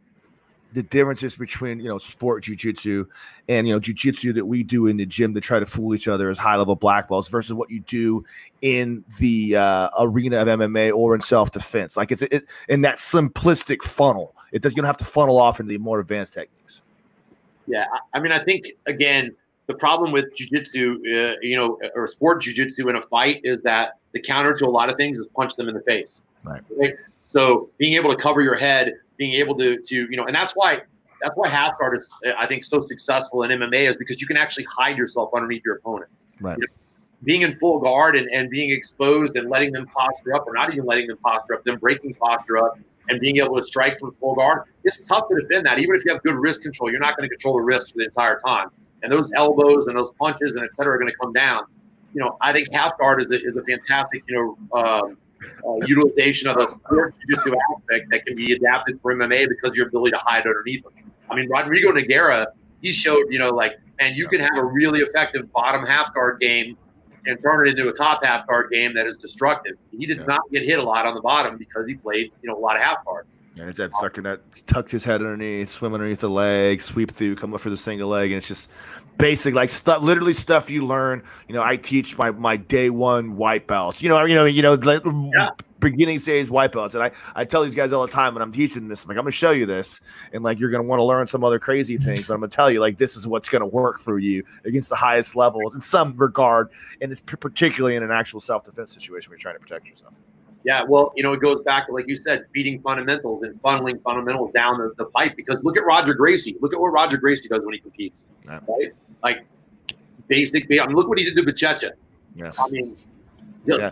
the 0.72 0.82
differences 0.82 1.34
between 1.34 1.80
you 1.80 1.88
know 1.88 1.98
sport 1.98 2.44
jujitsu 2.44 3.06
and 3.48 3.66
you 3.66 3.74
know 3.74 3.80
jujitsu 3.80 4.34
that 4.34 4.44
we 4.44 4.62
do 4.62 4.86
in 4.86 4.96
the 4.96 5.06
gym 5.06 5.34
to 5.34 5.40
try 5.40 5.58
to 5.58 5.66
fool 5.66 5.94
each 5.94 6.08
other 6.08 6.28
as 6.28 6.38
high 6.38 6.56
level 6.56 6.76
black 6.76 7.08
belts 7.08 7.28
versus 7.28 7.54
what 7.54 7.70
you 7.70 7.80
do 7.80 8.24
in 8.62 9.04
the 9.18 9.56
uh, 9.56 9.88
arena 9.98 10.36
of 10.38 10.48
MMA 10.48 10.92
or 10.94 11.14
in 11.14 11.20
self 11.20 11.52
defense. 11.52 11.96
Like 11.96 12.12
it's 12.12 12.22
it, 12.22 12.44
in 12.68 12.82
that 12.82 12.98
simplistic 12.98 13.82
funnel. 13.82 14.34
It 14.52 14.62
does 14.62 14.72
you 14.72 14.76
don't 14.76 14.86
have 14.86 14.96
to 14.98 15.04
funnel 15.04 15.38
off 15.38 15.60
into 15.60 15.72
the 15.72 15.78
more 15.78 16.00
advanced 16.00 16.34
techniques. 16.34 16.82
Yeah, 17.66 17.86
I 18.14 18.20
mean, 18.20 18.32
I 18.32 18.42
think 18.42 18.66
again 18.86 19.34
the 19.68 19.74
problem 19.74 20.12
with 20.12 20.34
jujitsu, 20.34 20.94
uh, 20.94 21.36
you 21.42 21.56
know, 21.56 21.78
or 21.94 22.06
sport 22.06 22.42
jujitsu 22.42 22.88
in 22.88 22.96
a 22.96 23.02
fight 23.02 23.40
is 23.44 23.62
that 23.62 23.98
the 24.12 24.20
counter 24.20 24.54
to 24.54 24.66
a 24.66 24.70
lot 24.70 24.88
of 24.88 24.96
things 24.96 25.18
is 25.18 25.26
punch 25.36 25.54
them 25.56 25.68
in 25.68 25.74
the 25.74 25.82
face. 25.82 26.20
Right. 26.42 26.62
right? 26.78 26.94
So 27.26 27.68
being 27.76 27.92
able 27.92 28.10
to 28.10 28.20
cover 28.20 28.40
your 28.40 28.54
head 28.54 28.94
being 29.18 29.34
able 29.34 29.56
to 29.58 29.78
to 29.80 29.94
you 30.10 30.16
know, 30.16 30.24
and 30.24 30.34
that's 30.34 30.52
why 30.52 30.80
that's 31.20 31.36
why 31.36 31.48
half 31.48 31.78
guard 31.78 31.96
is 31.96 32.10
I 32.38 32.46
think 32.46 32.64
so 32.64 32.80
successful 32.80 33.42
in 33.42 33.50
MMA 33.50 33.88
is 33.88 33.96
because 33.96 34.20
you 34.20 34.26
can 34.26 34.36
actually 34.36 34.64
hide 34.64 34.96
yourself 34.96 35.30
underneath 35.34 35.62
your 35.64 35.76
opponent. 35.76 36.10
Right. 36.40 36.56
You 36.56 36.66
know, 36.66 36.72
being 37.24 37.42
in 37.42 37.52
full 37.54 37.80
guard 37.80 38.16
and, 38.16 38.30
and 38.30 38.48
being 38.48 38.70
exposed 38.70 39.36
and 39.36 39.50
letting 39.50 39.72
them 39.72 39.86
posture 39.86 40.34
up 40.34 40.46
or 40.46 40.54
not 40.54 40.72
even 40.72 40.84
letting 40.84 41.08
them 41.08 41.18
posture 41.18 41.54
up, 41.54 41.64
them 41.64 41.78
breaking 41.78 42.14
posture 42.14 42.58
up 42.58 42.78
and 43.08 43.20
being 43.20 43.38
able 43.38 43.56
to 43.56 43.62
strike 43.62 43.98
from 43.98 44.14
full 44.20 44.34
guard, 44.34 44.64
it's 44.84 45.04
tough 45.04 45.28
to 45.28 45.40
defend 45.40 45.66
that. 45.66 45.78
Even 45.78 45.96
if 45.96 46.04
you 46.04 46.12
have 46.12 46.22
good 46.22 46.36
wrist 46.36 46.62
control, 46.62 46.90
you're 46.90 47.00
not 47.00 47.16
going 47.16 47.28
to 47.28 47.34
control 47.34 47.56
the 47.56 47.62
wrist 47.62 47.92
for 47.92 47.98
the 47.98 48.04
entire 48.04 48.38
time. 48.38 48.68
And 49.02 49.12
those 49.12 49.32
elbows 49.32 49.86
and 49.86 49.96
those 49.96 50.12
punches 50.18 50.54
and 50.54 50.64
et 50.64 50.74
cetera 50.74 50.94
are 50.94 50.98
going 50.98 51.10
to 51.10 51.16
come 51.16 51.32
down. 51.32 51.64
You 52.14 52.20
know, 52.20 52.36
I 52.40 52.52
think 52.52 52.68
half 52.72 52.98
guard 52.98 53.20
is 53.20 53.30
a, 53.30 53.40
is 53.42 53.56
a 53.56 53.62
fantastic, 53.62 54.22
you 54.28 54.34
know, 54.72 54.78
um, 54.78 55.18
uh, 55.66 55.86
utilization 55.86 56.48
of 56.48 56.56
a 56.56 56.70
sport 56.70 57.14
jiu-jitsu 57.20 57.54
aspect 57.72 58.10
that 58.10 58.26
can 58.26 58.36
be 58.36 58.52
adapted 58.52 58.98
for 59.00 59.14
MMA 59.14 59.48
because 59.48 59.76
your 59.76 59.88
ability 59.88 60.12
to 60.12 60.18
hide 60.18 60.46
underneath 60.46 60.82
them. 60.82 60.92
I 61.30 61.36
mean, 61.36 61.48
Rodrigo 61.48 61.92
Nogueira, 61.92 62.46
he 62.80 62.92
showed, 62.92 63.26
you 63.30 63.38
know, 63.38 63.50
like, 63.50 63.78
and 63.98 64.16
you 64.16 64.28
can 64.28 64.40
have 64.40 64.56
a 64.56 64.64
really 64.64 65.00
effective 65.00 65.52
bottom 65.52 65.84
half 65.84 66.14
guard 66.14 66.40
game 66.40 66.76
and 67.26 67.38
turn 67.42 67.66
it 67.66 67.78
into 67.78 67.88
a 67.88 67.92
top 67.92 68.24
half 68.24 68.46
guard 68.46 68.70
game 68.70 68.94
that 68.94 69.06
is 69.06 69.18
destructive. 69.18 69.74
He 69.96 70.06
did 70.06 70.18
yeah. 70.18 70.24
not 70.24 70.40
get 70.52 70.64
hit 70.64 70.78
a 70.78 70.82
lot 70.82 71.06
on 71.06 71.14
the 71.14 71.20
bottom 71.20 71.58
because 71.58 71.86
he 71.86 71.94
played, 71.94 72.32
you 72.42 72.48
know, 72.48 72.56
a 72.56 72.60
lot 72.60 72.76
of 72.76 72.82
half 72.82 73.04
guard. 73.04 73.26
Yeah, 73.58 73.72
that 73.72 73.90
fucking 74.00 74.22
that 74.22 74.40
tucked 74.68 74.92
his 74.92 75.02
head 75.02 75.20
underneath, 75.20 75.72
swim 75.72 75.92
underneath 75.92 76.20
the 76.20 76.30
leg, 76.30 76.80
sweep 76.80 77.10
through, 77.10 77.34
come 77.34 77.54
up 77.54 77.60
for 77.60 77.70
the 77.70 77.76
single 77.76 78.08
leg, 78.08 78.30
and 78.30 78.38
it's 78.38 78.46
just 78.46 78.68
basic 79.18 79.52
like 79.52 79.68
stuff, 79.68 80.00
literally 80.00 80.32
stuff 80.32 80.70
you 80.70 80.86
learn. 80.86 81.24
You 81.48 81.56
know, 81.56 81.62
I 81.62 81.74
teach 81.74 82.16
my 82.16 82.30
my 82.30 82.56
day 82.56 82.88
one 82.88 83.36
white 83.36 83.66
belts. 83.66 84.00
You 84.00 84.10
know, 84.10 84.24
you 84.24 84.36
know, 84.36 84.44
you 84.44 84.62
know, 84.62 84.74
like 84.74 85.02
yeah. 85.04 85.48
beginning 85.80 86.20
stage 86.20 86.48
white 86.48 86.70
belts, 86.70 86.94
and 86.94 87.02
I 87.02 87.10
I 87.34 87.44
tell 87.44 87.64
these 87.64 87.74
guys 87.74 87.92
all 87.92 88.06
the 88.06 88.12
time 88.12 88.34
when 88.34 88.42
I'm 88.42 88.52
teaching 88.52 88.86
this, 88.86 89.02
I'm 89.02 89.08
like 89.08 89.18
I'm 89.18 89.24
gonna 89.24 89.32
show 89.32 89.50
you 89.50 89.66
this, 89.66 90.00
and 90.32 90.44
like 90.44 90.60
you're 90.60 90.70
gonna 90.70 90.84
want 90.84 91.00
to 91.00 91.04
learn 91.04 91.26
some 91.26 91.42
other 91.42 91.58
crazy 91.58 91.96
things, 91.96 92.28
but 92.28 92.34
I'm 92.34 92.40
gonna 92.40 92.50
tell 92.50 92.70
you 92.70 92.78
like 92.78 92.96
this 92.96 93.16
is 93.16 93.26
what's 93.26 93.48
gonna 93.48 93.66
work 93.66 93.98
for 93.98 94.20
you 94.20 94.44
against 94.66 94.88
the 94.88 94.96
highest 94.96 95.34
levels 95.34 95.74
in 95.74 95.80
some 95.80 96.16
regard, 96.16 96.68
and 97.00 97.10
it's 97.10 97.20
particularly 97.20 97.96
in 97.96 98.04
an 98.04 98.12
actual 98.12 98.40
self 98.40 98.62
defense 98.62 98.92
situation 98.92 99.30
where 99.30 99.36
you're 99.36 99.42
trying 99.42 99.56
to 99.56 99.60
protect 99.60 99.84
yourself. 99.88 100.14
Yeah, 100.64 100.82
well, 100.86 101.12
you 101.16 101.22
know, 101.22 101.32
it 101.32 101.40
goes 101.40 101.60
back 101.62 101.86
to 101.86 101.92
like 101.92 102.08
you 102.08 102.16
said, 102.16 102.46
feeding 102.52 102.80
fundamentals 102.82 103.42
and 103.42 103.60
funneling 103.62 104.02
fundamentals 104.02 104.50
down 104.52 104.78
the, 104.78 104.92
the 104.98 105.06
pipe. 105.06 105.34
Because 105.36 105.62
look 105.62 105.78
at 105.78 105.84
Roger 105.84 106.14
Gracie. 106.14 106.56
Look 106.60 106.74
at 106.74 106.80
what 106.80 106.88
Roger 106.88 107.16
Gracie 107.16 107.48
does 107.48 107.64
when 107.64 107.74
he 107.74 107.80
competes. 107.80 108.26
Yeah. 108.44 108.60
Right? 108.68 108.92
Like 109.22 109.44
basic. 110.26 110.64
I 110.64 110.86
mean, 110.86 110.96
look 110.96 111.08
what 111.08 111.18
he 111.18 111.24
did 111.24 111.36
to 111.36 111.42
Buchecha. 111.42 111.92
Yeah. 112.34 112.50
I 112.58 112.68
mean, 112.70 112.84
just, 112.86 113.08
yeah. 113.66 113.90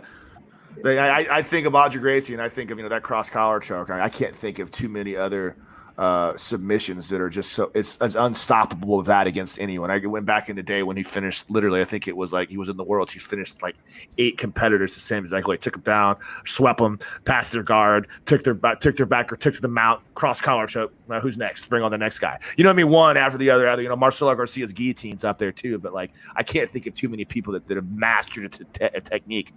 I, 0.85 1.27
I 1.37 1.41
think 1.41 1.65
of 1.65 1.73
Roger 1.73 1.99
Gracie 1.99 2.33
and 2.33 2.41
I 2.41 2.49
think 2.49 2.69
of 2.71 2.77
you 2.77 2.83
know 2.83 2.89
that 2.89 3.03
cross 3.03 3.29
collar 3.29 3.59
choke. 3.59 3.89
I, 3.89 4.03
I 4.03 4.09
can't 4.09 4.35
think 4.35 4.59
of 4.59 4.69
too 4.71 4.89
many 4.89 5.15
other 5.15 5.55
uh, 5.97 6.37
submissions 6.37 7.09
that 7.09 7.19
are 7.19 7.29
just 7.29 7.53
so 7.53 7.71
it's 7.73 7.97
as 7.97 8.15
unstoppable 8.15 9.01
that 9.01 9.25
against 9.25 9.59
anyone. 9.59 9.89
I 9.89 9.97
went 10.05 10.27
back 10.27 10.47
in 10.47 10.55
the 10.55 10.61
day 10.61 10.83
when 10.83 10.95
he 10.95 11.01
finished 11.01 11.49
literally, 11.49 11.81
I 11.81 11.85
think 11.85 12.07
it 12.07 12.15
was 12.15 12.31
like 12.31 12.49
he 12.49 12.57
was 12.57 12.69
in 12.69 12.77
the 12.77 12.83
world. 12.83 13.09
He 13.09 13.17
finished 13.17 13.63
like 13.63 13.75
eight 14.19 14.37
competitors 14.37 14.93
the 14.93 14.99
same 14.99 15.23
exactly. 15.23 15.53
Like, 15.53 15.61
took 15.61 15.73
them 15.73 15.81
down, 15.81 16.17
swept 16.45 16.79
them, 16.79 16.99
passed 17.25 17.51
their 17.51 17.63
guard, 17.63 18.07
took 18.25 18.43
their 18.43 18.53
back, 18.53 18.79
took 18.79 18.95
their 18.95 19.07
back 19.07 19.33
or 19.33 19.37
took 19.37 19.55
to 19.55 19.61
the 19.61 19.67
mount, 19.67 20.01
cross 20.13 20.39
collar 20.39 20.67
choke. 20.67 20.93
Now 21.09 21.19
who's 21.19 21.35
next? 21.35 21.67
Bring 21.67 21.81
on 21.81 21.89
the 21.89 21.97
next 21.97 22.19
guy. 22.19 22.37
You 22.57 22.63
know 22.63 22.69
what 22.69 22.75
I 22.75 22.77
mean? 22.77 22.89
One 22.89 23.17
after 23.17 23.39
the 23.39 23.49
other. 23.49 23.67
Other 23.67 23.81
you 23.81 23.89
know 23.89 23.95
Marcelo 23.95 24.35
Garcia's 24.35 24.71
guillotines 24.71 25.23
up 25.23 25.39
there 25.39 25.51
too. 25.51 25.79
But 25.79 25.93
like 25.93 26.11
I 26.35 26.43
can't 26.43 26.69
think 26.69 26.85
of 26.85 26.93
too 26.93 27.09
many 27.09 27.25
people 27.25 27.53
that, 27.53 27.67
that 27.67 27.75
have 27.75 27.89
mastered 27.89 28.55
a, 28.81 28.97
a 28.97 29.01
technique 29.01 29.51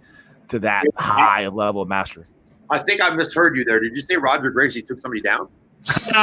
to 0.47 0.57
that 0.59 0.85
high 0.95 1.47
level 1.47 1.83
of 1.83 1.87
mastery. 1.87 2.25
I 2.71 2.79
think 2.79 2.99
I 2.99 3.09
misheard 3.11 3.55
you 3.57 3.63
there. 3.63 3.79
Did 3.79 3.95
you 3.95 4.01
say 4.01 4.15
Roger 4.15 4.49
Gracie 4.49 4.81
took 4.81 4.99
somebody 4.99 5.21
down? 5.21 5.47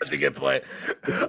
That's 0.00 0.12
a 0.12 0.16
good 0.16 0.34
point. 0.34 0.64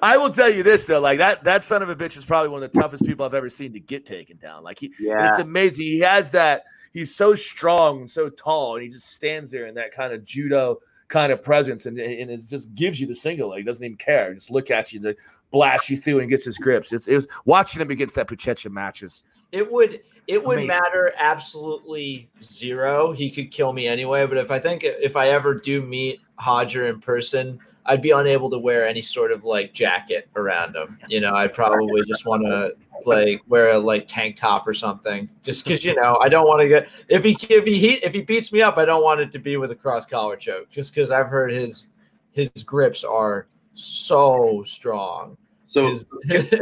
I 0.02 0.18
will 0.18 0.32
tell 0.32 0.50
you 0.50 0.64
this 0.64 0.86
though, 0.86 1.00
like 1.00 1.20
that 1.20 1.44
that 1.44 1.64
son 1.64 1.84
of 1.84 1.90
a 1.90 1.96
bitch 1.96 2.18
is 2.18 2.26
probably 2.26 2.50
one 2.50 2.64
of 2.64 2.72
the 2.72 2.80
toughest 2.80 3.06
people 3.06 3.26
I've 3.26 3.34
ever 3.34 3.50
seen 3.50 3.74
to 3.74 3.80
get 3.80 4.06
taken 4.06 4.38
down. 4.38 4.64
Like 4.64 4.80
he, 4.80 4.92
yeah. 5.00 5.30
it's 5.30 5.40
amazing. 5.40 5.86
He 5.86 6.00
has 6.00 6.32
that. 6.32 6.64
He's 6.92 7.16
so 7.16 7.36
strong 7.36 8.02
and 8.02 8.12
so 8.12 8.30
tall, 8.30 8.76
and 8.76 8.84
he 8.84 8.90
just 8.90 9.08
stands 9.12 9.52
there 9.52 9.68
in 9.68 9.76
that 9.76 9.94
kind 9.94 10.12
of 10.12 10.26
judo 10.26 10.80
kind 11.08 11.32
of 11.32 11.44
presence, 11.44 11.86
and, 11.86 12.00
and 12.00 12.32
it 12.32 12.42
just 12.50 12.74
gives 12.74 13.00
you 13.00 13.06
the 13.06 13.14
single 13.16 13.50
leg. 13.50 13.60
He 13.60 13.64
doesn't 13.64 13.84
even 13.84 13.98
care. 13.98 14.34
Just 14.34 14.50
look 14.50 14.72
at 14.72 14.92
you, 14.92 15.00
to 15.02 15.16
blast 15.52 15.90
you 15.90 15.98
through, 15.98 16.20
and 16.20 16.30
gets 16.30 16.46
his 16.46 16.58
grips. 16.58 16.92
It's, 16.92 17.08
it's 17.08 17.28
watching 17.46 17.82
him 17.82 17.92
against 17.92 18.16
that 18.16 18.28
Buchecha 18.28 18.72
matches. 18.72 19.24
It 19.52 19.72
would 19.72 20.02
it 20.28 20.44
would 20.44 20.60
Amazing. 20.60 20.68
matter 20.68 21.14
absolutely 21.18 22.30
zero. 22.44 23.12
He 23.12 23.30
could 23.30 23.52
kill 23.52 23.74
me 23.74 23.88
anyway. 23.88 24.26
But 24.26 24.38
if 24.38 24.52
I 24.52 24.60
think 24.60 24.84
if 24.84 25.16
I 25.16 25.30
ever 25.30 25.56
do 25.56 25.82
meet 25.82 26.22
Hodger 26.40 26.90
in 26.90 27.00
person, 27.00 27.60
I'd 27.86 28.02
be 28.02 28.12
unable 28.12 28.50
to 28.52 28.58
wear 28.58 28.88
any 28.88 29.02
sort 29.02 29.32
of 29.32 29.44
like 29.44 29.74
jacket 29.74 30.30
around 30.36 30.76
him. 30.76 31.00
You 31.08 31.20
know, 31.20 31.36
I'd 31.36 31.54
probably 31.54 32.04
just 32.06 32.26
want 32.26 32.44
to 32.44 32.76
like 33.06 33.42
wear 33.48 33.72
a 33.72 33.80
like 33.80 34.08
tank 34.08 34.38
top 34.38 34.68
or 34.68 34.74
something, 34.74 35.30
just 35.44 35.64
because 35.64 35.84
you 35.84 35.96
know 35.96 36.18
I 36.22 36.30
don't 36.30 36.48
want 36.48 36.62
to 36.62 36.68
get 36.68 36.90
if 37.08 37.24
he 37.24 37.36
if 37.50 37.66
he 37.66 37.94
if 37.96 38.14
he 38.14 38.22
beats 38.22 38.54
me 38.54 38.62
up, 38.62 38.78
I 38.78 38.86
don't 38.86 39.04
want 39.04 39.22
it 39.22 39.32
to 39.32 39.40
be 39.40 39.58
with 39.58 39.72
a 39.72 39.76
cross 39.76 40.06
collar 40.06 40.36
choke, 40.36 40.70
just 40.70 40.94
because 40.94 41.12
I've 41.12 41.28
heard 41.28 41.52
his 41.52 41.88
his 42.32 42.50
grips 42.64 43.04
are 43.04 43.48
so 43.74 44.64
strong. 44.66 45.38
So 45.64 45.88
his, 45.88 46.06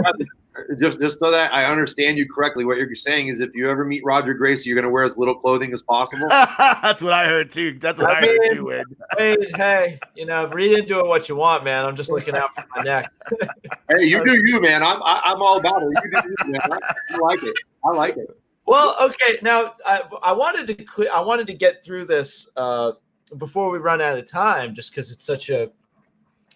just 0.79 0.99
just 0.99 1.19
so 1.19 1.31
that 1.31 1.53
I 1.53 1.65
understand 1.65 2.17
you 2.17 2.27
correctly, 2.27 2.65
what 2.65 2.77
you're 2.77 2.93
saying 2.95 3.27
is 3.27 3.39
if 3.39 3.55
you 3.55 3.69
ever 3.69 3.85
meet 3.85 4.03
Roger 4.05 4.33
Gracie, 4.33 4.69
you're 4.69 4.75
going 4.75 4.83
to 4.83 4.89
wear 4.89 5.03
as 5.03 5.17
little 5.17 5.35
clothing 5.35 5.73
as 5.73 5.81
possible. 5.81 6.27
That's 6.29 7.01
what 7.01 7.13
I 7.13 7.25
heard 7.25 7.51
too. 7.51 7.77
That's 7.79 7.99
what 7.99 8.09
I, 8.09 8.17
I 8.17 8.21
mean, 8.21 8.43
heard 8.43 8.55
too. 8.55 8.65
Win. 8.65 8.83
Hey, 9.17 9.37
hey, 9.55 9.99
you 10.15 10.25
know, 10.25 10.47
read 10.47 10.79
into 10.79 10.99
it 10.99 11.05
what 11.05 11.29
you 11.29 11.35
want, 11.35 11.63
man. 11.63 11.85
I'm 11.85 11.95
just 11.95 12.11
looking 12.11 12.35
out 12.35 12.49
for 12.55 12.65
my 12.75 12.83
neck. 12.83 13.11
hey, 13.89 14.05
you 14.05 14.23
do 14.23 14.37
you, 14.47 14.61
man. 14.61 14.83
I'm 14.83 15.01
I, 15.03 15.17
am 15.17 15.21
i 15.25 15.31
am 15.31 15.41
all 15.41 15.59
about 15.59 15.83
it. 15.83 15.89
You 16.03 16.21
do 16.21 16.35
you, 16.45 16.51
man. 16.51 16.61
I, 16.71 16.77
I 17.11 17.17
like 17.17 17.43
it. 17.43 17.55
I 17.85 17.89
like 17.89 18.17
it. 18.17 18.29
Well, 18.65 18.95
okay. 19.01 19.39
Now, 19.41 19.73
I, 19.85 20.03
I 20.21 20.31
wanted 20.31 20.67
to 20.67 20.75
clear. 20.83 21.09
I 21.11 21.21
wanted 21.21 21.47
to 21.47 21.53
get 21.53 21.83
through 21.83 22.05
this 22.05 22.49
uh, 22.55 22.91
before 23.37 23.71
we 23.71 23.79
run 23.79 24.01
out 24.01 24.17
of 24.17 24.29
time, 24.29 24.75
just 24.75 24.91
because 24.91 25.11
it's 25.11 25.25
such 25.25 25.49
a 25.49 25.71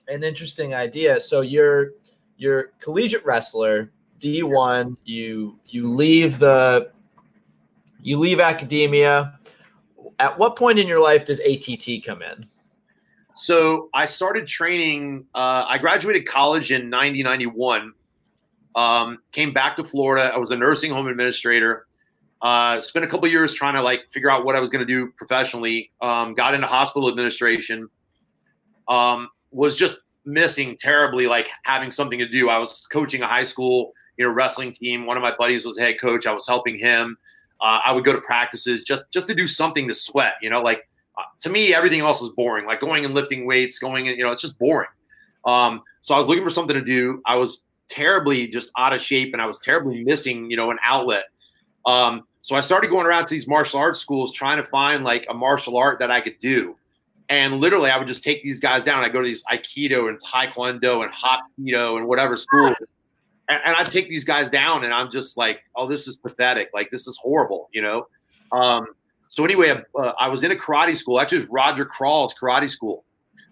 an 0.07 0.23
interesting 0.23 0.73
idea. 0.73 1.19
So 1.21 1.41
you're 1.41 1.91
you're 2.37 2.71
collegiate 2.79 3.25
wrestler, 3.25 3.91
D1, 4.19 4.97
you 5.05 5.59
you 5.67 5.91
leave 5.91 6.39
the 6.39 6.91
you 8.01 8.17
leave 8.17 8.39
academia. 8.39 9.39
At 10.19 10.37
what 10.37 10.55
point 10.55 10.79
in 10.79 10.87
your 10.87 11.01
life 11.01 11.25
does 11.25 11.39
ATT 11.39 12.05
come 12.05 12.21
in? 12.21 12.47
So 13.35 13.89
I 13.93 14.05
started 14.05 14.47
training. 14.47 15.25
Uh, 15.33 15.65
I 15.67 15.77
graduated 15.77 16.27
college 16.27 16.71
in 16.71 16.91
1991. 16.91 17.93
Um, 18.75 19.19
came 19.31 19.53
back 19.53 19.75
to 19.77 19.83
Florida. 19.83 20.31
I 20.33 20.37
was 20.37 20.51
a 20.51 20.55
nursing 20.55 20.91
home 20.91 21.07
administrator. 21.07 21.87
Uh, 22.41 22.81
spent 22.81 23.05
a 23.05 23.07
couple 23.07 23.27
years 23.27 23.53
trying 23.53 23.73
to 23.75 23.81
like 23.81 24.01
figure 24.11 24.29
out 24.29 24.45
what 24.45 24.55
I 24.55 24.59
was 24.59 24.69
going 24.69 24.85
to 24.85 24.91
do 24.91 25.11
professionally. 25.15 25.91
Um, 26.01 26.33
got 26.33 26.53
into 26.53 26.67
hospital 26.67 27.09
administration. 27.09 27.89
Um, 28.87 29.29
was 29.51 29.75
just 29.75 30.01
missing 30.25 30.77
terribly, 30.79 31.27
like 31.27 31.49
having 31.63 31.91
something 31.91 32.19
to 32.19 32.27
do. 32.27 32.49
I 32.49 32.57
was 32.57 32.87
coaching 32.87 33.21
a 33.21 33.27
high 33.27 33.43
school, 33.43 33.93
you 34.17 34.25
know, 34.25 34.31
wrestling 34.31 34.71
team. 34.71 35.05
One 35.05 35.17
of 35.17 35.23
my 35.23 35.33
buddies 35.37 35.65
was 35.65 35.77
head 35.77 35.99
coach. 35.99 36.25
I 36.25 36.33
was 36.33 36.47
helping 36.47 36.77
him. 36.77 37.17
Uh, 37.61 37.79
I 37.85 37.91
would 37.91 38.03
go 38.03 38.13
to 38.13 38.21
practices 38.21 38.81
just 38.81 39.05
just 39.11 39.27
to 39.27 39.35
do 39.35 39.47
something 39.47 39.87
to 39.87 39.93
sweat. 39.93 40.35
You 40.41 40.49
know, 40.49 40.61
like 40.61 40.87
uh, 41.17 41.23
to 41.41 41.49
me, 41.49 41.73
everything 41.73 42.01
else 42.01 42.21
was 42.21 42.29
boring. 42.31 42.65
Like 42.65 42.79
going 42.79 43.05
and 43.05 43.13
lifting 43.13 43.45
weights, 43.45 43.79
going 43.79 44.07
and 44.07 44.17
you 44.17 44.23
know, 44.23 44.31
it's 44.31 44.41
just 44.41 44.59
boring. 44.59 44.89
Um, 45.45 45.81
so 46.01 46.15
I 46.15 46.17
was 46.17 46.27
looking 46.27 46.43
for 46.43 46.49
something 46.49 46.75
to 46.75 46.83
do. 46.83 47.21
I 47.25 47.35
was 47.35 47.63
terribly 47.89 48.47
just 48.47 48.71
out 48.77 48.93
of 48.93 49.01
shape, 49.01 49.33
and 49.33 49.41
I 49.41 49.45
was 49.45 49.59
terribly 49.59 50.03
missing, 50.03 50.49
you 50.49 50.57
know, 50.57 50.71
an 50.71 50.77
outlet. 50.83 51.25
Um, 51.85 52.23
so 52.41 52.55
I 52.55 52.59
started 52.59 52.89
going 52.89 53.05
around 53.05 53.25
to 53.27 53.33
these 53.33 53.47
martial 53.47 53.79
arts 53.79 53.99
schools 53.99 54.33
trying 54.33 54.57
to 54.57 54.63
find 54.63 55.03
like 55.03 55.25
a 55.29 55.33
martial 55.33 55.77
art 55.77 55.99
that 55.99 56.11
I 56.11 56.19
could 56.19 56.39
do. 56.39 56.75
And 57.29 57.59
literally, 57.59 57.89
I 57.89 57.97
would 57.97 58.07
just 58.07 58.23
take 58.23 58.43
these 58.43 58.59
guys 58.59 58.83
down. 58.83 59.03
I 59.03 59.09
go 59.09 59.21
to 59.21 59.25
these 59.25 59.43
Aikido 59.45 60.09
and 60.09 60.19
Taekwondo 60.21 61.03
and 61.03 61.11
Hapkido 61.13 61.97
and 61.97 62.07
whatever 62.07 62.35
school. 62.35 62.73
And, 63.49 63.61
and 63.65 63.75
I 63.75 63.83
take 63.83 64.09
these 64.09 64.23
guys 64.25 64.49
down, 64.49 64.83
and 64.83 64.93
I'm 64.93 65.09
just 65.09 65.37
like, 65.37 65.61
oh, 65.75 65.87
this 65.87 66.07
is 66.07 66.17
pathetic. 66.17 66.69
Like, 66.73 66.89
this 66.89 67.07
is 67.07 67.17
horrible, 67.21 67.69
you 67.73 67.81
know? 67.81 68.07
Um, 68.51 68.87
so, 69.29 69.43
anyway, 69.45 69.81
uh, 69.97 70.11
I 70.19 70.27
was 70.27 70.43
in 70.43 70.51
a 70.51 70.55
karate 70.55 70.95
school. 70.95 71.19
Actually, 71.19 71.39
it 71.39 71.41
was 71.41 71.49
Roger 71.49 71.85
Crawl's 71.85 72.35
karate 72.35 72.69
school. 72.69 73.05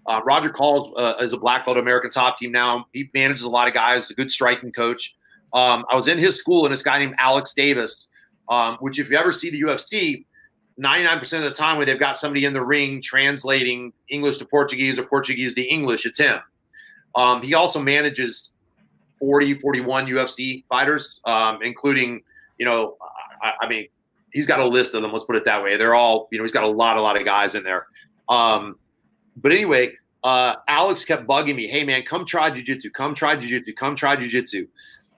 Uh, 0.05 0.21
Roger 0.23 0.49
Crawls 0.49 0.91
uh, 0.97 1.15
is 1.21 1.33
a 1.33 1.37
black 1.37 1.65
belt 1.65 1.77
American 1.77 2.09
top 2.09 2.37
team 2.37 2.51
now. 2.51 2.85
He 2.91 3.09
manages 3.13 3.43
a 3.43 3.49
lot 3.49 3.67
of 3.67 3.73
guys, 3.73 4.09
a 4.09 4.13
good 4.13 4.31
striking 4.31 4.71
coach. 4.71 5.15
Um, 5.53 5.85
I 5.91 5.95
was 5.95 6.07
in 6.07 6.17
his 6.17 6.35
school, 6.35 6.65
and 6.65 6.73
this 6.73 6.83
guy 6.83 6.99
named 6.99 7.15
Alex 7.19 7.53
Davis, 7.53 8.09
um, 8.49 8.77
which, 8.79 8.99
if 8.99 9.09
you 9.09 9.17
ever 9.17 9.31
see 9.31 9.49
the 9.49 9.61
UFC, 9.61 10.25
99% 10.81 11.37
of 11.37 11.43
the 11.43 11.51
time 11.51 11.77
when 11.77 11.85
they've 11.85 11.99
got 11.99 12.17
somebody 12.17 12.45
in 12.45 12.53
the 12.53 12.63
ring 12.63 13.01
translating 13.01 13.93
English 14.09 14.37
to 14.37 14.45
Portuguese 14.45 14.97
or 14.97 15.03
Portuguese 15.03 15.53
to 15.53 15.61
English, 15.61 16.05
it's 16.05 16.17
him. 16.17 16.39
Um, 17.15 17.41
he 17.43 17.53
also 17.53 17.81
manages 17.81 18.55
40, 19.19 19.59
41 19.59 20.07
UFC 20.07 20.63
fighters, 20.67 21.21
um, 21.25 21.59
including, 21.61 22.21
you 22.57 22.65
know, 22.65 22.97
I, 23.43 23.53
I, 23.61 23.69
mean, 23.69 23.87
he's 24.33 24.47
got 24.47 24.59
a 24.59 24.65
list 24.65 24.95
of 24.95 25.03
them. 25.03 25.11
Let's 25.11 25.25
put 25.25 25.35
it 25.35 25.45
that 25.45 25.61
way. 25.61 25.77
They're 25.77 25.93
all, 25.93 26.27
you 26.31 26.39
know, 26.39 26.43
he's 26.43 26.51
got 26.51 26.63
a 26.63 26.69
lot, 26.69 26.97
a 26.97 27.01
lot 27.01 27.15
of 27.15 27.25
guys 27.25 27.53
in 27.53 27.63
there. 27.63 27.85
Um, 28.27 28.77
but 29.35 29.51
anyway, 29.51 29.93
uh, 30.23 30.55
Alex 30.67 31.05
kept 31.05 31.27
bugging 31.27 31.55
me. 31.55 31.67
Hey, 31.67 31.83
man, 31.83 32.03
come 32.03 32.25
try 32.25 32.49
jujitsu. 32.49 32.91
Come 32.93 33.13
try 33.13 33.35
jujitsu. 33.35 33.75
Come 33.75 33.95
try 33.95 34.15
jujitsu. 34.15 34.67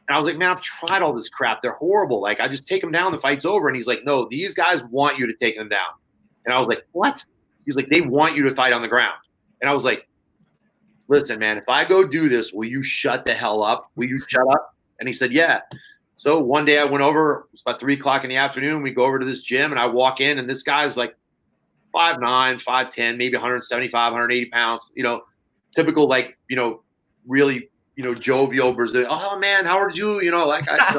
And 0.08 0.16
I 0.16 0.20
was 0.20 0.28
like, 0.28 0.38
man, 0.38 0.50
I've 0.50 0.62
tried 0.62 1.02
all 1.02 1.14
this 1.14 1.30
crap. 1.30 1.62
They're 1.62 1.74
horrible. 1.74 2.22
Like, 2.22 2.42
I 2.42 2.48
just 2.48 2.68
take 2.68 2.82
them 2.82 2.92
down, 2.92 3.14
the 3.14 3.18
fight's 3.18 3.46
over. 3.46 3.68
And 3.70 3.76
he's 3.76 3.88
like, 3.88 4.04
no, 4.04 4.28
these 4.30 4.54
guys 4.54 4.84
want 4.86 5.18
you 5.18 5.28
to 5.28 5.34
take 5.40 5.56
them 5.56 5.70
down. 5.70 5.92
And 6.46 6.54
I 6.54 6.60
was 6.60 6.68
like, 6.68 6.86
what? 6.92 7.24
He's 7.66 7.78
like, 7.78 7.88
they 7.88 8.02
want 8.02 8.36
you 8.36 8.44
to 8.44 8.54
fight 8.54 8.74
on 8.74 8.82
the 8.82 8.88
ground. 8.88 9.18
And 9.62 9.70
I 9.70 9.74
was 9.74 9.86
like, 9.86 10.08
listen, 11.08 11.40
man, 11.40 11.58
if 11.58 11.70
I 11.70 11.86
go 11.86 12.06
do 12.06 12.28
this, 12.28 12.52
will 12.52 12.68
you 12.68 12.84
shut 12.84 13.24
the 13.24 13.34
hell 13.34 13.64
up? 13.64 13.92
Will 13.96 14.08
you 14.08 14.20
shut 14.28 14.46
up? 14.52 14.76
And 15.00 15.08
he 15.08 15.14
said, 15.14 15.32
yeah. 15.32 15.62
So 16.18 16.40
one 16.40 16.66
day 16.66 16.80
I 16.80 16.84
went 16.84 17.04
over, 17.04 17.48
it's 17.54 17.62
about 17.62 17.80
three 17.80 17.94
o'clock 17.94 18.24
in 18.24 18.30
the 18.30 18.38
afternoon. 18.38 18.82
We 18.82 18.92
go 18.92 19.06
over 19.06 19.20
to 19.20 19.26
this 19.26 19.42
gym 19.42 19.72
and 19.72 19.80
I 19.80 19.86
walk 19.86 20.20
in, 20.20 20.38
and 20.38 20.50
this 20.50 20.64
guy's 20.64 20.98
like 20.98 21.16
5'9, 21.96 22.62
5'10, 22.62 23.18
maybe 23.18 23.36
175, 23.36 24.12
180 24.12 24.50
pounds, 24.50 24.92
you 24.96 25.04
know, 25.04 25.22
typical, 25.76 26.08
like, 26.08 26.38
you 26.50 26.56
know, 26.56 26.82
really 27.28 27.70
you 27.96 28.04
know, 28.04 28.14
jovial 28.14 28.74
Brazilian. 28.74 29.10
Oh 29.12 29.38
man, 29.40 29.66
how 29.66 29.78
are 29.78 29.92
you? 29.92 30.22
You 30.22 30.32
know, 30.32 30.48
like 30.48 30.66
I, 30.68 30.94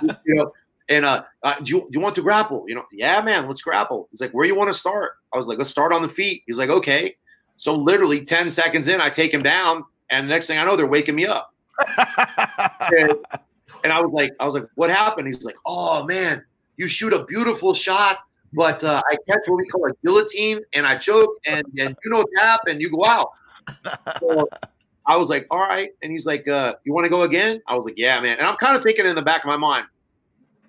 you 0.00 0.06
know, 0.08 0.16
you 0.26 0.34
know 0.34 0.52
and 0.88 1.04
uh, 1.04 1.24
uh, 1.42 1.54
do, 1.62 1.76
you, 1.76 1.80
do 1.80 1.88
you 1.92 2.00
want 2.00 2.14
to 2.14 2.22
grapple? 2.22 2.64
You 2.68 2.76
know, 2.76 2.84
yeah, 2.92 3.20
man, 3.20 3.46
let's 3.46 3.60
grapple. 3.60 4.08
He's 4.10 4.20
like, 4.20 4.32
where 4.32 4.44
you 4.44 4.54
want 4.54 4.70
to 4.72 4.78
start? 4.78 5.12
I 5.32 5.36
was 5.36 5.48
like, 5.48 5.58
let's 5.58 5.70
start 5.70 5.92
on 5.92 6.02
the 6.02 6.08
feet. 6.08 6.44
He's 6.46 6.58
like, 6.58 6.70
okay. 6.70 7.16
So 7.56 7.74
literally 7.74 8.24
10 8.24 8.50
seconds 8.50 8.88
in, 8.88 9.00
I 9.00 9.10
take 9.10 9.32
him 9.32 9.42
down, 9.42 9.84
and 10.10 10.28
the 10.28 10.30
next 10.30 10.46
thing 10.46 10.58
I 10.58 10.64
know, 10.64 10.76
they're 10.76 10.86
waking 10.86 11.16
me 11.16 11.26
up. 11.26 11.52
and, 11.98 13.14
and 13.82 13.92
I 13.92 14.00
was 14.00 14.10
like, 14.12 14.32
I 14.38 14.44
was 14.44 14.54
like, 14.54 14.66
what 14.76 14.90
happened? 14.90 15.26
He's 15.26 15.44
like, 15.44 15.56
oh 15.66 16.04
man, 16.04 16.44
you 16.76 16.86
shoot 16.86 17.12
a 17.12 17.24
beautiful 17.24 17.74
shot, 17.74 18.18
but 18.52 18.84
uh, 18.84 19.02
I 19.10 19.16
catch 19.28 19.40
what 19.46 19.56
we 19.56 19.66
call 19.66 19.86
a 19.86 19.92
guillotine, 20.04 20.60
and 20.74 20.86
I 20.86 20.96
choke, 20.96 21.36
and 21.46 21.64
and 21.78 21.96
you 22.04 22.10
know 22.10 22.24
tap, 22.36 22.60
and 22.66 22.80
you 22.80 22.90
go 22.90 23.04
out. 23.04 23.30
So 24.20 24.48
I 25.06 25.16
was 25.16 25.28
like, 25.28 25.46
all 25.50 25.60
right, 25.60 25.90
and 26.02 26.10
he's 26.10 26.26
like, 26.26 26.48
uh, 26.48 26.74
you 26.84 26.92
want 26.92 27.04
to 27.04 27.10
go 27.10 27.22
again? 27.22 27.62
I 27.68 27.74
was 27.74 27.84
like, 27.84 27.94
yeah, 27.96 28.20
man. 28.20 28.38
And 28.38 28.46
I'm 28.46 28.56
kind 28.56 28.76
of 28.76 28.82
thinking 28.82 29.06
in 29.06 29.14
the 29.14 29.22
back 29.22 29.42
of 29.42 29.46
my 29.46 29.56
mind, 29.56 29.86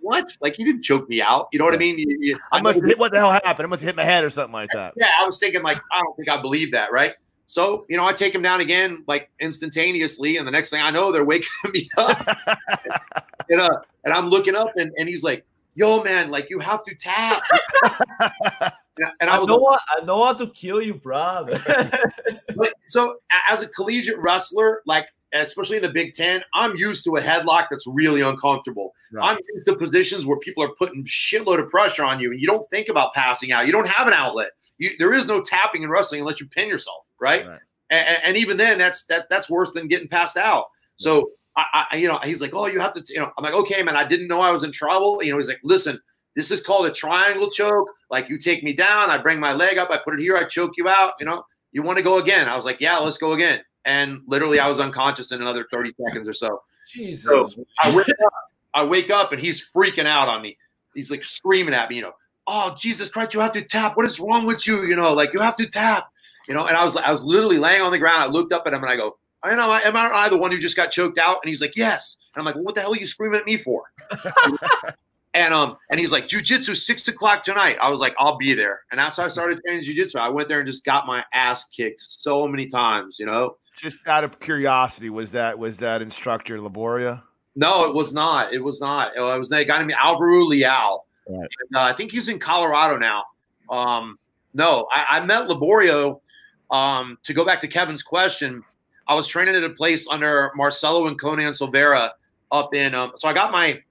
what? 0.02 0.38
Like 0.42 0.56
he 0.56 0.64
didn't 0.64 0.84
choke 0.84 1.10
me 1.10 1.22
out. 1.22 1.50
You 1.52 1.60
know 1.60 1.66
what 1.66 1.74
I 1.74 1.78
mean? 1.78 1.98
You, 1.98 2.18
you, 2.20 2.36
I 2.52 2.62
must 2.62 2.84
hit 2.84 2.98
what 2.98 3.12
the 3.12 3.18
hell 3.18 3.32
happened? 3.32 3.66
I 3.66 3.68
must 3.68 3.84
hit 3.84 3.96
my 3.96 4.04
head 4.04 4.24
or 4.24 4.30
something 4.30 4.54
like 4.54 4.70
that. 4.74 4.94
Yeah, 4.96 5.08
I 5.20 5.26
was 5.26 5.40
thinking 5.40 5.64
like, 5.64 5.82
I 5.92 6.02
don't 6.02 6.16
think 6.16 6.30
I 6.30 6.42
believe 6.42 6.72
that, 6.72 6.92
right? 6.92 7.14
So, 7.48 7.86
you 7.90 7.98
know, 7.98 8.06
I 8.06 8.14
take 8.14 8.36
him 8.36 8.42
down 8.42 8.62
again, 8.62 9.04
like 9.08 9.30
instantaneously, 9.40 10.38
and 10.38 10.46
the 10.46 10.52
next 10.52 10.70
thing 10.70 10.82
I 10.82 10.92
know, 10.92 11.12
they're 11.12 11.26
waking 11.26 11.50
me 11.74 11.90
up. 11.98 12.26
and, 13.50 13.62
uh, 13.62 13.80
and 14.04 14.14
I'm 14.14 14.28
looking 14.28 14.56
up, 14.56 14.70
and, 14.76 14.92
and 14.98 15.08
he's 15.10 15.24
like, 15.24 15.46
"Yo, 15.76 16.04
man, 16.04 16.30
like 16.30 16.50
you 16.50 16.60
have 16.60 16.84
to 16.84 16.96
tap." 16.96 17.42
and 19.20 19.30
I, 19.30 19.40
was, 19.40 19.48
I 19.48 19.52
know, 19.52 19.58
like, 19.58 19.80
I 19.90 20.06
know 20.06 20.24
how 20.24 20.34
to 20.34 20.48
kill 20.48 20.82
you, 20.82 20.94
brother. 20.94 21.62
but, 22.56 22.74
so, 22.88 23.18
as 23.48 23.62
a 23.62 23.68
collegiate 23.68 24.18
wrestler, 24.20 24.82
like 24.86 25.08
especially 25.34 25.78
in 25.78 25.84
the 25.84 25.90
Big 25.90 26.14
Ten, 26.14 26.42
I'm 26.54 26.76
used 26.76 27.04
to 27.06 27.16
a 27.18 27.22
headlock 27.22 27.68
that's 27.70 27.86
really 27.88 28.22
uncomfortable. 28.22 28.94
Right. 29.12 29.32
I'm 29.32 29.38
used 29.54 29.68
to 29.68 29.76
positions 29.76 30.26
where 30.26 30.38
people 30.40 30.64
are 30.64 30.74
putting 30.78 31.04
shitload 31.06 31.60
of 31.60 31.70
pressure 31.70 32.06
on 32.06 32.20
you, 32.20 32.32
and 32.32 32.40
you 32.40 32.48
don't 32.48 32.68
think 32.70 32.90
about 32.90 33.14
passing 33.14 33.52
out. 33.52 33.66
You 33.66 33.72
don't 33.72 33.88
have 33.88 34.08
an 34.08 34.14
outlet. 34.14 34.52
You, 34.78 34.92
there 35.00 35.14
is 35.14 35.28
no 35.28 35.42
tapping 35.42 35.84
in 35.84 35.90
wrestling 35.90 36.22
unless 36.22 36.40
you 36.40 36.48
pin 36.48 36.70
yourself, 36.70 37.06
right? 37.20 37.48
right. 37.48 37.60
And, 37.90 38.18
and, 38.26 38.38
even 38.38 38.58
then, 38.58 38.78
that's 38.78 39.06
that 39.06 39.28
that's 39.30 39.50
worse 39.50 39.72
than 39.72 39.88
getting 39.88 40.08
passed 40.08 40.38
out. 40.38 40.66
So 40.98 41.32
I, 41.56 41.86
I, 41.92 41.96
you 41.98 42.08
know, 42.08 42.20
he's 42.24 42.42
like, 42.42 42.52
oh, 42.54 42.68
you 42.68 42.80
have 42.80 42.94
to, 42.94 43.04
you 43.08 43.20
know, 43.20 43.32
I'm 43.38 43.44
like, 43.44 43.54
okay, 43.54 43.82
man, 43.82 43.96
I 43.96 44.04
didn't 44.04 44.28
know 44.28 44.42
I 44.42 44.52
was 44.52 44.64
in 44.64 44.72
trouble. 44.72 45.24
You 45.24 45.32
know, 45.32 45.38
he's 45.38 45.48
like, 45.48 45.62
listen, 45.64 46.00
this 46.38 46.52
is 46.52 46.62
called 46.62 46.86
a 46.86 46.92
triangle 46.92 47.50
choke. 47.50 47.92
Like 48.12 48.30
you 48.30 48.38
take 48.38 48.64
me 48.64 48.72
down, 48.72 49.10
I 49.10 49.18
bring 49.18 49.40
my 49.40 49.54
leg 49.54 49.80
up, 49.80 49.90
I 49.90 49.98
put 49.98 50.14
it 50.14 50.20
here, 50.20 50.38
I 50.38 50.44
choke 50.44 50.74
you 50.78 50.88
out. 50.88 51.14
You 51.20 51.26
know, 51.26 51.44
you 51.72 51.82
want 51.82 51.98
to 51.98 52.04
go 52.04 52.20
again? 52.20 52.48
I 52.48 52.56
was 52.56 52.64
like, 52.64 52.80
yeah, 52.80 53.00
let's 53.00 53.18
go 53.18 53.34
again. 53.34 53.62
And 53.86 54.22
literally, 54.28 54.60
I 54.60 54.68
was 54.68 54.80
unconscious 54.80 55.32
in 55.32 55.42
another 55.42 55.66
30 55.72 55.94
seconds 56.06 56.28
or 56.28 56.34
so. 56.34 56.62
Jesus. 56.88 57.24
So 57.24 57.66
I 57.82 57.94
wake 57.94 58.08
up, 58.08 58.34
I 58.76 58.84
wake 58.84 59.10
up, 59.10 59.34
and 59.34 59.42
he's 59.42 59.68
freaking 59.68 60.06
out 60.06 60.28
on 60.28 60.44
me. 60.44 60.56
He's 60.94 61.10
like 61.10 61.24
screaming 61.24 61.74
at 61.74 61.90
me, 61.90 61.96
you 61.96 62.02
know, 62.04 62.14
oh 62.46 62.76
Jesus 62.78 63.10
Christ, 63.10 63.34
you 63.34 63.40
have 63.40 63.54
to 63.54 63.64
tap. 63.64 63.98
What 63.98 64.06
is 64.06 64.20
wrong 64.20 64.46
with 64.46 64.68
you? 64.68 64.84
You 64.84 64.96
know, 64.96 65.14
like 65.14 65.34
you 65.34 65.40
have 65.40 65.58
to 65.58 65.66
tap. 65.66 66.12
You 66.48 66.54
know, 66.54 66.68
and 66.68 66.78
I 66.78 66.84
was 66.84 66.96
I 66.96 67.12
was 67.12 67.24
literally 67.24 67.58
laying 67.58 67.82
on 67.82 67.92
the 67.92 67.98
ground. 67.98 68.24
I 68.24 68.28
looked 68.28 68.54
up 68.54 68.68
at 68.68 68.74
him 68.74 68.84
and 68.84 68.92
I 68.92 68.96
go, 68.96 69.18
I 69.42 69.56
know, 69.56 69.74
am 69.74 69.98
I, 69.98 70.12
I 70.12 70.30
the 70.30 70.38
one 70.38 70.52
who 70.52 70.60
just 70.60 70.76
got 70.76 70.92
choked 70.92 71.18
out? 71.18 71.40
And 71.42 71.50
he's 71.50 71.62
like, 71.62 71.76
yes. 71.76 72.18
And 72.36 72.42
I'm 72.42 72.46
like, 72.46 72.56
well, 72.56 72.64
what 72.64 72.76
the 72.76 72.82
hell 72.82 72.94
are 72.94 72.98
you 72.98 73.08
screaming 73.08 73.40
at 73.40 73.46
me 73.46 73.58
for? 73.58 73.84
and 75.34 75.54
um, 75.54 75.78
and 75.90 76.00
he's 76.00 76.12
like, 76.12 76.28
jujitsu 76.28 76.76
six 76.76 77.08
o'clock 77.08 77.44
tonight. 77.44 77.78
I 77.82 77.90
was 77.90 78.00
like, 78.00 78.16
I'll 78.18 78.38
be 78.38 78.54
there. 78.54 78.82
And 78.92 79.00
that's 79.00 79.18
how 79.18 79.26
I 79.26 79.28
started 79.28 79.60
training 79.66 79.84
jujitsu. 79.84 80.20
I 80.20 80.30
went 80.30 80.48
there 80.48 80.60
and 80.60 80.68
just 80.68 80.86
got 80.86 81.06
my 81.06 81.24
ass 81.34 81.70
kicked 81.70 82.02
so 82.02 82.48
many 82.48 82.66
times. 82.66 83.20
You 83.20 83.26
know, 83.26 83.58
just 83.76 84.00
out 84.08 84.24
of 84.24 84.40
curiosity, 84.40 85.10
was 85.10 85.32
that 85.32 85.58
was 85.58 85.78
that 85.78 86.02
instructor 86.02 86.58
Liborio? 86.58 87.22
No, 87.56 87.86
it 87.86 87.94
was 87.94 88.14
not. 88.14 88.54
It 88.54 88.64
was 88.64 88.80
not. 88.82 89.16
It 89.16 89.22
was 89.22 89.52
a 89.52 89.66
guy 89.66 89.80
named 89.80 89.94
Alvaro 89.94 90.44
Leal. 90.44 91.06
Right. 91.28 91.40
And, 91.40 91.76
uh, 91.76 91.82
I 91.82 91.94
think 91.94 92.12
he's 92.12 92.30
in 92.30 92.40
Colorado 92.40 92.98
now. 92.98 93.24
Um, 93.70 94.18
no, 94.54 94.88
I, 94.94 95.18
I 95.18 95.26
met 95.26 95.48
Liborio. 95.48 96.22
Um, 96.70 97.18
to 97.24 97.34
go 97.34 97.46
back 97.46 97.62
to 97.62 97.68
Kevin's 97.68 98.04
question, 98.04 98.64
I 99.08 99.16
was 99.16 99.26
training 99.26 99.56
at 99.56 99.64
a 99.64 99.70
place 99.70 100.08
under 100.08 100.52
Marcelo 100.56 101.08
and 101.08 101.20
Conan 101.20 101.54
Silveira 101.54 102.14
up 102.52 102.74
in. 102.74 102.94
Um, 102.94 103.14
so 103.16 103.28
I 103.30 103.34
got 103.34 103.52
my, 103.52 103.82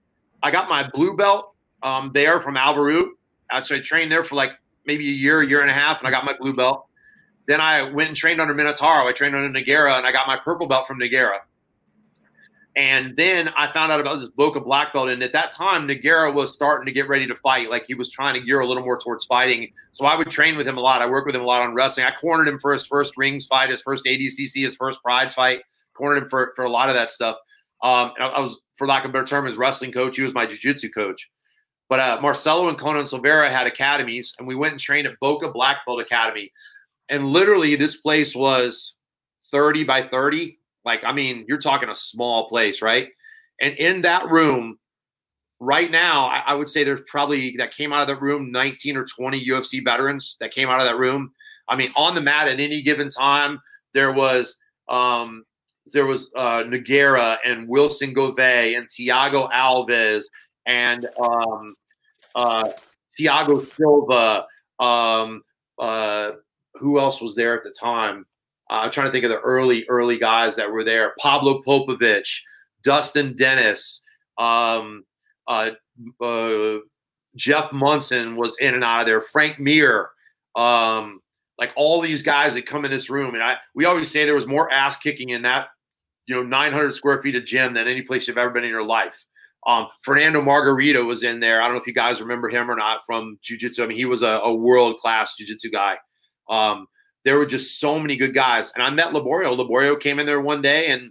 I 0.43 0.51
got 0.51 0.69
my 0.69 0.89
blue 0.89 1.17
belt 1.17 1.55
um, 1.83 2.11
there 2.15 2.41
from 2.41 2.57
Alvaro. 2.57 3.11
So 3.63 3.77
I 3.77 3.81
trained 3.81 4.11
there 4.11 4.25
for 4.25 4.35
like 4.35 4.53
maybe 4.87 5.09
a 5.09 5.13
year, 5.13 5.43
year 5.43 5.61
and 5.61 5.71
a 5.71 5.75
half, 5.75 5.99
and 5.99 6.09
I 6.09 6.11
got 6.11 6.25
my 6.25 6.37
blue 6.39 6.55
belt. 6.55 6.87
Then 7.47 7.61
I 7.61 7.83
went 7.83 8.09
and 8.09 8.17
trained 8.17 8.41
under 8.41 8.55
Minotauro. 8.55 9.07
I 9.07 9.13
trained 9.13 9.35
under 9.35 9.61
Nogueira, 9.61 9.97
and 9.97 10.07
I 10.07 10.13
got 10.13 10.27
my 10.27 10.37
purple 10.37 10.67
belt 10.67 10.87
from 10.87 10.99
Nogueira. 10.99 11.39
And 12.77 13.17
then 13.17 13.49
I 13.57 13.73
found 13.73 13.91
out 13.91 14.01
about 14.01 14.19
this 14.19 14.29
Boca 14.29 14.61
black 14.61 14.93
belt. 14.93 15.09
And 15.09 15.23
at 15.23 15.33
that 15.33 15.51
time, 15.51 15.89
Nogueira 15.89 16.33
was 16.33 16.53
starting 16.53 16.85
to 16.85 16.93
get 16.93 17.09
ready 17.09 17.27
to 17.27 17.35
fight. 17.37 17.71
Like 17.71 17.87
he 17.87 17.95
was 17.95 18.11
trying 18.11 18.35
to 18.35 18.41
gear 18.41 18.61
a 18.61 18.67
little 18.67 18.85
more 18.85 18.99
towards 18.99 19.25
fighting. 19.25 19.73
So 19.93 20.05
I 20.05 20.15
would 20.15 20.31
train 20.31 20.59
with 20.59 20.69
him 20.69 20.77
a 20.77 20.81
lot. 20.81 21.01
I 21.01 21.07
worked 21.07 21.27
with 21.27 21.35
him 21.35 21.41
a 21.41 21.47
lot 21.47 21.63
on 21.63 21.73
wrestling. 21.73 22.05
I 22.05 22.11
cornered 22.11 22.49
him 22.49 22.59
for 22.59 22.75
his 22.75 22.85
first 22.85 23.17
rings 23.17 23.47
fight, 23.47 23.71
his 23.71 23.81
first 23.81 24.05
ADCC, 24.05 24.63
his 24.63 24.77
first 24.77 25.03
Pride 25.03 25.33
fight. 25.33 25.61
Cornered 25.95 26.25
him 26.25 26.29
for, 26.29 26.53
for 26.55 26.67
a 26.67 26.71
lot 26.71 26.91
of 26.91 26.95
that 26.97 27.11
stuff. 27.11 27.39
Um, 27.83 28.13
and 28.19 28.29
I, 28.29 28.41
was, 28.41 28.61
for 28.77 28.87
lack 28.87 29.05
of 29.05 29.11
a 29.11 29.13
better 29.13 29.25
term, 29.25 29.47
his 29.47 29.59
wrestling 29.59 29.93
coach. 29.93 30.17
He 30.17 30.23
was 30.23 30.35
my 30.35 30.47
jiu-jitsu 30.47 30.91
coach. 30.91 31.29
But 31.89 32.01
uh, 32.01 32.19
Marcelo 32.21 32.69
and 32.69 32.79
Conan 32.79 33.07
Silveira 33.07 33.49
had 33.49 33.67
academies, 33.67 34.35
and 34.39 34.49
we 34.49 34.57
went 34.57 34.73
and 34.73 34.81
trained 34.81 35.07
at 35.07 35.19
Boca 35.21 35.51
Black 35.51 35.79
Belt 35.87 36.01
Academy. 36.01 36.51
And 37.09 37.29
literally, 37.29 37.77
this 37.77 37.99
place 37.99 38.35
was 38.35 38.97
30 39.53 39.85
by 39.85 40.03
30 40.03 40.59
like, 40.87 41.03
I 41.05 41.13
mean, 41.13 41.45
you're 41.49 41.59
talking 41.59 41.91
a 41.91 41.95
small 41.95 42.49
place, 42.49 42.81
right? 42.81 43.09
And 43.61 43.75
in 43.75 44.03
that 44.03 44.31
room, 44.31 44.79
right 45.59 45.91
now, 45.91 46.27
I, 46.27 46.45
I, 46.47 46.55
would 46.55 46.69
say 46.69 46.85
there's 46.85 47.03
probably 47.09 47.57
that 47.59 47.77
came 47.77 47.93
out 47.93 48.03
of 48.03 48.07
that 48.07 48.23
room 48.23 48.53
19 48.53 48.97
or 48.97 49.05
20 49.05 49.49
UFC 49.49 49.85
veterans 49.85 50.37
that 50.41 50.53
came 50.53 50.69
out 50.71 50.81
of 50.81 50.87
that 50.87 50.97
room. 50.97 51.33
I 51.69 51.75
mean, 51.75 51.91
on 51.97 52.15
the 52.15 52.21
mat 52.21 52.47
at 52.47 52.61
any 52.61 52.83
given 52.83 53.09
time, 53.09 53.61
there 53.95 54.13
was 54.13 54.61
um, 54.89 55.45
there 55.93 56.07
was 56.07 56.31
uh, 56.37 56.65
and 56.65 57.69
Wilson 57.69 58.15
Gouveia 58.15 58.77
and 58.77 58.89
Thiago 58.89 59.51
Alves 59.53 60.25
and 60.67 61.07
um, 61.21 61.75
uh, 62.35 62.71
Thiago 63.19 63.67
Silva. 63.75 64.47
Um, 64.79 65.43
uh, 65.79 66.33
who 66.75 66.99
else 66.99 67.21
was 67.21 67.35
there 67.35 67.57
at 67.57 67.65
the 67.65 67.75
time? 67.79 68.27
Uh, 68.71 68.75
I'm 68.75 68.91
trying 68.91 69.07
to 69.07 69.13
think 69.13 69.25
of 69.25 69.31
the 69.31 69.39
early, 69.39 69.85
early 69.89 70.19
guys 70.19 70.57
that 70.57 70.71
were 70.71 70.85
there. 70.85 71.15
Pablo 71.19 71.63
Popovich, 71.63 72.41
Dustin 72.83 73.35
Denes, 73.35 74.03
um, 74.39 75.05
uh, 75.47 75.71
uh, 76.23 76.79
Jeff 77.37 77.73
Monson 77.73 78.37
was 78.37 78.57
in 78.59 78.75
and 78.75 78.85
out 78.85 79.03
of 79.03 79.07
there. 79.07 79.21
Frank 79.21 79.59
Mir, 79.59 80.11
um, 80.57 81.21
like 81.59 81.73
all 81.77 82.01
these 82.01 82.23
guys 82.23 82.55
that 82.55 82.67
come 82.67 82.85
in 82.85 82.91
this 82.91 83.09
room, 83.09 83.35
and 83.35 83.43
I 83.43 83.57
we 83.75 83.85
always 83.85 84.11
say 84.11 84.25
there 84.25 84.35
was 84.35 84.47
more 84.47 84.73
ass 84.73 84.99
kicking 84.99 85.31
in 85.31 85.43
that, 85.43 85.69
you 86.27 86.35
know, 86.35 86.43
900 86.43 86.95
square 86.95 87.21
feet 87.23 87.37
of 87.37 87.45
gym 87.45 87.75
than 87.75 87.87
any 87.87 88.03
place 88.03 88.27
you've 88.29 88.39
ever 88.39 88.51
been 88.51 88.65
in 88.65 88.71
your 88.71 88.85
life. 88.85 89.17
Um, 89.67 89.89
Fernando 90.03 90.41
Margarito 90.41 91.05
was 91.05 91.25
in 91.25 91.41
there. 91.41 91.61
I 91.61 91.67
don't 91.67 91.75
know 91.75 91.81
if 91.81 91.87
you 91.87 91.95
guys 91.95 92.21
remember 92.21 92.49
him 92.49 92.71
or 92.71 92.77
not 92.77 93.01
from 93.05 93.39
jiu-jitsu. 93.43 93.83
I 93.83 93.87
mean, 93.87 93.97
he 93.97 94.05
was 94.05 94.23
a, 94.23 94.29
a 94.29 94.55
world 94.55 94.97
class 94.99 95.35
jiu-jitsu 95.37 95.71
guy. 95.71 95.97
Um, 96.49 96.87
there 97.25 97.37
were 97.37 97.47
just 97.47 97.81
so 97.81 97.99
many 97.99 98.17
good 98.17 98.33
guys. 98.33 98.73
And 98.75 98.85
I 98.85 98.91
met 98.91 99.09
Liborio. 99.09 99.57
Liborio 99.57 99.99
came 99.99 100.21
in 100.21 100.27
there 100.27 100.41
one 100.41 100.63
day, 100.63 100.93
and 100.93 101.11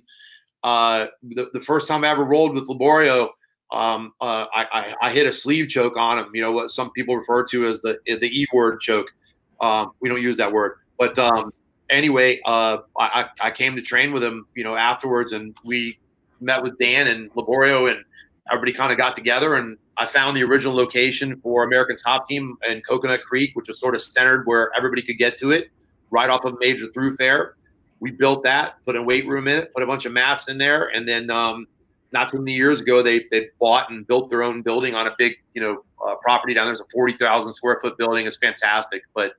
uh, 0.63 1.07
the, 1.22 1.49
the 1.53 1.59
first 1.59 1.89
time 1.89 2.05
I 2.05 2.09
ever 2.09 2.24
rolled 2.24 2.55
with 2.55 2.70
Liborio, 2.70 3.30
um, 3.74 4.13
uh, 4.22 4.45
I, 4.55 4.66
I, 4.72 4.95
I, 5.01 5.11
hit 5.11 5.28
a 5.28 5.32
sleeve 5.32 5.68
choke 5.68 5.97
on 5.97 6.18
him. 6.18 6.30
You 6.34 6.41
know 6.41 6.51
what 6.53 6.72
some 6.72 6.91
people 6.91 7.18
refer 7.18 7.43
to 7.45 7.68
as 7.68 7.82
the 7.82 7.97
the 8.05 8.28
E 8.28 8.47
word 8.53 8.80
choke. 8.80 9.11
Um, 9.59 9.91
we 10.01 10.07
don't 10.07 10.22
use 10.22 10.38
that 10.38 10.51
word, 10.51 10.78
but 10.97 11.20
um, 11.20 11.51
anyway, 11.90 12.42
uh, 12.46 12.78
I, 12.98 13.26
I 13.40 13.52
came 13.52 13.76
to 13.76 13.82
train 13.82 14.12
with 14.12 14.24
him. 14.24 14.48
You 14.56 14.64
know 14.64 14.76
afterwards, 14.76 15.32
and 15.32 15.56
we 15.64 16.00
met 16.42 16.62
with 16.64 16.78
Dan 16.80 17.08
and 17.08 17.32
Liborio, 17.34 17.90
and 17.90 18.04
everybody 18.52 18.74
kind 18.74 18.92
of 18.92 18.98
got 18.98 19.16
together. 19.16 19.56
And 19.56 19.78
I 19.98 20.06
found 20.06 20.36
the 20.36 20.44
original 20.44 20.76
location 20.76 21.40
for 21.42 21.64
American 21.64 21.96
Top 21.96 22.28
Team 22.28 22.58
in 22.68 22.82
Coconut 22.82 23.22
Creek, 23.24 23.52
which 23.56 23.68
was 23.68 23.80
sort 23.80 23.96
of 23.96 24.02
centered 24.02 24.46
where 24.46 24.72
everybody 24.76 25.02
could 25.02 25.18
get 25.18 25.38
to 25.38 25.52
it 25.52 25.70
right 26.12 26.30
off 26.30 26.46
of 26.46 26.56
major 26.60 26.88
thoroughfare. 26.94 27.56
We 28.00 28.12
built 28.12 28.44
that, 28.44 28.76
put 28.86 28.96
a 28.96 29.02
weight 29.02 29.28
room 29.28 29.48
in 29.48 29.56
it, 29.56 29.74
put 29.74 29.82
a 29.84 29.88
bunch 29.88 30.06
of 30.06 30.12
mats 30.12 30.50
in 30.50 30.58
there, 30.58 30.90
and 30.90 31.08
then 31.08 31.30
um, 31.32 31.66
not 32.12 32.30
too 32.30 32.40
many 32.40 32.54
years 32.54 32.82
ago 32.82 33.02
they 33.02 33.26
they 33.32 33.50
bought 33.60 33.90
and 33.90 34.06
built 34.06 34.30
their 34.30 34.44
own 34.44 34.62
building 34.62 34.96
on 34.96 35.08
a 35.08 35.12
big 35.18 35.34
you 35.54 35.62
know 35.62 35.84
uh, 36.06 36.16
property 36.22 36.54
down 36.54 36.66
there. 36.66 36.74
It's 36.74 36.82
a 36.82 36.86
forty 36.94 37.16
thousand 37.18 37.54
square 37.54 37.80
foot 37.82 37.98
building. 37.98 38.26
It's 38.28 38.38
fantastic, 38.38 39.04
but 39.14 39.34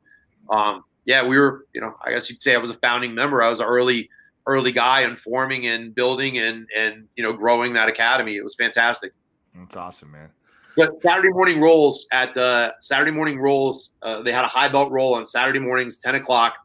um, 0.51 0.85
yeah, 1.07 1.27
we 1.27 1.39
were 1.39 1.67
you 1.73 1.81
know 1.81 1.95
I 2.05 2.11
guess 2.11 2.29
you'd 2.29 2.43
say 2.43 2.55
I 2.55 2.59
was 2.59 2.71
a 2.71 2.75
founding 2.75 3.15
member. 3.15 3.43
I 3.43 3.49
was 3.49 3.61
an 3.61 3.67
early 3.67 4.11
early 4.47 4.73
guy 4.73 5.03
in 5.03 5.17
forming 5.17 5.67
and 5.67 5.95
building 5.95 6.39
and 6.39 6.69
and 6.77 7.09
you 7.17 7.23
know 7.23 7.33
growing 7.33 7.73
that 7.75 7.89
academy. 7.89 8.37
It 8.37 8.45
was 8.45 8.55
fantastic. 8.55 9.13
That's 9.55 9.77
awesome, 9.77 10.13
man. 10.13 10.29
But 10.77 11.01
Saturday 11.03 11.31
morning 11.31 11.61
rolls 11.61 12.07
at 12.13 12.37
uh, 12.37 12.73
Saturday 12.81 13.11
morning 13.11 13.41
rolls, 13.41 13.93
uh, 14.03 14.21
they 14.23 14.33
had 14.33 14.45
a 14.45 14.49
high 14.49 14.69
belt 14.69 14.93
roll 14.93 15.15
on 15.15 15.25
Saturday 15.25 15.59
mornings, 15.59 16.03
10 16.03 16.17
o'clock. 16.17 16.59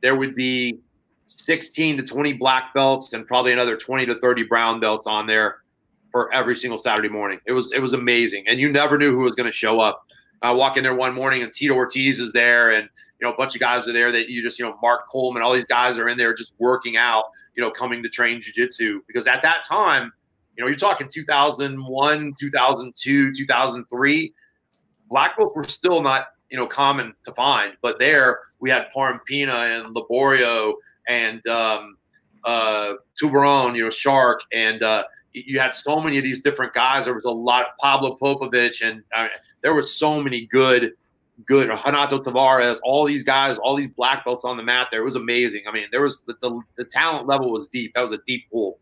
There 0.00 0.14
would 0.14 0.36
be 0.36 0.78
16 1.26 1.96
to 1.96 2.02
20 2.04 2.34
black 2.34 2.72
belts 2.72 3.12
and 3.14 3.26
probably 3.26 3.52
another 3.52 3.76
20 3.76 4.06
to 4.06 4.20
30 4.20 4.44
brown 4.44 4.78
belts 4.78 5.08
on 5.08 5.26
there 5.26 5.56
for 6.12 6.32
every 6.32 6.54
single 6.54 6.78
Saturday 6.78 7.08
morning. 7.08 7.40
It 7.46 7.52
was 7.52 7.72
it 7.72 7.80
was 7.80 7.94
amazing, 7.94 8.44
and 8.46 8.60
you 8.60 8.70
never 8.70 8.96
knew 8.96 9.12
who 9.12 9.20
was 9.20 9.34
going 9.34 9.50
to 9.50 9.56
show 9.56 9.80
up. 9.80 10.04
I 10.40 10.52
walk 10.52 10.76
in 10.76 10.84
there 10.84 10.94
one 10.94 11.14
morning 11.14 11.42
and 11.42 11.52
Tito 11.52 11.74
Ortiz 11.74 12.20
is 12.20 12.32
there, 12.32 12.70
and 12.70 12.88
you 13.20 13.26
know, 13.26 13.32
a 13.32 13.36
bunch 13.36 13.54
of 13.54 13.60
guys 13.60 13.88
are 13.88 13.92
there 13.92 14.12
that 14.12 14.28
you 14.28 14.42
just, 14.42 14.58
you 14.58 14.64
know, 14.64 14.76
Mark 14.80 15.08
Coleman, 15.10 15.42
all 15.42 15.52
these 15.52 15.64
guys 15.64 15.98
are 15.98 16.08
in 16.08 16.16
there 16.16 16.34
just 16.34 16.54
working 16.58 16.96
out, 16.96 17.24
you 17.56 17.62
know, 17.62 17.70
coming 17.70 18.02
to 18.02 18.08
train 18.08 18.40
jujitsu. 18.40 19.00
Because 19.06 19.26
at 19.26 19.42
that 19.42 19.64
time, 19.64 20.12
you 20.56 20.64
know, 20.64 20.68
you're 20.68 20.76
talking 20.76 21.08
2001, 21.08 22.34
2002, 22.38 23.32
2003. 23.32 24.34
Black 25.08 25.36
belts 25.36 25.56
were 25.56 25.64
still 25.64 26.02
not, 26.02 26.28
you 26.50 26.56
know, 26.56 26.66
common 26.66 27.14
to 27.24 27.32
find. 27.32 27.74
But 27.82 27.98
there 27.98 28.40
we 28.60 28.70
had 28.70 28.86
Pina 29.26 29.54
and 29.54 29.94
Liborio 29.94 30.74
and 31.08 31.44
um, 31.48 31.96
uh, 32.44 32.94
Tubarão, 33.20 33.76
you 33.76 33.84
know, 33.84 33.90
Shark, 33.90 34.40
and 34.52 34.82
uh, 34.82 35.04
you 35.32 35.58
had 35.58 35.74
so 35.74 36.00
many 36.00 36.18
of 36.18 36.24
these 36.24 36.40
different 36.40 36.72
guys. 36.72 37.06
There 37.06 37.14
was 37.14 37.24
a 37.24 37.30
lot, 37.30 37.78
Pablo 37.80 38.16
Popovich, 38.20 38.82
and 38.82 39.02
I 39.14 39.22
mean, 39.22 39.30
there 39.62 39.74
were 39.74 39.82
so 39.82 40.20
many 40.20 40.46
good 40.46 40.92
good. 41.46 41.68
Renato 41.68 42.20
Tavares, 42.20 42.78
all 42.82 43.04
these 43.04 43.24
guys, 43.24 43.58
all 43.58 43.76
these 43.76 43.88
black 43.88 44.24
belts 44.24 44.44
on 44.44 44.56
the 44.56 44.62
mat 44.62 44.88
there. 44.90 45.00
It 45.00 45.04
was 45.04 45.16
amazing. 45.16 45.62
I 45.68 45.72
mean, 45.72 45.86
there 45.90 46.02
was 46.02 46.22
the, 46.22 46.34
the, 46.40 46.60
the 46.76 46.84
talent 46.84 47.26
level 47.26 47.52
was 47.52 47.68
deep. 47.68 47.92
That 47.94 48.02
was 48.02 48.12
a 48.12 48.18
deep 48.26 48.50
pool. 48.50 48.78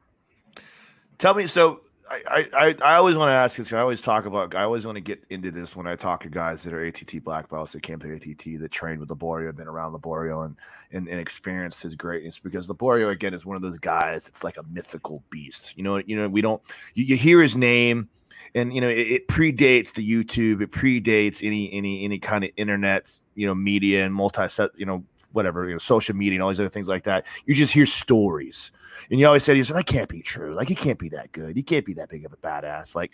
Tell 1.18 1.34
me, 1.34 1.46
so 1.46 1.80
I, 2.08 2.46
I, 2.52 2.76
I 2.82 2.94
always 2.96 3.16
want 3.16 3.30
to 3.30 3.34
ask 3.34 3.56
this. 3.56 3.72
I 3.72 3.80
always 3.80 4.00
talk 4.00 4.26
about. 4.26 4.54
I 4.54 4.62
always 4.62 4.86
want 4.86 4.96
to 4.96 5.00
get 5.00 5.24
into 5.30 5.50
this 5.50 5.74
when 5.74 5.86
I 5.86 5.96
talk 5.96 6.22
to 6.22 6.28
guys 6.28 6.62
that 6.62 6.72
are 6.72 6.84
ATT 6.84 7.24
black 7.24 7.48
belts 7.48 7.72
that 7.72 7.82
came 7.82 7.98
to 7.98 8.14
ATT 8.14 8.60
that 8.60 8.70
trained 8.70 9.00
with 9.00 9.08
Liborio, 9.08 9.54
been 9.54 9.66
around 9.66 9.92
Liborio, 9.92 10.44
and, 10.44 10.56
and 10.92 11.08
and 11.08 11.18
experienced 11.18 11.82
his 11.82 11.94
greatness. 11.94 12.38
Because 12.38 12.68
Liborio 12.68 13.10
again 13.10 13.34
is 13.34 13.44
one 13.44 13.56
of 13.56 13.62
those 13.62 13.78
guys. 13.78 14.28
It's 14.28 14.44
like 14.44 14.56
a 14.56 14.62
mythical 14.64 15.22
beast. 15.30 15.72
You 15.76 15.82
know, 15.82 15.96
you 15.98 16.16
know, 16.16 16.28
we 16.28 16.42
don't. 16.42 16.62
You, 16.94 17.04
you 17.04 17.16
hear 17.16 17.42
his 17.42 17.56
name, 17.56 18.08
and 18.54 18.72
you 18.72 18.80
know 18.80 18.88
it, 18.88 18.98
it, 18.98 19.28
predates 19.28 19.92
the 19.92 20.08
YouTube. 20.08 20.62
It 20.62 20.70
predates 20.70 21.46
any 21.46 21.72
any 21.72 22.04
any 22.04 22.18
kind 22.18 22.44
of 22.44 22.50
internet 22.56 23.12
you 23.34 23.46
know 23.46 23.54
media 23.54 24.04
and 24.04 24.14
multi 24.14 24.48
set 24.48 24.70
you 24.76 24.86
know 24.86 25.04
whatever 25.32 25.66
you 25.66 25.72
know 25.72 25.78
social 25.78 26.16
media 26.16 26.36
and 26.36 26.42
all 26.42 26.48
these 26.48 26.60
other 26.60 26.68
things 26.68 26.88
like 26.88 27.04
that. 27.04 27.26
You 27.44 27.54
just 27.54 27.72
hear 27.72 27.86
stories, 27.86 28.70
and 29.10 29.20
you 29.20 29.26
always 29.26 29.44
said 29.44 29.56
"You 29.56 29.64
said 29.64 29.76
that 29.76 29.86
can't 29.86 30.08
be 30.08 30.22
true. 30.22 30.54
Like 30.54 30.68
he 30.68 30.74
can't 30.74 30.98
be 30.98 31.08
that 31.10 31.32
good. 31.32 31.56
He 31.56 31.62
can't 31.62 31.84
be 31.84 31.94
that 31.94 32.08
big 32.08 32.24
of 32.24 32.32
a 32.32 32.36
badass." 32.36 32.94
Like 32.94 33.12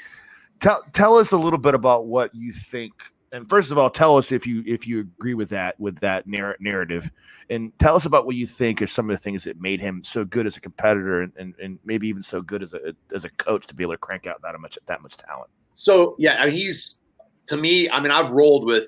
tell 0.60 0.82
tell 0.92 1.16
us 1.18 1.32
a 1.32 1.36
little 1.36 1.58
bit 1.58 1.74
about 1.74 2.06
what 2.06 2.34
you 2.34 2.52
think 2.52 2.92
and 3.32 3.48
first 3.48 3.70
of 3.70 3.78
all, 3.78 3.88
tell 3.88 4.18
us 4.18 4.30
if 4.30 4.46
you 4.46 4.62
if 4.66 4.86
you 4.86 5.00
agree 5.00 5.32
with 5.32 5.48
that 5.48 5.80
with 5.80 5.98
that 6.00 6.26
narr- 6.26 6.56
narrative, 6.60 7.10
and 7.48 7.76
tell 7.78 7.96
us 7.96 8.04
about 8.04 8.26
what 8.26 8.36
you 8.36 8.46
think 8.46 8.82
are 8.82 8.86
some 8.86 9.08
of 9.08 9.16
the 9.16 9.22
things 9.22 9.42
that 9.44 9.58
made 9.58 9.80
him 9.80 10.04
so 10.04 10.24
good 10.24 10.46
as 10.46 10.58
a 10.58 10.60
competitor, 10.60 11.22
and, 11.22 11.32
and, 11.36 11.54
and 11.60 11.78
maybe 11.84 12.06
even 12.08 12.22
so 12.22 12.42
good 12.42 12.62
as 12.62 12.74
a 12.74 12.94
as 13.14 13.24
a 13.24 13.30
coach 13.30 13.66
to 13.66 13.74
be 13.74 13.84
able 13.84 13.94
to 13.94 13.98
crank 13.98 14.26
out 14.26 14.40
that 14.42 14.58
much 14.60 14.78
that 14.86 15.02
much 15.02 15.16
talent. 15.16 15.48
So 15.74 16.14
yeah, 16.18 16.42
I 16.42 16.46
mean, 16.46 16.54
he's 16.54 17.02
to 17.46 17.56
me. 17.56 17.88
I 17.88 18.00
mean, 18.00 18.12
I've 18.12 18.30
rolled 18.30 18.66
with, 18.66 18.86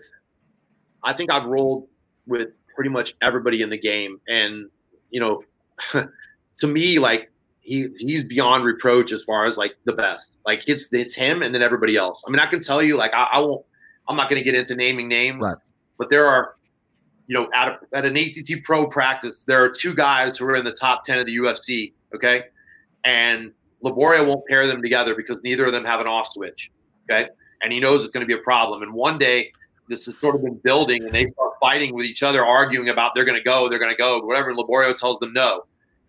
I 1.02 1.14
think 1.14 1.32
I've 1.32 1.46
rolled 1.46 1.88
with 2.26 2.50
pretty 2.74 2.90
much 2.90 3.14
everybody 3.22 3.62
in 3.62 3.70
the 3.70 3.78
game, 3.78 4.20
and 4.28 4.68
you 5.10 5.20
know, 5.20 5.42
to 6.58 6.66
me, 6.66 6.98
like 6.98 7.30
he 7.60 7.88
he's 7.96 8.24
beyond 8.24 8.64
reproach 8.64 9.10
as 9.10 9.22
far 9.22 9.46
as 9.46 9.56
like 9.56 9.74
the 9.86 9.94
best. 9.94 10.36
Like 10.44 10.68
it's 10.68 10.92
it's 10.92 11.14
him 11.14 11.42
and 11.42 11.54
then 11.54 11.62
everybody 11.62 11.96
else. 11.96 12.22
I 12.28 12.30
mean, 12.30 12.40
I 12.40 12.46
can 12.46 12.60
tell 12.60 12.82
you, 12.82 12.98
like 12.98 13.14
I, 13.14 13.28
I 13.32 13.38
won't 13.38 13.64
I'm 14.08 14.16
not 14.16 14.28
going 14.28 14.40
to 14.40 14.44
get 14.44 14.54
into 14.54 14.74
naming 14.74 15.08
names, 15.08 15.40
right. 15.40 15.56
but 15.98 16.10
there 16.10 16.26
are, 16.26 16.56
you 17.26 17.34
know, 17.34 17.48
at, 17.54 17.68
a, 17.68 17.96
at 17.96 18.04
an 18.04 18.16
ATT 18.16 18.62
Pro 18.62 18.86
practice, 18.86 19.44
there 19.44 19.62
are 19.62 19.68
two 19.68 19.94
guys 19.94 20.36
who 20.38 20.46
are 20.46 20.56
in 20.56 20.64
the 20.64 20.72
top 20.72 21.04
10 21.04 21.18
of 21.18 21.26
the 21.26 21.36
UFC. 21.36 21.92
Okay. 22.14 22.44
And 23.04 23.52
Liborio 23.82 24.26
won't 24.26 24.46
pair 24.46 24.66
them 24.66 24.82
together 24.82 25.14
because 25.14 25.40
neither 25.42 25.66
of 25.66 25.72
them 25.72 25.84
have 25.84 26.00
an 26.00 26.06
off 26.06 26.28
switch. 26.32 26.70
Okay. 27.10 27.28
And 27.62 27.72
he 27.72 27.80
knows 27.80 28.04
it's 28.04 28.12
going 28.12 28.26
to 28.26 28.26
be 28.26 28.38
a 28.38 28.42
problem. 28.42 28.82
And 28.82 28.92
one 28.92 29.18
day, 29.18 29.50
this 29.88 30.06
has 30.06 30.18
sort 30.18 30.34
of 30.34 30.42
been 30.42 30.56
building 30.56 31.04
and 31.04 31.14
they 31.14 31.26
start 31.26 31.52
fighting 31.60 31.94
with 31.94 32.06
each 32.06 32.22
other, 32.22 32.44
arguing 32.44 32.88
about 32.88 33.12
they're 33.14 33.24
going 33.24 33.38
to 33.38 33.44
go, 33.44 33.68
they're 33.68 33.78
going 33.78 33.90
to 33.90 33.96
go, 33.96 34.20
whatever. 34.20 34.50
And 34.50 34.58
Liborio 34.58 34.94
tells 34.94 35.18
them 35.18 35.32
no. 35.32 35.64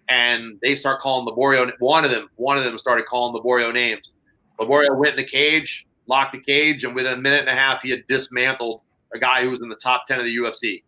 And 0.08 0.60
they 0.62 0.76
start 0.76 1.02
calling 1.02 1.28
Liborio. 1.28 1.72
One 1.80 2.06
of 2.06 2.12
them, 2.12 2.30
one 2.36 2.58
of 2.58 2.64
them 2.64 2.78
started 2.78 3.06
calling 3.06 3.40
Liborio 3.40 3.74
names. 3.74 4.14
Liborio 4.60 4.98
went 4.98 5.12
in 5.12 5.18
the 5.18 5.24
cage, 5.24 5.88
locked 6.08 6.34
the 6.34 6.40
cage, 6.40 6.84
and 6.84 6.96
within 6.96 7.14
a 7.14 7.18
minute 7.18 7.42
and 7.42 7.50
a 7.50 7.56
half, 7.56 7.82
he 7.82 7.90
had 7.90 8.06
dismantled 8.08 8.82
a 9.14 9.20
guy 9.20 9.44
who 9.44 9.50
was 9.50 9.62
in 9.62 9.70
the 9.70 9.76
top 9.76 10.06
10 10.06 10.20
of 10.20 10.26
the 10.26 10.36
UFC. 10.36 10.84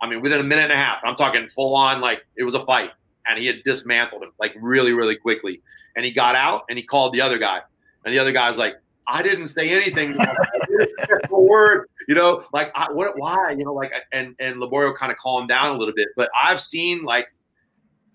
I 0.00 0.08
mean, 0.08 0.20
within 0.20 0.40
a 0.40 0.44
minute 0.44 0.64
and 0.64 0.72
a 0.72 0.76
half, 0.76 1.02
I'm 1.04 1.14
talking 1.14 1.48
full 1.48 1.74
on, 1.74 2.00
like 2.00 2.26
it 2.36 2.44
was 2.44 2.54
a 2.54 2.64
fight, 2.64 2.90
and 3.26 3.38
he 3.38 3.46
had 3.46 3.62
dismantled 3.64 4.22
him 4.22 4.32
like 4.38 4.54
really, 4.60 4.92
really 4.92 5.16
quickly. 5.16 5.62
And 5.96 6.04
he 6.04 6.12
got 6.12 6.34
out 6.34 6.64
and 6.68 6.76
he 6.76 6.84
called 6.84 7.14
the 7.14 7.20
other 7.20 7.38
guy, 7.38 7.60
and 8.04 8.12
the 8.12 8.18
other 8.18 8.32
guy's 8.32 8.58
like, 8.58 8.74
I 9.06 9.22
didn't 9.22 9.48
say 9.48 9.70
anything. 9.70 10.16
a 10.18 11.28
word, 11.40 11.88
you 12.08 12.14
know, 12.14 12.42
like 12.52 12.70
I, 12.74 12.90
what, 12.92 13.18
why, 13.18 13.54
you 13.56 13.64
know, 13.64 13.72
like, 13.72 13.92
and 14.12 14.34
and 14.38 14.56
Liborio 14.56 14.94
kind 14.94 15.12
of 15.12 15.18
calmed 15.18 15.48
down 15.48 15.74
a 15.74 15.78
little 15.78 15.94
bit. 15.94 16.08
But 16.16 16.30
I've 16.40 16.60
seen 16.60 17.04
like 17.04 17.26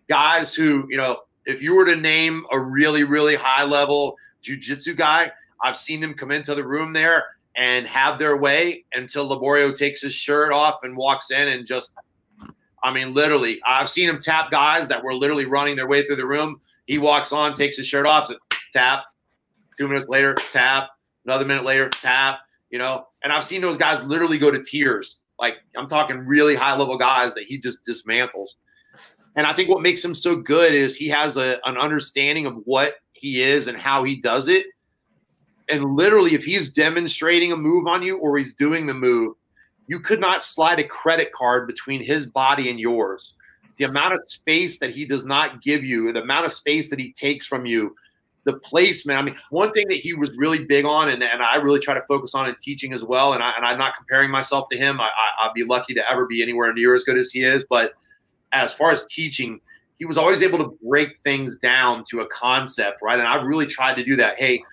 guys 0.10 0.54
who, 0.54 0.86
you 0.90 0.98
know, 0.98 1.20
if 1.46 1.62
you 1.62 1.76
were 1.76 1.86
to 1.86 1.96
name 1.96 2.46
a 2.52 2.60
really, 2.60 3.04
really 3.04 3.36
high 3.36 3.64
level 3.64 4.16
jujitsu 4.44 4.96
guy, 4.96 5.32
I've 5.64 5.78
seen 5.78 6.00
them 6.00 6.14
come 6.14 6.32
into 6.32 6.56
the 6.56 6.66
room 6.66 6.94
there 6.94 7.26
and 7.56 7.86
have 7.88 8.20
their 8.20 8.38
way 8.38 8.86
until 8.94 9.30
Liborio 9.30 9.78
takes 9.78 10.02
his 10.02 10.14
shirt 10.14 10.54
off 10.54 10.84
and 10.84 10.96
walks 10.96 11.32
in 11.32 11.48
and 11.50 11.66
just, 11.66 11.96
I 12.84 12.94
mean, 12.94 13.14
literally, 13.14 13.60
I've 13.66 13.90
seen 13.90 14.08
him 14.08 14.20
tap 14.20 14.52
guys 14.52 14.88
that 14.88 15.04
were 15.04 15.14
literally 15.14 15.46
running 15.46 15.76
their 15.76 15.88
way 15.88 16.06
through 16.06 16.16
the 16.16 16.26
room. 16.26 16.62
He 16.86 16.98
walks 16.98 17.34
on, 17.34 17.54
takes 17.54 17.78
his 17.78 17.88
shirt 17.88 18.06
off, 18.06 18.32
tap. 18.74 19.04
Two 19.78 19.88
minutes 19.88 20.08
later, 20.08 20.34
tap. 20.34 20.90
Another 21.26 21.46
minute 21.46 21.66
later, 21.66 21.90
tap. 21.90 22.40
You 22.70 22.80
know, 22.80 23.08
and 23.24 23.34
I've 23.34 23.44
seen 23.44 23.62
those 23.62 23.78
guys 23.78 24.04
literally 24.04 24.38
go 24.38 24.52
to 24.52 24.62
tears. 24.62 25.22
Like 25.40 25.56
I'm 25.76 25.88
talking 25.88 26.18
really 26.20 26.56
high 26.56 26.76
level 26.76 26.98
guys 26.98 27.34
that 27.36 27.44
he 27.44 27.58
just 27.58 27.86
dismantles. 27.86 28.50
And 29.36 29.48
I 29.48 29.54
think 29.54 29.70
what 29.70 29.82
makes 29.82 30.04
him 30.04 30.16
so 30.16 30.36
good 30.36 30.74
is 30.74 30.96
he 30.96 31.08
has 31.10 31.38
a, 31.38 31.58
an 31.66 31.78
understanding 31.78 32.46
of 32.46 32.56
what 32.66 32.96
he 33.14 33.42
is 33.42 33.68
and 33.68 33.78
how 33.78 34.04
he 34.04 34.22
does 34.22 34.48
it 34.48 34.66
and 35.70 35.96
literally, 35.96 36.34
if 36.34 36.44
he's 36.44 36.72
demonstrating 36.72 37.52
a 37.52 37.58
move 37.58 37.88
on 37.88 38.04
you 38.04 38.18
or 38.18 38.38
he's 38.38 38.56
doing 38.56 38.88
the 38.88 38.94
move, 38.94 39.36
you 39.88 40.00
could 40.00 40.20
not 40.20 40.44
slide 40.44 40.80
a 40.80 40.84
credit 40.84 41.32
card 41.32 41.68
between 41.68 42.04
his 42.04 42.28
body 42.28 42.70
and 42.70 42.80
yours. 42.80 43.36
The 43.78 43.86
amount 43.86 44.14
of 44.14 44.22
space 44.28 44.78
that 44.80 44.92
he 44.92 45.06
does 45.06 45.26
not 45.26 45.62
give 45.62 45.84
you, 45.84 46.12
the 46.14 46.22
amount 46.22 46.46
of 46.46 46.52
space 46.52 46.90
that 46.90 47.00
he 47.00 47.12
takes 47.14 47.46
from 47.46 47.66
you, 47.66 47.96
the 48.44 48.54
placement. 48.54 49.20
I 49.20 49.22
mean, 49.22 49.36
one 49.50 49.72
thing 49.72 49.88
that 49.90 49.98
he 49.98 50.14
was 50.14 50.38
really 50.38 50.66
big 50.66 50.86
on, 50.86 51.10
and, 51.10 51.24
and 51.24 51.42
I 51.42 51.56
really 51.56 51.80
try 51.80 51.94
to 51.94 52.04
focus 52.08 52.36
on 52.36 52.48
in 52.48 52.56
teaching 52.56 52.94
as 52.94 53.04
well. 53.04 53.34
And, 53.34 53.44
I, 53.44 53.52
I'm 53.52 53.78
not 53.78 53.96
comparing 53.96 54.32
myself 54.32 54.70
to 54.70 54.78
him. 54.78 55.00
I, 55.00 55.06
I, 55.06 55.46
I'd 55.46 55.54
be 55.54 55.64
lucky 55.64 55.94
to 55.94 56.12
ever 56.12 56.26
be 56.26 56.42
anywhere 56.42 56.74
near 56.74 56.94
as 56.94 57.04
good 57.04 57.18
as 57.18 57.32
he 57.32 57.44
is. 57.44 57.66
But 57.70 57.94
as 58.52 58.74
far 58.74 58.92
as 58.92 59.06
teaching, 59.06 59.60
he 59.98 60.06
was 60.06 60.18
always 60.18 60.42
able 60.42 60.58
to 60.60 60.78
break 60.88 61.20
things 61.24 61.58
down 61.60 62.06
to 62.10 62.22
a 62.22 62.28
concept, 62.28 63.02
right? 63.02 63.20
And 63.20 63.28
I 63.28 63.36
really 63.36 63.66
tried 63.66 63.96
to 63.96 64.04
do 64.04 64.16
that. 64.16 64.40
Hey, 64.40 64.64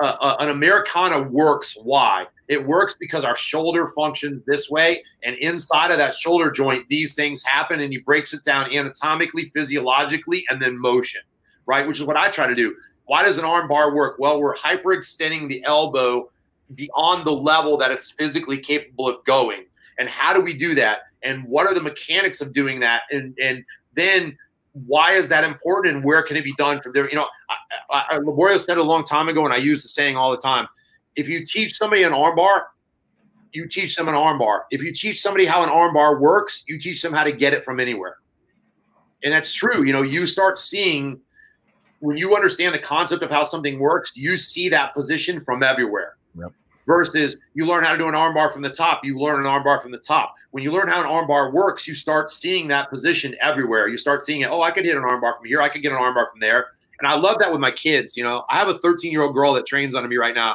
uh, 0.00 0.36
an 0.40 0.50
Americana 0.50 1.22
works. 1.22 1.76
Why? 1.82 2.26
It 2.48 2.66
works 2.66 2.94
because 2.98 3.24
our 3.24 3.36
shoulder 3.36 3.88
functions 3.88 4.42
this 4.46 4.70
way, 4.70 5.02
and 5.22 5.36
inside 5.36 5.90
of 5.90 5.98
that 5.98 6.14
shoulder 6.14 6.50
joint, 6.50 6.86
these 6.88 7.14
things 7.14 7.42
happen, 7.42 7.80
and 7.80 7.92
he 7.92 7.98
breaks 7.98 8.32
it 8.32 8.42
down 8.44 8.72
anatomically, 8.72 9.46
physiologically, 9.46 10.44
and 10.48 10.60
then 10.60 10.78
motion, 10.78 11.20
right? 11.66 11.86
Which 11.86 12.00
is 12.00 12.06
what 12.06 12.16
I 12.16 12.30
try 12.30 12.46
to 12.46 12.54
do. 12.54 12.74
Why 13.04 13.22
does 13.22 13.38
an 13.38 13.44
arm 13.44 13.68
bar 13.68 13.94
work? 13.94 14.18
Well, 14.18 14.40
we're 14.40 14.56
hyperextending 14.56 15.48
the 15.48 15.62
elbow 15.64 16.30
beyond 16.74 17.26
the 17.26 17.32
level 17.32 17.76
that 17.78 17.90
it's 17.90 18.10
physically 18.10 18.58
capable 18.58 19.08
of 19.08 19.24
going. 19.24 19.64
And 19.98 20.08
how 20.08 20.32
do 20.32 20.40
we 20.40 20.56
do 20.56 20.74
that? 20.74 20.98
And 21.22 21.44
what 21.44 21.66
are 21.66 21.74
the 21.74 21.82
mechanics 21.82 22.40
of 22.40 22.52
doing 22.52 22.80
that? 22.80 23.02
And 23.10 23.36
and 23.42 23.64
then 23.94 24.38
why 24.86 25.12
is 25.12 25.28
that 25.28 25.44
important 25.44 25.96
and 25.96 26.04
where 26.04 26.22
can 26.22 26.36
it 26.36 26.44
be 26.44 26.54
done 26.56 26.80
from 26.80 26.92
there? 26.92 27.08
You 27.08 27.16
know, 27.16 27.26
I, 27.90 28.04
I, 28.10 28.18
Liborio 28.18 28.58
said 28.58 28.78
a 28.78 28.82
long 28.82 29.04
time 29.04 29.28
ago, 29.28 29.44
and 29.44 29.52
I 29.52 29.56
use 29.56 29.82
the 29.82 29.88
saying 29.88 30.16
all 30.16 30.30
the 30.30 30.36
time: 30.36 30.68
if 31.16 31.28
you 31.28 31.44
teach 31.44 31.74
somebody 31.74 32.02
an 32.02 32.12
armbar, 32.12 32.62
you 33.52 33.66
teach 33.66 33.96
them 33.96 34.08
an 34.08 34.14
armbar. 34.14 34.62
If 34.70 34.82
you 34.82 34.92
teach 34.92 35.20
somebody 35.20 35.46
how 35.46 35.62
an 35.62 35.70
armbar 35.70 36.20
works, 36.20 36.64
you 36.68 36.78
teach 36.78 37.02
them 37.02 37.12
how 37.12 37.24
to 37.24 37.32
get 37.32 37.52
it 37.52 37.64
from 37.64 37.80
anywhere. 37.80 38.16
And 39.24 39.32
that's 39.32 39.52
true. 39.52 39.84
You 39.84 39.92
know, 39.92 40.02
you 40.02 40.26
start 40.26 40.58
seeing 40.58 41.20
when 42.00 42.16
you 42.16 42.36
understand 42.36 42.74
the 42.74 42.78
concept 42.78 43.22
of 43.22 43.30
how 43.30 43.42
something 43.42 43.78
works, 43.78 44.16
you 44.16 44.36
see 44.36 44.68
that 44.68 44.94
position 44.94 45.40
from 45.40 45.62
everywhere. 45.62 46.17
Versus 46.88 47.36
you 47.52 47.66
learn 47.66 47.84
how 47.84 47.92
to 47.92 47.98
do 47.98 48.08
an 48.08 48.14
armbar 48.14 48.50
from 48.50 48.62
the 48.62 48.70
top. 48.70 49.04
You 49.04 49.18
learn 49.20 49.44
an 49.44 49.46
armbar 49.46 49.82
from 49.82 49.92
the 49.92 49.98
top. 49.98 50.34
When 50.52 50.64
you 50.64 50.72
learn 50.72 50.88
how 50.88 51.02
an 51.02 51.06
armbar 51.06 51.52
works, 51.52 51.86
you 51.86 51.94
start 51.94 52.30
seeing 52.30 52.66
that 52.68 52.88
position 52.88 53.36
everywhere. 53.42 53.88
You 53.88 53.98
start 53.98 54.24
seeing 54.24 54.40
it. 54.40 54.48
Oh, 54.48 54.62
I 54.62 54.70
could 54.70 54.86
hit 54.86 54.96
an 54.96 55.02
armbar 55.02 55.36
from 55.36 55.44
here. 55.44 55.60
I 55.60 55.68
could 55.68 55.82
get 55.82 55.92
an 55.92 55.98
armbar 55.98 56.30
from 56.30 56.40
there. 56.40 56.68
And 56.98 57.06
I 57.06 57.14
love 57.14 57.40
that 57.40 57.52
with 57.52 57.60
my 57.60 57.70
kids. 57.70 58.16
You 58.16 58.24
know, 58.24 58.46
I 58.48 58.56
have 58.56 58.68
a 58.68 58.78
13 58.78 59.12
year 59.12 59.20
old 59.20 59.34
girl 59.34 59.52
that 59.52 59.66
trains 59.66 59.94
under 59.94 60.08
me 60.08 60.16
right 60.16 60.34
now. 60.34 60.52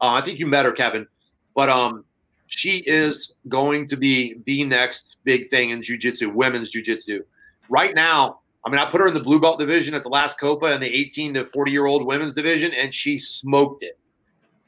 Uh, 0.00 0.14
I 0.14 0.20
think 0.20 0.40
you 0.40 0.48
met 0.48 0.64
her, 0.64 0.72
Kevin, 0.72 1.06
but 1.54 1.68
um, 1.68 2.04
she 2.48 2.78
is 2.78 3.36
going 3.48 3.86
to 3.86 3.96
be 3.96 4.40
the 4.46 4.64
next 4.64 5.18
big 5.22 5.48
thing 5.48 5.70
in 5.70 5.80
jujitsu, 5.80 6.34
women's 6.34 6.72
jujitsu. 6.72 7.20
Right 7.68 7.94
now, 7.94 8.40
I 8.66 8.70
mean, 8.70 8.80
I 8.80 8.90
put 8.90 9.00
her 9.00 9.06
in 9.06 9.14
the 9.14 9.20
blue 9.20 9.40
belt 9.40 9.60
division 9.60 9.94
at 9.94 10.02
the 10.02 10.08
last 10.08 10.40
Copa 10.40 10.72
in 10.72 10.80
the 10.80 10.86
18 10.86 11.34
to 11.34 11.46
40 11.46 11.70
year 11.70 11.86
old 11.86 12.04
women's 12.04 12.34
division, 12.34 12.72
and 12.74 12.92
she 12.92 13.16
smoked 13.16 13.84
it. 13.84 13.96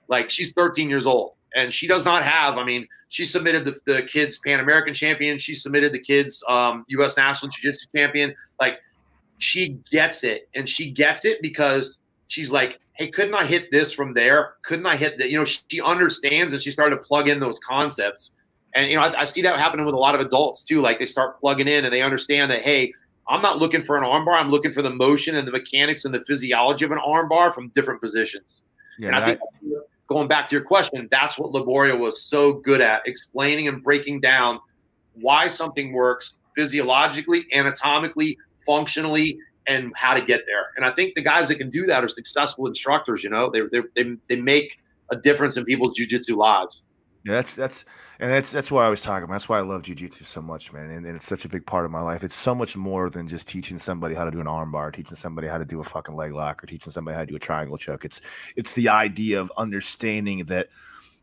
Like 0.08 0.30
she's 0.30 0.52
13 0.52 0.88
years 0.88 1.06
old 1.06 1.34
and 1.54 1.72
she 1.72 1.86
does 1.86 2.04
not 2.04 2.24
have. 2.24 2.58
I 2.58 2.64
mean, 2.64 2.86
she 3.08 3.24
submitted 3.24 3.64
the, 3.64 3.78
the 3.86 4.02
kids 4.02 4.38
Pan 4.44 4.60
American 4.60 4.92
champion. 4.92 5.38
She 5.38 5.54
submitted 5.54 5.92
the 5.92 6.00
kids 6.00 6.42
um, 6.48 6.84
U.S. 6.88 7.16
National 7.16 7.50
Jiu 7.50 7.70
Jitsu 7.70 7.86
champion. 7.94 8.34
Like 8.60 8.78
she 9.38 9.78
gets 9.90 10.24
it, 10.24 10.48
and 10.54 10.68
she 10.68 10.90
gets 10.90 11.24
it 11.24 11.40
because 11.40 12.00
she's 12.28 12.50
like, 12.50 12.80
hey, 12.94 13.08
couldn't 13.08 13.34
I 13.34 13.44
hit 13.44 13.70
this 13.70 13.92
from 13.92 14.14
there? 14.14 14.54
Couldn't 14.62 14.86
I 14.86 14.96
hit 14.96 15.18
that? 15.18 15.30
You 15.30 15.38
know, 15.38 15.44
she 15.44 15.80
understands, 15.80 16.52
and 16.52 16.60
she 16.60 16.70
started 16.70 16.96
to 16.96 17.02
plug 17.02 17.28
in 17.28 17.40
those 17.40 17.58
concepts. 17.60 18.32
And 18.74 18.90
you 18.90 18.96
know, 18.96 19.04
I, 19.04 19.20
I 19.20 19.24
see 19.24 19.42
that 19.42 19.56
happening 19.56 19.86
with 19.86 19.94
a 19.94 19.98
lot 19.98 20.14
of 20.14 20.20
adults 20.20 20.64
too. 20.64 20.82
Like 20.82 20.98
they 20.98 21.06
start 21.06 21.40
plugging 21.40 21.68
in, 21.68 21.84
and 21.84 21.94
they 21.94 22.02
understand 22.02 22.50
that 22.50 22.62
hey. 22.62 22.92
I'm 23.26 23.40
not 23.40 23.58
looking 23.58 23.82
for 23.82 23.96
an 23.96 24.04
armbar. 24.04 24.38
I'm 24.38 24.50
looking 24.50 24.70
for 24.70 24.82
the 24.82 24.90
motion 24.90 25.34
and 25.34 25.48
the 25.48 25.50
mechanics 25.50 26.04
and 26.04 26.12
the 26.12 26.22
physiology 26.26 26.84
of 26.84 26.90
an 26.90 26.98
armbar 26.98 27.54
from 27.54 27.68
different 27.68 28.02
positions. 28.02 28.64
Yeah, 28.98 29.06
and 29.06 29.16
I 29.16 29.24
think 29.24 29.40
going 30.08 30.28
back 30.28 30.48
to 30.48 30.56
your 30.56 30.64
question, 30.64 31.08
that's 31.10 31.38
what 31.38 31.52
Liborio 31.52 31.98
was 31.98 32.22
so 32.22 32.54
good 32.54 32.80
at 32.80 33.02
explaining 33.06 33.68
and 33.68 33.82
breaking 33.82 34.20
down 34.20 34.60
why 35.14 35.48
something 35.48 35.92
works 35.92 36.34
physiologically, 36.56 37.46
anatomically, 37.54 38.36
functionally, 38.66 39.38
and 39.66 39.92
how 39.96 40.14
to 40.14 40.20
get 40.20 40.42
there. 40.46 40.66
And 40.76 40.84
I 40.84 40.92
think 40.92 41.14
the 41.14 41.22
guys 41.22 41.48
that 41.48 41.56
can 41.56 41.70
do 41.70 41.86
that 41.86 42.04
are 42.04 42.08
successful 42.08 42.66
instructors. 42.66 43.24
You 43.24 43.30
know, 43.30 43.50
they 43.50 43.62
they 43.72 43.82
they, 43.96 44.16
they 44.28 44.36
make 44.36 44.78
a 45.10 45.16
difference 45.16 45.56
in 45.56 45.64
people's 45.64 45.98
jujitsu 45.98 46.36
lives. 46.36 46.82
Yeah, 47.24 47.34
that's 47.34 47.54
that's 47.54 47.84
and 48.24 48.32
that's 48.32 48.50
that's 48.50 48.70
why 48.70 48.86
I 48.86 48.88
was 48.88 49.02
talking 49.02 49.24
about. 49.24 49.34
That's 49.34 49.50
why 49.50 49.58
I 49.58 49.60
love 49.60 49.82
jujitsu 49.82 50.24
so 50.24 50.40
much, 50.40 50.72
man. 50.72 50.88
And, 50.88 51.04
and, 51.04 51.14
it's 51.14 51.26
such 51.26 51.44
a 51.44 51.48
big 51.48 51.66
part 51.66 51.84
of 51.84 51.90
my 51.90 52.00
life. 52.00 52.24
It's 52.24 52.34
so 52.34 52.54
much 52.54 52.74
more 52.74 53.10
than 53.10 53.28
just 53.28 53.46
teaching 53.46 53.78
somebody 53.78 54.14
how 54.14 54.24
to 54.24 54.30
do 54.30 54.40
an 54.40 54.46
armbar, 54.46 54.94
teaching 54.94 55.18
somebody 55.18 55.46
how 55.46 55.58
to 55.58 55.66
do 55.66 55.78
a 55.80 55.84
fucking 55.84 56.16
leg 56.16 56.32
lock, 56.32 56.64
or 56.64 56.66
teaching 56.66 56.90
somebody 56.90 57.14
how 57.14 57.20
to 57.20 57.26
do 57.26 57.36
a 57.36 57.38
triangle 57.38 57.76
choke. 57.76 58.06
It's 58.06 58.22
it's 58.56 58.72
the 58.72 58.88
idea 58.88 59.42
of 59.42 59.52
understanding 59.58 60.46
that 60.46 60.68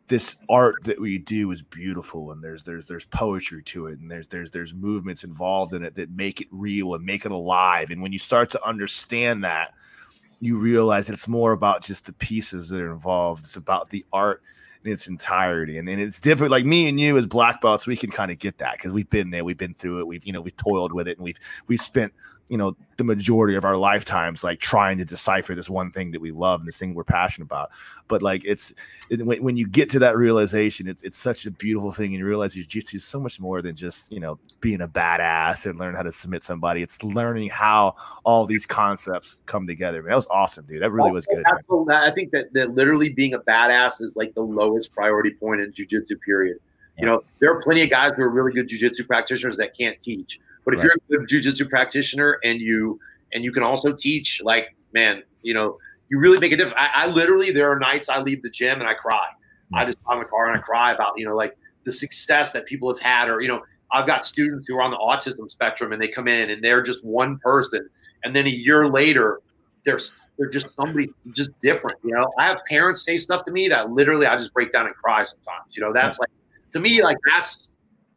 this 0.10 0.36
art 0.48 0.76
that 0.84 1.02
we 1.02 1.18
do 1.18 1.50
is 1.50 1.64
beautiful 1.64 2.34
and 2.34 2.44
there's 2.44 2.62
there's 2.62 2.86
there's 2.86 3.06
poetry 3.06 3.64
to 3.64 3.88
it 3.88 3.98
and 3.98 4.12
there's 4.12 4.28
there's 4.28 4.52
there's 4.52 4.72
movements 4.72 5.24
involved 5.24 5.74
in 5.74 5.84
it 5.84 5.96
that 5.96 6.12
make 6.12 6.40
it 6.40 6.48
real 6.52 6.94
and 6.94 7.04
make 7.04 7.26
it 7.26 7.32
alive 7.32 7.90
and 7.90 8.02
when 8.02 8.12
you 8.12 8.20
start 8.20 8.52
to 8.52 8.64
understand 8.68 9.44
that 9.44 9.74
you 10.40 10.58
realize 10.58 11.10
it's 11.10 11.28
more 11.28 11.54
about 11.54 11.82
just 11.82 12.06
the 12.06 12.14
pieces 12.14 12.68
that 12.68 12.82
are 12.82 12.92
involved 12.92 13.46
it's 13.46 13.56
about 13.56 13.90
the 13.90 14.06
art 14.12 14.44
in 14.84 14.92
its 14.92 15.08
entirety. 15.08 15.78
And, 15.78 15.88
and 15.88 16.02
it's 16.02 16.20
different. 16.20 16.52
Like 16.52 16.66
me 16.66 16.88
and 16.88 17.00
you 17.00 17.18
as 17.18 17.26
black 17.26 17.62
belts, 17.62 17.88
we 17.88 17.96
can 17.96 18.10
kind 18.10 18.32
of 18.32 18.40
get 18.40 18.58
that 18.60 18.74
because 18.74 18.92
we've 18.92 19.10
been 19.10 19.30
there, 19.30 19.44
we've 19.44 19.58
been 19.58 19.74
through 19.74 20.00
it, 20.00 20.08
we've 20.08 20.26
you 20.26 20.34
know 20.34 20.42
we've 20.42 20.56
toiled 20.56 20.94
with 20.94 21.08
it, 21.08 21.18
and 21.18 21.26
we've 21.26 21.40
we've 21.68 21.82
spent 21.82 22.14
you 22.52 22.58
know 22.58 22.76
the 22.98 23.04
majority 23.06 23.56
of 23.56 23.64
our 23.64 23.78
lifetimes 23.78 24.44
like 24.44 24.60
trying 24.60 24.98
to 24.98 25.06
decipher 25.06 25.56
this 25.56 25.70
one 25.70 25.90
thing 25.90 26.12
that 26.12 26.20
we 26.20 26.32
love 26.32 26.60
and 26.60 26.68
this 26.68 26.76
thing 26.76 26.94
we're 26.94 27.06
passionate 27.06 27.46
about. 27.46 27.72
But 28.10 28.22
like 28.22 28.44
it's 28.44 28.74
it, 29.10 29.26
when, 29.26 29.42
when 29.42 29.56
you 29.56 29.66
get 29.66 29.90
to 29.92 30.00
that 30.00 30.18
realization 30.18 30.86
it's 30.90 31.02
it's 31.02 31.18
such 31.18 31.46
a 31.46 31.52
beautiful 31.52 31.94
thing 31.94 32.08
and 32.08 32.16
you 32.16 32.26
realize 32.26 32.54
jiu-jitsu 32.54 32.98
is 32.98 33.06
so 33.06 33.22
much 33.22 33.40
more 33.40 33.62
than 33.62 33.74
just 33.74 34.12
you 34.12 34.20
know 34.20 34.38
being 34.60 34.82
a 34.82 34.88
badass 34.88 35.66
and 35.66 35.80
learn 35.80 35.96
how 35.96 36.02
to 36.02 36.12
submit 36.12 36.44
somebody. 36.44 36.84
It's 36.84 37.02
learning 37.02 37.48
how 37.48 37.96
all 38.26 38.46
these 38.46 38.66
concepts 38.66 39.40
come 39.46 39.66
together. 39.66 40.02
That 40.02 40.16
was 40.16 40.28
awesome 40.30 40.66
dude. 40.66 40.82
That 40.82 40.92
really 40.92 41.12
was 41.12 41.26
good 41.26 41.46
Absolutely. 41.50 41.96
i 41.96 42.12
think 42.12 42.32
that, 42.32 42.52
that 42.52 42.76
literally 42.76 43.08
being 43.08 43.34
a 43.34 43.40
badass 43.40 44.02
is 44.02 44.18
like 44.18 44.34
the 44.34 44.42
lowest 44.42 44.94
priority 44.94 45.32
point 45.32 45.62
in 45.62 45.72
jiu-jitsu 45.72 46.18
period. 46.18 46.58
You 46.98 47.06
know 47.06 47.24
there 47.40 47.50
are 47.50 47.62
plenty 47.62 47.82
of 47.82 47.90
guys 47.90 48.12
who 48.18 48.24
are 48.24 48.30
really 48.30 48.52
good 48.52 48.68
jiu-jitsu 48.68 49.06
practitioners 49.06 49.56
that 49.56 49.76
can't 49.76 49.98
teach 50.02 50.42
but 50.66 50.74
if 50.74 50.80
right. 50.80 50.90
you're 51.10 51.20
a 51.20 51.28
good 51.28 51.44
jujitsu 51.44 51.70
practitioner 51.70 52.40
and 52.44 52.60
you 52.60 53.00
and 53.34 53.44
you 53.44 53.52
can 53.52 53.64
also 53.64 53.94
teach, 53.94 54.42
like 54.44 54.76
man, 54.94 55.24
you 55.42 55.54
know, 55.54 55.78
you 56.10 56.20
really 56.20 56.40
make 56.40 56.52
a 56.52 56.58
difference. 56.58 56.78
I, 56.78 57.06
I 57.06 57.08
literally 57.08 57.52
there 57.52 57.72
are 57.72 57.80
nights 57.80 58.10
I 58.10 58.22
leave 58.22 58.42
the 58.44 58.50
gym 58.50 58.80
and 58.80 58.88
I 58.88 58.94
cry. 58.94 59.16
Mm-hmm. 59.16 59.76
I 59.76 59.86
just 59.86 59.98
on 60.06 60.20
the 60.20 60.26
car 60.26 60.50
and 60.50 60.58
I 60.58 60.62
cry 60.62 60.94
about 60.94 61.14
you 61.18 61.26
know 61.26 61.36
like 61.36 61.58
the 61.84 61.92
success 61.92 62.52
that 62.52 62.66
people 62.66 62.94
have 62.94 63.02
had, 63.02 63.30
or 63.30 63.42
you 63.42 63.48
know, 63.48 63.62
I've 63.92 64.06
got 64.06 64.26
students 64.26 64.66
who 64.68 64.78
are 64.78 64.82
on 64.82 64.92
the 64.92 64.98
autism 64.98 65.50
spectrum 65.50 65.94
and 65.94 66.02
they 66.02 66.08
come 66.08 66.28
in 66.28 66.50
and 66.50 66.64
they're 66.64 66.82
just 66.82 67.04
one 67.04 67.40
person, 67.40 67.90
and 68.24 68.36
then 68.36 68.46
a 68.46 68.52
year 68.52 68.88
later 68.88 69.42
they're 69.86 70.00
they're 70.38 70.50
just 70.50 70.70
somebody 70.76 71.10
just 71.32 71.52
different. 71.62 71.98
You 72.04 72.14
know, 72.14 72.32
I 72.38 72.46
have 72.46 72.60
parents 72.70 73.04
say 73.04 73.18
stuff 73.18 73.44
to 73.46 73.52
me 73.52 73.68
that 73.70 73.92
literally 73.92 74.26
I 74.26 74.38
just 74.38 74.54
break 74.54 74.72
down 74.72 74.86
and 74.86 74.96
cry 74.96 75.24
sometimes. 75.24 75.76
You 75.76 75.82
know, 75.82 75.94
that's 75.94 76.20
like 76.20 76.30
to 76.74 76.80
me 76.80 77.02
like 77.04 77.18
that's 77.32 77.71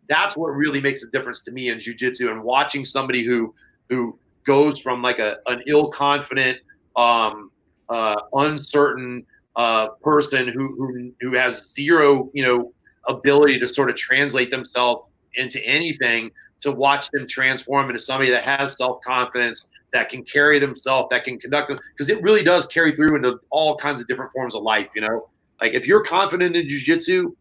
that's 0.08 0.36
what 0.36 0.48
really 0.48 0.80
makes 0.80 1.02
a 1.02 1.10
difference 1.10 1.42
to 1.42 1.52
me 1.52 1.68
in 1.68 1.78
jujitsu 1.78 2.30
and 2.30 2.42
watching 2.42 2.84
somebody 2.84 3.24
who 3.24 3.54
who 3.88 4.18
goes 4.44 4.78
from 4.80 5.02
like 5.02 5.18
a 5.18 5.36
an 5.46 5.62
ill 5.66 5.88
confident, 5.88 6.58
um, 6.96 7.50
uh, 7.88 8.16
uncertain 8.34 9.24
uh, 9.56 9.88
person 10.02 10.48
who, 10.48 10.74
who 10.76 11.12
who 11.20 11.34
has 11.34 11.72
zero 11.74 12.30
you 12.34 12.44
know 12.44 12.72
ability 13.08 13.58
to 13.58 13.68
sort 13.68 13.90
of 13.90 13.96
translate 13.96 14.50
themselves 14.50 15.10
into 15.34 15.64
anything 15.64 16.30
to 16.60 16.72
watch 16.72 17.10
them 17.10 17.26
transform 17.26 17.88
into 17.88 18.00
somebody 18.00 18.30
that 18.30 18.42
has 18.42 18.76
self 18.76 19.00
confidence 19.02 19.66
that 19.92 20.08
can 20.08 20.24
carry 20.24 20.58
themselves 20.58 21.08
that 21.10 21.24
can 21.24 21.38
conduct 21.38 21.68
them 21.68 21.78
because 21.92 22.08
it 22.08 22.20
really 22.22 22.42
does 22.42 22.66
carry 22.66 22.94
through 22.94 23.16
into 23.16 23.38
all 23.50 23.76
kinds 23.76 24.00
of 24.00 24.08
different 24.08 24.32
forms 24.32 24.54
of 24.54 24.62
life 24.62 24.88
you 24.94 25.00
know? 25.00 25.28
Like 25.60 25.72
if 25.72 25.86
you're 25.86 26.02
confident 26.02 26.56
in 26.56 26.68
jiu-jitsu 26.68 27.34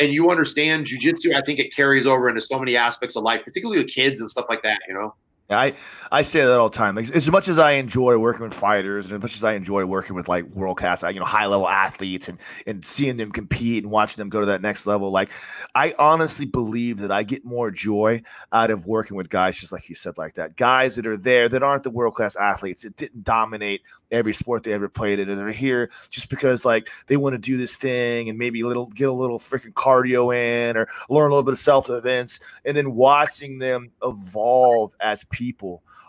and 0.00 0.12
you 0.12 0.30
understand 0.30 0.86
jujitsu, 0.86 1.34
I 1.34 1.42
think 1.42 1.58
it 1.58 1.74
carries 1.74 2.06
over 2.06 2.28
into 2.28 2.40
so 2.40 2.58
many 2.58 2.76
aspects 2.76 3.16
of 3.16 3.22
life, 3.22 3.42
particularly 3.44 3.82
with 3.82 3.92
kids 3.92 4.20
and 4.20 4.30
stuff 4.30 4.46
like 4.48 4.62
that. 4.62 4.78
You 4.88 4.94
know. 4.94 5.14
I 5.50 5.74
I 6.12 6.22
say 6.22 6.40
that 6.40 6.58
all 6.58 6.70
the 6.70 6.76
time. 6.76 6.96
Like, 6.96 7.10
as 7.10 7.30
much 7.30 7.48
as 7.48 7.58
I 7.58 7.72
enjoy 7.72 8.18
working 8.18 8.42
with 8.42 8.54
fighters, 8.54 9.06
and 9.06 9.14
as 9.14 9.22
much 9.22 9.36
as 9.36 9.44
I 9.44 9.52
enjoy 9.52 9.84
working 9.84 10.16
with 10.16 10.28
like 10.28 10.44
world 10.46 10.76
class, 10.76 11.02
you 11.02 11.20
know, 11.20 11.24
high 11.24 11.46
level 11.46 11.68
athletes, 11.68 12.28
and 12.28 12.38
and 12.66 12.84
seeing 12.84 13.16
them 13.16 13.32
compete 13.32 13.84
and 13.84 13.92
watching 13.92 14.16
them 14.16 14.28
go 14.28 14.40
to 14.40 14.46
that 14.46 14.62
next 14.62 14.86
level, 14.86 15.10
like 15.10 15.30
I 15.74 15.94
honestly 15.98 16.46
believe 16.46 16.98
that 16.98 17.10
I 17.10 17.22
get 17.22 17.44
more 17.44 17.70
joy 17.70 18.22
out 18.52 18.70
of 18.70 18.86
working 18.86 19.16
with 19.16 19.28
guys 19.28 19.58
just 19.58 19.72
like 19.72 19.88
you 19.88 19.94
said, 19.94 20.18
like 20.18 20.34
that. 20.34 20.56
Guys 20.56 20.96
that 20.96 21.06
are 21.06 21.16
there 21.16 21.48
that 21.48 21.62
aren't 21.62 21.84
the 21.84 21.90
world 21.90 22.14
class 22.14 22.36
athletes 22.36 22.82
that 22.82 22.96
didn't 22.96 23.24
dominate 23.24 23.82
every 24.10 24.34
sport 24.34 24.64
they 24.64 24.72
ever 24.72 24.88
played 24.88 25.20
in, 25.20 25.28
and 25.30 25.40
are 25.40 25.52
here 25.52 25.90
just 26.10 26.28
because 26.28 26.64
like 26.64 26.88
they 27.06 27.16
want 27.16 27.34
to 27.34 27.38
do 27.38 27.56
this 27.56 27.76
thing 27.76 28.28
and 28.28 28.38
maybe 28.38 28.60
a 28.60 28.66
little 28.66 28.86
get 28.86 29.08
a 29.08 29.12
little 29.12 29.38
freaking 29.38 29.72
cardio 29.72 30.34
in 30.34 30.76
or 30.76 30.88
learn 31.08 31.30
a 31.30 31.34
little 31.34 31.42
bit 31.44 31.52
of 31.52 31.58
self 31.58 31.86
defense, 31.86 32.40
and 32.64 32.76
then 32.76 32.94
watching 32.94 33.58
them 33.58 33.90
evolve 34.02 34.92
as 35.00 35.24
people 35.24 35.39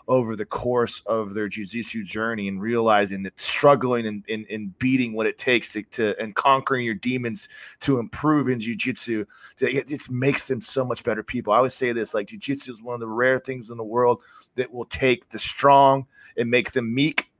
over 0.08 0.34
the 0.34 0.44
course 0.44 1.00
of 1.06 1.32
their 1.32 1.48
jiu-jitsu 1.48 2.02
journey 2.04 2.48
and 2.48 2.60
realizing 2.60 3.22
that 3.22 3.38
struggling 3.38 4.06
and, 4.06 4.24
and, 4.28 4.46
and 4.50 4.76
beating 4.78 5.12
what 5.12 5.26
it 5.26 5.38
takes 5.38 5.68
to, 5.68 5.82
to 5.84 6.20
and 6.20 6.34
conquering 6.34 6.84
your 6.84 6.94
demons 6.94 7.48
to 7.80 7.98
improve 7.98 8.48
in 8.48 8.58
jiu-jitsu 8.58 9.24
it 9.60 9.86
just 9.86 10.10
makes 10.10 10.44
them 10.44 10.60
so 10.60 10.84
much 10.84 11.04
better 11.04 11.22
people 11.22 11.52
i 11.52 11.56
always 11.56 11.74
say 11.74 11.92
this 11.92 12.14
like 12.14 12.26
jiu-jitsu 12.26 12.70
is 12.72 12.82
one 12.82 12.94
of 12.94 13.00
the 13.00 13.06
rare 13.06 13.38
things 13.38 13.70
in 13.70 13.76
the 13.76 13.84
world 13.84 14.20
that 14.56 14.72
will 14.72 14.86
take 14.86 15.28
the 15.30 15.38
strong 15.38 16.04
and 16.36 16.50
make 16.50 16.72
them 16.72 16.92
meek 16.92 17.30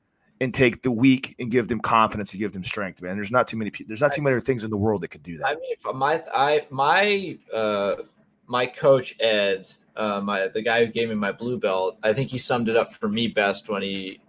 and 0.41 0.53
take 0.53 0.83
the 0.83 0.91
weak 0.91 1.37
and 1.39 1.53
give 1.53 1.69
them 1.69 1.79
confidence 1.79 2.33
and 2.33 2.41
give 2.41 2.51
them 2.51 2.65
strength, 2.65 3.01
man. 3.01 3.15
There's 3.15 3.31
not 3.31 3.47
too 3.47 3.57
many 3.57 3.71
people. 3.71 3.91
There's 3.91 4.01
not 4.01 4.13
too 4.13 4.23
many 4.23 4.41
things 4.41 4.65
in 4.65 4.71
the 4.71 4.77
world 4.77 5.03
that 5.03 5.09
can 5.09 5.23
do 5.23 5.39
that. 5.39 5.47
I 5.47 5.55
mean, 5.55 5.97
my 5.97 6.21
I 6.35 6.67
my 6.69 7.39
uh 7.55 7.95
my 8.49 8.67
coach 8.67 9.15
Ed, 9.21 9.69
uh, 9.97 10.21
my 10.21 10.49
the 10.49 10.63
guy 10.63 10.85
who 10.85 10.93
gave 10.93 11.09
me 11.09 11.15
my 11.15 11.33
blue 11.33 11.59
belt, 11.59 11.99
I 12.03 12.13
think 12.13 12.31
he 12.31 12.39
summed 12.39 12.69
it 12.69 12.77
up 12.77 12.93
for 12.95 13.09
me 13.09 13.29
best 13.29 13.69
when 13.69 13.83
he 13.83 14.21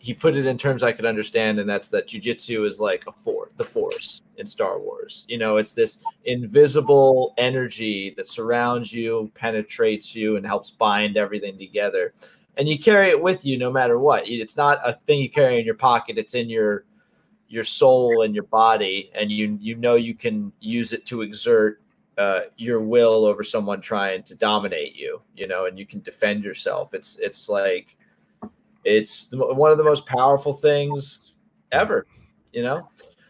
he 0.00 0.14
put 0.14 0.36
it 0.36 0.46
in 0.46 0.56
terms 0.56 0.82
I 0.82 0.92
could 0.92 1.06
understand, 1.06 1.58
and 1.58 1.68
that's 1.68 1.88
that 1.88 2.08
jujitsu 2.08 2.66
is 2.66 2.78
like 2.78 3.04
a 3.08 3.12
force, 3.12 3.52
the 3.56 3.64
force 3.64 4.22
in 4.36 4.46
Star 4.46 4.78
Wars. 4.78 5.24
You 5.28 5.38
know, 5.38 5.56
it's 5.56 5.74
this 5.74 6.02
invisible 6.24 7.34
energy 7.36 8.14
that 8.16 8.28
surrounds 8.28 8.92
you, 8.92 9.32
penetrates 9.34 10.14
you, 10.14 10.36
and 10.36 10.46
helps 10.46 10.70
bind 10.70 11.16
everything 11.16 11.58
together 11.58 12.14
and 12.58 12.68
you 12.68 12.78
carry 12.78 13.08
it 13.08 13.20
with 13.20 13.46
you 13.46 13.56
no 13.56 13.70
matter 13.70 13.98
what. 13.98 14.28
It's 14.28 14.56
not 14.56 14.80
a 14.84 14.98
thing 15.06 15.20
you 15.20 15.30
carry 15.30 15.58
in 15.58 15.64
your 15.64 15.76
pocket. 15.76 16.18
It's 16.18 16.34
in 16.34 16.50
your 16.50 16.84
your 17.48 17.64
soul 17.64 18.22
and 18.22 18.34
your 18.34 18.44
body, 18.44 19.10
and 19.14 19.30
you 19.30 19.56
you 19.60 19.76
know 19.76 19.94
you 19.94 20.14
can 20.14 20.52
use 20.60 20.92
it 20.92 21.06
to 21.06 21.22
exert 21.22 21.80
uh, 22.18 22.40
your 22.56 22.80
will 22.80 23.24
over 23.24 23.42
someone 23.42 23.80
trying 23.80 24.22
to 24.24 24.34
dominate 24.34 24.94
you. 24.94 25.22
You 25.34 25.46
know, 25.46 25.66
and 25.66 25.78
you 25.78 25.86
can 25.86 26.00
defend 26.00 26.44
yourself. 26.44 26.92
It's 26.92 27.18
it's 27.18 27.48
like 27.48 27.96
it's 28.84 29.26
the, 29.26 29.38
one 29.38 29.70
of 29.70 29.78
the 29.78 29.84
most 29.84 30.04
powerful 30.06 30.52
things 30.52 31.34
ever. 31.72 32.06
You 32.52 32.62
know. 32.62 32.88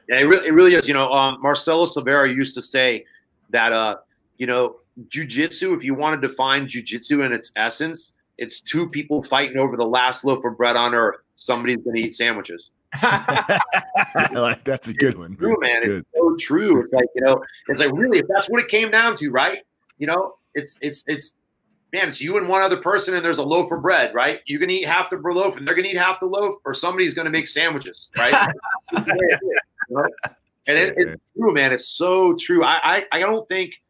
Yeah, 0.09 0.21
it 0.21 0.23
really, 0.23 0.49
it 0.49 0.53
really 0.53 0.75
is. 0.75 0.89
You 0.89 0.95
know, 0.95 1.13
um, 1.13 1.39
Marcelo 1.43 1.85
Silveira 1.85 2.33
used 2.33 2.55
to 2.55 2.63
say 2.63 3.05
that, 3.51 3.73
uh, 3.73 3.97
you 4.39 4.47
know, 4.47 4.77
jujitsu, 5.09 5.77
if 5.77 5.85
you 5.85 5.95
want 5.95 6.21
to 6.21 6.29
define 6.29 6.67
jujitsu 6.67 7.27
in 7.27 7.33
its 7.33 7.53
essence, 7.57 8.15
it's 8.39 8.61
two 8.61 8.89
people 8.89 9.23
fighting 9.23 9.59
over 9.59 9.77
the 9.77 9.87
last 9.87 10.25
loaf 10.25 10.45
of 10.45 10.57
bread 10.57 10.77
on 10.77 10.95
earth. 10.95 11.17
Somebody's 11.37 11.79
going 11.79 11.97
to 11.97 12.03
eat 12.03 12.15
sandwiches. 12.15 12.71
like 14.33 14.65
that's 14.65 14.89
a 14.89 14.95
good 14.95 15.19
one. 15.19 15.37
True, 15.37 15.57
man. 15.61 15.83
It's 15.83 16.09
so 16.15 16.37
true. 16.37 16.81
It's 16.83 16.93
like 16.93 17.07
you 17.15 17.21
know, 17.21 17.43
it's 17.69 17.81
like 17.81 17.93
really, 17.93 18.19
if 18.19 18.27
that's 18.29 18.49
what 18.49 18.63
it 18.63 18.69
came 18.69 18.91
down 18.91 19.15
to, 19.17 19.31
right? 19.31 19.59
You 19.99 20.07
know, 20.07 20.35
it's 20.55 20.77
it's 20.81 21.05
it's 21.07 21.39
man, 21.93 22.09
it's 22.09 22.21
you 22.21 22.39
and 22.39 22.49
one 22.49 22.63
other 22.63 22.79
person, 22.79 23.15
and 23.15 23.25
there's 23.25 23.39
a 23.39 23.43
loaf 23.43 23.71
of 23.73 23.83
bread, 23.83 24.15
right? 24.15 24.41
You 24.47 24.59
can 24.59 24.71
eat 24.71 24.87
half 24.87 25.11
the 25.11 25.17
loaf, 25.17 25.57
and 25.57 25.67
they're 25.67 25.75
gonna 25.75 25.89
eat 25.89 25.99
half 25.99 26.21
the 26.21 26.27
loaf, 26.27 26.57
or 26.65 26.73
somebody's 26.73 27.15
gonna 27.15 27.31
make 27.31 27.49
sandwiches, 27.49 28.11
right? 28.17 28.53
And 30.69 30.77
it, 30.77 30.95
it's 30.99 31.23
true, 31.35 31.55
man. 31.55 31.73
It's 31.73 31.89
so 31.89 32.35
true. 32.35 32.63
I, 32.63 32.79
I 32.83 33.05
I 33.13 33.21
don't 33.21 33.49
think, 33.49 33.81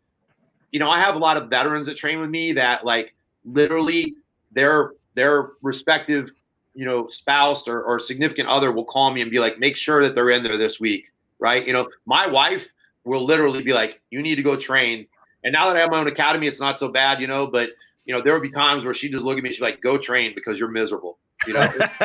you 0.71 0.79
know, 0.79 0.89
I 0.89 1.01
have 1.01 1.17
a 1.17 1.19
lot 1.19 1.37
of 1.37 1.51
veterans 1.51 1.87
that 1.87 1.97
train 1.97 2.21
with 2.21 2.31
me 2.31 2.53
that 2.53 2.85
like 2.85 3.17
literally 3.45 4.15
their 4.53 4.93
their 5.15 5.51
respective, 5.61 6.31
you 6.79 6.85
know, 6.85 7.09
spouse 7.09 7.67
or, 7.67 7.83
or 7.83 7.99
significant 7.99 8.49
other 8.49 8.71
will 8.71 8.85
call 8.85 9.13
me 9.13 9.21
and 9.21 9.33
be 9.33 9.41
like, 9.41 9.59
make 9.59 9.77
sure 9.77 10.01
that 10.07 10.15
they're 10.15 10.31
in 10.31 10.45
there 10.45 10.57
this 10.57 10.79
week. 10.79 11.09
Right. 11.41 11.67
You 11.67 11.73
know, 11.73 11.89
my 12.07 12.29
wife 12.29 12.73
will 13.03 13.25
literally 13.25 13.65
be 13.65 13.73
like, 13.73 14.01
you 14.11 14.23
need 14.23 14.37
to 14.37 14.45
go 14.45 14.55
train. 14.55 15.09
And 15.43 15.53
now 15.53 15.67
that 15.67 15.77
I 15.77 15.81
have 15.81 15.91
my 15.91 15.99
own 15.99 16.07
academy, 16.07 16.47
it's 16.47 16.61
not 16.61 16.79
so 16.79 16.93
bad, 16.93 17.21
you 17.21 17.27
know, 17.27 17.49
but 17.49 17.71
you 18.05 18.15
know, 18.15 18.23
there 18.23 18.33
would 18.33 18.43
be 18.43 18.51
times 18.53 18.85
where 18.85 18.95
she 18.95 19.09
just 19.09 19.25
look 19.25 19.37
at 19.37 19.43
me, 19.43 19.51
she's 19.51 19.61
like, 19.61 19.81
go 19.83 19.99
train 19.99 20.33
because 20.37 20.61
you're 20.61 20.71
miserable. 20.71 21.19
You 21.49 21.55
know, 21.55 21.69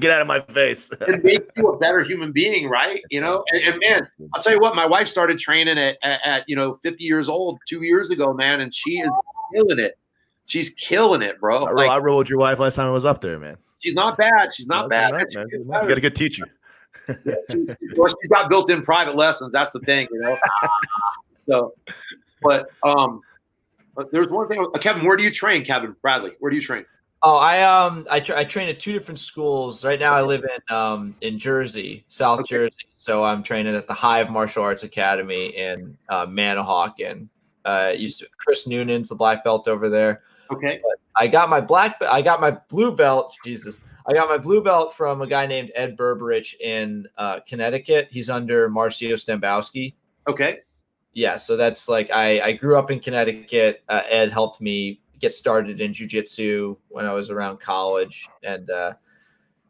get 0.00 0.10
out 0.10 0.20
of 0.20 0.26
my 0.26 0.42
face. 0.42 0.90
it 1.00 1.24
makes 1.24 1.46
you 1.56 1.68
a 1.68 1.78
better 1.78 2.02
human 2.02 2.30
being, 2.30 2.68
right? 2.68 3.00
You 3.10 3.22
know, 3.22 3.42
and, 3.52 3.64
and 3.64 3.82
man, 3.86 4.06
I'll 4.34 4.42
tell 4.42 4.52
you 4.52 4.60
what, 4.60 4.74
my 4.74 4.86
wife 4.86 5.08
started 5.08 5.38
training 5.38 5.78
at, 5.78 5.96
at, 6.02 6.20
at, 6.24 6.44
you 6.46 6.56
know 6.56 6.78
50 6.82 7.04
years 7.04 7.30
old 7.30 7.58
two 7.66 7.82
years 7.82 8.10
ago, 8.10 8.34
man, 8.34 8.60
and 8.60 8.74
she 8.74 9.00
is 9.00 9.10
killing 9.54 9.78
it. 9.78 9.96
She's 10.44 10.74
killing 10.74 11.22
it, 11.22 11.40
bro. 11.40 11.64
I, 11.64 11.72
like, 11.72 11.90
I 11.90 11.98
rode 11.98 12.28
your 12.28 12.38
wife 12.38 12.58
last 12.58 12.74
time 12.74 12.88
I 12.88 12.90
was 12.90 13.06
up 13.06 13.22
there, 13.22 13.38
man. 13.38 13.56
She's 13.80 13.94
not 13.94 14.16
bad. 14.16 14.52
She's 14.54 14.66
not 14.66 14.88
bad. 14.88 15.12
Right, 15.12 15.26
man. 15.34 15.46
You 15.50 15.64
got 15.64 15.98
a 15.98 16.00
good 16.00 16.16
teacher. 16.16 16.46
yeah, 17.08 17.34
she, 17.50 17.66
well, 17.96 18.08
she's 18.08 18.28
got 18.30 18.48
built-in 18.48 18.82
private 18.82 19.16
lessons. 19.16 19.52
That's 19.52 19.72
the 19.72 19.80
thing, 19.80 20.06
you 20.12 20.20
know. 20.20 20.38
so, 21.48 21.74
but 22.42 22.70
um, 22.82 23.22
there's 24.12 24.28
one 24.28 24.48
thing. 24.48 24.64
Kevin, 24.80 25.04
where 25.04 25.16
do 25.16 25.24
you 25.24 25.30
train, 25.30 25.64
Kevin 25.64 25.96
Bradley? 26.02 26.32
Where 26.38 26.50
do 26.50 26.56
you 26.56 26.62
train? 26.62 26.84
Oh, 27.22 27.36
I 27.36 27.62
um 27.62 28.06
I, 28.10 28.20
tra- 28.20 28.38
I 28.38 28.44
train 28.44 28.70
at 28.70 28.80
two 28.80 28.92
different 28.92 29.18
schools. 29.18 29.84
Right 29.84 30.00
now 30.00 30.14
I 30.14 30.22
live 30.22 30.44
in 30.44 30.74
um 30.74 31.14
in 31.20 31.38
Jersey, 31.38 32.04
South 32.08 32.40
okay. 32.40 32.56
Jersey. 32.56 32.74
So 32.96 33.24
I'm 33.24 33.42
training 33.42 33.74
at 33.74 33.86
the 33.86 33.92
Hive 33.92 34.30
Martial 34.30 34.62
Arts 34.62 34.84
Academy 34.84 35.48
in 35.48 35.98
uh, 36.08 36.26
Manahawkin. 36.26 37.28
Uh 37.66 37.92
used 37.94 38.20
to 38.20 38.26
Chris 38.38 38.66
Noonan's 38.66 39.10
the 39.10 39.14
black 39.16 39.44
belt 39.44 39.68
over 39.68 39.90
there. 39.90 40.22
Okay. 40.50 40.78
But 40.82 40.98
I 41.16 41.26
got 41.28 41.48
my 41.48 41.60
black 41.60 42.00
belt. 42.00 42.12
I 42.12 42.22
got 42.22 42.40
my 42.40 42.52
blue 42.68 42.94
belt, 42.94 43.36
Jesus. 43.44 43.80
I 44.06 44.12
got 44.12 44.28
my 44.28 44.38
blue 44.38 44.62
belt 44.62 44.94
from 44.94 45.22
a 45.22 45.26
guy 45.26 45.46
named 45.46 45.70
Ed 45.74 45.96
Berberich 45.96 46.58
in 46.60 47.06
uh, 47.16 47.40
Connecticut. 47.46 48.08
He's 48.10 48.30
under 48.30 48.68
Marcio 48.68 49.12
Stambowski. 49.12 49.94
Okay. 50.28 50.60
Yeah, 51.12 51.36
so 51.36 51.56
that's 51.56 51.88
like 51.88 52.10
I 52.12 52.40
I 52.40 52.52
grew 52.52 52.78
up 52.78 52.90
in 52.90 53.00
Connecticut. 53.00 53.82
Uh, 53.88 54.02
Ed 54.08 54.30
helped 54.30 54.60
me 54.60 55.00
get 55.18 55.34
started 55.34 55.80
in 55.80 55.92
jujitsu 55.92 56.76
when 56.88 57.04
I 57.04 57.12
was 57.12 57.30
around 57.30 57.60
college, 57.60 58.28
and 58.42 58.70
uh, 58.70 58.94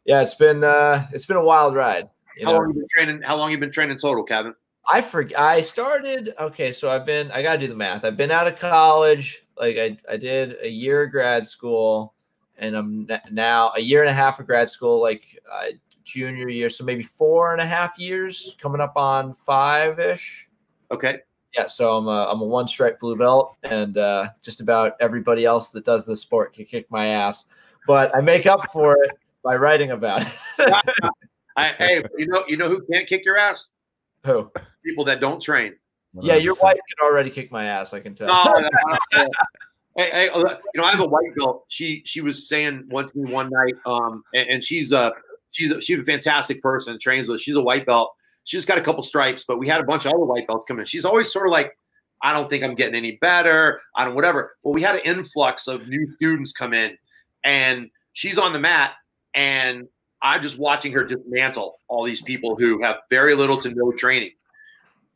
yeah, 0.05 0.21
it's 0.21 0.35
been 0.35 0.63
uh, 0.63 1.07
it's 1.11 1.25
been 1.25 1.37
a 1.37 1.43
wild 1.43 1.75
ride. 1.75 2.09
how 2.43 2.51
know? 2.51 2.57
long 2.57 2.67
you 2.69 2.73
been 2.75 2.87
training? 2.89 3.21
How 3.23 3.35
long 3.35 3.51
you 3.51 3.57
been 3.57 3.71
training 3.71 3.97
total, 3.97 4.23
Kevin? 4.23 4.53
I 4.91 5.01
forget. 5.01 5.39
I 5.39 5.61
started. 5.61 6.33
Okay, 6.39 6.71
so 6.71 6.91
I've 6.91 7.05
been. 7.05 7.31
I 7.31 7.41
gotta 7.41 7.59
do 7.59 7.67
the 7.67 7.75
math. 7.75 8.05
I've 8.05 8.17
been 8.17 8.31
out 8.31 8.47
of 8.47 8.59
college. 8.59 9.43
Like 9.61 9.77
I, 9.77 9.97
I 10.11 10.17
did 10.17 10.57
a 10.63 10.67
year 10.67 11.03
of 11.03 11.11
grad 11.11 11.45
school, 11.45 12.15
and 12.57 12.75
I'm 12.75 13.07
now 13.29 13.71
a 13.77 13.79
year 13.79 14.01
and 14.01 14.09
a 14.09 14.13
half 14.13 14.39
of 14.39 14.47
grad 14.47 14.69
school. 14.69 14.99
Like 14.99 15.39
uh, 15.49 15.67
junior 16.03 16.49
year, 16.49 16.69
so 16.69 16.83
maybe 16.83 17.03
four 17.03 17.53
and 17.53 17.61
a 17.61 17.65
half 17.65 17.97
years, 17.99 18.57
coming 18.59 18.81
up 18.81 18.97
on 18.97 19.33
five 19.33 19.99
ish. 19.99 20.49
Okay. 20.89 21.19
Yeah, 21.55 21.67
so 21.67 21.95
I'm 21.97 22.07
a, 22.07 22.27
I'm 22.31 22.41
a 22.41 22.45
one 22.45 22.67
stripe 22.67 22.99
blue 22.99 23.15
belt, 23.15 23.55
and 23.63 23.97
uh, 23.97 24.29
just 24.41 24.61
about 24.61 24.93
everybody 24.99 25.45
else 25.45 25.71
that 25.73 25.85
does 25.85 26.07
this 26.07 26.21
sport 26.21 26.53
can 26.53 26.65
kick 26.65 26.89
my 26.89 27.07
ass. 27.07 27.45
But 27.85 28.15
I 28.15 28.21
make 28.21 28.47
up 28.47 28.71
for 28.71 29.03
it 29.03 29.11
by 29.43 29.57
writing 29.57 29.91
about 29.91 30.23
it. 30.23 30.27
I, 31.57 31.67
hey, 31.77 32.01
you 32.17 32.25
know, 32.27 32.43
you 32.47 32.57
know 32.57 32.67
who 32.67 32.83
can't 32.91 33.05
kick 33.05 33.25
your 33.25 33.37
ass? 33.37 33.69
Who? 34.25 34.49
People 34.83 35.03
that 35.05 35.19
don't 35.19 35.41
train. 35.41 35.75
Yeah, 36.19 36.35
your 36.35 36.55
wife 36.61 36.75
can 36.75 37.07
already 37.07 37.29
kick 37.29 37.51
my 37.51 37.65
ass. 37.65 37.93
I 37.93 37.99
can 38.01 38.15
tell. 38.15 38.27
No, 38.27 38.43
no, 38.59 38.69
no, 39.13 39.27
hey, 39.95 40.09
hey, 40.11 40.25
you 40.33 40.41
know, 40.75 40.83
I 40.83 40.91
have 40.91 40.99
a 40.99 41.07
white 41.07 41.33
belt. 41.37 41.65
She 41.69 42.01
she 42.05 42.21
was 42.21 42.47
saying 42.47 42.87
once 42.89 43.11
to 43.11 43.19
me 43.19 43.31
one 43.31 43.49
night, 43.49 43.75
um, 43.85 44.23
and, 44.33 44.49
and 44.49 44.63
she's 44.63 44.91
a 44.91 45.11
she's 45.51 45.71
a, 45.71 45.81
she's 45.81 45.99
a 45.99 46.03
fantastic 46.03 46.61
person. 46.61 46.99
Trains 46.99 47.29
with. 47.29 47.39
She's 47.39 47.55
a 47.55 47.61
white 47.61 47.85
belt, 47.85 48.13
she 48.43 48.57
just 48.57 48.67
got 48.67 48.77
a 48.77 48.81
couple 48.81 49.03
stripes, 49.03 49.43
but 49.43 49.59
we 49.59 49.67
had 49.67 49.81
a 49.81 49.83
bunch 49.83 50.05
of 50.05 50.13
other 50.13 50.23
white 50.23 50.47
belts 50.47 50.65
come 50.65 50.79
in. 50.79 50.85
She's 50.85 51.05
always 51.05 51.31
sort 51.31 51.45
of 51.45 51.51
like, 51.51 51.77
I 52.23 52.33
don't 52.33 52.49
think 52.49 52.63
I'm 52.63 52.75
getting 52.75 52.95
any 52.95 53.17
better. 53.21 53.81
I 53.95 54.05
don't 54.05 54.15
whatever. 54.15 54.55
Well, 54.63 54.73
we 54.73 54.81
had 54.81 54.95
an 54.95 55.01
influx 55.03 55.67
of 55.67 55.87
new 55.87 56.11
students 56.13 56.51
come 56.51 56.73
in, 56.73 56.97
and 57.43 57.89
she's 58.13 58.37
on 58.37 58.53
the 58.53 58.59
mat, 58.59 58.93
and 59.33 59.87
I'm 60.21 60.41
just 60.41 60.59
watching 60.59 60.91
her 60.93 61.03
dismantle 61.03 61.77
all 61.87 62.05
these 62.05 62.21
people 62.21 62.55
who 62.55 62.81
have 62.83 62.97
very 63.09 63.35
little 63.35 63.57
to 63.57 63.73
no 63.73 63.91
training. 63.91 64.31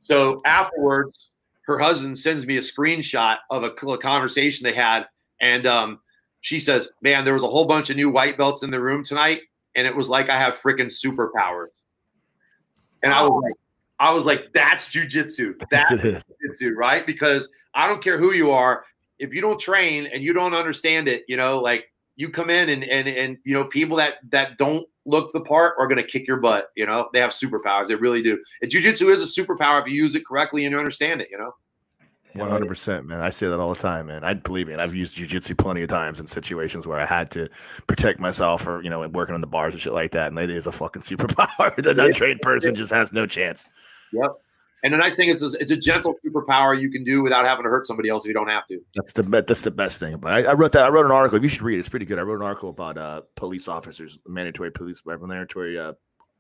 So 0.06 0.40
afterwards, 0.46 1.32
her 1.66 1.80
husband 1.80 2.20
sends 2.20 2.46
me 2.46 2.58
a 2.58 2.60
screenshot 2.62 3.38
of 3.50 3.64
a 3.64 3.72
conversation 3.72 4.64
they 4.64 4.76
had, 4.76 5.08
and 5.42 5.66
um, 5.66 6.00
she 6.42 6.60
says, 6.60 6.92
"Man, 7.02 7.26
there 7.26 7.34
was 7.34 7.42
a 7.42 7.48
whole 7.48 7.66
bunch 7.66 7.90
of 7.90 7.96
new 7.96 8.12
white 8.12 8.38
belts 8.38 8.62
in 8.62 8.70
the 8.70 8.80
room 8.80 9.04
tonight, 9.04 9.42
and 9.76 9.88
it 9.88 9.96
was 9.96 10.08
like 10.08 10.30
I 10.30 10.38
have 10.38 10.58
freaking 10.58 10.92
superpowers." 10.92 11.70
And 13.02 13.12
I 13.12 13.24
was 13.24 13.42
like, 13.44 13.56
I 14.00 14.12
was 14.12 14.28
like, 14.28 14.54
that's 14.54 14.90
jujitsu. 14.90 15.60
That's 15.72 15.90
jujitsu, 15.90 16.76
right? 16.76 17.04
Because 17.04 17.50
I 17.74 17.88
don't 17.88 18.04
care 18.04 18.20
who 18.20 18.34
you 18.34 18.52
are. 18.52 18.86
If 19.18 19.34
you 19.34 19.42
don't 19.42 19.60
train 19.60 20.06
and 20.06 20.22
you 20.22 20.34
don't 20.34 20.54
understand 20.54 21.08
it, 21.08 21.24
you 21.28 21.36
know, 21.36 21.60
like 21.62 21.86
you 22.16 22.30
come 22.30 22.50
in 22.50 22.70
and 22.70 22.84
and 22.84 23.08
and 23.08 23.38
you 23.44 23.54
know, 23.54 23.66
people 23.66 23.98
that 23.98 24.16
that 24.30 24.58
don't 24.58 24.88
look 25.06 25.32
the 25.34 25.42
part 25.42 25.76
are 25.80 25.88
going 25.88 25.98
to 25.98 26.04
kick 26.04 26.28
your 26.28 26.38
butt. 26.38 26.70
You 26.76 26.86
know, 26.86 27.10
they 27.14 27.20
have 27.20 27.32
superpowers. 27.32 27.88
They 27.88 27.96
really 27.96 28.24
do. 28.24 28.42
And 28.62 28.72
jujitsu 28.72 29.10
is 29.12 29.22
a 29.22 29.42
superpower 29.42 29.82
if 29.82 29.88
you 29.88 29.94
use 29.94 30.16
it 30.16 30.26
correctly 30.26 30.66
and 30.66 30.72
you 30.72 30.80
understand 30.80 31.22
it. 31.22 31.30
You 31.32 31.38
know. 31.38 31.54
One 32.34 32.50
hundred 32.50 32.68
percent, 32.68 33.06
man. 33.06 33.22
I 33.22 33.30
say 33.30 33.48
that 33.48 33.60
all 33.60 33.74
the 33.74 33.80
time, 33.80 34.08
man. 34.08 34.26
I 34.26 34.34
believe 34.34 34.68
it. 34.68 34.78
I've 34.78 34.94
used 34.94 35.18
jujitsu 35.18 35.58
plenty 35.58 35.84
of 35.84 35.90
times 35.90 36.20
in 36.20 36.28
situations 36.28 36.86
where 36.86 37.00
I 37.00 37.06
had 37.06 37.32
to 37.32 37.48
protect 37.88 38.20
myself, 38.20 38.68
or 38.68 38.82
you 38.84 38.90
know, 38.90 39.08
working 39.08 39.36
on 39.36 39.42
the 39.42 39.48
bars 39.48 39.74
and 39.74 39.82
shit 39.82 39.94
like 39.94 40.12
that. 40.12 40.28
And 40.28 40.40
it 40.40 40.50
is 40.50 40.68
a 40.68 40.72
fucking 40.72 41.02
superpower. 41.04 41.76
the 41.82 42.04
untrained 42.04 42.42
person 42.42 42.76
just 42.76 42.92
has 42.92 43.14
no 43.14 43.26
chance. 43.26 43.66
Yep. 44.12 44.32
And 44.86 44.94
the 44.94 45.00
nice 45.00 45.16
thing 45.16 45.30
is, 45.30 45.42
it's 45.42 45.72
a 45.72 45.76
gentle 45.76 46.14
superpower 46.24 46.80
you 46.80 46.92
can 46.92 47.04
do 47.04 47.24
without 47.24 47.44
having 47.44 47.64
to 47.64 47.70
hurt 47.72 47.88
somebody 47.88 48.08
else 48.08 48.24
if 48.24 48.28
you 48.28 48.36
don't 48.36 48.50
have 48.50 48.68
to. 48.68 48.80
That's 48.94 49.14
the 49.14 49.24
that's 49.24 49.62
the 49.62 49.72
best 49.72 49.98
thing. 49.98 50.18
But 50.18 50.34
I, 50.34 50.52
I 50.52 50.54
wrote 50.54 50.74
that. 50.74 50.86
I 50.86 50.90
wrote 50.90 51.08
an 51.08 51.12
article. 51.12 51.42
You 51.42 51.48
should 51.48 51.64
read 51.64 51.78
it. 51.78 51.80
It's 51.80 51.90
pretty 51.90 52.06
good. 52.06 52.20
I 52.20 52.22
wrote 52.22 52.36
an 52.36 52.46
article 52.46 52.70
about 52.70 52.96
uh, 53.00 53.22
police 53.34 53.68
officers, 53.68 54.20
mandatory 54.28 54.72
police, 54.72 55.02
mandatory 55.04 55.80
uh, 55.80 55.94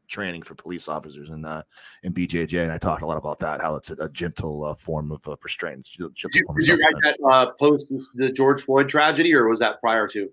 training 0.07 0.43
for 0.43 0.53
police 0.53 0.87
officers 0.87 1.29
in 1.29 1.43
uh, 1.43 1.63
in 2.03 2.13
BJJ, 2.13 2.61
and 2.61 2.71
I 2.71 2.77
talked 2.77 3.01
a 3.01 3.07
lot 3.07 3.17
about 3.17 3.39
that. 3.39 3.61
How 3.61 3.77
it's 3.77 3.89
a, 3.89 3.95
a 3.95 4.09
gentle 4.09 4.63
uh, 4.63 4.75
form 4.75 5.11
of 5.11 5.27
uh, 5.27 5.35
restraint. 5.41 5.87
Did 5.97 6.13
you, 6.21 6.29
did 6.29 6.67
you 6.67 6.75
write 6.75 6.93
that 7.01 7.17
uh, 7.27 7.51
post 7.59 7.87
the 8.13 8.31
George 8.31 8.61
Floyd 8.61 8.87
tragedy, 8.89 9.33
or 9.33 9.49
was 9.49 9.57
that 9.57 9.81
prior 9.81 10.07
to? 10.09 10.29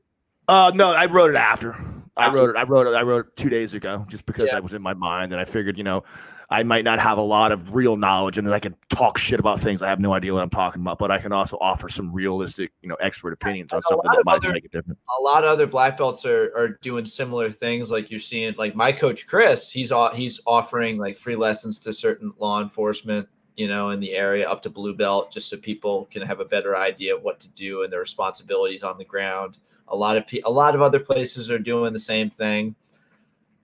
Uh, 0.49 0.71
no, 0.75 0.93
I 0.93 1.07
wrote 1.07 1.31
it 1.31 1.37
after. 1.37 1.75
I 2.15 2.31
wrote 2.31 2.51
it. 2.51 2.57
I 2.57 2.65
wrote 2.65 2.87
it. 2.87 2.91
I 2.91 3.03
wrote 3.03 3.27
it 3.27 3.37
two 3.37 3.49
days 3.49 3.73
ago, 3.73 4.05
just 4.07 4.27
because 4.27 4.51
yeah. 4.53 4.59
I 4.59 4.61
was 4.61 4.75
in 4.75 4.83
my 4.83 4.93
mind, 4.93 5.33
and 5.33 5.41
I 5.41 5.47
figured, 5.47 5.79
you 5.79 5.85
know, 5.85 6.05
I 6.53 6.63
might 6.65 6.85
not 6.85 7.01
have 7.01 7.17
a 7.17 7.23
lot 7.23 7.51
of 7.51 7.75
real 7.75 7.97
knowledge 7.97 8.37
and 8.37 8.53
I 8.53 8.59
can 8.59 8.77
talk 8.91 9.17
shit 9.17 9.41
about 9.41 9.59
things. 9.59 9.81
I 9.81 9.89
have 9.89 10.01
no 10.01 10.13
idea 10.13 10.35
what 10.35 10.43
I'm 10.43 10.51
talking 10.51 10.83
about, 10.83 10.99
but 10.99 11.11
I 11.11 11.19
can 11.19 11.33
also 11.33 11.57
offer 11.63 11.89
some 11.89 12.13
realistic, 12.13 12.73
you 12.83 12.91
know, 12.91 12.95
expert 12.97 13.33
opinions 13.33 13.73
on 13.73 13.81
something 13.83 14.11
that 14.13 14.23
might 14.27 14.37
other, 14.37 14.53
make 14.53 14.67
a 14.67 14.69
difference. 14.69 15.01
A 15.19 15.23
lot 15.23 15.45
of 15.45 15.51
other 15.51 15.67
black 15.67 15.97
belts 15.97 16.27
are, 16.27 16.53
are 16.55 16.79
doing 16.83 17.07
similar 17.07 17.51
things. 17.51 17.91
Like 17.91 18.11
you're 18.11 18.21
seeing, 18.21 18.55
like 18.59 18.75
my 18.75 18.93
coach, 18.93 19.27
Chris, 19.27 19.71
he's, 19.71 19.91
he's 20.15 20.41
offering 20.47 20.99
like 20.99 21.17
free 21.17 21.37
lessons 21.37 21.81
to 21.81 21.93
certain 21.95 22.35
law 22.39 22.61
enforcement, 22.61 23.27
you 23.57 23.67
know, 23.67 23.89
in 23.89 23.99
the 23.99 24.13
area 24.13 24.47
up 24.47 24.61
to 24.63 24.69
blue 24.69 24.95
belt, 24.95 25.33
just 25.33 25.49
so 25.49 25.57
people 25.57 26.07
can 26.11 26.21
have 26.21 26.41
a 26.41 26.45
better 26.45 26.77
idea 26.77 27.17
of 27.17 27.23
what 27.23 27.41
to 27.41 27.49
do 27.53 27.83
and 27.83 27.91
their 27.91 28.01
responsibilities 28.01 28.83
on 28.83 28.99
the 28.99 29.07
ground. 29.07 29.57
A 29.89 29.97
lot 29.97 30.19
of, 30.19 30.25
a 30.45 30.51
lot 30.51 30.75
of 30.75 30.83
other 30.83 31.01
places 31.01 31.51
are 31.51 31.59
doing 31.59 31.95
the 31.95 31.99
same 31.99 32.29
thing. 32.29 32.75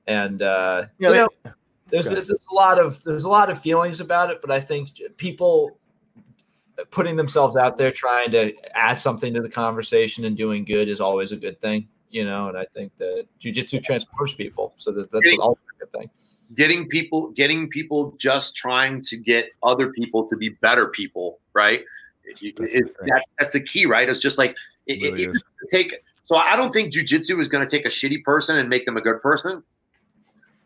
And, 0.06 0.40
uh, 0.40 0.86
yeah, 0.98 1.09
you 1.10 1.15
know, 1.15 1.52
there's, 1.90 2.09
there's, 2.09 2.28
there's 2.28 2.47
a 2.51 2.55
lot 2.55 2.78
of 2.78 3.02
there's 3.05 3.24
a 3.24 3.28
lot 3.28 3.51
of 3.51 3.60
feelings 3.60 4.01
about 4.01 4.31
it, 4.31 4.40
but 4.40 4.51
I 4.51 4.60
think 4.60 4.90
people 5.16 5.78
putting 6.90 7.16
themselves 7.16 7.56
out 7.56 7.77
there 7.78 7.90
trying 7.90 8.31
to 8.31 8.55
add 8.77 9.01
something 9.01 9.35
to 9.35 9.40
the 9.40 9.48
conversation 9.48 10.24
and 10.24 10.36
doing 10.36 10.65
good 10.65 10.89
is 10.89 11.01
always 11.01 11.32
a 11.32 11.36
good 11.36 11.60
thing, 11.60 11.89
you 12.10 12.24
know. 12.24 12.48
And 12.48 12.56
I 12.56 12.66
think 12.74 12.93
that 12.98 13.27
jujitsu 13.40 13.82
transforms 13.82 14.35
people, 14.35 14.74
so 14.77 14.93
that, 14.93 15.10
that's 15.10 15.24
getting, 15.24 15.40
all 15.40 15.59
a 15.77 15.78
good 15.81 15.93
thing. 15.93 16.10
Getting 16.55 16.89
people, 16.89 17.31
getting 17.31 17.69
people, 17.69 18.15
just 18.19 18.55
trying 18.55 19.02
to 19.02 19.16
get 19.16 19.51
other 19.62 19.93
people 19.93 20.28
to 20.28 20.36
be 20.36 20.51
better 20.51 20.89
people, 20.89 21.40
right? 21.52 21.81
That's, 22.24 22.43
it, 22.43 22.94
that's, 23.06 23.28
that's 23.39 23.52
the 23.52 23.60
key, 23.60 23.86
right? 23.86 24.09
It's 24.09 24.20
just 24.20 24.39
like 24.39 24.56
it, 24.86 25.02
really 25.02 25.24
it, 25.24 25.43
take. 25.70 25.94
So 26.24 26.36
I 26.36 26.56
don't 26.56 26.73
think 26.73 26.93
jujitsu 26.93 27.40
is 27.40 27.48
going 27.48 27.66
to 27.66 27.70
take 27.70 27.86
a 27.86 27.89
shitty 27.89 28.23
person 28.23 28.59
and 28.59 28.69
make 28.69 28.85
them 28.85 28.97
a 28.97 29.01
good 29.01 29.20
person. 29.23 29.62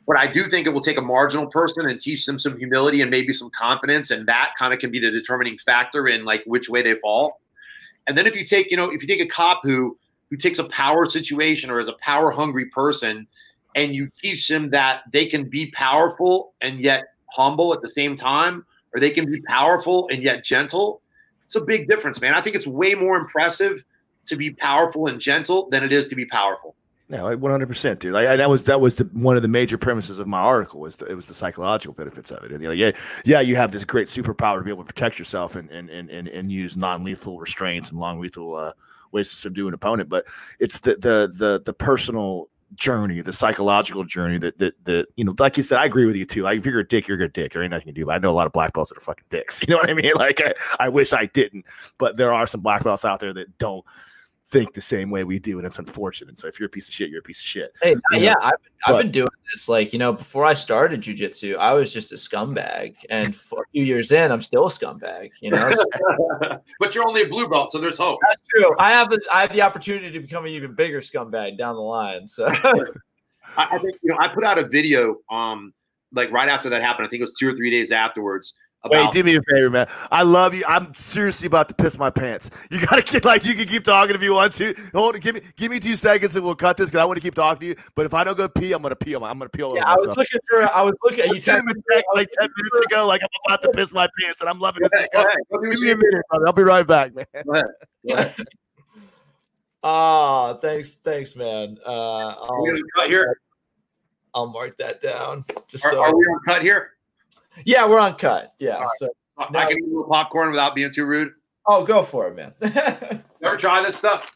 But 0.07 0.17
I 0.17 0.27
do 0.27 0.49
think 0.49 0.67
it 0.67 0.71
will 0.71 0.81
take 0.81 0.99
a 0.99 1.03
marginal 1.03 1.47
person 1.47 1.89
and 1.89 2.01
teach 2.01 2.27
them 2.27 2.39
some 2.39 2.59
humility 2.59 3.03
and 3.03 3.11
maybe 3.11 3.33
some 3.33 3.51
confidence, 3.51 4.11
and 4.11 4.27
that 4.27 4.51
kind 4.59 4.75
of 4.75 4.81
can 4.81 4.91
be 4.91 4.99
the 4.99 5.11
determining 5.11 5.59
factor 5.59 6.09
in 6.09 6.25
like 6.25 6.43
which 6.45 6.69
way 6.69 6.83
they 6.83 6.95
fall. 6.97 7.41
And 8.07 8.19
then 8.19 8.27
if 8.27 8.35
you 8.35 8.45
take, 8.45 8.71
you 8.71 8.77
know, 8.77 8.91
if 8.91 9.03
you 9.03 9.09
take 9.09 9.21
a 9.21 9.27
cop 9.27 9.61
who 9.63 9.97
who 10.31 10.37
takes 10.37 10.59
a 10.59 10.65
power 10.69 11.05
situation 11.05 11.71
or 11.71 11.79
is 11.79 11.89
a 11.89 11.93
power 11.95 12.31
hungry 12.31 12.65
person, 12.67 13.27
and 13.77 13.95
you 13.95 14.09
teach 14.21 14.49
them 14.49 14.71
that 14.71 15.03
they 15.13 15.27
can 15.27 15.49
be 15.49 15.71
powerful 15.73 16.55
and 16.63 16.81
yet 16.81 17.05
humble 17.31 17.73
at 17.73 17.81
the 17.83 17.89
same 17.89 18.17
time, 18.17 18.65
or 18.93 19.01
they 19.01 19.11
can 19.11 19.31
be 19.31 19.41
powerful 19.43 20.09
and 20.11 20.23
yet 20.23 20.45
gentle. 20.45 21.01
It's 21.45 21.57
a 21.57 21.65
big 21.65 21.87
difference, 21.87 22.21
man. 22.21 22.35
I 22.35 22.41
think 22.41 22.57
it's 22.57 22.67
way 22.67 22.95
more 22.95 23.17
impressive 23.17 23.85
to 24.27 24.37
be 24.37 24.51
powerful 24.51 25.07
and 25.07 25.21
gentle 25.21 25.69
than 25.71 25.85
it 25.85 25.93
is 25.93 26.09
to 26.09 26.17
be 26.17 26.25
powerful. 26.25 26.75
No, 27.13 27.37
one 27.37 27.51
hundred 27.51 27.69
percent, 27.69 28.01
dude. 28.01 28.15
Like, 28.15 28.27
that 28.39 28.49
was 28.49 28.63
that 28.63 28.81
was 28.81 28.95
the, 28.95 29.05
one 29.13 29.37
of 29.37 29.43
the 29.43 29.49
major 29.49 29.77
premises 29.77 30.19
of 30.19 30.27
my 30.27 30.39
article 30.39 30.81
was 30.81 30.97
the, 30.97 31.05
it 31.05 31.15
was 31.15 31.27
the 31.27 31.35
psychological 31.35 31.93
benefits 31.93 32.31
of 32.31 32.43
it. 32.43 32.53
And 32.53 32.63
you 32.63 32.73
yeah, 32.73 32.93
yeah, 33.27 33.41
you 33.41 33.55
have 33.55 33.71
this 33.71 33.85
great 33.85 34.09
superpower 34.09 34.57
to 34.57 34.65
be 34.65 34.71
able 34.71 34.83
to 34.83 34.87
protect 34.87 35.19
yourself 35.19 35.55
and 35.55 35.71
and 35.71 35.91
and 35.91 36.09
and, 36.09 36.27
and 36.27 36.51
use 36.51 36.75
non 36.75 37.05
lethal 37.05 37.39
restraints 37.39 37.91
and 37.91 37.99
long 37.99 38.19
lethal 38.19 38.57
uh, 38.57 38.73
ways 39.13 39.29
to 39.29 39.37
subdue 39.37 39.69
an 39.69 39.75
opponent, 39.75 40.09
but 40.09 40.25
it's 40.59 40.79
the 40.79 40.95
the 40.95 41.31
the 41.37 41.61
the 41.63 41.75
personal 41.75 42.49
journey, 42.77 43.21
the 43.21 43.31
psychological 43.31 44.05
journey 44.05 44.39
that 44.39 44.57
that 44.57 44.83
that 44.87 45.09
you 45.17 45.25
know, 45.27 45.35
like 45.39 45.59
you 45.59 45.63
said, 45.63 45.81
I 45.81 45.85
agree 45.85 46.07
with 46.07 46.17
you 46.17 46.25
too. 46.25 46.45
Like 46.45 46.61
if 46.61 46.65
you're 46.65 46.81
a 46.81 46.89
dick, 46.89 47.09
you're 47.09 47.21
a 47.21 47.29
dick. 47.31 47.53
There 47.53 47.63
ain't 47.63 47.73
nothing 47.73 47.89
you 47.89 47.93
do. 47.93 48.07
But 48.07 48.15
I 48.15 48.19
know 48.21 48.31
a 48.31 48.33
lot 48.33 48.47
of 48.47 48.55
black 48.55 48.73
belts 48.73 48.89
that 48.89 48.97
are 48.97 49.03
fucking 49.03 49.27
dicks. 49.29 49.61
You 49.69 49.75
know 49.75 49.77
what 49.77 49.91
I 49.91 49.95
mean? 49.95 50.13
Like 50.15 50.41
I, 50.41 50.55
I 50.81 50.89
wish 50.89 51.13
I 51.13 51.27
didn't, 51.27 51.67
but 51.99 52.17
there 52.17 52.33
are 52.33 52.47
some 52.47 52.63
black 52.63 52.85
belts 52.85 53.05
out 53.05 53.21
there 53.21 53.35
that 53.35 53.59
don't 53.59 53.85
think 54.53 54.75
the 54.75 54.83
same 54.83 55.11
way 55.11 55.25
we 55.25 55.39
do, 55.39 55.59
and 55.59 55.67
it's 55.67 55.79
unfortunate. 55.79 56.39
So 56.39 56.47
if 56.47 56.61
you're 56.61 56.67
a 56.67 56.71
piece 56.71 56.87
of 56.87 56.95
shit, 56.95 57.09
you're 57.11 57.21
a 57.21 57.25
piece 57.25 57.41
of 57.41 57.47
shit. 57.47 57.73
Hey, 57.83 57.97
yeah, 58.13 58.35
I've 58.41 58.63
been, 58.63 58.73
I've 58.87 59.03
been 59.03 59.11
doing 59.11 59.29
this. 59.51 59.69
Like 59.69 59.93
you 59.93 59.99
know, 59.99 60.13
before 60.13 60.45
I 60.45 60.53
started 60.55 61.01
jujitsu, 61.01 61.57
I 61.57 61.73
was 61.73 61.93
just 61.93 62.13
a 62.13 62.17
scumbag, 62.17 62.95
and 63.11 63.35
for 63.49 63.63
a 63.63 63.67
few 63.73 63.83
years 63.83 64.13
in, 64.13 64.31
I'm 64.31 64.43
still 64.43 64.67
a 64.67 64.71
scumbag. 64.71 65.31
You 65.41 65.51
know, 65.51 65.75
but 66.79 66.95
you're 66.95 67.09
only 67.09 67.23
a 67.23 67.29
blue 67.29 67.49
belt, 67.49 67.73
so 67.73 67.79
there's 67.79 67.99
hope. 67.99 68.21
That's 68.29 68.43
true. 68.55 68.75
I 68.79 68.93
have 68.93 69.11
the 69.11 69.21
I 69.33 69.41
have 69.41 69.53
the 69.53 69.63
opportunity 69.63 70.11
to 70.13 70.21
become 70.21 70.45
an 70.45 70.51
even 70.51 70.75
bigger 70.75 71.01
scumbag 71.01 71.57
down 71.57 71.75
the 71.75 71.83
line. 71.83 72.29
So 72.29 72.47
I, 72.47 72.87
I 73.57 73.79
think 73.79 73.97
you 74.03 74.11
know, 74.13 74.19
I 74.21 74.29
put 74.29 74.45
out 74.45 74.59
a 74.59 74.69
video, 74.69 75.17
um, 75.31 75.73
like 76.13 76.31
right 76.31 76.49
after 76.49 76.69
that 76.69 76.83
happened. 76.83 77.07
I 77.07 77.11
think 77.11 77.21
it 77.21 77.25
was 77.25 77.35
two 77.35 77.49
or 77.49 77.57
three 77.57 77.71
days 77.71 77.91
afterwards 77.91 78.55
Wait, 78.85 79.13
do 79.13 79.23
me 79.23 79.37
a 79.37 79.43
favor, 79.43 79.71
man. 79.71 79.89
I 80.11 80.23
love 80.23 80.55
you. 80.55 80.65
I'm 80.67 80.93
seriously 80.93 81.47
about 81.47 81.69
to 81.69 81.75
piss 81.75 81.97
my 81.97 82.11
pants. 82.11 82.51
You 82.71 82.85
gotta 82.85 83.03
get 83.13 83.25
like 83.25 83.45
you 83.45 83.55
can 83.55 83.69
keep 83.69 83.85
talking 83.85 84.15
if 84.15 84.23
you 84.23 84.33
want 84.35 84.55
to. 84.55 84.75
Hold, 84.93 85.21
give 85.21 85.37
me 85.37 85.43
give 85.57 85.71
me 85.71 85.79
two 85.79 85.95
seconds 85.95 86.35
and 86.35 86.45
we'll 86.45 86.57
cut 86.57 86.77
this 86.77 86.87
because 86.87 87.01
I 87.01 87.05
want 87.05 87.17
to 87.17 87.21
keep 87.21 87.35
talking 87.35 87.61
to 87.61 87.67
you. 87.67 87.77
But 87.95 88.07
if 88.07 88.15
I 88.15 88.25
don't 88.25 88.37
go 88.37 88.49
pee, 88.49 88.73
I'm 88.73 88.83
gonna 88.83 88.97
pee. 88.97 89.15
I'm, 89.15 89.23
I'm 89.23 89.39
gonna 89.39 89.51
pee 89.51 89.63
all 89.63 89.77
yeah, 89.77 89.85
I 89.87 89.95
was 89.95 90.17
looking 90.17 90.41
for. 90.49 90.63
I 90.63 90.83
was 90.83 90.95
looking. 91.05 91.21
At 91.21 91.29
you 91.29 91.35
texted 91.35 91.65
me 91.65 91.75
like 92.15 92.29
ten 92.33 92.49
minutes 92.57 92.87
ago, 92.87 93.07
like 93.07 93.23
I'm 93.23 93.29
about 93.47 93.63
to 93.63 93.71
piss 93.71 93.93
my 93.93 94.09
pants, 94.21 94.41
and 94.41 94.51
I'm 94.51 94.59
loving 94.59 94.83
this. 94.91 95.09
Give 95.13 95.81
me 95.81 95.91
a 95.93 95.97
minute, 95.97 96.23
brother. 96.29 96.47
I'll 96.49 96.53
be 96.53 96.63
right 96.63 96.87
back, 96.87 97.13
man. 97.15 98.25
Oh, 99.85 100.55
thanks, 100.63 100.97
thanks, 100.97 101.37
man. 101.37 101.79
Uh, 101.87 101.91
I'll, 101.91 102.65
cut 102.97 103.07
here. 103.07 103.39
I'll 104.35 104.49
mark 104.49 104.77
that 104.79 105.01
down. 105.01 105.45
Just 105.69 105.85
are, 105.85 105.93
so 105.93 106.03
are 106.03 106.17
we 106.17 106.25
on 106.25 106.41
cut 106.47 106.63
here? 106.63 106.93
Yeah, 107.65 107.89
we're 107.89 107.99
on 107.99 108.17
cut. 108.17 108.55
Yeah. 108.59 108.79
Right. 108.79 108.89
So 108.97 109.09
now, 109.39 109.61
I 109.61 109.67
can 109.67 109.79
eat 109.79 109.85
a 109.85 109.87
little 109.87 110.05
popcorn 110.05 110.51
without 110.51 110.75
being 110.75 110.91
too 110.93 111.07
rude. 111.07 111.33
Oh, 111.67 111.85
go 111.85 112.03
for 112.03 112.29
it, 112.29 112.37
man. 112.37 112.53
ever 113.43 113.57
try 113.57 113.83
this 113.83 113.97
stuff? 113.97 114.31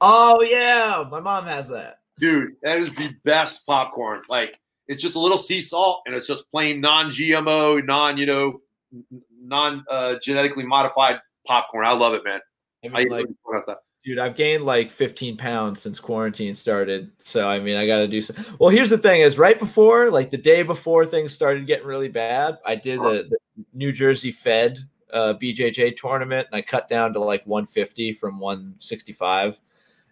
Oh 0.00 0.42
yeah, 0.42 1.04
my 1.10 1.20
mom 1.20 1.46
has 1.46 1.68
that. 1.68 1.98
Dude, 2.18 2.56
that 2.62 2.76
is 2.76 2.94
the 2.94 3.14
best 3.24 3.66
popcorn. 3.66 4.22
Like 4.28 4.58
it's 4.88 5.02
just 5.02 5.16
a 5.16 5.20
little 5.20 5.38
sea 5.38 5.60
salt 5.60 6.02
and 6.06 6.14
it's 6.14 6.26
just 6.26 6.50
plain 6.50 6.80
non-GMO, 6.80 7.84
non, 7.84 8.18
you 8.18 8.26
know, 8.26 8.60
non 9.40 9.84
uh, 9.90 10.14
genetically 10.22 10.64
modified 10.64 11.20
popcorn. 11.46 11.86
I 11.86 11.92
love 11.92 12.14
it, 12.14 12.24
man. 12.24 12.40
I 12.84 12.88
mean, 12.88 13.12
I 13.12 13.16
like, 13.16 13.26
dude, 14.04 14.18
I've 14.18 14.36
gained 14.36 14.64
like 14.64 14.90
15 14.90 15.36
pounds 15.36 15.80
since 15.80 15.98
quarantine 15.98 16.54
started. 16.54 17.10
So 17.18 17.48
I 17.48 17.58
mean, 17.60 17.76
I 17.76 17.86
got 17.86 18.00
to 18.00 18.08
do 18.08 18.22
some. 18.22 18.44
Well, 18.58 18.70
here's 18.70 18.90
the 18.90 18.98
thing: 18.98 19.20
is 19.20 19.38
right 19.38 19.58
before, 19.58 20.10
like 20.10 20.30
the 20.30 20.38
day 20.38 20.62
before 20.62 21.06
things 21.06 21.32
started 21.32 21.66
getting 21.66 21.86
really 21.86 22.08
bad, 22.08 22.58
I 22.64 22.74
did 22.74 22.98
the, 23.00 23.28
the 23.28 23.38
New 23.74 23.92
Jersey 23.92 24.32
Fed 24.32 24.78
uh, 25.12 25.34
BJJ 25.34 25.96
tournament, 25.96 26.48
and 26.50 26.56
I 26.56 26.62
cut 26.62 26.88
down 26.88 27.12
to 27.14 27.20
like 27.20 27.44
150 27.46 28.12
from 28.12 28.38
165. 28.38 29.60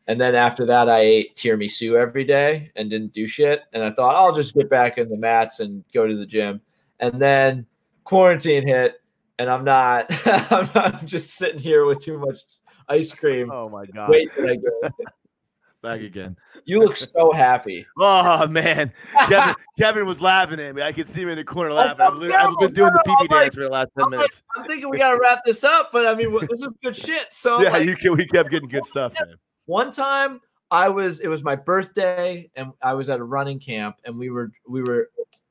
And 0.06 0.18
then 0.18 0.34
after 0.34 0.64
that, 0.64 0.88
I 0.88 1.00
ate 1.00 1.36
tiramisu 1.36 1.94
every 1.94 2.24
day 2.24 2.72
and 2.76 2.88
didn't 2.88 3.12
do 3.12 3.26
shit. 3.26 3.64
And 3.74 3.82
I 3.82 3.90
thought 3.90 4.16
I'll 4.16 4.34
just 4.34 4.54
get 4.54 4.70
back 4.70 4.96
in 4.96 5.10
the 5.10 5.18
mats 5.18 5.60
and 5.60 5.84
go 5.92 6.06
to 6.06 6.16
the 6.16 6.24
gym. 6.24 6.62
And 6.98 7.20
then 7.20 7.66
quarantine 8.04 8.66
hit, 8.66 9.02
and 9.38 9.50
I'm 9.50 9.64
not. 9.64 10.06
I'm 10.74 11.06
just 11.06 11.34
sitting 11.34 11.60
here 11.60 11.84
with 11.84 12.02
too 12.02 12.18
much 12.18 12.38
ice 12.88 13.12
cream. 13.12 13.50
Oh 13.58 13.68
my 13.68 13.86
god! 13.86 14.10
Wait 14.10 14.30
till 14.34 14.48
I 14.48 14.56
go. 14.56 14.90
Back 15.82 16.00
again. 16.00 16.36
You 16.64 16.80
look 16.80 16.96
so 16.96 17.30
happy. 17.30 17.86
Oh 18.00 18.46
man, 18.46 18.92
Kevin, 19.28 19.54
Kevin 19.78 20.06
was 20.06 20.20
laughing 20.20 20.58
at 20.60 20.74
me. 20.74 20.82
I 20.82 20.92
could 20.92 21.08
see 21.08 21.22
him 21.22 21.28
in 21.28 21.36
the 21.36 21.44
corner 21.44 21.72
laughing. 21.72 22.04
I've, 22.04 22.18
been 22.58 22.72
doing 22.72 22.92
the 22.92 23.02
pee 23.04 23.28
dance 23.28 23.54
for 23.54 23.62
the 23.62 23.68
last 23.68 23.90
10 23.96 24.04
I'm 24.04 24.10
minutes. 24.10 24.42
I'm 24.56 24.66
thinking 24.66 24.88
we 24.90 24.98
gotta 24.98 25.18
wrap 25.20 25.44
this 25.44 25.64
up, 25.64 25.90
but 25.92 26.06
I 26.06 26.14
mean, 26.14 26.32
this 26.32 26.60
is 26.60 26.68
good 26.82 26.96
shit. 26.96 27.32
So 27.32 27.62
yeah, 27.62 27.70
like, 27.70 27.86
you 27.86 27.96
can, 27.96 28.16
we 28.16 28.26
kept 28.26 28.50
getting 28.50 28.68
good 28.68 28.84
stuff, 28.84 29.12
man. 29.20 29.36
One 29.66 29.90
time, 29.90 30.40
I 30.70 30.88
was 30.88 31.20
it 31.20 31.28
was 31.28 31.42
my 31.42 31.56
birthday, 31.56 32.50
and 32.56 32.72
I 32.82 32.94
was 32.94 33.08
at 33.08 33.20
a 33.20 33.24
running 33.24 33.58
camp, 33.58 33.96
and 34.04 34.18
we 34.18 34.30
were 34.30 34.50
we 34.68 34.82
were. 34.82 35.10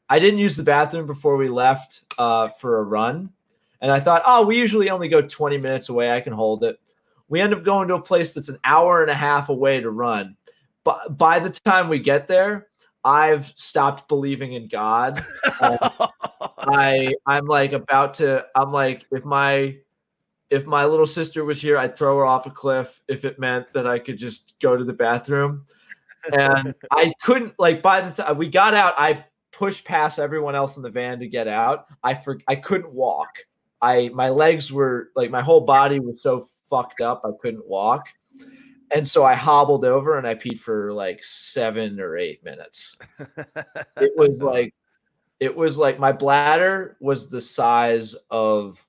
I 0.09 0.19
didn't 0.19 0.39
use 0.39 0.55
the 0.55 0.63
bathroom 0.63 1.05
before 1.05 1.35
we 1.35 1.49
left 1.49 2.05
uh, 2.17 2.47
for 2.47 2.79
a 2.79 2.83
run, 2.83 3.31
and 3.81 3.91
I 3.91 3.99
thought, 3.99 4.23
oh, 4.25 4.45
we 4.45 4.57
usually 4.57 4.89
only 4.89 5.07
go 5.09 5.21
20 5.21 5.57
minutes 5.57 5.89
away. 5.89 6.11
I 6.11 6.21
can 6.21 6.33
hold 6.33 6.63
it. 6.63 6.79
We 7.29 7.41
end 7.41 7.53
up 7.53 7.63
going 7.63 7.87
to 7.89 7.95
a 7.95 8.01
place 8.01 8.33
that's 8.33 8.49
an 8.49 8.59
hour 8.63 9.01
and 9.01 9.11
a 9.11 9.15
half 9.15 9.49
away 9.49 9.81
to 9.81 9.89
run. 9.89 10.35
But 10.83 11.17
by 11.17 11.39
the 11.39 11.49
time 11.49 11.89
we 11.89 11.99
get 11.99 12.27
there, 12.27 12.67
I've 13.03 13.53
stopped 13.55 14.07
believing 14.07 14.53
in 14.53 14.67
God. 14.67 15.23
I 16.59 17.13
I'm 17.25 17.45
like 17.45 17.73
about 17.73 18.15
to 18.15 18.45
I'm 18.55 18.71
like 18.71 19.05
if 19.11 19.23
my 19.23 19.77
if 20.49 20.65
my 20.65 20.85
little 20.85 21.05
sister 21.05 21.43
was 21.43 21.61
here, 21.61 21.77
I'd 21.77 21.95
throw 21.95 22.17
her 22.17 22.25
off 22.25 22.45
a 22.45 22.51
cliff 22.51 23.01
if 23.07 23.25
it 23.25 23.39
meant 23.39 23.71
that 23.73 23.85
I 23.85 23.99
could 23.99 24.17
just 24.17 24.55
go 24.61 24.77
to 24.77 24.83
the 24.83 24.93
bathroom. 24.93 25.65
And 26.31 26.73
I 26.91 27.13
couldn't 27.21 27.53
like 27.59 27.81
by 27.81 28.01
the 28.01 28.23
time 28.23 28.37
we 28.37 28.49
got 28.49 28.73
out, 28.73 28.93
I 28.97 29.25
pushed 29.51 29.85
past 29.85 30.19
everyone 30.19 30.55
else 30.55 30.77
in 30.77 30.83
the 30.83 30.89
van 30.89 31.19
to 31.19 31.27
get 31.27 31.47
out. 31.47 31.85
I 32.03 32.13
for 32.13 32.39
I 32.47 32.55
couldn't 32.55 32.91
walk. 32.91 33.39
I 33.81 34.09
my 34.13 34.29
legs 34.29 34.71
were 34.71 35.11
like 35.15 35.31
my 35.31 35.41
whole 35.41 35.61
body 35.61 35.99
was 35.99 36.21
so 36.21 36.45
fucked 36.69 37.01
up 37.01 37.21
I 37.23 37.29
couldn't 37.41 37.67
walk. 37.67 38.07
And 38.91 39.05
so 39.05 39.25
I 39.25 39.33
hobbled 39.33 39.83
over 39.83 40.17
and 40.17 40.25
I 40.25 40.35
peed 40.35 40.59
for 40.59 40.93
like 40.93 41.23
seven 41.23 41.99
or 41.99 42.15
eight 42.15 42.43
minutes. 42.43 42.97
it 43.97 44.13
was 44.15 44.41
like 44.41 44.73
it 45.39 45.55
was 45.55 45.77
like 45.77 45.99
my 45.99 46.11
bladder 46.11 46.97
was 46.99 47.29
the 47.29 47.41
size 47.41 48.15
of 48.31 48.83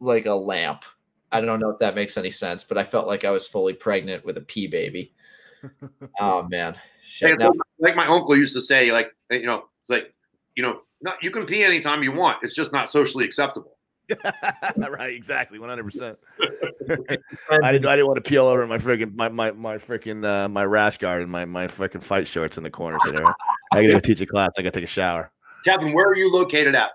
like 0.00 0.26
a 0.26 0.34
lamp. 0.34 0.84
I 1.30 1.40
don't 1.40 1.60
know 1.60 1.70
if 1.70 1.78
that 1.78 1.94
makes 1.94 2.16
any 2.16 2.30
sense, 2.30 2.64
but 2.64 2.76
I 2.76 2.84
felt 2.84 3.06
like 3.06 3.24
I 3.24 3.30
was 3.30 3.46
fully 3.46 3.72
pregnant 3.72 4.24
with 4.24 4.36
a 4.36 4.42
pee 4.42 4.66
baby. 4.66 5.14
oh 6.20 6.46
man. 6.50 6.76
Shit, 7.04 7.38
now, 7.38 7.52
like 7.78 7.96
my 7.96 8.06
uncle 8.06 8.36
used 8.36 8.54
to 8.54 8.60
say, 8.60 8.90
like 8.90 9.14
you 9.30 9.46
know, 9.46 9.64
it's 9.80 9.90
like 9.90 10.14
you 10.56 10.62
know, 10.62 10.80
not, 11.02 11.22
you 11.22 11.30
can 11.30 11.46
pee 11.46 11.64
anytime 11.64 12.02
you 12.02 12.12
want. 12.12 12.38
It's 12.42 12.54
just 12.54 12.72
not 12.72 12.90
socially 12.90 13.24
acceptable. 13.24 13.76
right, 14.76 15.14
exactly, 15.14 15.58
one 15.58 15.68
hundred 15.68 15.84
percent. 15.84 16.18
I 16.40 17.72
didn't. 17.72 17.86
I 17.86 17.96
didn't 17.96 18.06
want 18.06 18.22
to 18.22 18.28
peel 18.28 18.46
over 18.46 18.66
my 18.66 18.78
freaking 18.78 19.14
my 19.14 19.28
my 19.28 19.52
my 19.52 19.78
freaking 19.78 20.24
uh, 20.26 20.48
my 20.48 20.64
rash 20.64 20.98
guard 20.98 21.22
and 21.22 21.30
my 21.30 21.44
my 21.44 21.66
freaking 21.66 22.02
fight 22.02 22.26
shorts 22.26 22.58
in 22.58 22.64
the 22.64 22.70
corner. 22.70 22.98
So 23.04 23.12
there, 23.12 23.24
I 23.72 23.82
gotta 23.82 23.88
go 23.88 23.98
teach 24.00 24.20
a 24.20 24.26
class. 24.26 24.50
I 24.58 24.62
gotta 24.62 24.72
take 24.72 24.84
a 24.84 24.88
shower. 24.88 25.30
Kevin, 25.64 25.92
where 25.92 26.06
are 26.06 26.16
you 26.16 26.32
located 26.32 26.74
at? 26.74 26.90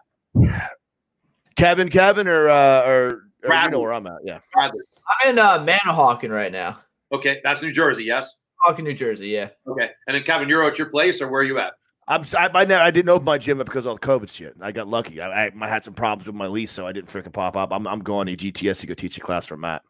Kevin, 1.56 1.90
Kevin, 1.90 2.28
or 2.28 2.50
uh, 2.50 2.86
or, 2.86 3.30
or 3.44 3.56
you 3.56 3.70
know 3.70 3.80
where 3.80 3.94
I'm 3.94 4.06
at? 4.08 4.20
Yeah, 4.24 4.40
Bradley. 4.54 4.82
I'm 5.24 5.30
in 5.30 5.40
uh, 5.40 5.60
Manahawkin 5.60 6.30
right 6.30 6.52
now. 6.52 6.80
Okay, 7.12 7.40
that's 7.44 7.62
New 7.62 7.72
Jersey. 7.72 8.04
Yes. 8.04 8.40
Hawkin, 8.66 8.84
New 8.84 8.94
Jersey. 8.94 9.30
Yeah. 9.30 9.50
Okay, 9.66 9.90
and 10.08 10.16
then 10.16 10.24
Kevin, 10.24 10.50
you're 10.50 10.64
at 10.64 10.78
your 10.78 10.90
place, 10.90 11.22
or 11.22 11.30
where 11.30 11.42
are 11.42 11.46
you 11.46 11.58
at? 11.58 11.74
I'm 12.08 12.24
I, 12.38 12.50
I, 12.54 12.86
I 12.86 12.92
didn't 12.92 13.10
open 13.10 13.26
my 13.26 13.38
gym 13.38 13.60
up 13.60 13.66
because 13.66 13.86
of 13.86 13.90
all 13.90 13.96
the 13.96 14.00
COVID 14.00 14.30
shit. 14.32 14.56
I 14.62 14.72
got 14.72 14.88
lucky. 14.88 15.20
I, 15.20 15.48
I, 15.48 15.52
I, 15.60 15.68
had 15.68 15.84
some 15.84 15.94
problems 15.94 16.26
with 16.26 16.36
my 16.36 16.48
lease, 16.48 16.72
so 16.72 16.88
I 16.88 16.94
didn't 16.94 17.10
freaking 17.10 17.34
pop 17.34 17.58
up. 17.58 17.72
I'm, 17.72 17.86
I'm 17.86 18.00
going 18.00 18.28
to 18.28 18.38
GTS 18.38 18.80
to 18.80 18.88
go 18.88 18.94
teach 18.94 19.18
a 19.18 19.22
class 19.22 19.46
for 19.46 19.58
Matt. 19.58 19.82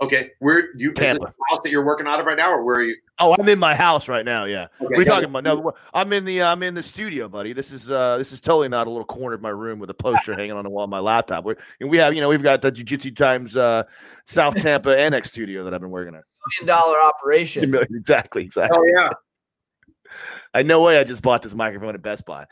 Okay, 0.00 0.32
where 0.40 0.74
do 0.74 0.84
you 0.84 0.92
Tampa. 0.92 1.24
is 1.24 1.32
house 1.48 1.60
that 1.62 1.70
you're 1.70 1.84
working 1.84 2.06
out 2.06 2.20
of 2.20 2.26
right 2.26 2.36
now, 2.36 2.52
or 2.52 2.62
where 2.62 2.76
are 2.76 2.82
you? 2.82 2.96
Oh, 3.18 3.34
I'm 3.38 3.48
in 3.48 3.58
my 3.58 3.74
house 3.74 4.08
right 4.08 4.26
now. 4.26 4.44
Yeah, 4.44 4.66
okay, 4.78 4.94
we're 4.94 5.04
talking 5.04 5.24
about. 5.24 5.42
No, 5.42 5.72
I'm 5.94 6.12
in 6.12 6.26
the 6.26 6.42
uh, 6.42 6.52
I'm 6.52 6.62
in 6.62 6.74
the 6.74 6.82
studio, 6.82 7.30
buddy. 7.30 7.54
This 7.54 7.72
is 7.72 7.90
uh 7.90 8.18
this 8.18 8.30
is 8.30 8.42
totally 8.42 8.68
not 8.68 8.86
a 8.86 8.90
little 8.90 9.06
corner 9.06 9.34
of 9.34 9.40
my 9.40 9.48
room 9.48 9.78
with 9.78 9.88
a 9.88 9.94
poster 9.94 10.34
hanging 10.36 10.52
on 10.52 10.64
the 10.64 10.70
wall 10.70 10.84
of 10.84 10.90
my 10.90 10.98
laptop. 10.98 11.44
We're, 11.44 11.56
and 11.80 11.88
we 11.88 11.96
have 11.96 12.12
you 12.12 12.20
know 12.20 12.28
we've 12.28 12.42
got 12.42 12.60
the 12.60 12.70
Jiu 12.70 12.84
Jitsu 12.84 13.12
Times 13.12 13.56
uh, 13.56 13.84
South 14.26 14.54
Tampa 14.56 14.90
Annex 14.98 15.30
studio 15.30 15.64
that 15.64 15.72
I've 15.72 15.80
been 15.80 15.90
working 15.90 16.14
at. 16.14 16.24
Million 16.60 16.76
dollar 16.76 17.00
operation. 17.00 17.74
Exactly, 17.90 18.44
exactly. 18.44 18.78
Oh 18.78 18.84
yeah. 18.84 19.08
I 20.54 20.62
know 20.62 20.82
way 20.82 20.98
I 20.98 21.04
just 21.04 21.22
bought 21.22 21.42
this 21.42 21.54
microphone 21.54 21.94
at 21.94 22.02
Best 22.02 22.24
Buy. 22.26 22.46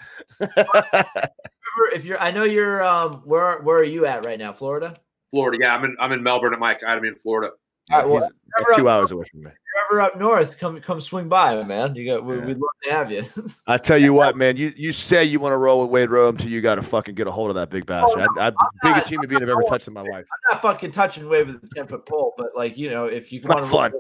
if 1.95 2.05
you're, 2.05 2.19
I 2.21 2.31
know 2.31 2.45
you're. 2.45 2.83
Um, 2.85 3.23
where 3.25 3.61
where 3.62 3.79
are 3.79 3.85
you 3.85 4.07
at 4.07 4.25
right 4.25 4.39
now? 4.39 4.53
Florida. 4.53 4.95
Florida. 5.33 5.59
Yeah, 5.61 5.75
I'm 5.75 5.85
in 5.85 5.97
I'm 5.99 6.12
in 6.12 6.23
Melbourne 6.23 6.53
at 6.53 6.59
my 6.61 6.73
academy 6.73 7.09
in 7.09 7.16
Florida. 7.16 7.53
All 7.93 7.99
right, 8.01 8.09
well, 8.09 8.31
two 8.77 8.89
I'm- 8.89 9.01
hours 9.03 9.11
away 9.11 9.25
from 9.31 9.43
me. 9.43 9.51
You're 9.91 10.01
ever 10.01 10.12
up 10.12 10.19
north, 10.19 10.57
come 10.59 10.81
come 10.81 11.01
swing 11.01 11.29
by, 11.29 11.61
man. 11.65 11.95
You 11.97 12.07
got 12.15 12.25
we, 12.25 12.37
Yeah. 12.39 12.45
we'd 12.47 12.57
love 12.59 12.71
to 12.85 12.91
have 12.93 13.11
you. 13.12 13.25
I 13.66 13.77
tell 13.77 13.99
you 13.99 14.15
what, 14.15 14.37
man, 14.37 14.57
you, 14.57 14.73
you 14.77 14.93
say 14.93 15.25
you 15.25 15.41
want 15.41 15.53
to 15.53 15.57
roll 15.57 15.81
with 15.83 15.91
Wade 15.91 16.11
Rowe 16.11 16.29
until 16.29 16.49
you 16.49 16.61
got 16.61 16.77
to 16.77 16.83
fucking 16.83 17.16
get 17.16 17.27
a 17.27 17.33
hold 17.33 17.51
of 17.51 17.57
that 17.57 17.71
big 17.71 17.85
bastard. 17.85 18.21
I, 18.39 18.47
I'm 18.47 18.55
the 18.55 18.69
biggest 18.85 19.09
human 19.09 19.29
being 19.29 19.43
I've 19.43 19.49
ever 19.49 19.65
touched 19.69 19.89
in 19.89 19.93
my 19.95 20.03
life. 20.03 20.25
I'm 20.33 20.53
not 20.55 20.62
fucking 20.62 20.93
touching 20.93 21.29
Wade 21.29 21.49
with 21.49 21.57
a 21.57 21.69
10 21.75 21.89
foot 21.89 22.07
pole, 22.07 22.35
but 22.39 22.51
like, 22.55 22.79
you 22.79 22.89
know, 22.89 23.07
if 23.07 23.33
you 23.33 23.41
want 23.45 23.65
to 23.65 23.66
fun. 23.69 23.93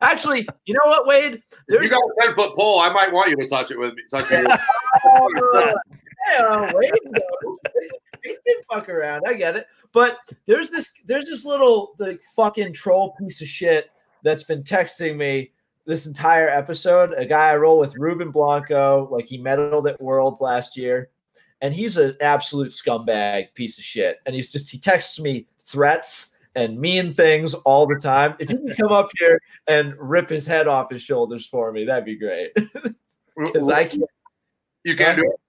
Actually, 0.00 0.46
you 0.66 0.74
know 0.74 0.80
what, 0.84 1.06
Wade? 1.06 1.42
There's 1.68 1.84
you 1.84 1.90
got 1.90 1.98
a 1.98 2.26
ten 2.26 2.34
foot 2.34 2.54
pole, 2.54 2.80
I 2.80 2.92
might 2.92 3.12
want 3.12 3.30
you 3.30 3.36
to 3.36 3.46
touch 3.46 3.70
it 3.70 3.78
with 3.78 3.94
me. 3.94 4.02
Touch 4.10 4.30
it. 4.30 4.46
With 4.46 4.60
Oh, 5.06 5.72
yeah, 6.26 6.72
Wade 6.74 6.92
knows. 7.04 7.58
He 8.22 8.30
can 8.30 8.62
fuck 8.70 8.88
around. 8.88 9.24
I 9.26 9.34
get 9.34 9.56
it. 9.56 9.66
But 9.92 10.18
there's 10.46 10.70
this 10.70 10.94
there's 11.06 11.26
this 11.26 11.44
little 11.44 11.94
like 11.98 12.20
fucking 12.34 12.72
troll 12.72 13.12
piece 13.12 13.40
of 13.40 13.48
shit 13.48 13.90
that's 14.22 14.42
been 14.42 14.62
texting 14.62 15.16
me 15.16 15.52
this 15.86 16.06
entire 16.06 16.48
episode. 16.48 17.12
A 17.16 17.26
guy 17.26 17.50
I 17.50 17.56
roll 17.56 17.78
with, 17.78 17.96
Ruben 17.96 18.30
Blanco, 18.30 19.08
like 19.10 19.26
he 19.26 19.38
medaled 19.38 19.90
at 19.90 20.00
Worlds 20.00 20.40
last 20.40 20.76
year, 20.76 21.10
and 21.60 21.74
he's 21.74 21.96
an 21.96 22.16
absolute 22.20 22.72
scumbag 22.72 23.52
piece 23.54 23.78
of 23.78 23.84
shit. 23.84 24.18
And 24.26 24.34
he's 24.34 24.50
just 24.50 24.70
he 24.70 24.78
texts 24.78 25.20
me 25.20 25.46
threats 25.64 26.33
and 26.54 26.78
mean 26.78 27.14
things 27.14 27.54
all 27.54 27.86
the 27.86 27.96
time. 27.96 28.34
If 28.38 28.50
you 28.50 28.58
can 28.58 28.74
come 28.76 28.92
up 28.92 29.10
here 29.18 29.40
and 29.66 29.94
rip 29.98 30.28
his 30.30 30.46
head 30.46 30.66
off 30.68 30.90
his 30.90 31.02
shoulders 31.02 31.46
for 31.46 31.72
me, 31.72 31.84
that'd 31.84 32.04
be 32.04 32.16
great. 32.16 32.52
Because 33.36 33.68
I 33.68 33.86
can't. 33.86 34.04
you 34.84 34.94
can't 34.94 35.16
do 35.18 35.24
it. 35.24 35.40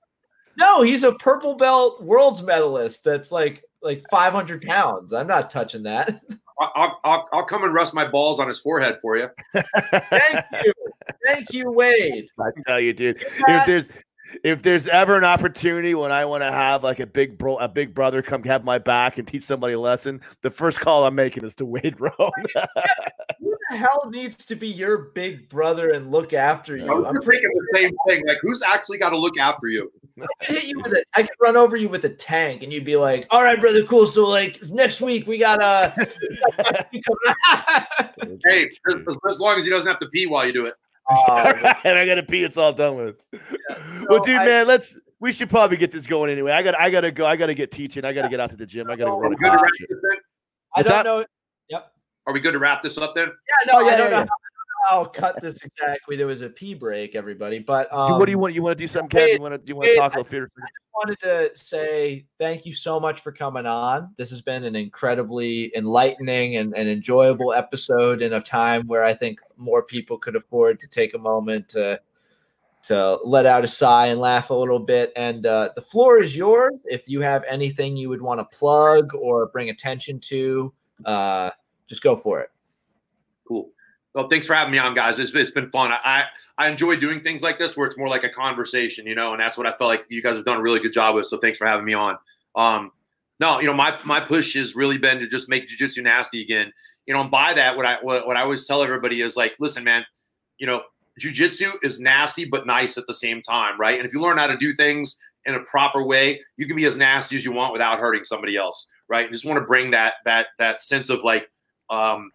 No, 0.58 0.82
he's 0.82 1.04
a 1.04 1.12
purple 1.14 1.54
belt 1.54 2.02
world's 2.02 2.42
medalist. 2.42 3.04
That's 3.04 3.32
like 3.32 3.64
like 3.84 4.04
500 4.10 4.64
pounds. 4.64 5.14
I'm 5.14 5.28
not 5.28 5.52
touching 5.52 5.84
that. 5.84 6.10
I- 6.60 6.70
I'll, 6.76 7.00
I'll, 7.04 7.30
I'll 7.34 7.46
come 7.46 7.64
and 7.64 7.74
rest 7.76 7.94
my 7.94 8.08
balls 8.08 8.40
on 8.40 8.48
his 8.48 8.60
forehead 8.60 8.98
for 9.04 9.18
you. 9.18 9.28
Thank 9.54 10.46
you, 10.64 10.74
thank 11.28 11.54
you, 11.54 11.70
Wade. 11.70 12.28
I 12.40 12.50
tell 12.66 12.80
you, 12.80 12.94
dude. 12.94 13.24
If 13.48 13.66
there's 13.68 13.86
if 14.44 14.62
there's 14.62 14.88
ever 14.88 15.18
an 15.18 15.24
opportunity 15.24 15.96
when 15.96 16.12
I 16.12 16.26
want 16.26 16.44
to 16.44 16.52
have 16.52 16.84
like 16.84 17.00
a 17.00 17.08
big 17.08 17.38
bro, 17.38 17.58
a 17.58 17.68
big 17.68 17.94
brother 17.94 18.22
come 18.22 18.44
have 18.44 18.64
my 18.64 18.78
back 18.78 19.18
and 19.18 19.28
teach 19.28 19.44
somebody 19.44 19.74
a 19.74 19.80
lesson, 19.80 20.22
the 20.42 20.52
first 20.52 20.80
call 20.80 21.06
I'm 21.06 21.16
making 21.16 21.46
is 21.46 21.56
to 21.56 21.66
Wade 21.66 22.00
Rowe. 22.00 22.12
Who 23.40 23.56
the 23.70 23.78
hell 23.78 24.10
needs 24.10 24.46
to 24.46 24.56
be 24.56 24.68
your 24.68 24.98
big 24.98 25.50
brother 25.50 25.92
and 25.92 26.12
look 26.12 26.34
after 26.34 26.78
you? 26.78 27.06
I'm 27.06 27.16
just 27.16 27.26
pretty 27.26 27.42
thinking 27.42 27.62
the 27.72 27.78
same 27.80 27.92
thing. 28.08 28.28
Like, 28.28 28.38
who's 28.42 28.62
actually 28.62 28.98
got 28.98 29.12
to 29.12 29.18
look 29.18 29.38
after 29.38 29.68
you? 29.68 29.92
I 30.22 30.46
could 30.46 30.56
hit 30.56 30.66
you 30.66 30.80
with 30.82 30.94
it. 30.94 31.08
I 31.14 31.24
could 31.24 31.36
run 31.42 31.58
over 31.58 31.76
you 31.76 31.90
with 31.90 32.06
a 32.06 32.10
tank, 32.10 32.64
and 32.64 32.72
you'd 32.72 32.86
be 32.86 32.96
like, 32.96 33.28
"All 33.32 33.44
right, 33.44 33.60
brother, 33.60 33.84
cool. 33.84 34.08
So 34.08 34.28
like 34.28 34.62
next 34.70 35.02
week 35.02 35.28
we 35.28 35.38
got 35.38 35.62
a." 35.62 36.08
Hey, 38.46 38.70
as, 38.88 39.18
as 39.28 39.40
long 39.40 39.58
as 39.58 39.66
he 39.66 39.70
doesn't 39.70 39.88
have 39.88 40.00
to 40.00 40.08
pee 40.08 40.26
while 40.26 40.46
you 40.46 40.54
do 40.54 40.66
it. 40.66 40.76
and 41.84 41.98
I 41.98 42.06
gotta 42.06 42.24
pee. 42.24 42.44
It's 42.44 42.58
all 42.58 42.74
done 42.74 42.96
with. 42.98 43.16
well, 44.10 44.24
dude, 44.24 44.38
I- 44.38 44.46
man, 44.46 44.68
let's. 44.68 44.98
We 45.20 45.32
should 45.32 45.50
probably 45.50 45.78
get 45.78 45.92
this 45.92 46.06
going 46.08 46.30
anyway. 46.32 46.52
I 46.52 46.62
got. 46.62 46.78
I 46.80 46.90
gotta 46.90 47.12
go. 47.12 47.26
I 47.26 47.36
gotta 47.36 47.54
get 47.54 47.72
teaching. 47.72 48.04
I 48.06 48.12
gotta 48.14 48.30
get 48.30 48.40
out 48.40 48.50
to 48.52 48.56
the 48.58 48.66
gym. 48.66 48.88
I 48.90 48.96
gotta 48.96 49.12
go 49.12 49.20
run 49.20 49.30
we 49.32 49.36
a 49.36 49.38
class 49.38 49.54
wrap 49.54 49.64
and 49.64 49.72
shit. 49.78 49.90
this 49.90 50.00
then? 50.10 50.18
I 50.76 50.84
don't 50.84 50.92
that? 50.92 51.06
know. 51.06 51.26
Yep. 51.70 51.92
Are 52.28 52.34
we 52.34 52.40
good 52.40 52.52
to 52.52 52.60
wrap 52.60 52.84
this 52.84 52.98
up 52.98 53.16
then? 53.16 53.28
Yeah, 53.28 53.74
no, 53.74 53.80
Oh, 53.80 53.82
yeah, 53.88 53.94
I 53.94 53.98
don't 53.98 54.00
yeah, 54.00 54.04
know. 54.06 54.10
yeah. 54.10 54.16
How, 54.18 54.22
I 54.22 54.26
don't 54.26 54.28
know 54.28 54.90
how 54.90 54.98
I'll 55.00 55.06
cut 55.10 55.42
this 55.42 55.64
exactly. 55.64 56.16
There 56.18 56.28
was 56.28 56.42
a 56.42 56.50
pee 56.50 56.74
break, 56.74 57.16
everybody. 57.16 57.60
But 57.60 57.92
um, 57.94 58.20
what 58.20 58.26
do 58.26 58.32
you 58.32 58.40
want? 58.40 58.54
You 58.54 58.62
want 58.64 58.78
to 58.78 58.84
do 58.84 58.88
something, 58.88 59.10
Kev? 59.10 59.26
Wade, 59.26 59.34
You 59.36 59.42
want 59.42 59.56
to? 59.56 59.68
You 59.68 59.76
want 59.76 59.86
to 59.86 59.90
Wade, 59.92 60.00
talk 60.00 60.12
a 60.12 60.16
I- 60.16 60.18
little 60.18 60.30
theater? 60.30 60.52
wanted 60.94 61.20
to 61.20 61.52
say 61.56 62.26
thank 62.40 62.66
you 62.66 62.74
so 62.74 63.00
much 63.02 63.20
for 63.20 63.32
coming 63.34 63.66
on. 63.66 64.14
This 64.18 64.30
has 64.30 64.42
been 64.42 64.64
an 64.64 64.76
incredibly 64.78 65.76
enlightening 65.76 66.56
and, 66.56 66.74
and 66.74 66.88
enjoyable 66.88 67.52
episode 67.54 68.22
in 68.22 68.32
a 68.34 68.42
time 68.42 68.88
where 68.88 69.04
I 69.04 69.14
think 69.14 69.40
more 69.58 69.84
people 69.84 70.18
could 70.18 70.36
afford 70.36 70.80
to 70.80 70.88
take 70.88 71.14
a 71.14 71.18
moment 71.18 71.70
to 71.70 72.00
to 72.84 73.20
let 73.24 73.48
out 73.48 73.64
a 73.64 73.68
sigh 73.68 74.08
and 74.08 74.20
laugh 74.20 74.52
a 74.52 74.54
little 74.54 74.80
bit. 74.80 75.12
And 75.16 75.48
uh, 75.48 75.70
the 75.76 75.82
floor 75.82 76.22
is 76.22 76.38
yours. 76.38 76.74
If 76.86 77.10
you 77.10 77.22
have 77.22 77.44
anything 77.46 77.98
you 77.98 78.10
would 78.10 78.22
want 78.22 78.40
to 78.40 78.58
plug 78.58 79.16
or 79.16 79.48
bring 79.48 79.72
attention 79.72 80.20
to, 80.20 80.72
uh, 81.04 81.50
just 81.88 82.04
go 82.04 82.16
for 82.16 82.42
it. 82.42 82.52
Cool. 83.48 83.72
Well, 84.14 84.30
thanks 84.30 84.46
for 84.46 84.54
having 84.54 84.72
me 84.72 84.78
on, 84.78 84.94
guys. 84.94 85.18
It's, 85.18 85.34
it's 85.34 85.50
been 85.50 85.72
fun. 85.72 85.92
I, 85.92 86.26
I 86.60 86.68
enjoy 86.68 86.96
doing 86.98 87.22
things 87.22 87.42
like 87.42 87.58
this 87.58 87.76
where 87.76 87.88
it's 87.88 87.98
more 87.98 88.08
like 88.08 88.24
a 88.24 88.30
conversation, 88.30 89.08
you 89.08 89.16
know, 89.16 89.34
and 89.34 89.42
that's 89.42 89.58
what 89.58 89.66
I 89.66 89.72
felt 89.72 89.90
like 89.90 90.06
you 90.10 90.22
guys 90.22 90.38
have 90.38 90.46
done 90.46 90.58
a 90.58 90.62
really 90.62 90.80
good 90.80 90.94
job 90.94 91.16
with. 91.16 91.26
So 91.26 91.38
thanks 91.38 91.58
for 91.58 91.66
having 91.66 91.86
me 91.86 91.96
on. 91.96 92.18
Um, 92.56 92.92
no, 93.40 93.60
you 93.60 93.68
know, 93.68 93.74
my 93.74 93.98
my 94.06 94.20
push 94.20 94.54
has 94.56 94.76
really 94.76 94.98
been 94.98 95.20
to 95.20 95.28
just 95.28 95.50
make 95.50 95.68
jujitsu 95.68 96.04
nasty 96.04 96.42
again. 96.42 96.72
You 97.06 97.14
know, 97.14 97.22
and 97.22 97.32
by 97.32 97.54
that, 97.54 97.76
what 97.76 97.86
I 97.86 97.98
what, 98.02 98.28
what 98.28 98.38
I 98.38 98.42
always 98.42 98.66
tell 98.66 98.82
everybody 98.82 99.22
is 99.22 99.36
like, 99.36 99.56
listen, 99.60 99.84
man, 99.84 100.06
you 100.58 100.68
know, 100.68 100.82
jujitsu 101.20 101.74
is 101.84 102.00
nasty 102.00 102.46
but 102.46 102.66
nice 102.66 102.98
at 102.98 103.06
the 103.08 103.14
same 103.14 103.42
time, 103.42 103.80
right? 103.80 103.98
And 103.98 104.08
if 104.08 104.14
you 104.14 104.22
learn 104.22 104.38
how 104.38 104.48
to 104.48 104.58
do 104.58 104.74
things 104.74 105.18
in 105.46 105.56
a 105.56 105.60
proper 105.62 106.04
way, 106.04 106.42
you 106.58 106.66
can 106.66 106.76
be 106.76 106.86
as 106.86 106.98
nasty 106.98 107.36
as 107.36 107.46
you 107.46 107.52
want 107.52 107.74
without 107.74 108.00
hurting 108.00 108.24
somebody 108.24 108.58
else, 108.58 108.88
right? 109.08 109.26
And 109.26 109.34
just 109.34 109.46
want 109.46 109.60
to 109.60 109.66
bring 109.66 109.92
that 109.92 110.16
that 110.26 110.48
that 110.58 110.82
sense 110.82 111.10
of 111.10 111.24
like 111.24 111.50
um 111.90 112.32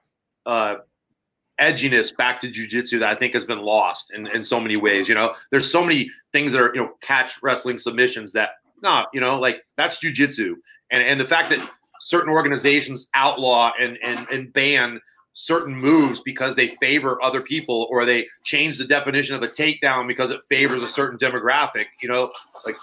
uh 0.47 0.77
edginess 1.61 2.17
back 2.17 2.41
to 2.41 2.51
jujitsu 2.51 2.99
that 3.01 3.09
I 3.09 3.15
think 3.15 3.35
has 3.35 3.45
been 3.45 3.61
lost 3.61 4.15
in, 4.15 4.27
in 4.29 4.43
so 4.43 4.59
many 4.59 4.77
ways. 4.77 5.09
You 5.09 5.15
know, 5.15 5.35
there's 5.51 5.71
so 5.71 5.83
many 5.83 6.11
things 6.33 6.53
that 6.53 6.63
are, 6.63 6.75
you 6.75 6.81
know, 6.81 6.93
catch 7.03 7.43
wrestling 7.43 7.79
submissions 7.79 8.33
that 8.33 8.51
no, 8.83 9.05
you 9.13 9.21
know, 9.21 9.39
like 9.39 9.63
that's 9.77 9.99
jujitsu. 9.99 10.55
And 10.91 11.03
and 11.03 11.21
the 11.21 11.27
fact 11.27 11.51
that 11.51 11.69
certain 12.01 12.31
organizations 12.33 13.09
outlaw 13.15 13.73
and 13.79 13.99
and 14.03 14.27
and 14.31 14.53
ban 14.53 15.01
certain 15.33 15.75
moves 15.75 16.21
because 16.23 16.57
they 16.57 16.69
favor 16.83 17.23
other 17.23 17.41
people 17.41 17.87
or 17.91 18.05
they 18.05 18.27
change 18.45 18.79
the 18.79 18.85
definition 18.85 19.37
of 19.37 19.43
a 19.43 19.49
takedown 19.49 20.09
because 20.09 20.31
it 20.31 20.41
favors 20.49 20.83
a 20.83 20.87
certain 20.89 21.17
demographic, 21.19 21.87
you 22.03 22.09
know, 22.09 22.33
like 22.67 22.75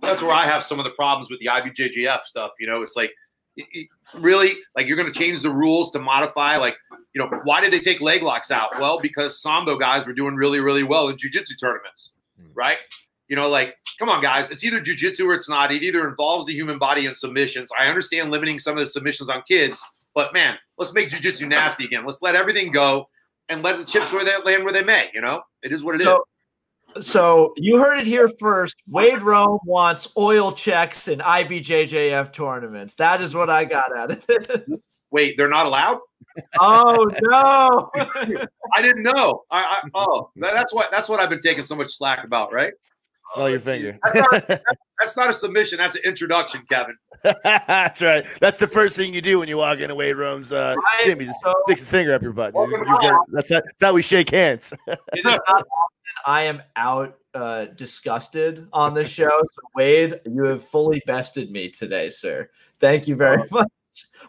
that's 0.00 0.20
where 0.20 0.32
I 0.32 0.44
have 0.46 0.64
some 0.64 0.80
of 0.80 0.84
the 0.84 0.90
problems 0.90 1.30
with 1.30 1.38
the 1.38 1.46
IBJJF 1.46 2.22
stuff. 2.22 2.50
You 2.58 2.66
know, 2.66 2.82
it's 2.82 2.96
like 2.96 3.12
it- 3.56 3.66
it- 3.72 3.88
really 4.14 4.54
like 4.74 4.86
you're 4.88 4.96
going 4.96 5.10
to 5.10 5.16
change 5.18 5.42
the 5.42 5.50
rules 5.50 5.90
to 5.92 5.98
modify 5.98 6.56
like 6.56 6.76
you 7.14 7.20
know, 7.20 7.28
why 7.44 7.60
did 7.60 7.70
they 7.72 7.78
take 7.80 8.00
leg 8.00 8.22
locks 8.22 8.50
out? 8.50 8.70
Well, 8.80 8.98
because 8.98 9.40
Sambo 9.40 9.76
guys 9.78 10.06
were 10.06 10.12
doing 10.14 10.34
really, 10.34 10.58
really 10.60 10.82
well 10.82 11.08
in 11.08 11.16
jujitsu 11.16 11.58
tournaments, 11.60 12.14
Hmm. 12.40 12.48
right? 12.54 12.78
You 13.32 13.36
know, 13.36 13.48
like, 13.48 13.76
come 13.98 14.10
on, 14.10 14.20
guys. 14.20 14.50
It's 14.50 14.62
either 14.62 14.78
jujitsu 14.78 15.24
or 15.24 15.32
it's 15.32 15.48
not. 15.48 15.72
It 15.72 15.82
either 15.82 16.06
involves 16.06 16.44
the 16.44 16.52
human 16.52 16.78
body 16.78 17.06
and 17.06 17.16
submissions. 17.16 17.70
I 17.80 17.86
understand 17.86 18.30
limiting 18.30 18.58
some 18.58 18.74
of 18.74 18.80
the 18.80 18.86
submissions 18.86 19.30
on 19.30 19.40
kids, 19.48 19.82
but 20.14 20.34
man, 20.34 20.58
let's 20.76 20.92
make 20.92 21.08
jujitsu 21.08 21.48
nasty 21.48 21.86
again. 21.86 22.04
Let's 22.04 22.20
let 22.20 22.34
everything 22.34 22.72
go 22.72 23.08
and 23.48 23.62
let 23.62 23.78
the 23.78 23.86
chips 23.86 24.12
where 24.12 24.22
they 24.22 24.36
land 24.44 24.64
where 24.64 24.72
they 24.74 24.84
may. 24.84 25.08
You 25.14 25.22
know, 25.22 25.40
it 25.62 25.72
is 25.72 25.82
what 25.82 25.94
it 25.94 26.02
is. 26.02 26.08
So- 26.08 26.24
So 27.00 27.54
you 27.56 27.78
heard 27.80 28.00
it 28.00 28.06
here 28.06 28.28
first. 28.38 28.76
Wade 28.86 29.22
Rome 29.22 29.60
wants 29.64 30.08
oil 30.18 30.52
checks 30.52 31.08
in 31.08 31.20
IBJJF 31.20 32.34
tournaments. 32.34 32.96
That 32.96 33.22
is 33.22 33.34
what 33.34 33.48
I 33.48 33.64
got 33.64 33.96
out 33.96 34.10
of 34.10 34.26
this. 34.26 35.04
Wait, 35.10 35.38
they're 35.38 35.48
not 35.48 35.64
allowed? 35.64 36.00
Oh 36.60 37.10
no! 37.22 37.90
I 38.74 38.82
didn't 38.82 39.04
know. 39.04 39.44
I, 39.50 39.62
I 39.64 39.80
oh, 39.94 40.30
that's 40.36 40.74
what 40.74 40.90
that's 40.90 41.08
what 41.08 41.18
I've 41.18 41.30
been 41.30 41.40
taking 41.40 41.64
so 41.64 41.76
much 41.76 41.92
slack 41.92 42.24
about, 42.24 42.52
right? 42.52 42.74
Smell 43.34 43.50
your 43.50 43.60
finger. 43.60 43.98
That's 44.98 45.16
not 45.16 45.30
a 45.30 45.32
submission. 45.32 45.78
That's 45.78 45.96
an 45.96 46.02
introduction, 46.04 46.62
Kevin. 46.68 46.96
That's 47.44 48.02
right. 48.02 48.24
That's 48.40 48.58
the 48.58 48.66
first 48.66 48.94
thing 48.96 49.14
you 49.14 49.22
do 49.22 49.38
when 49.38 49.48
you 49.48 49.56
walk 49.56 49.78
into 49.78 49.94
Wade 49.94 50.16
Rome's 50.16 50.52
uh, 50.52 50.74
Right. 51.04 51.18
He 51.18 51.24
just 51.26 51.38
so- 51.44 51.54
sticks 51.66 51.80
his 51.80 51.90
finger 51.90 52.14
up 52.14 52.22
your 52.22 52.32
butt. 52.32 52.52
You- 52.54 52.66
you 52.70 52.98
get- 53.00 53.14
that's, 53.32 53.50
how, 53.52 53.60
that's 53.60 53.72
how 53.82 53.92
we 53.94 54.02
shake 54.02 54.30
hands. 54.30 54.72
It 54.88 54.98
is 55.14 55.24
not 55.24 55.40
often 55.48 55.64
I 56.26 56.42
am 56.42 56.62
out 56.76 57.18
uh, 57.34 57.64
disgusted 57.76 58.68
on 58.72 58.94
this 58.94 59.08
show. 59.08 59.28
So 59.30 59.62
Wade, 59.74 60.20
you 60.26 60.44
have 60.44 60.62
fully 60.62 61.02
bested 61.06 61.50
me 61.50 61.68
today, 61.70 62.10
sir. 62.10 62.48
Thank 62.80 63.08
you 63.08 63.16
very 63.16 63.42
much. 63.50 63.68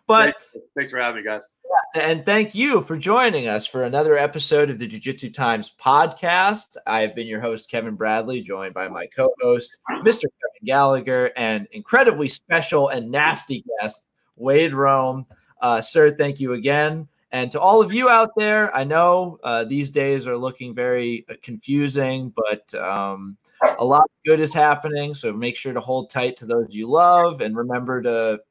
But 0.07 0.35
Thanks 0.75 0.91
for 0.91 0.99
having 0.99 1.23
me, 1.23 1.23
guys. 1.23 1.49
and 1.95 2.25
thank 2.25 2.53
you 2.55 2.81
for 2.81 2.97
joining 2.97 3.47
us 3.47 3.65
for 3.65 3.83
another 3.83 4.17
episode 4.17 4.69
of 4.69 4.79
the 4.79 4.87
Jiu 4.87 4.99
Jitsu 4.99 5.31
Times 5.31 5.73
podcast. 5.79 6.75
I 6.85 7.01
have 7.01 7.15
been 7.15 7.27
your 7.27 7.41
host, 7.41 7.69
Kevin 7.69 7.95
Bradley, 7.95 8.41
joined 8.41 8.73
by 8.73 8.87
my 8.87 9.05
co 9.15 9.29
host, 9.41 9.77
Mr. 10.01 10.23
Kevin 10.23 10.65
Gallagher, 10.65 11.31
and 11.37 11.67
incredibly 11.71 12.27
special 12.27 12.89
and 12.89 13.09
nasty 13.11 13.63
guest, 13.79 14.07
Wade 14.35 14.73
Rome. 14.73 15.25
Uh, 15.61 15.79
sir, 15.81 16.11
thank 16.11 16.39
you 16.39 16.53
again. 16.53 17.07
And 17.31 17.51
to 17.51 17.59
all 17.59 17.81
of 17.81 17.91
you 17.93 18.09
out 18.09 18.31
there, 18.37 18.75
I 18.75 18.83
know 18.83 19.39
uh, 19.43 19.63
these 19.63 19.89
days 19.89 20.27
are 20.27 20.37
looking 20.37 20.75
very 20.75 21.25
uh, 21.29 21.33
confusing, 21.41 22.31
but 22.35 22.73
um, 22.75 23.37
a 23.79 23.83
lot 23.85 24.03
of 24.03 24.09
good 24.25 24.39
is 24.39 24.53
happening. 24.53 25.15
So 25.15 25.33
make 25.33 25.55
sure 25.55 25.73
to 25.73 25.79
hold 25.79 26.09
tight 26.11 26.35
to 26.37 26.45
those 26.45 26.67
you 26.69 26.87
love 26.87 27.41
and 27.41 27.55
remember 27.55 28.01
to 28.03 28.41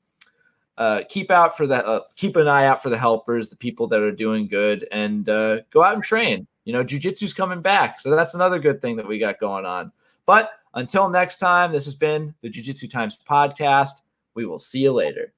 uh, 0.78 1.02
keep 1.08 1.30
out 1.30 1.56
for 1.56 1.66
that. 1.66 1.84
Uh, 1.84 2.00
keep 2.16 2.36
an 2.36 2.48
eye 2.48 2.66
out 2.66 2.82
for 2.82 2.90
the 2.90 2.98
helpers, 2.98 3.48
the 3.48 3.56
people 3.56 3.86
that 3.88 4.00
are 4.00 4.12
doing 4.12 4.46
good, 4.46 4.86
and 4.92 5.28
uh, 5.28 5.60
go 5.70 5.82
out 5.82 5.94
and 5.94 6.02
train. 6.02 6.46
You 6.64 6.72
know, 6.72 6.84
jujitsu's 6.84 7.34
coming 7.34 7.60
back, 7.60 8.00
so 8.00 8.10
that's 8.10 8.34
another 8.34 8.58
good 8.58 8.80
thing 8.80 8.96
that 8.96 9.06
we 9.06 9.18
got 9.18 9.40
going 9.40 9.66
on. 9.66 9.92
But 10.26 10.50
until 10.74 11.08
next 11.08 11.36
time, 11.38 11.72
this 11.72 11.84
has 11.84 11.94
been 11.94 12.34
the 12.40 12.48
Jiu 12.48 12.62
Jitsu 12.62 12.88
Times 12.88 13.18
podcast. 13.28 14.02
We 14.34 14.46
will 14.46 14.58
see 14.58 14.80
you 14.80 14.92
later. 14.92 15.32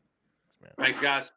Thanks, 0.78 1.00
guys. 1.00 1.32